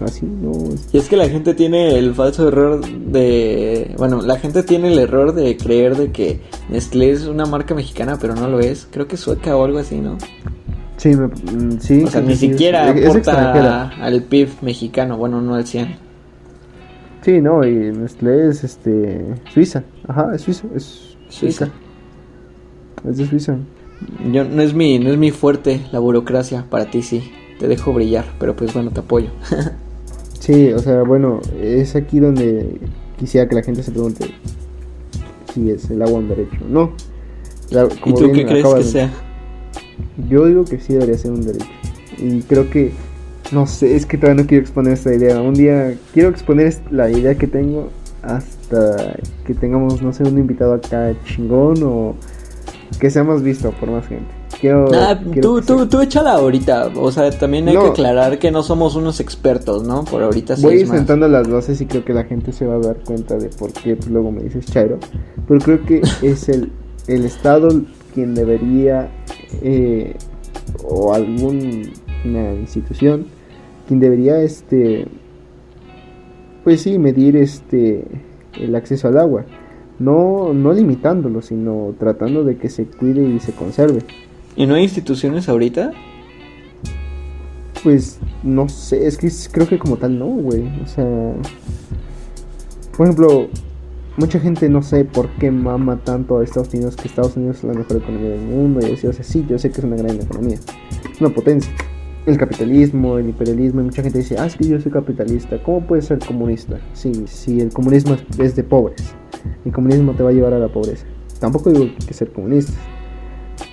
así, 0.00 0.26
¿no? 0.26 0.52
Y 0.92 0.98
es 0.98 1.08
que 1.08 1.16
la 1.16 1.28
gente 1.28 1.54
tiene 1.54 1.96
el 1.96 2.12
falso 2.14 2.48
error 2.48 2.84
de... 2.84 3.94
Bueno, 3.96 4.20
la 4.20 4.38
gente 4.38 4.62
tiene 4.64 4.92
el 4.92 4.98
error 4.98 5.32
de 5.34 5.56
creer 5.56 5.96
de 5.96 6.10
que 6.10 6.40
Nestlé 6.68 7.12
es 7.12 7.26
una 7.26 7.46
marca 7.46 7.74
mexicana, 7.74 8.18
pero 8.20 8.34
no 8.34 8.48
lo 8.48 8.58
es. 8.60 8.86
Creo 8.90 9.06
que 9.06 9.14
es 9.14 9.20
sueca 9.20 9.56
o 9.56 9.64
algo 9.64 9.78
así, 9.78 9.98
¿no? 10.00 10.18
Sí, 11.02 11.16
mm, 11.16 11.78
sí. 11.80 12.04
O 12.04 12.06
sea, 12.06 12.20
ni 12.20 12.36
siquiera 12.36 12.90
es- 12.90 13.04
aporta 13.08 13.88
al 13.88 14.22
PIB 14.22 14.48
mexicano, 14.62 15.16
bueno, 15.16 15.40
no 15.40 15.54
al 15.56 15.66
100. 15.66 15.96
Sí, 17.22 17.40
no, 17.40 17.64
y 17.66 17.72
Nestlé 17.74 18.48
es 18.48 18.62
este 18.62 19.24
Suiza. 19.52 19.82
Ajá, 20.06 20.32
es 20.34 20.42
Suiza, 20.42 20.68
es 20.76 21.16
Suiza. 21.28 21.70
Es 23.08 23.16
de 23.16 23.26
Suiza. 23.26 23.56
Yo, 24.32 24.44
no, 24.44 24.62
es 24.62 24.74
mi, 24.74 25.00
no 25.00 25.10
es 25.10 25.18
mi 25.18 25.32
fuerte 25.32 25.80
la 25.90 25.98
burocracia, 25.98 26.66
para 26.70 26.86
ti 26.90 27.02
sí. 27.02 27.32
Te 27.58 27.66
dejo 27.66 27.92
brillar, 27.92 28.24
pero 28.38 28.54
pues 28.54 28.72
bueno, 28.72 28.90
te 28.90 29.00
apoyo. 29.00 29.30
Sí, 30.38 30.72
o 30.72 30.78
sea, 30.80 31.02
bueno, 31.04 31.38
es 31.60 31.94
aquí 31.94 32.18
donde 32.18 32.80
quisiera 33.16 33.48
que 33.48 33.54
la 33.54 33.62
gente 33.62 33.84
se 33.84 33.92
pregunte 33.92 34.26
si 35.54 35.70
es 35.70 35.88
el 35.88 36.02
agua 36.02 36.18
un 36.18 36.28
derecho. 36.28 36.56
No. 36.68 36.94
La- 37.70 37.86
¿Y 38.04 38.12
tú 38.12 38.24
bien 38.24 38.32
qué 38.34 38.46
crees 38.46 38.66
que 38.66 38.74
de- 38.78 38.82
sea? 38.84 39.10
Yo 40.28 40.46
digo 40.46 40.64
que 40.64 40.78
sí 40.80 40.92
debería 40.92 41.18
ser 41.18 41.30
un 41.32 41.42
derecho. 41.44 41.66
Y 42.18 42.40
creo 42.42 42.68
que, 42.70 42.92
no 43.50 43.66
sé, 43.66 43.96
es 43.96 44.06
que 44.06 44.16
todavía 44.18 44.42
no 44.42 44.48
quiero 44.48 44.62
exponer 44.62 44.92
esta 44.94 45.14
idea. 45.14 45.40
Un 45.40 45.54
día 45.54 45.94
quiero 46.12 46.28
exponer 46.28 46.74
la 46.90 47.10
idea 47.10 47.34
que 47.36 47.46
tengo 47.46 47.88
hasta 48.22 49.16
que 49.46 49.54
tengamos, 49.54 50.02
no 50.02 50.12
sé, 50.12 50.22
un 50.24 50.38
invitado 50.38 50.74
acá 50.74 51.12
chingón 51.24 51.82
o 51.82 52.14
que 52.98 53.10
sea 53.10 53.24
más 53.24 53.42
visto 53.42 53.70
por 53.72 53.90
más 53.90 54.06
gente. 54.06 54.26
Quiero, 54.60 54.86
Ah, 54.94 55.18
quiero 55.32 55.40
tú, 55.40 55.60
tú, 55.62 55.78
sea- 55.78 55.88
tú 55.88 56.00
échala 56.02 56.32
ahorita. 56.34 56.90
O 56.94 57.10
sea, 57.10 57.30
también 57.36 57.66
hay 57.68 57.74
No. 57.74 57.82
que 57.84 57.88
aclarar 57.90 58.38
que 58.38 58.52
no 58.52 58.62
somos 58.62 58.94
unos 58.94 59.18
expertos, 59.18 59.82
¿no? 59.84 60.04
Por 60.04 60.22
ahorita 60.22 60.54
sí 60.54 60.62
Voy 60.62 60.74
a 60.74 60.80
ir 60.80 60.86
sentando 60.88 61.26
las 61.26 61.48
bases 61.48 61.80
y 61.80 61.86
creo 61.86 62.04
que 62.04 62.12
la 62.12 62.24
gente 62.24 62.52
se 62.52 62.66
va 62.66 62.76
a 62.76 62.78
dar 62.78 62.96
cuenta 63.04 63.36
de 63.36 63.48
por 63.48 63.72
qué 63.72 63.98
luego 64.08 64.30
me 64.30 64.42
dices 64.42 64.66
Chairo. 64.66 64.98
Pero 65.48 65.60
creo 65.60 65.84
que 65.84 66.02
es 66.22 66.48
el, 66.48 66.70
el 67.08 67.24
Estado 67.24 67.70
quien 68.14 68.34
debería, 68.34 69.10
eh, 69.62 70.14
o 70.84 71.14
alguna 71.14 72.54
institución, 72.54 73.26
quien 73.88 74.00
debería, 74.00 74.40
este, 74.42 75.06
pues 76.64 76.82
sí, 76.82 76.98
medir 76.98 77.36
este 77.36 78.04
el 78.60 78.74
acceso 78.74 79.08
al 79.08 79.18
agua. 79.18 79.44
No, 79.98 80.52
no 80.52 80.72
limitándolo, 80.72 81.42
sino 81.42 81.94
tratando 81.98 82.44
de 82.44 82.56
que 82.56 82.68
se 82.68 82.86
cuide 82.86 83.22
y 83.22 83.38
se 83.40 83.52
conserve. 83.52 84.02
¿Y 84.56 84.66
no 84.66 84.74
hay 84.74 84.82
instituciones 84.82 85.48
ahorita? 85.48 85.92
Pues 87.82 88.18
no 88.42 88.68
sé, 88.68 89.06
es 89.06 89.16
que 89.16 89.30
creo 89.50 89.68
que 89.68 89.78
como 89.78 89.96
tal 89.96 90.18
no, 90.18 90.26
güey. 90.26 90.64
O 90.82 90.86
sea, 90.86 91.34
por 92.96 93.06
ejemplo, 93.06 93.48
mucha 94.16 94.38
gente 94.38 94.68
no 94.68 94.82
sé 94.82 95.04
por 95.04 95.28
qué 95.38 95.50
mama 95.50 96.00
tanto 96.04 96.38
a 96.38 96.44
Estados 96.44 96.72
Unidos, 96.74 96.96
que 96.96 97.08
Estados 97.08 97.36
Unidos 97.36 97.58
es 97.58 97.64
la 97.64 97.74
mejor 97.74 97.98
economía 97.98 98.30
del 98.30 98.42
mundo. 98.42 98.86
Y 98.86 98.92
así, 98.92 99.06
o 99.06 99.12
sea, 99.12 99.24
sí, 99.24 99.44
yo 99.48 99.58
sé 99.58 99.70
que 99.70 99.78
es 99.78 99.84
una 99.84 99.96
gran 99.96 100.20
economía, 100.20 100.56
es 101.10 101.20
una 101.20 101.30
potencia. 101.30 101.72
El 102.24 102.36
capitalismo, 102.36 103.18
el 103.18 103.30
imperialismo, 103.30 103.80
y 103.80 103.84
mucha 103.84 104.02
gente 104.02 104.18
dice, 104.18 104.36
ah, 104.38 104.46
es 104.46 104.56
que 104.56 104.68
yo 104.68 104.80
soy 104.80 104.92
capitalista. 104.92 105.60
¿Cómo 105.62 105.84
puedes 105.84 106.04
ser 106.04 106.20
comunista? 106.20 106.78
Sí, 106.92 107.12
si 107.26 107.60
el 107.60 107.72
comunismo 107.72 108.16
es, 108.38 108.54
de 108.54 108.62
pobres, 108.62 109.14
el 109.64 109.72
comunismo 109.72 110.12
te 110.12 110.22
va 110.22 110.30
a 110.30 110.32
llevar 110.32 110.54
a 110.54 110.58
la 110.58 110.68
pobreza. 110.68 111.04
Tampoco 111.40 111.70
digo 111.70 111.86
que 111.86 111.90
hay 111.90 112.06
que 112.06 112.14
ser 112.14 112.32
comunistas, 112.32 112.76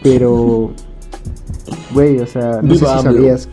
pero, 0.01 0.71
güey, 1.93 2.17
o 2.17 2.25
sea, 2.25 2.61
no 2.63 2.73
sé 2.73 2.85
si 2.87 3.01
sabías 3.03 3.49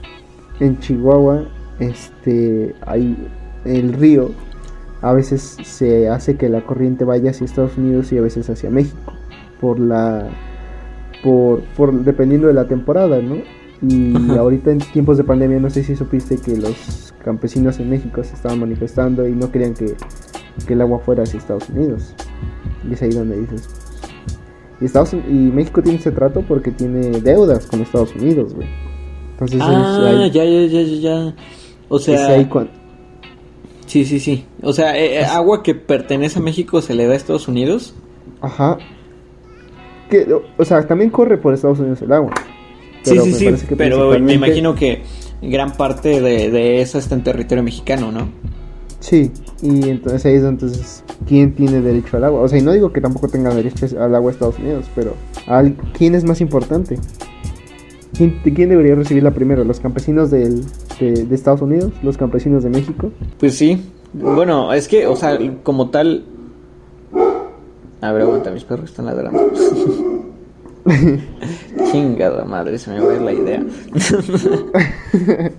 en 0.61 0.79
Chihuahua, 0.79 1.47
este, 1.79 2.75
hay 2.87 3.17
el 3.67 3.93
río, 3.93 4.31
a 5.09 5.13
veces 5.13 5.57
se 5.63 6.09
hace 6.09 6.37
que 6.37 6.49
la 6.49 6.63
corriente 6.67 7.05
vaya 7.05 7.31
hacia 7.31 7.45
Estados 7.45 7.77
Unidos 7.79 8.11
y 8.13 8.19
a 8.19 8.23
veces 8.23 8.51
hacia 8.51 8.71
México, 8.71 9.13
por 9.61 9.79
la, 9.79 10.29
por, 11.23 11.61
por 11.77 11.93
dependiendo 12.05 12.49
de 12.49 12.55
la 12.55 12.67
temporada, 12.67 13.21
¿no? 13.23 13.37
Y 13.83 14.31
ahorita 14.37 14.73
en 14.73 14.79
tiempos 14.79 15.17
de 15.17 15.23
pandemia, 15.23 15.61
no 15.61 15.71
sé 15.71 15.85
si 15.85 15.95
supiste 15.95 16.39
que 16.39 16.57
los 16.57 17.15
campesinos 17.23 17.79
en 17.79 17.91
México 17.91 18.25
se 18.25 18.35
estaban 18.35 18.59
manifestando 18.59 19.29
y 19.29 19.33
no 19.33 19.53
querían 19.53 19.75
que, 19.75 19.95
que 20.67 20.73
el 20.73 20.81
agua 20.81 20.99
fuera 20.99 21.23
hacia 21.23 21.39
Estados 21.39 21.69
Unidos. 21.69 22.15
Y 22.89 22.95
es 22.95 23.03
ahí 23.03 23.11
donde 23.11 23.39
dices. 23.41 23.69
Y, 24.81 24.87
Estados, 24.87 25.13
y 25.15 25.31
México 25.31 25.83
tiene 25.83 25.99
ese 25.99 26.11
trato 26.11 26.43
porque 26.43 26.73
tiene 26.73 27.21
deudas 27.21 27.67
con 27.67 27.81
Estados 27.81 28.13
Unidos, 28.17 28.55
güey. 28.55 28.69
Entonces 29.33 29.59
es 29.61 29.63
Ah, 29.67 30.27
ya, 30.33 30.45
ya, 30.45 30.67
ya, 30.67 30.83
ya. 30.83 31.35
O 31.89 31.99
es 31.99 32.05
sea, 32.05 32.29
ahí 32.29 32.47
cuan- 32.47 32.71
sí, 33.87 34.05
sí, 34.05 34.21
sí. 34.21 34.45
O 34.63 34.73
sea, 34.73 34.97
eh, 34.99 35.21
eh, 35.21 35.25
agua 35.25 35.63
que 35.63 35.75
pertenece 35.75 36.39
a 36.39 36.43
México 36.43 36.81
se 36.83 36.95
le 36.95 37.07
da 37.07 37.13
a 37.15 37.17
Estados 37.17 37.49
Unidos. 37.49 37.95
Ajá. 38.41 38.79
Que, 40.11 40.27
o- 40.59 40.65
sea, 40.65 40.87
también 40.87 41.11
corre 41.11 41.39
por 41.39 41.55
Estados 41.55 41.79
Unidos 41.81 42.01
el 42.03 42.13
agua. 42.13 42.33
Sí, 43.03 43.11
Pero 43.11 43.23
sí, 43.25 43.31
me 43.51 43.57
sí. 43.57 43.67
que 43.67 43.77
Pero 43.77 44.19
me 44.21 44.33
imagino 44.35 44.75
que 44.75 45.03
gran 45.43 45.73
parte 45.73 46.21
de, 46.21 46.51
de 46.51 46.81
esa 46.81 46.99
está 46.99 47.15
en 47.15 47.23
territorio 47.25 47.63
mexicano, 47.63 48.11
¿no? 48.13 48.29
Sí, 49.01 49.31
y 49.63 49.89
entonces 49.89 50.25
ahí 50.27 50.35
es 50.35 50.43
donde 50.43 50.67
entonces, 50.67 51.05
¿quién 51.29 51.55
tiene 51.55 51.81
derecho 51.81 52.17
al 52.17 52.25
agua? 52.25 52.41
O 52.41 52.49
sea, 52.49 52.59
y 52.59 52.63
no 52.63 52.73
digo 52.73 52.93
que 52.93 53.01
tampoco 53.01 53.29
tenga 53.29 53.55
derecho 53.55 53.87
al 54.01 54.15
agua 54.15 54.33
Estados 54.33 54.59
Unidos, 54.59 54.87
pero 54.95 55.15
al- 55.47 55.77
¿quién 55.97 56.15
es 56.15 56.25
más 56.25 56.41
importante? 56.41 56.99
¿Quién, 58.17 58.41
quién 58.43 58.69
debería 58.69 58.95
recibirla 58.95 59.31
primero? 59.33 59.65
¿Los 59.65 59.81
campesinos 59.81 60.31
del- 60.31 60.65
de, 61.01 61.25
de 61.27 61.35
Estados 61.35 61.61
Unidos? 61.63 61.93
¿Los 62.03 62.17
campesinos 62.17 62.63
de 62.63 62.71
México? 62.71 63.11
Pues 63.39 63.55
sí. 63.57 63.83
Bueno, 64.13 64.73
es 64.73 64.89
que, 64.89 65.07
o 65.07 65.17
sea, 65.17 65.39
como 65.63 65.91
tal. 65.91 66.25
A 68.01 68.13
ver, 68.13 68.23
aguanta, 68.23 68.51
mis 68.51 68.65
perros 68.65 68.91
están 68.91 69.07
ladrando. 69.07 69.51
Chingada 71.91 72.45
madre, 72.45 72.79
se 72.79 72.91
me 72.91 73.01
va 73.01 73.13
a 73.13 73.15
ir 73.17 73.21
la 73.23 73.33
idea. 73.33 73.65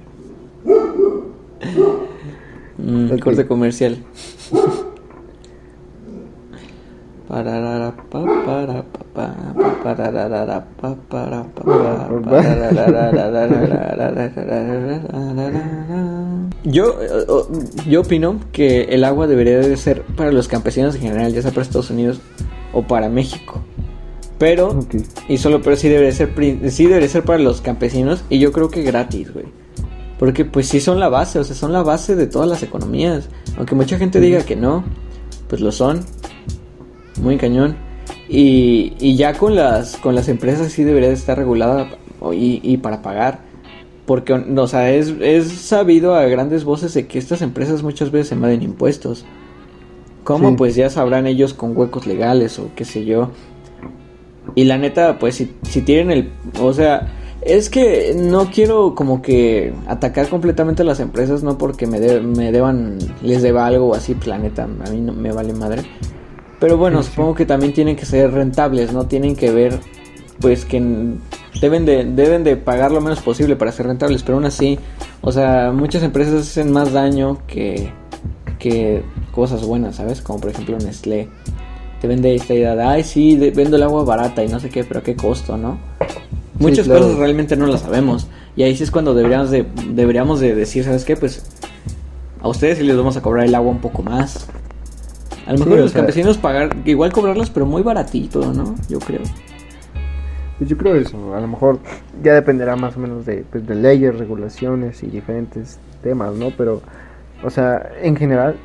Mm. 2.79 3.17
Corte 3.19 3.47
comercial. 3.47 3.97
Pararara, 4.51 4.53
pa, 4.53 4.65
para, 4.65 4.65
pa, 4.67 4.85
pa, 4.85 4.95
pa, 4.97 5.15
pararara, 5.97 6.05
pa, 6.27 6.45
para, 6.45 6.51
pa, 6.51 6.51
pa, 6.51 6.75
pararara. 6.77 7.16
Yo, 16.63 17.01
eh, 17.01 17.25
yo 17.87 18.01
opino 18.01 18.39
que 18.51 18.83
el 18.83 19.03
agua 19.03 19.27
debería 19.27 19.59
de 19.59 19.77
ser 19.77 20.03
para 20.03 20.31
los 20.31 20.47
campesinos 20.47 20.95
en 20.95 21.01
general, 21.01 21.33
ya 21.33 21.41
sea 21.41 21.51
para 21.51 21.63
Estados 21.63 21.89
Unidos 21.89 22.19
o 22.73 22.83
para 22.83 23.09
México. 23.09 23.61
Pero, 24.37 24.85
y 25.27 25.37
solo, 25.37 25.61
pero 25.61 25.75
sí 25.75 25.89
debería 25.89 26.11
ser, 26.11 26.31
sí 26.69 26.85
debería 26.85 27.09
ser 27.09 27.23
para 27.23 27.39
los 27.39 27.61
campesinos 27.61 28.23
y 28.29 28.39
yo 28.39 28.51
creo 28.51 28.69
que 28.69 28.83
gratis, 28.83 29.33
güey. 29.33 29.45
Porque 30.19 30.45
pues 30.45 30.67
sí 30.67 30.79
son 30.79 30.99
la 30.99 31.09
base, 31.09 31.39
o 31.39 31.43
sea, 31.43 31.55
son 31.55 31.73
la 31.73 31.83
base 31.83 32.15
de 32.15 32.27
todas 32.27 32.47
las 32.47 32.63
economías. 32.63 33.29
Aunque 33.57 33.75
mucha 33.75 33.97
gente 33.97 34.19
diga 34.19 34.41
que 34.43 34.55
no, 34.55 34.83
pues 35.47 35.61
lo 35.61 35.71
son. 35.71 36.05
Muy 37.21 37.37
cañón. 37.37 37.75
Y, 38.29 38.93
y 38.99 39.15
ya 39.15 39.33
con 39.33 39.55
las, 39.55 39.97
con 39.97 40.15
las 40.15 40.27
empresas 40.29 40.71
sí 40.71 40.83
debería 40.83 41.09
de 41.09 41.15
estar 41.15 41.37
regulada 41.37 41.89
y, 42.33 42.59
y 42.63 42.77
para 42.77 43.01
pagar. 43.01 43.39
Porque, 44.05 44.33
o 44.33 44.67
sea, 44.67 44.91
es, 44.93 45.13
es 45.21 45.47
sabido 45.51 46.15
a 46.15 46.23
grandes 46.25 46.63
voces 46.63 46.93
de 46.93 47.07
que 47.07 47.19
estas 47.19 47.41
empresas 47.41 47.83
muchas 47.83 48.11
veces 48.11 48.31
evaden 48.31 48.61
impuestos. 48.63 49.25
¿Cómo? 50.23 50.49
Sí. 50.49 50.55
Pues 50.57 50.75
ya 50.75 50.89
sabrán 50.89 51.27
ellos 51.27 51.53
con 51.53 51.75
huecos 51.75 52.05
legales 52.07 52.59
o 52.59 52.69
qué 52.75 52.85
sé 52.85 53.03
yo. 53.05 53.31
Y 54.55 54.63
la 54.63 54.77
neta, 54.77 55.19
pues 55.19 55.35
si, 55.35 55.53
si 55.63 55.81
tienen 55.81 56.11
el... 56.11 56.31
O 56.61 56.71
sea, 56.73 57.13
es 57.41 57.69
que 57.69 58.13
no 58.17 58.49
quiero 58.49 58.95
como 58.95 59.21
que 59.21 59.73
atacar 59.87 60.27
completamente 60.29 60.83
a 60.83 60.85
las 60.85 61.01
empresas, 61.01 61.43
no 61.43 61.57
porque 61.57 61.85
me, 61.85 61.99
de- 61.99 62.21
me 62.21 62.51
deban, 62.53 62.97
les 63.21 63.41
deba 63.41 63.65
algo 63.65 63.87
o 63.87 63.93
así, 63.93 64.15
pues 64.15 64.27
la 64.27 64.37
neta, 64.37 64.63
a 64.63 64.89
mí 64.89 65.01
no 65.01 65.11
me 65.13 65.31
vale 65.33 65.53
madre. 65.53 65.83
Pero 66.59 66.77
bueno, 66.77 67.01
Sí, 67.03 67.09
sí. 67.09 67.15
supongo 67.15 67.35
que 67.35 67.45
también 67.45 67.73
tienen 67.73 67.95
que 67.95 68.05
ser 68.05 68.31
rentables, 68.31 68.91
¿no? 68.93 69.05
Tienen 69.05 69.35
que 69.35 69.51
ver, 69.51 69.79
pues 70.39 70.65
que 70.65 70.81
deben 71.61 71.85
de, 71.85 72.05
deben 72.05 72.43
de 72.43 72.55
pagar 72.57 72.91
lo 72.91 73.01
menos 73.01 73.19
posible 73.21 73.55
para 73.55 73.71
ser 73.71 73.87
rentables, 73.87 74.23
pero 74.23 74.37
aún 74.37 74.45
así, 74.45 74.79
o 75.21 75.31
sea, 75.31 75.71
muchas 75.73 76.03
empresas 76.03 76.41
hacen 76.47 76.71
más 76.71 76.93
daño 76.93 77.39
que, 77.47 77.91
que 78.59 79.03
cosas 79.31 79.63
buenas, 79.65 79.97
¿sabes? 79.97 80.21
Como 80.21 80.39
por 80.39 80.49
ejemplo 80.51 80.77
Nestlé. 80.79 81.27
Te 82.01 82.07
vende 82.07 82.33
esta 82.35 82.53
idea 82.53 82.75
de, 82.75 82.83
ay, 82.83 83.03
sí, 83.03 83.35
de- 83.37 83.51
vendo 83.51 83.75
el 83.75 83.83
agua 83.83 84.03
barata 84.03 84.43
y 84.43 84.47
no 84.47 84.59
sé 84.59 84.69
qué, 84.69 84.83
pero 84.83 84.99
a 84.99 85.03
qué 85.03 85.15
costo, 85.15 85.57
¿no? 85.57 85.79
Muchas 86.59 86.85
claro. 86.87 87.01
cosas 87.03 87.17
realmente 87.17 87.55
no 87.55 87.67
las 87.67 87.81
sabemos. 87.81 88.27
Y 88.55 88.63
ahí 88.63 88.75
sí 88.75 88.83
es 88.83 88.89
cuando 88.91 89.13
deberíamos 89.13 89.51
de, 89.51 89.65
deberíamos 89.91 90.39
de 90.39 90.55
decir, 90.55 90.83
¿sabes 90.83 91.05
qué? 91.05 91.15
Pues 91.15 91.43
a 92.41 92.47
ustedes 92.47 92.79
sí 92.79 92.83
les 92.83 92.97
vamos 92.97 93.15
a 93.17 93.21
cobrar 93.21 93.45
el 93.45 93.53
agua 93.55 93.69
un 93.71 93.79
poco 93.79 94.01
más. 94.03 94.47
A 95.47 95.53
lo 95.53 95.59
mejor 95.59 95.79
los 95.79 95.91
sea- 95.91 96.01
campesinos 96.01 96.37
pagar, 96.37 96.75
igual 96.85 97.11
cobrarlas, 97.13 97.49
pero 97.49 97.65
muy 97.65 97.81
baratito, 97.81 98.53
¿no? 98.53 98.75
Yo 98.89 98.99
creo. 98.99 99.21
Pues 100.57 100.69
yo 100.69 100.77
creo 100.77 100.95
eso, 100.95 101.35
a 101.35 101.39
lo 101.39 101.47
mejor 101.47 101.79
ya 102.23 102.33
dependerá 102.33 102.75
más 102.75 102.97
o 102.97 102.99
menos 102.99 103.25
de, 103.25 103.45
pues, 103.51 103.65
de 103.67 103.75
leyes, 103.75 104.17
regulaciones 104.17 105.03
y 105.03 105.07
diferentes 105.07 105.79
temas, 106.03 106.33
¿no? 106.35 106.51
Pero 106.57 106.81
O 107.43 107.51
sea, 107.51 107.91
en 108.01 108.15
general, 108.15 108.55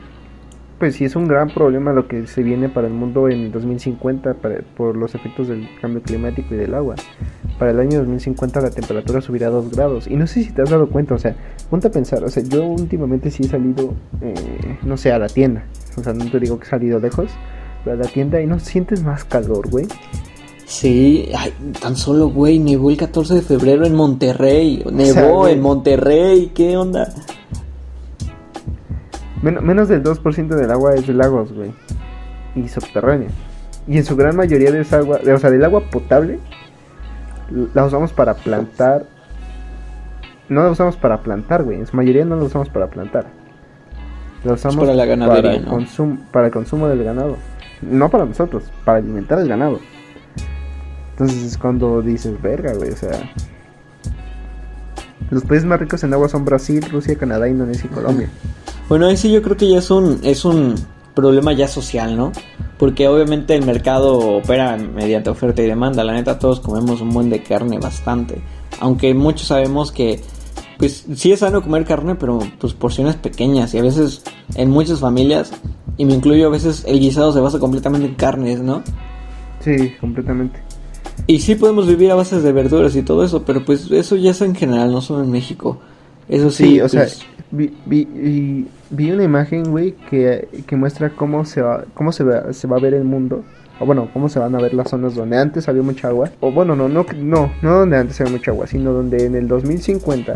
pues 0.83 0.97
sí 0.97 1.05
es 1.05 1.15
un 1.15 1.29
gran 1.29 1.49
problema 1.49 1.93
lo 1.93 2.09
que 2.09 2.27
se 2.27 2.43
viene 2.43 2.69
para 2.69 2.89
el 2.89 2.93
mundo 2.93 3.29
en 3.29 3.53
2050 3.53 4.35
por 4.77 4.97
los 4.97 5.15
efectos 5.15 5.47
del 5.47 5.69
cambio 5.81 6.03
climático 6.03 6.57
y 6.57 6.57
del 6.57 6.75
agua. 6.75 6.97
Para 7.57 7.71
el 7.71 7.79
año 7.79 8.01
2050 8.01 8.61
la 8.61 8.71
temperatura 8.71 9.21
subirá 9.21 9.47
a 9.47 9.51
2 9.51 9.71
grados. 9.71 10.09
Y 10.09 10.17
no 10.17 10.27
sé 10.27 10.43
si 10.43 10.51
te 10.51 10.61
has 10.61 10.71
dado 10.71 10.91
cuenta, 10.91 11.15
o 11.15 11.19
sea, 11.21 11.37
ponte 11.71 11.87
a 11.87 11.91
pensar, 11.93 12.25
o 12.25 12.29
sea, 12.29 12.43
yo 12.43 12.65
últimamente 12.65 13.31
sí 13.31 13.45
he 13.45 13.47
salido, 13.47 13.95
eh, 14.23 14.35
no 14.83 14.97
sé, 14.97 15.13
a 15.13 15.21
la 15.21 15.29
tienda. 15.29 15.65
O 15.97 16.03
sea, 16.03 16.15
no 16.15 16.29
te 16.29 16.41
digo 16.41 16.59
que 16.59 16.67
he 16.67 16.71
salido 16.71 16.99
lejos, 16.99 17.31
pero 17.85 17.95
a 17.95 18.03
la 18.03 18.09
tienda 18.09 18.41
y 18.41 18.49
no 18.49 18.59
sientes 18.59 19.05
más 19.05 19.23
calor, 19.23 19.71
güey. 19.71 19.87
Sí, 20.65 21.29
ay, 21.39 21.53
tan 21.81 21.95
solo, 21.95 22.29
güey, 22.31 22.59
nevó 22.59 22.91
el 22.91 22.97
14 22.97 23.35
de 23.35 23.43
febrero 23.43 23.87
en 23.87 23.95
Monterrey. 23.95 24.83
Nevó 24.93 25.47
en 25.47 25.61
Monterrey, 25.61 26.51
¿qué 26.53 26.77
onda? 26.77 27.15
Menos 29.43 29.89
del 29.89 30.03
2% 30.03 30.49
del 30.49 30.71
agua 30.71 30.95
es 30.95 31.07
de 31.07 31.15
lagos, 31.15 31.53
güey. 31.53 31.73
Y 32.55 32.69
subterránea. 32.69 33.29
Y 33.87 33.99
en 33.99 34.05
su 34.05 34.15
gran 34.17 34.37
mayoría 34.37 34.71
de 34.71 34.81
esa 34.81 34.99
agua, 34.99 35.19
o 35.23 35.39
sea, 35.39 35.51
del 35.51 35.65
agua 35.65 35.83
potable, 35.91 36.39
la 37.75 37.85
usamos 37.85 38.13
para 38.13 38.35
plantar. 38.35 39.07
No 40.49 40.63
la 40.63 40.71
usamos 40.71 40.97
para 40.97 41.23
plantar, 41.23 41.65
güey. 41.65 41.79
En 41.79 41.87
su 41.87 41.97
mayoría 41.97 42.25
no 42.25 42.37
la 42.37 42.45
usamos 42.45 42.69
para 42.69 42.89
plantar. 42.89 43.27
La 44.45 44.53
usamos 44.53 44.77
para 44.77 44.95
la 44.95 45.05
ganadería, 45.05 45.43
para, 45.43 45.55
el 45.55 45.65
consumo, 45.65 46.19
para 46.33 46.47
el 46.47 46.53
consumo 46.53 46.89
del 46.89 47.05
ganado. 47.05 47.37
No 47.81 48.09
para 48.09 48.25
nosotros, 48.25 48.65
para 48.85 48.99
alimentar 48.99 49.39
el 49.39 49.49
ganado. 49.49 49.81
Entonces 51.13 51.43
es 51.43 51.59
cuando 51.59 52.03
dices, 52.03 52.41
verga, 52.41 52.75
güey, 52.75 52.91
o 52.91 52.97
sea. 52.97 53.19
Los 55.31 55.45
países 55.45 55.65
más 55.65 55.81
ricos 55.81 56.05
en 56.05 56.13
agua 56.13 56.29
son 56.29 56.45
Brasil, 56.45 56.85
Rusia, 56.91 57.17
Canadá, 57.17 57.49
Indonesia 57.49 57.89
y 57.91 57.95
Colombia. 57.95 58.29
Bueno, 58.93 59.07
ahí 59.07 59.17
sí 59.17 59.33
yo 59.33 59.41
creo 59.41 59.57
que 59.57 59.71
ya 59.71 59.79
es 59.79 59.91
un, 59.91 60.21
es 60.23 60.45
un 60.45 60.75
problema 61.15 61.55
ya 61.55 61.67
social, 61.67 62.15
¿no? 62.15 62.31
Porque 62.77 63.09
obviamente 63.09 63.55
el 63.55 63.65
mercado 63.65 64.19
opera 64.19 64.77
mediante 64.77 65.31
oferta 65.31 65.63
y 65.63 65.67
demanda. 65.67 66.05
La 66.05 66.13
neta, 66.13 66.39
todos 66.39 66.61
comemos 66.61 67.01
un 67.01 67.09
buen 67.09 67.31
de 67.31 67.43
carne 67.43 67.79
bastante. 67.79 68.43
Aunque 68.81 69.15
muchos 69.15 69.47
sabemos 69.47 69.93
que, 69.93 70.21
pues 70.77 71.07
sí 71.15 71.33
es 71.33 71.41
sano 71.41 71.63
comer 71.63 71.87
carne, 71.87 72.17
pero 72.17 72.41
pues 72.59 72.75
porciones 72.75 73.17
pequeñas. 73.17 73.73
Y 73.73 73.79
a 73.79 73.83
veces 73.83 74.25
en 74.57 74.69
muchas 74.69 75.01
familias, 75.01 75.55
y 75.97 76.05
me 76.05 76.13
incluyo 76.13 76.49
a 76.49 76.51
veces, 76.51 76.85
el 76.87 77.01
guisado 77.01 77.33
se 77.33 77.41
basa 77.41 77.59
completamente 77.59 78.09
en 78.09 78.15
carnes, 78.15 78.61
¿no? 78.61 78.83
Sí, 79.61 79.95
completamente. 80.03 80.61
Y 81.27 81.41
sí 81.41 81.55
podemos 81.55 81.87
vivir 81.87 82.11
a 82.11 82.15
bases 82.15 82.43
de 82.43 82.53
verduras 82.53 82.95
y 82.95 83.01
todo 83.01 83.25
eso, 83.25 83.43
pero 83.43 83.65
pues 83.65 83.91
eso 83.91 84.17
ya 84.17 84.33
es 84.33 84.43
en 84.43 84.55
general, 84.55 84.93
no 84.93 85.01
solo 85.01 85.25
en 85.25 85.31
México. 85.31 85.81
Eso 86.29 86.51
sí, 86.51 86.81
o 86.81 86.89
sea, 86.89 87.03
pues, 87.03 87.27
vi, 87.51 87.75
vi, 87.85 88.67
vi, 88.91 89.11
una 89.11 89.25
imagen, 89.25 89.71
güey, 89.71 89.93
que, 90.11 90.49
muestra 90.77 91.11
cómo 91.11 91.45
se 91.45 91.63
va, 91.63 91.85
cómo 91.95 92.13
se 92.13 92.25
va, 92.25 92.53
se 92.53 92.67
va 92.67 92.77
a 92.77 92.81
ver 92.81 92.95
el 92.95 93.05
mundo. 93.05 93.45
O 93.81 93.87
bueno, 93.87 94.09
cómo 94.13 94.29
se 94.29 94.39
van 94.39 94.55
a 94.55 94.61
ver 94.61 94.75
las 94.75 94.91
zonas 94.91 95.15
donde 95.15 95.37
antes 95.39 95.69
había 95.69 95.83
mucha 95.83 96.09
agua. 96.09 96.31
O 96.41 96.53
bueno, 96.53 96.77
no, 96.77 96.89
no, 96.89 97.05
no, 97.17 97.53
no 97.63 97.79
donde 97.79 97.97
antes 97.97 98.21
había 98.21 98.33
mucha 98.33 98.53
agua, 98.53 98.67
sino 98.67 98.93
donde 98.93 99.27
en 99.27 99.35
el 99.35 99.49
2050 99.49 100.35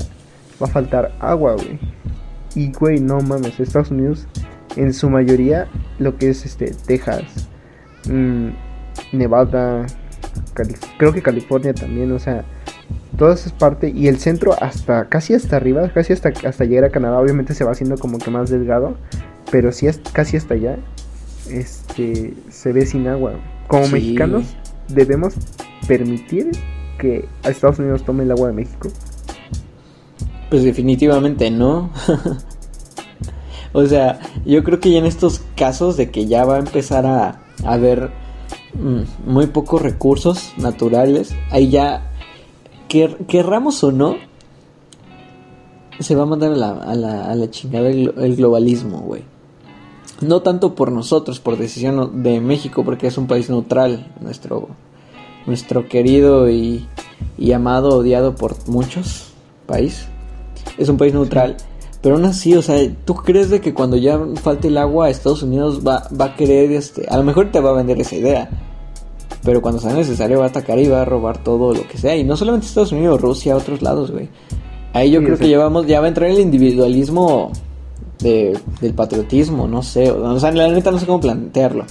va 0.60 0.66
a 0.66 0.70
faltar 0.70 1.12
agua, 1.20 1.54
güey. 1.54 1.78
Y, 2.54 2.72
güey, 2.72 3.00
no 3.00 3.20
mames, 3.20 3.60
Estados 3.60 3.90
Unidos, 3.90 4.26
en 4.76 4.92
su 4.92 5.10
mayoría, 5.10 5.68
lo 5.98 6.16
que 6.16 6.30
es 6.30 6.44
este, 6.44 6.72
Texas, 6.86 7.48
mmm, 8.08 8.48
Nevada, 9.12 9.86
creo 10.98 11.12
que 11.12 11.22
California 11.22 11.74
también, 11.74 12.12
o 12.12 12.18
sea, 12.18 12.44
toda 13.16 13.34
esa 13.34 13.50
parte 13.56 13.92
y 13.94 14.08
el 14.08 14.18
centro 14.18 14.54
hasta 14.60 15.08
casi 15.08 15.34
hasta 15.34 15.56
arriba, 15.56 15.88
casi 15.92 16.12
hasta, 16.12 16.32
hasta 16.46 16.64
llegar 16.64 16.84
a 16.84 16.90
Canadá, 16.90 17.18
obviamente 17.18 17.54
se 17.54 17.64
va 17.64 17.72
haciendo 17.72 17.96
como 17.96 18.18
que 18.18 18.30
más 18.30 18.50
delgado, 18.50 18.96
pero 19.50 19.72
sí 19.72 19.86
es 19.86 20.00
casi 20.12 20.36
hasta 20.36 20.54
allá, 20.54 20.76
este, 21.50 22.34
se 22.50 22.72
ve 22.72 22.86
sin 22.86 23.08
agua. 23.08 23.34
Como 23.68 23.88
mexicanos 23.88 24.44
debemos 24.88 25.34
permitir 25.88 26.50
que 26.98 27.28
a 27.44 27.50
Estados 27.50 27.78
Unidos 27.78 28.04
tome 28.04 28.24
el 28.24 28.30
agua 28.30 28.48
de 28.48 28.54
México. 28.54 28.88
Pues 30.50 30.62
definitivamente 30.62 31.50
no. 31.50 31.90
o 33.72 33.86
sea, 33.86 34.20
yo 34.44 34.62
creo 34.62 34.78
que 34.80 34.90
ya 34.90 34.98
en 34.98 35.06
estos 35.06 35.42
casos 35.56 35.96
de 35.96 36.10
que 36.10 36.26
ya 36.26 36.44
va 36.44 36.56
a 36.56 36.60
empezar 36.60 37.06
a 37.06 37.42
haber 37.64 38.10
mm, 38.74 39.30
muy 39.30 39.46
pocos 39.48 39.82
recursos 39.82 40.54
naturales, 40.56 41.34
ahí 41.50 41.70
ya 41.70 42.12
querramos 43.26 43.82
o 43.84 43.92
no, 43.92 44.16
se 45.98 46.14
va 46.14 46.24
a 46.24 46.26
mandar 46.26 46.52
a 46.52 46.56
la, 46.56 46.70
a 46.70 46.94
la, 46.94 47.30
a 47.30 47.34
la 47.34 47.50
chingada 47.50 47.88
el, 47.88 48.36
globalismo, 48.36 49.00
güey. 49.00 49.22
No 50.20 50.40
tanto 50.42 50.74
por 50.74 50.92
nosotros, 50.92 51.40
por 51.40 51.56
decisión 51.56 52.22
de 52.22 52.40
México, 52.40 52.84
porque 52.84 53.06
es 53.06 53.18
un 53.18 53.26
país 53.26 53.50
neutral, 53.50 54.12
nuestro, 54.20 54.68
nuestro 55.46 55.88
querido 55.88 56.48
y, 56.50 56.86
y 57.36 57.52
amado, 57.52 57.98
odiado 57.98 58.34
por 58.34 58.56
muchos 58.68 59.28
país. 59.66 60.06
Es 60.78 60.88
un 60.88 60.96
país 60.96 61.12
neutral. 61.12 61.56
Pero 62.02 62.16
aún 62.16 62.24
así, 62.24 62.54
o 62.54 62.62
sea, 62.62 62.78
¿tú 63.04 63.14
crees 63.14 63.50
de 63.50 63.60
que 63.60 63.74
cuando 63.74 63.96
ya 63.96 64.18
falte 64.36 64.68
el 64.68 64.78
agua, 64.78 65.10
Estados 65.10 65.42
Unidos 65.42 65.80
va, 65.86 66.08
va 66.18 66.26
a 66.26 66.36
querer, 66.36 66.70
este, 66.70 67.06
a 67.08 67.16
lo 67.16 67.24
mejor 67.24 67.50
te 67.50 67.60
va 67.60 67.70
a 67.70 67.74
vender 67.74 68.00
esa 68.00 68.16
idea, 68.16 68.48
pero 69.42 69.62
cuando 69.62 69.80
sea 69.80 69.92
necesario 69.92 70.40
va 70.40 70.46
a 70.46 70.48
atacar 70.48 70.78
y 70.78 70.88
va 70.88 71.02
a 71.02 71.04
robar 71.04 71.42
todo 71.42 71.74
lo 71.74 71.86
que 71.86 71.98
sea. 71.98 72.16
Y 72.16 72.24
no 72.24 72.36
solamente 72.36 72.66
Estados 72.66 72.92
Unidos, 72.92 73.20
Rusia, 73.20 73.56
otros 73.56 73.82
lados, 73.82 74.10
güey. 74.10 74.28
Ahí 74.92 75.10
yo 75.10 75.22
creo 75.22 75.36
que 75.36 75.46
llevamos, 75.46 75.86
ya 75.86 76.00
va 76.00 76.06
a 76.06 76.08
entrar 76.08 76.30
el 76.30 76.40
individualismo 76.40 77.52
de, 78.18 78.58
del 78.80 78.94
patriotismo, 78.94 79.68
no 79.68 79.82
sé. 79.82 80.10
O 80.10 80.40
sea, 80.40 80.52
la 80.52 80.68
neta 80.68 80.90
no 80.90 80.98
sé 80.98 81.06
cómo 81.06 81.20
plantearlo. 81.20 81.84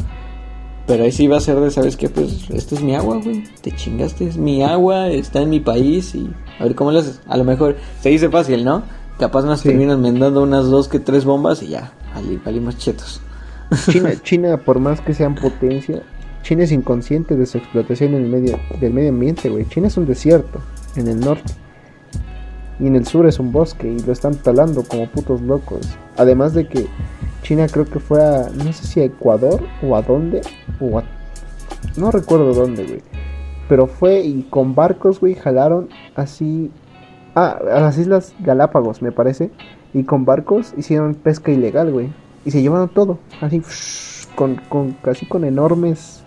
Pero 0.88 1.04
ahí 1.04 1.12
sí 1.12 1.28
va 1.28 1.38
a 1.38 1.42
ser 1.42 1.60
de, 1.60 1.72
¿sabes 1.72 1.98
qué? 1.98 2.10
Pues 2.10 2.50
esto 2.50 2.76
es 2.76 2.82
mi 2.82 2.96
agua, 2.96 3.20
güey. 3.24 3.44
Te 3.62 3.72
chingaste, 3.72 4.28
es 4.28 4.38
mi 4.38 4.64
agua, 4.64 5.10
está 5.10 5.42
en 5.42 5.50
mi 5.50 5.60
país 5.60 6.14
y 6.14 6.30
a 6.60 6.64
ver 6.64 6.76
cómo 6.76 6.92
lo 6.92 7.00
haces. 7.00 7.22
A 7.28 7.38
lo 7.38 7.44
mejor 7.44 7.76
se 8.02 8.10
dice 8.10 8.30
fácil, 8.30 8.64
¿no? 8.64 8.84
Capaz 9.18 9.46
nos 9.46 9.64
terminan 9.64 10.02
mandando 10.02 10.44
unas 10.44 10.66
dos 10.66 10.88
que 10.88 11.00
tres 11.00 11.26
bombas 11.26 11.64
y 11.64 11.70
ya, 11.70 11.94
valimos 12.44 12.78
chetos. 12.78 13.22
China, 13.90 14.12
China, 14.24 14.58
por 14.58 14.80
más 14.80 15.02
que 15.02 15.14
sean 15.14 15.36
potencia, 15.36 16.04
China 16.46 16.64
es 16.64 16.72
inconsciente 16.72 17.36
de 17.36 17.48
su 17.48 17.58
explotación 17.58 18.14
en 18.14 18.26
el 18.26 18.30
medio, 18.30 18.60
del 18.80 18.94
medio 18.94 19.10
ambiente, 19.10 19.50
güey. 19.50 19.66
China 19.66 19.88
es 19.88 19.98
un 19.98 20.06
desierto 20.06 20.60
en 20.96 21.08
el 21.08 21.20
norte. 21.20 21.52
Y 22.80 22.86
en 22.86 22.96
el 22.96 23.08
sur 23.08 23.26
es 23.26 23.40
un 23.40 23.52
bosque 23.52 23.92
y 23.92 24.00
lo 24.02 24.14
están 24.14 24.36
talando 24.36 24.84
como 24.84 25.10
putos 25.10 25.42
locos. 25.42 25.98
Además 26.18 26.54
de 26.54 26.68
que 26.68 26.86
China 27.42 27.66
creo 27.68 27.86
que 27.86 27.98
fue 27.98 28.24
a, 28.24 28.48
no 28.50 28.72
sé 28.74 28.86
si 28.86 29.00
a 29.00 29.06
Ecuador 29.06 29.60
o 29.82 29.96
a 29.96 30.04
dónde, 30.04 30.42
o 30.80 31.02
no 31.98 32.12
recuerdo 32.12 32.54
dónde, 32.54 32.84
güey. 32.86 33.02
Pero 33.68 33.88
fue 33.88 34.20
y 34.20 34.44
con 34.44 34.76
barcos, 34.76 35.20
güey, 35.20 35.34
jalaron 35.34 35.90
así, 36.16 36.70
ah, 37.34 37.58
a 37.60 37.80
las 37.80 37.98
Islas 37.98 38.36
Galápagos, 38.40 39.02
me 39.02 39.12
parece. 39.12 39.50
Y 39.96 40.04
con 40.04 40.26
barcos 40.26 40.76
hicieron 40.78 41.16
pesca 41.16 41.52
ilegal, 41.52 41.92
güey. 41.92 42.14
Y 42.46 42.52
se 42.52 42.62
llevaron 42.62 42.90
todo, 42.90 43.18
así, 43.42 43.64
con, 44.36 44.58
con, 44.70 44.92
casi 45.02 45.26
con 45.26 45.44
enormes 45.44 46.22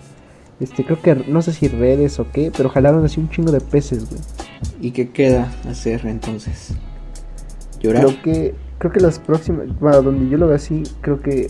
este, 0.61 0.85
creo 0.85 1.01
que 1.01 1.15
no 1.15 1.43
sé 1.43 1.53
si 1.53 1.69
redes 1.69 2.19
o 2.19 2.31
qué, 2.33 2.51
pero 2.57 2.69
jalaron 2.69 3.05
así 3.05 3.21
un 3.21 3.31
chingo 3.31 3.53
de 3.53 3.61
peces, 3.61 4.09
güey. 4.09 4.21
¿Y 4.81 4.91
qué 4.91 5.11
queda 5.11 5.53
hacer 5.69 6.05
entonces? 6.07 6.75
¿Llorar? 7.81 8.05
Creo 8.05 8.23
que, 8.23 8.55
creo 8.79 8.93
que 8.93 9.01
las 9.01 9.19
próximas, 9.19 9.67
bueno, 9.79 10.03
donde 10.03 10.29
yo 10.29 10.37
lo 10.37 10.47
veo 10.49 10.57
así, 10.57 10.83
creo 11.01 11.21
que 11.21 11.49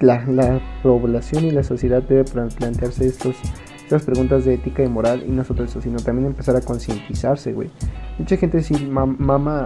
la, 0.00 0.24
la 0.26 0.60
población 0.82 1.44
y 1.44 1.50
la 1.50 1.62
sociedad 1.62 2.02
debe 2.02 2.24
plantearse 2.24 3.06
estos, 3.06 3.36
estas 3.82 4.04
preguntas 4.04 4.46
de 4.46 4.54
ética 4.54 4.82
y 4.82 4.88
moral 4.88 5.22
y 5.26 5.30
no 5.30 5.44
solo 5.44 5.64
eso, 5.64 5.82
sino 5.82 5.98
también 5.98 6.26
empezar 6.26 6.56
a 6.56 6.62
concientizarse, 6.62 7.52
güey. 7.52 7.70
Mucha 8.18 8.36
gente 8.38 8.58
dice, 8.58 8.78
mama, 8.86 9.64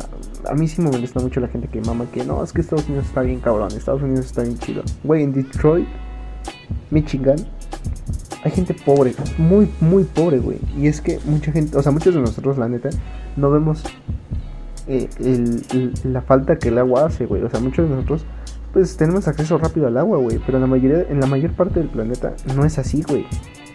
a 0.49 0.55
mí 0.55 0.66
sí 0.66 0.82
me 0.82 0.91
molesta 0.91 1.20
mucho 1.20 1.41
la 1.41 1.49
gente 1.49 1.69
que 1.69 1.81
mama 1.81 2.07
que 2.12 2.24
no, 2.24 2.43
es 2.43 2.53
que 2.53 2.61
Estados 2.61 2.86
Unidos 2.86 3.07
está 3.07 3.23
bien 3.23 3.39
cabrón, 3.41 3.70
Estados 3.73 4.03
Unidos 4.03 4.27
está 4.27 4.43
bien 4.43 4.59
chido. 4.59 4.82
Güey, 5.05 5.23
en 5.23 5.32
Detroit, 5.32 5.86
Michigan, 6.91 7.36
hay 8.47 8.52
gente 8.52 8.74
pobre, 8.74 9.12
muy, 9.39 9.68
muy 9.81 10.05
pobre, 10.05 10.39
güey. 10.39 10.59
Y 10.78 10.86
es 10.86 11.01
que 11.01 11.18
mucha 11.24 11.51
gente, 11.51 11.77
o 11.77 11.82
sea, 11.82 11.90
muchos 11.90 12.14
de 12.14 12.20
nosotros, 12.20 12.56
la 12.56 12.68
neta, 12.68 12.90
no 13.36 13.51
vemos 13.51 13.82
eh, 14.86 15.09
la 16.05 16.23
falta 16.23 16.56
que 16.56 16.68
el 16.68 16.78
agua 16.78 17.06
hace, 17.06 17.27
güey. 17.27 17.43
O 17.43 17.51
sea, 17.51 17.59
muchos 17.59 17.89
de 17.89 17.97
nosotros, 17.97 18.24
pues 18.73 18.97
tenemos 18.97 19.27
acceso 19.27 19.59
rápido 19.59 19.89
al 19.89 19.97
agua, 19.97 20.18
güey. 20.18 20.39
Pero 20.47 20.59
en 20.59 20.62
la 20.62 20.68
mayoría, 20.68 21.05
en 21.10 21.18
la 21.18 21.27
mayor 21.27 21.55
parte 21.55 21.81
del 21.81 21.89
planeta 21.89 22.35
no 22.55 22.64
es 22.64 22.78
así, 22.78 23.02
güey. 23.02 23.27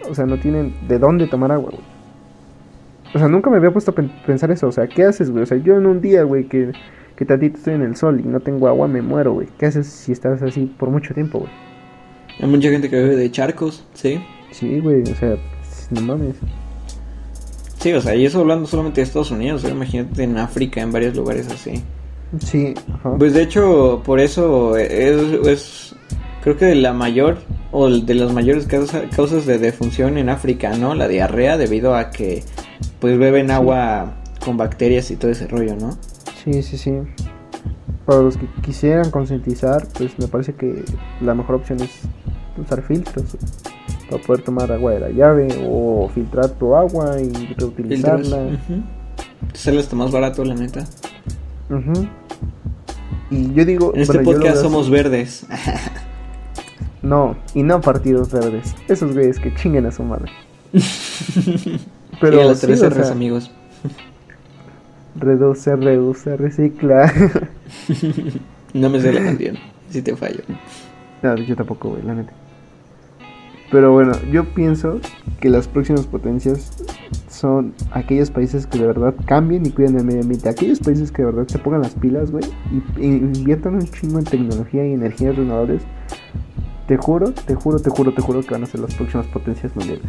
O 0.08 0.14
sea, 0.14 0.24
no 0.24 0.38
tienen 0.40 0.74
de 0.88 0.98
dónde 0.98 1.26
tomar 1.26 1.52
agua, 1.52 1.68
güey. 1.70 1.84
O 3.14 3.18
sea, 3.18 3.28
nunca 3.28 3.50
me 3.50 3.58
había 3.58 3.72
puesto 3.72 3.90
a 3.90 3.94
pensar 4.24 4.50
eso. 4.52 4.68
O 4.68 4.72
sea, 4.72 4.86
¿qué 4.86 5.04
haces, 5.04 5.30
güey? 5.30 5.42
O 5.42 5.46
sea, 5.46 5.58
yo 5.58 5.76
en 5.76 5.84
un 5.84 6.00
día, 6.00 6.22
güey, 6.22 6.48
que, 6.48 6.72
que 7.14 7.26
tantito 7.26 7.58
estoy 7.58 7.74
en 7.74 7.82
el 7.82 7.94
sol 7.94 8.20
y 8.20 8.22
no 8.22 8.40
tengo 8.40 8.68
agua, 8.68 8.88
me 8.88 9.02
muero, 9.02 9.34
güey. 9.34 9.48
¿Qué 9.58 9.66
haces 9.66 9.86
si 9.86 10.12
estás 10.12 10.40
así 10.40 10.74
por 10.78 10.88
mucho 10.88 11.12
tiempo, 11.12 11.40
güey? 11.40 11.52
Hay 12.40 12.48
mucha 12.48 12.70
gente 12.70 12.88
que 12.88 12.96
bebe 12.96 13.16
de 13.16 13.30
charcos, 13.30 13.86
¿sí? 13.92 14.18
Sí, 14.52 14.78
güey, 14.78 15.02
o 15.02 15.16
sea, 15.16 15.36
no 15.90 16.00
mames. 16.02 16.36
Sí, 17.78 17.92
o 17.92 18.00
sea, 18.00 18.14
y 18.14 18.24
eso 18.26 18.40
hablando 18.40 18.66
solamente 18.66 19.00
de 19.00 19.06
Estados 19.06 19.30
Unidos, 19.32 19.64
imagínate 19.68 20.22
en 20.22 20.38
África, 20.38 20.80
en 20.80 20.92
varios 20.92 21.16
lugares 21.16 21.48
así. 21.48 21.82
Sí, 22.38 22.74
ajá. 22.94 23.16
Pues 23.18 23.34
de 23.34 23.42
hecho, 23.42 24.02
por 24.04 24.20
eso 24.20 24.76
es, 24.76 25.46
es- 25.48 25.94
creo 26.42 26.56
que 26.56 26.74
la 26.74 26.92
mayor 26.92 27.38
o 27.72 27.88
de 27.90 28.14
las 28.14 28.32
mayores 28.32 28.66
causa- 28.66 29.08
causas 29.10 29.46
de 29.46 29.58
defunción 29.58 30.16
en 30.16 30.28
África, 30.28 30.76
¿no? 30.76 30.94
La 30.94 31.08
diarrea 31.08 31.56
debido 31.56 31.94
a 31.96 32.10
que 32.10 32.44
pues 33.00 33.18
beben 33.18 33.50
agua 33.50 34.14
con 34.44 34.56
bacterias 34.56 35.10
y 35.10 35.16
todo 35.16 35.30
ese 35.32 35.48
rollo, 35.48 35.74
¿no? 35.76 35.96
Sí, 36.44 36.62
sí, 36.62 36.78
sí. 36.78 36.92
Para 38.06 38.20
los 38.22 38.36
que 38.36 38.46
quisieran 38.62 39.10
concientizar, 39.10 39.86
pues 39.96 40.16
me 40.18 40.26
parece 40.28 40.54
que 40.54 40.84
la 41.20 41.34
mejor 41.34 41.56
opción 41.56 41.80
es 41.80 41.90
usar 42.60 42.82
filtros 42.82 43.36
para 44.12 44.22
poder 44.26 44.42
tomar 44.42 44.70
agua 44.72 44.92
de 44.92 45.00
la 45.00 45.10
llave 45.10 45.48
o 45.66 46.10
filtrar 46.14 46.50
tu 46.50 46.74
agua 46.74 47.20
y 47.20 47.32
reutilizarla. 47.54 48.58
Sale 49.54 49.80
hasta 49.80 49.96
más 49.96 50.10
barato, 50.12 50.44
la 50.44 50.54
neta. 50.54 50.84
Y 53.30 53.52
yo 53.54 53.64
digo, 53.64 53.92
En 53.94 54.02
este 54.02 54.18
podcast 54.20 54.60
somos 54.60 54.90
verdes. 54.90 55.46
No, 57.02 57.36
y 57.54 57.62
no 57.62 57.80
partidos 57.80 58.30
verdes. 58.30 58.74
Esos 58.88 59.12
güeyes 59.14 59.38
que 59.38 59.54
chinguen 59.54 59.86
a 59.86 59.90
su 59.90 60.02
madre. 60.02 60.30
y 60.72 61.80
Pero 62.20 62.42
a 62.42 62.44
los 62.44 62.58
sí, 62.58 62.66
tres 62.66 62.82
R's, 62.88 62.94
sea, 63.06 63.12
amigos. 63.12 63.50
reduce, 65.16 65.74
reduce, 65.76 66.36
recicla. 66.36 67.12
No 68.74 68.88
me 68.88 69.00
sé 69.02 69.12
la 69.12 69.22
canción, 69.22 69.58
si 69.90 70.00
te 70.00 70.16
fallo. 70.16 70.40
No, 71.22 71.36
yo 71.36 71.54
tampoco, 71.54 71.90
güey, 71.90 72.02
la 72.04 72.14
neta. 72.14 72.32
Pero 73.72 73.90
bueno, 73.90 74.12
yo 74.30 74.44
pienso 74.52 75.00
que 75.40 75.48
las 75.48 75.66
próximas 75.66 76.06
potencias 76.06 76.70
son 77.30 77.74
aquellos 77.90 78.30
países 78.30 78.66
que 78.66 78.78
de 78.78 78.86
verdad 78.86 79.14
cambien 79.24 79.64
y 79.64 79.70
cuiden 79.70 79.98
el 79.98 80.04
medio 80.04 80.20
ambiente. 80.20 80.50
Aquellos 80.50 80.78
países 80.78 81.10
que 81.10 81.22
de 81.22 81.32
verdad 81.32 81.48
se 81.48 81.58
pongan 81.58 81.80
las 81.80 81.94
pilas, 81.94 82.30
güey, 82.30 82.44
y, 82.70 83.00
y 83.00 83.06
inviertan 83.06 83.76
un 83.76 83.88
chingo 83.90 84.18
en 84.18 84.26
tecnología 84.26 84.86
y 84.86 84.92
energías 84.92 85.34
renovables. 85.34 85.82
Te 86.86 86.98
juro, 86.98 87.32
te 87.32 87.54
juro, 87.54 87.78
te 87.78 87.88
juro, 87.88 88.12
te 88.12 88.20
juro 88.20 88.42
que 88.42 88.50
van 88.50 88.64
a 88.64 88.66
ser 88.66 88.80
las 88.80 88.94
próximas 88.94 89.26
potencias 89.28 89.74
mundiales. 89.74 90.04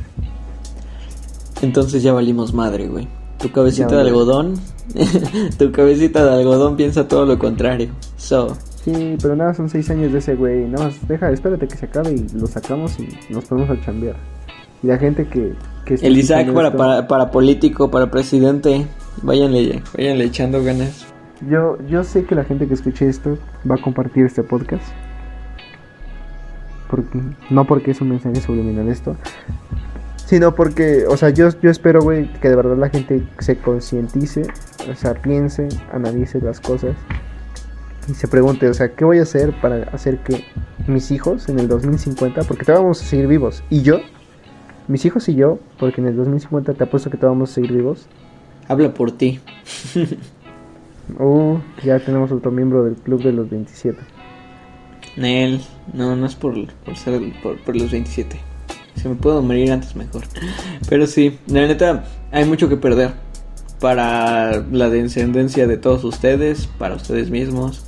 Entonces 1.61 2.03
ya 2.03 2.11
valimos 2.11 2.53
madre, 2.53 2.87
güey. 2.89 3.07
Tu 3.39 3.49
cabecita 3.49 3.91
Ya 3.91 3.95
de 3.95 4.01
algodón, 4.01 4.55
tu 5.57 5.71
cabecita 5.71 6.25
de 6.25 6.33
algodón 6.33 6.75
piensa 6.75 7.07
todo 7.07 7.25
lo 7.25 7.39
contrario. 7.39 7.89
So, 8.17 8.57
Sí, 8.83 9.17
pero 9.21 9.35
nada, 9.35 9.53
son 9.53 9.69
seis 9.69 9.89
años 9.89 10.11
de 10.11 10.19
ese 10.19 10.35
güey. 10.35 10.65
Nada 10.67 10.85
más, 10.85 11.07
deja, 11.07 11.31
espérate 11.31 11.67
que 11.67 11.77
se 11.77 11.85
acabe 11.85 12.11
y 12.13 12.27
lo 12.37 12.47
sacamos 12.47 12.99
y 12.99 13.07
nos 13.29 13.45
ponemos 13.45 13.69
a 13.77 13.81
chambear. 13.81 14.15
Y 14.81 14.87
la 14.87 14.97
gente 14.97 15.25
que... 15.25 15.53
que 15.85 15.93
el 15.95 16.17
Isaac 16.17 16.51
para, 16.53 16.67
esto- 16.67 16.77
para, 16.77 17.07
para 17.07 17.31
político, 17.31 17.89
para 17.89 18.11
presidente, 18.11 18.85
váyanle, 19.21 19.81
váyanle 19.97 20.25
echando 20.25 20.61
ganas. 20.63 21.07
Yo, 21.49 21.77
yo 21.87 22.03
sé 22.03 22.25
que 22.25 22.35
la 22.35 22.43
gente 22.43 22.67
que 22.67 22.73
escuche 22.73 23.07
esto 23.07 23.37
va 23.69 23.75
a 23.75 23.81
compartir 23.81 24.25
este 24.25 24.43
podcast. 24.43 24.83
Porque, 26.89 27.19
no 27.49 27.65
porque 27.65 27.91
es 27.91 28.01
un 28.01 28.09
mensaje 28.09 28.41
subliminal 28.41 28.87
esto. 28.89 29.15
Sino 30.25 30.55
porque, 30.55 31.05
o 31.07 31.17
sea, 31.17 31.29
yo, 31.29 31.49
yo 31.61 31.69
espero, 31.69 32.01
güey, 32.01 32.31
que 32.33 32.49
de 32.49 32.55
verdad 32.55 32.77
la 32.77 32.89
gente 32.89 33.23
se 33.39 33.57
concientice. 33.57 34.43
O 34.91 34.95
sea, 34.95 35.13
piense, 35.13 35.69
analice 35.91 36.39
las 36.41 36.59
cosas. 36.59 36.95
Y 38.07 38.13
se 38.13 38.27
pregunte, 38.27 38.67
o 38.67 38.73
sea, 38.73 38.95
¿qué 38.95 39.05
voy 39.05 39.19
a 39.19 39.23
hacer 39.23 39.53
para 39.61 39.83
hacer 39.91 40.19
que 40.19 40.43
mis 40.87 41.11
hijos 41.11 41.49
en 41.49 41.59
el 41.59 41.67
2050, 41.67 42.43
porque 42.43 42.65
te 42.65 42.71
vamos 42.71 43.01
a 43.01 43.05
seguir 43.05 43.27
vivos, 43.27 43.63
y 43.69 43.81
yo, 43.81 44.01
mis 44.87 45.05
hijos 45.05 45.29
y 45.29 45.35
yo, 45.35 45.59
porque 45.79 46.01
en 46.01 46.07
el 46.07 46.15
2050 46.15 46.73
te 46.73 46.83
apuesto 46.83 47.09
que 47.09 47.17
te 47.17 47.25
vamos 47.25 47.51
a 47.51 47.53
seguir 47.53 47.73
vivos, 47.73 48.07
Habla 48.67 48.93
por 48.93 49.11
ti. 49.11 49.39
Uh, 51.19 51.57
ya 51.83 51.99
tenemos 51.99 52.31
otro 52.31 52.49
miembro 52.49 52.85
del 52.85 52.95
club 52.95 53.21
de 53.21 53.33
los 53.33 53.49
27. 53.49 53.99
Nel, 55.17 55.61
no, 55.91 56.15
no 56.15 56.25
es 56.25 56.33
por, 56.33 56.55
por 56.85 56.95
ser 56.95 57.21
por, 57.43 57.61
por 57.61 57.75
los 57.75 57.91
27. 57.91 58.39
Si 58.95 59.07
me 59.09 59.15
puedo 59.15 59.41
morir 59.41 59.73
antes, 59.73 59.97
mejor. 59.97 60.23
Pero 60.87 61.05
sí, 61.05 61.39
la 61.47 61.67
neta, 61.67 62.05
hay 62.31 62.45
mucho 62.45 62.69
que 62.69 62.77
perder. 62.77 63.11
Para 63.83 64.63
la 64.71 64.89
descendencia 64.89 65.67
de 65.67 65.75
todos 65.75 66.05
ustedes, 66.05 66.67
para 66.77 66.95
ustedes 66.95 67.29
mismos. 67.29 67.83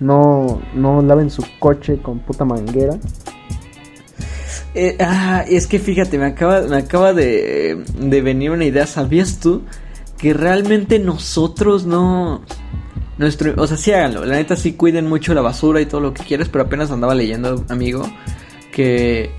No, 0.00 0.62
no 0.74 1.02
laven 1.02 1.28
su 1.28 1.44
coche 1.58 1.98
con 2.00 2.20
puta 2.20 2.46
manguera. 2.46 2.98
Eh, 4.74 4.96
ah, 5.00 5.44
es 5.46 5.66
que 5.66 5.78
fíjate, 5.78 6.16
me 6.16 6.24
acaba, 6.24 6.62
me 6.62 6.78
acaba 6.78 7.12
de, 7.12 7.84
de 8.00 8.22
venir 8.22 8.52
una 8.52 8.64
idea. 8.64 8.86
¿Sabías 8.86 9.38
tú 9.38 9.64
que 10.16 10.32
realmente 10.32 10.98
nosotros 10.98 11.84
no... 11.84 12.40
Nuestro, 13.18 13.52
o 13.58 13.66
sea, 13.66 13.76
sí 13.76 13.92
háganlo. 13.92 14.24
La 14.24 14.36
neta 14.36 14.56
sí 14.56 14.72
cuiden 14.72 15.06
mucho 15.06 15.34
la 15.34 15.42
basura 15.42 15.78
y 15.82 15.84
todo 15.84 16.00
lo 16.00 16.14
que 16.14 16.24
quieras, 16.24 16.48
pero 16.48 16.64
apenas 16.64 16.90
andaba 16.90 17.14
leyendo, 17.14 17.66
amigo, 17.68 18.10
que 18.72 19.30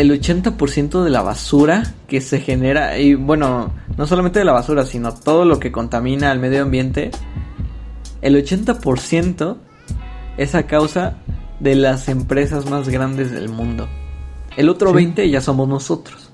el 0.00 0.10
80% 0.18 1.04
de 1.04 1.10
la 1.10 1.20
basura 1.22 1.82
que 2.08 2.20
se 2.20 2.40
genera, 2.40 2.98
y 2.98 3.14
bueno, 3.14 3.72
no 3.98 4.06
solamente 4.06 4.38
de 4.38 4.44
la 4.46 4.52
basura, 4.52 4.86
sino 4.86 5.12
todo 5.12 5.44
lo 5.44 5.58
que 5.60 5.70
contamina 5.70 6.30
al 6.30 6.38
medio 6.38 6.62
ambiente, 6.62 7.10
el 8.22 8.34
80% 8.36 9.56
es 10.38 10.54
a 10.54 10.62
causa 10.66 11.18
de 11.60 11.74
las 11.74 12.08
empresas 12.08 12.68
más 12.70 12.88
grandes 12.88 13.30
del 13.30 13.50
mundo. 13.50 13.88
El 14.56 14.68
otro 14.70 14.88
Sí. 14.90 14.96
20 14.96 15.28
ya 15.28 15.40
somos 15.42 15.68
nosotros. 15.68 16.30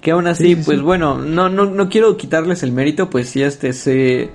Que 0.00 0.12
aún 0.12 0.26
así, 0.28 0.54
Sí, 0.54 0.56
sí, 0.56 0.62
pues 0.64 0.80
bueno, 0.80 1.18
no, 1.18 1.48
no, 1.48 1.66
no 1.66 1.88
quiero 1.88 2.16
quitarles 2.16 2.62
el 2.62 2.72
mérito, 2.72 3.10
pues 3.10 3.28
sí, 3.28 3.42
este, 3.42 3.72
sí, 3.72 4.30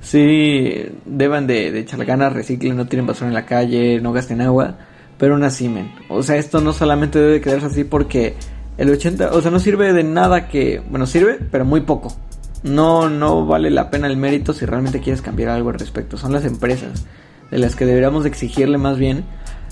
sí, 0.00 0.86
deban 1.06 1.46
de, 1.46 1.72
de 1.72 1.80
echar 1.80 2.04
ganas, 2.04 2.32
reciclen, 2.32 2.76
no 2.76 2.86
tiren 2.86 3.06
basura 3.06 3.28
en 3.28 3.34
la 3.34 3.46
calle, 3.46 3.98
no 4.00 4.12
gasten 4.12 4.40
agua, 4.40 4.76
pero 5.20 5.34
aún 5.34 5.44
así, 5.44 5.68
men. 5.68 5.92
O 6.08 6.24
sea, 6.24 6.36
esto 6.36 6.60
no 6.60 6.72
solamente 6.72 7.20
debe 7.20 7.40
quedarse 7.40 7.66
así 7.66 7.84
porque 7.84 8.34
el 8.78 8.90
80, 8.90 9.30
o 9.32 9.40
sea, 9.40 9.50
no 9.52 9.60
sirve 9.60 9.92
de 9.92 10.02
nada 10.02 10.48
que, 10.48 10.82
bueno, 10.90 11.06
sirve, 11.06 11.38
pero 11.52 11.64
muy 11.64 11.82
poco. 11.82 12.12
No, 12.64 13.08
no 13.08 13.46
vale 13.46 13.70
la 13.70 13.90
pena 13.90 14.06
el 14.08 14.16
mérito 14.16 14.52
si 14.52 14.66
realmente 14.66 15.00
quieres 15.00 15.22
cambiar 15.22 15.50
algo 15.50 15.70
al 15.70 15.78
respecto. 15.78 16.16
Son 16.16 16.32
las 16.32 16.44
empresas 16.44 17.04
de 17.50 17.58
las 17.58 17.76
que 17.76 17.86
deberíamos 17.86 18.24
de 18.24 18.30
exigirle 18.30 18.78
más 18.78 18.96
bien 18.98 19.24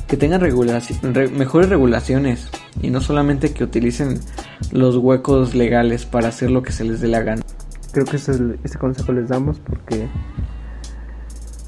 que 0.06 0.16
tengan 0.16 0.40
regulaci- 0.40 0.98
re- 1.02 1.28
mejores 1.28 1.68
regulaciones 1.68 2.48
y 2.80 2.90
no 2.90 3.00
solamente 3.02 3.52
que 3.52 3.62
utilicen 3.64 4.20
los 4.72 4.96
huecos 4.96 5.54
legales 5.54 6.06
para 6.06 6.28
hacer 6.28 6.50
lo 6.50 6.62
que 6.62 6.72
se 6.72 6.84
les 6.84 7.00
dé 7.00 7.08
la 7.08 7.20
gana. 7.20 7.42
Creo 7.92 8.06
que 8.06 8.16
ese, 8.16 8.32
es 8.32 8.40
el- 8.40 8.58
ese 8.64 8.78
consejo 8.78 9.12
les 9.12 9.28
damos 9.28 9.58
porque 9.60 10.06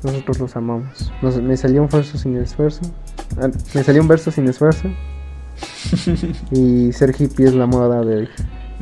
nosotros 0.03 0.39
los 0.39 0.57
amamos. 0.57 1.13
Nos- 1.23 1.41
me 1.41 1.57
salió 1.57 1.83
un 1.83 1.89
verso 1.89 2.19
sin 2.19 2.37
esfuerzo. 2.37 2.81
Ah, 3.41 3.49
me 3.75 3.85
salió 3.85 4.03
un 4.03 4.09
verso 4.09 4.31
sin 4.31 4.49
esfuerzo. 4.49 4.89
y 6.51 6.93
ser 6.93 7.15
hippie 7.19 7.47
es 7.47 7.55
la 7.55 7.67
moda 7.67 8.03
de 8.03 8.17
hoy. 8.17 8.29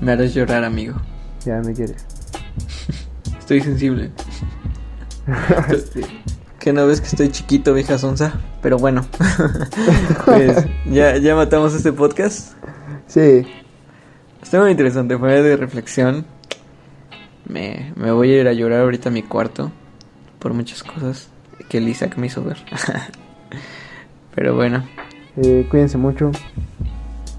Me 0.00 0.12
harás 0.12 0.34
llorar, 0.34 0.64
amigo. 0.64 0.96
Ya 1.44 1.60
no 1.60 1.72
quieres. 1.72 2.04
Estoy 3.38 3.60
sensible. 3.60 4.10
Sí. 5.92 6.00
Que 6.58 6.72
no 6.72 6.88
ves 6.88 7.00
que 7.00 7.06
estoy 7.06 7.28
chiquito, 7.30 7.72
vieja 7.72 7.98
sonza. 7.98 8.32
Pero 8.62 8.78
bueno, 8.78 9.06
pues 10.24 10.66
ya, 10.90 11.16
ya 11.16 11.36
matamos 11.36 11.72
este 11.72 11.92
podcast. 11.92 12.54
Sí, 13.06 13.46
Está 14.42 14.60
muy 14.60 14.72
interesante, 14.72 15.16
fue 15.16 15.40
de 15.40 15.56
reflexión. 15.56 16.26
Me, 17.46 17.92
me 17.96 18.10
voy 18.10 18.32
a 18.32 18.40
ir 18.40 18.48
a 18.48 18.52
llorar 18.52 18.80
ahorita 18.80 19.08
a 19.08 19.12
mi 19.12 19.22
cuarto 19.22 19.70
por 20.38 20.54
muchas 20.54 20.82
cosas 20.82 21.28
que 21.68 21.78
el 21.78 21.88
Isaac 21.88 22.16
me 22.16 22.26
hizo 22.26 22.42
ver. 22.44 22.58
Pero 24.34 24.54
bueno, 24.54 24.84
eh, 25.36 25.66
cuídense 25.70 25.98
mucho. 25.98 26.30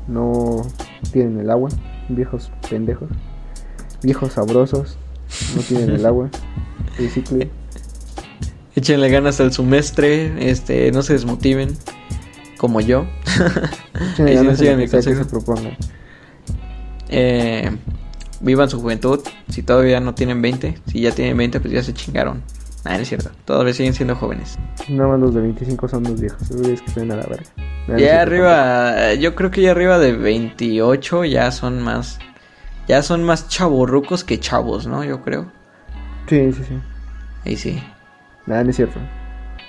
No 0.07 0.61
tienen 1.11 1.39
el 1.39 1.49
agua, 1.49 1.69
viejos 2.09 2.51
pendejos. 2.69 3.09
Viejos 4.01 4.33
sabrosos. 4.33 4.97
No 5.55 5.61
tienen 5.61 5.91
el 5.91 6.05
agua. 6.05 6.29
Reciclen. 6.97 7.49
échenle 8.75 9.09
ganas 9.09 9.39
al 9.39 9.53
semestre, 9.53 10.49
este, 10.49 10.91
no 10.91 11.01
se 11.01 11.13
desmotiven, 11.13 11.77
como 12.57 12.81
yo. 12.81 13.05
Échenle 14.13 14.35
ganas 14.35 14.61
a 14.61 14.75
mi 14.75 14.87
que 14.87 15.01
se 15.01 15.25
propongan. 15.25 15.77
Eh, 17.09 17.69
vivan 18.41 18.69
su 18.69 18.79
juventud, 18.79 19.21
si 19.49 19.63
todavía 19.63 19.99
no 19.99 20.15
tienen 20.15 20.41
20, 20.41 20.77
si 20.87 21.01
ya 21.01 21.11
tienen 21.11 21.37
20 21.37 21.59
pues 21.59 21.73
ya 21.73 21.83
se 21.83 21.93
chingaron. 21.93 22.43
Ah, 22.85 22.95
no 22.95 23.01
es 23.01 23.09
cierto, 23.09 23.29
todavía 23.45 23.73
siguen 23.73 23.93
siendo 23.93 24.15
jóvenes. 24.15 24.57
Nada 24.87 25.09
más 25.09 25.19
los 25.19 25.33
de 25.33 25.41
25 25.41 25.87
son 25.87 26.03
los 26.03 26.19
viejos. 26.19 26.49
Güeyes 26.49 26.81
que 26.81 26.87
estén 26.87 27.11
a 27.11 27.17
la 27.17 27.25
verga. 27.25 27.45
No 27.87 27.95
es 27.95 28.01
Ya 28.01 28.21
arriba, 28.21 29.13
yo 29.15 29.35
creo 29.35 29.51
que 29.51 29.61
ya 29.61 29.71
arriba 29.71 29.99
de 29.99 30.13
28 30.13 31.25
ya 31.25 31.51
son 31.51 31.81
más, 31.81 32.19
ya 32.87 33.01
son 33.03 33.23
más 33.23 33.49
chavorrucos 33.49 34.23
que 34.23 34.39
chavos, 34.39 34.87
¿no? 34.87 35.03
Yo 35.03 35.21
creo. 35.21 35.51
Sí, 36.27 36.51
sí, 36.53 36.63
sí. 36.67 36.79
Ahí 37.45 37.57
sí, 37.57 37.81
Nada, 38.45 38.63
no 38.63 38.69
es 38.69 38.75
cierto. 38.77 38.99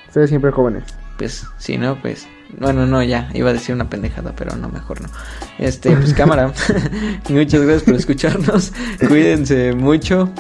Ustedes 0.09 0.31
siempre 0.31 0.51
jóvenes. 0.51 0.85
pues 1.19 1.47
si 1.59 1.78
no, 1.78 2.01
pues, 2.01 2.27
bueno, 2.59 2.87
no, 2.87 3.03
ya, 3.03 3.28
iba 3.35 3.51
a 3.51 3.53
decir 3.53 3.74
una 3.74 3.89
pendejada, 3.89 4.32
pero 4.37 4.57
no, 4.57 4.69
mejor 4.69 5.01
no. 5.01 5.09
Este, 5.59 5.95
pues 5.97 6.15
cámara, 6.15 6.53
muchas 7.28 7.61
gracias 7.62 7.82
por 7.82 7.95
escucharnos, 7.95 8.73
cuídense 9.07 9.73
mucho, 9.74 10.31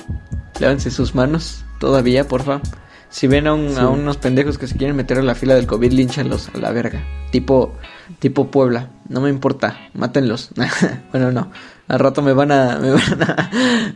lávense 0.58 0.90
sus 0.90 1.14
manos, 1.14 1.64
todavía, 1.80 2.28
porfa. 2.28 2.60
Si 3.08 3.26
ven 3.26 3.48
a, 3.48 3.54
un- 3.54 3.70
Sí. 3.70 3.80
a 3.80 3.88
unos 3.88 4.18
pendejos 4.18 4.56
que 4.56 4.68
se 4.68 4.76
quieren 4.76 4.94
meter 4.94 5.18
a 5.18 5.22
la 5.22 5.34
fila 5.34 5.56
del 5.56 5.66
COVID, 5.66 5.90
línchenlos 5.90 6.48
a 6.54 6.58
la 6.58 6.70
verga. 6.70 7.02
Tipo, 7.32 7.72
tipo 8.20 8.52
Puebla. 8.52 8.90
No 9.08 9.20
me 9.20 9.30
importa, 9.30 9.76
mátenlos. 9.94 10.50
bueno, 11.10 11.32
no. 11.32 11.50
Al 11.88 11.98
rato 11.98 12.22
me 12.22 12.32
van 12.34 12.52
a, 12.52 12.78
me 12.80 12.90
van 12.92 13.22
a, 13.22 13.50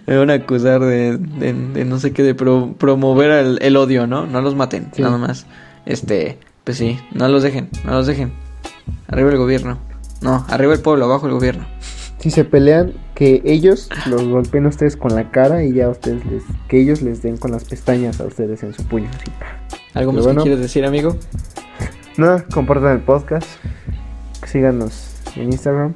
me 0.07 0.17
van 0.17 0.31
a 0.31 0.35
acusar 0.35 0.81
de, 0.81 1.17
de, 1.17 1.53
de 1.53 1.85
no 1.85 2.01
sé 2.01 2.13
qué, 2.13 2.25
de 2.25 2.35
pro- 2.35 2.75
promover 2.77 3.31
el, 3.31 3.59
el 3.63 3.77
odio, 3.77 4.09
¿no? 4.09 4.27
No 4.27 4.41
los 4.41 4.57
maten, 4.57 4.91
Sí. 4.97 5.03
nada 5.03 5.17
más. 5.17 5.47
Este, 5.87 6.41
pues 6.65 6.77
sí, 6.79 6.99
no 7.13 7.29
los 7.29 7.45
dejen, 7.45 7.69
no 7.85 7.93
los 7.93 8.09
dejen. 8.09 8.33
Arriba 9.07 9.31
el 9.31 9.37
gobierno. 9.39 9.79
No, 10.23 10.45
arriba 10.49 10.73
el 10.73 10.81
pueblo, 10.81 11.05
abajo 11.05 11.27
el 11.27 11.33
gobierno. 11.35 11.67
Si 12.25 12.31
se 12.31 12.47
pelean, 12.47 12.95
que 13.15 13.43
ellos 13.45 13.91
los 14.07 14.27
golpeen 14.27 14.65
a 14.65 14.71
ustedes 14.71 14.97
con 14.97 15.15
la 15.15 15.31
cara 15.31 15.63
y 15.63 15.75
ya 15.75 15.91
ustedes 15.91 16.25
les, 16.25 16.43
que 16.69 16.81
ellos 16.81 17.03
les 17.03 17.21
den 17.21 17.37
con 17.37 17.51
las 17.51 17.65
pestañas 17.65 18.19
a 18.19 18.25
ustedes 18.25 18.63
en 18.63 18.73
su 18.73 18.83
puño. 18.85 19.11
así. 19.11 19.31
¿Algo 19.93 20.11
más 20.11 20.25
bueno. 20.25 20.41
que 20.41 20.45
quieres 20.45 20.63
decir, 20.63 20.87
amigo? 20.87 21.19
Nada, 22.17 22.47
compartan 22.47 22.93
el 22.93 23.03
podcast. 23.03 23.47
Síganos 24.47 25.17
en 25.37 25.53
Instagram, 25.53 25.95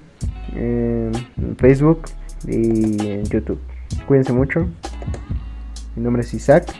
en 0.55 1.13
Facebook 1.57 2.03
y 2.47 3.09
en 3.09 3.25
YouTube. 3.25 3.59
Cuídense 4.07 4.35
mucho. 4.35 4.69
Mi 5.97 6.03
nombre 6.03 6.21
es 6.21 6.35
Isaac 6.35 6.75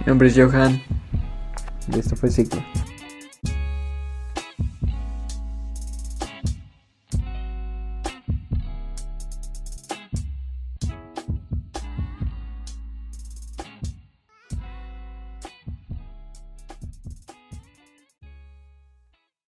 Mi 0.00 0.06
nombre 0.06 0.26
es 0.26 0.36
Johan. 0.36 0.82
y 1.94 1.96
esto 1.96 2.16
fue 2.16 2.28
Sigma. 2.28 2.66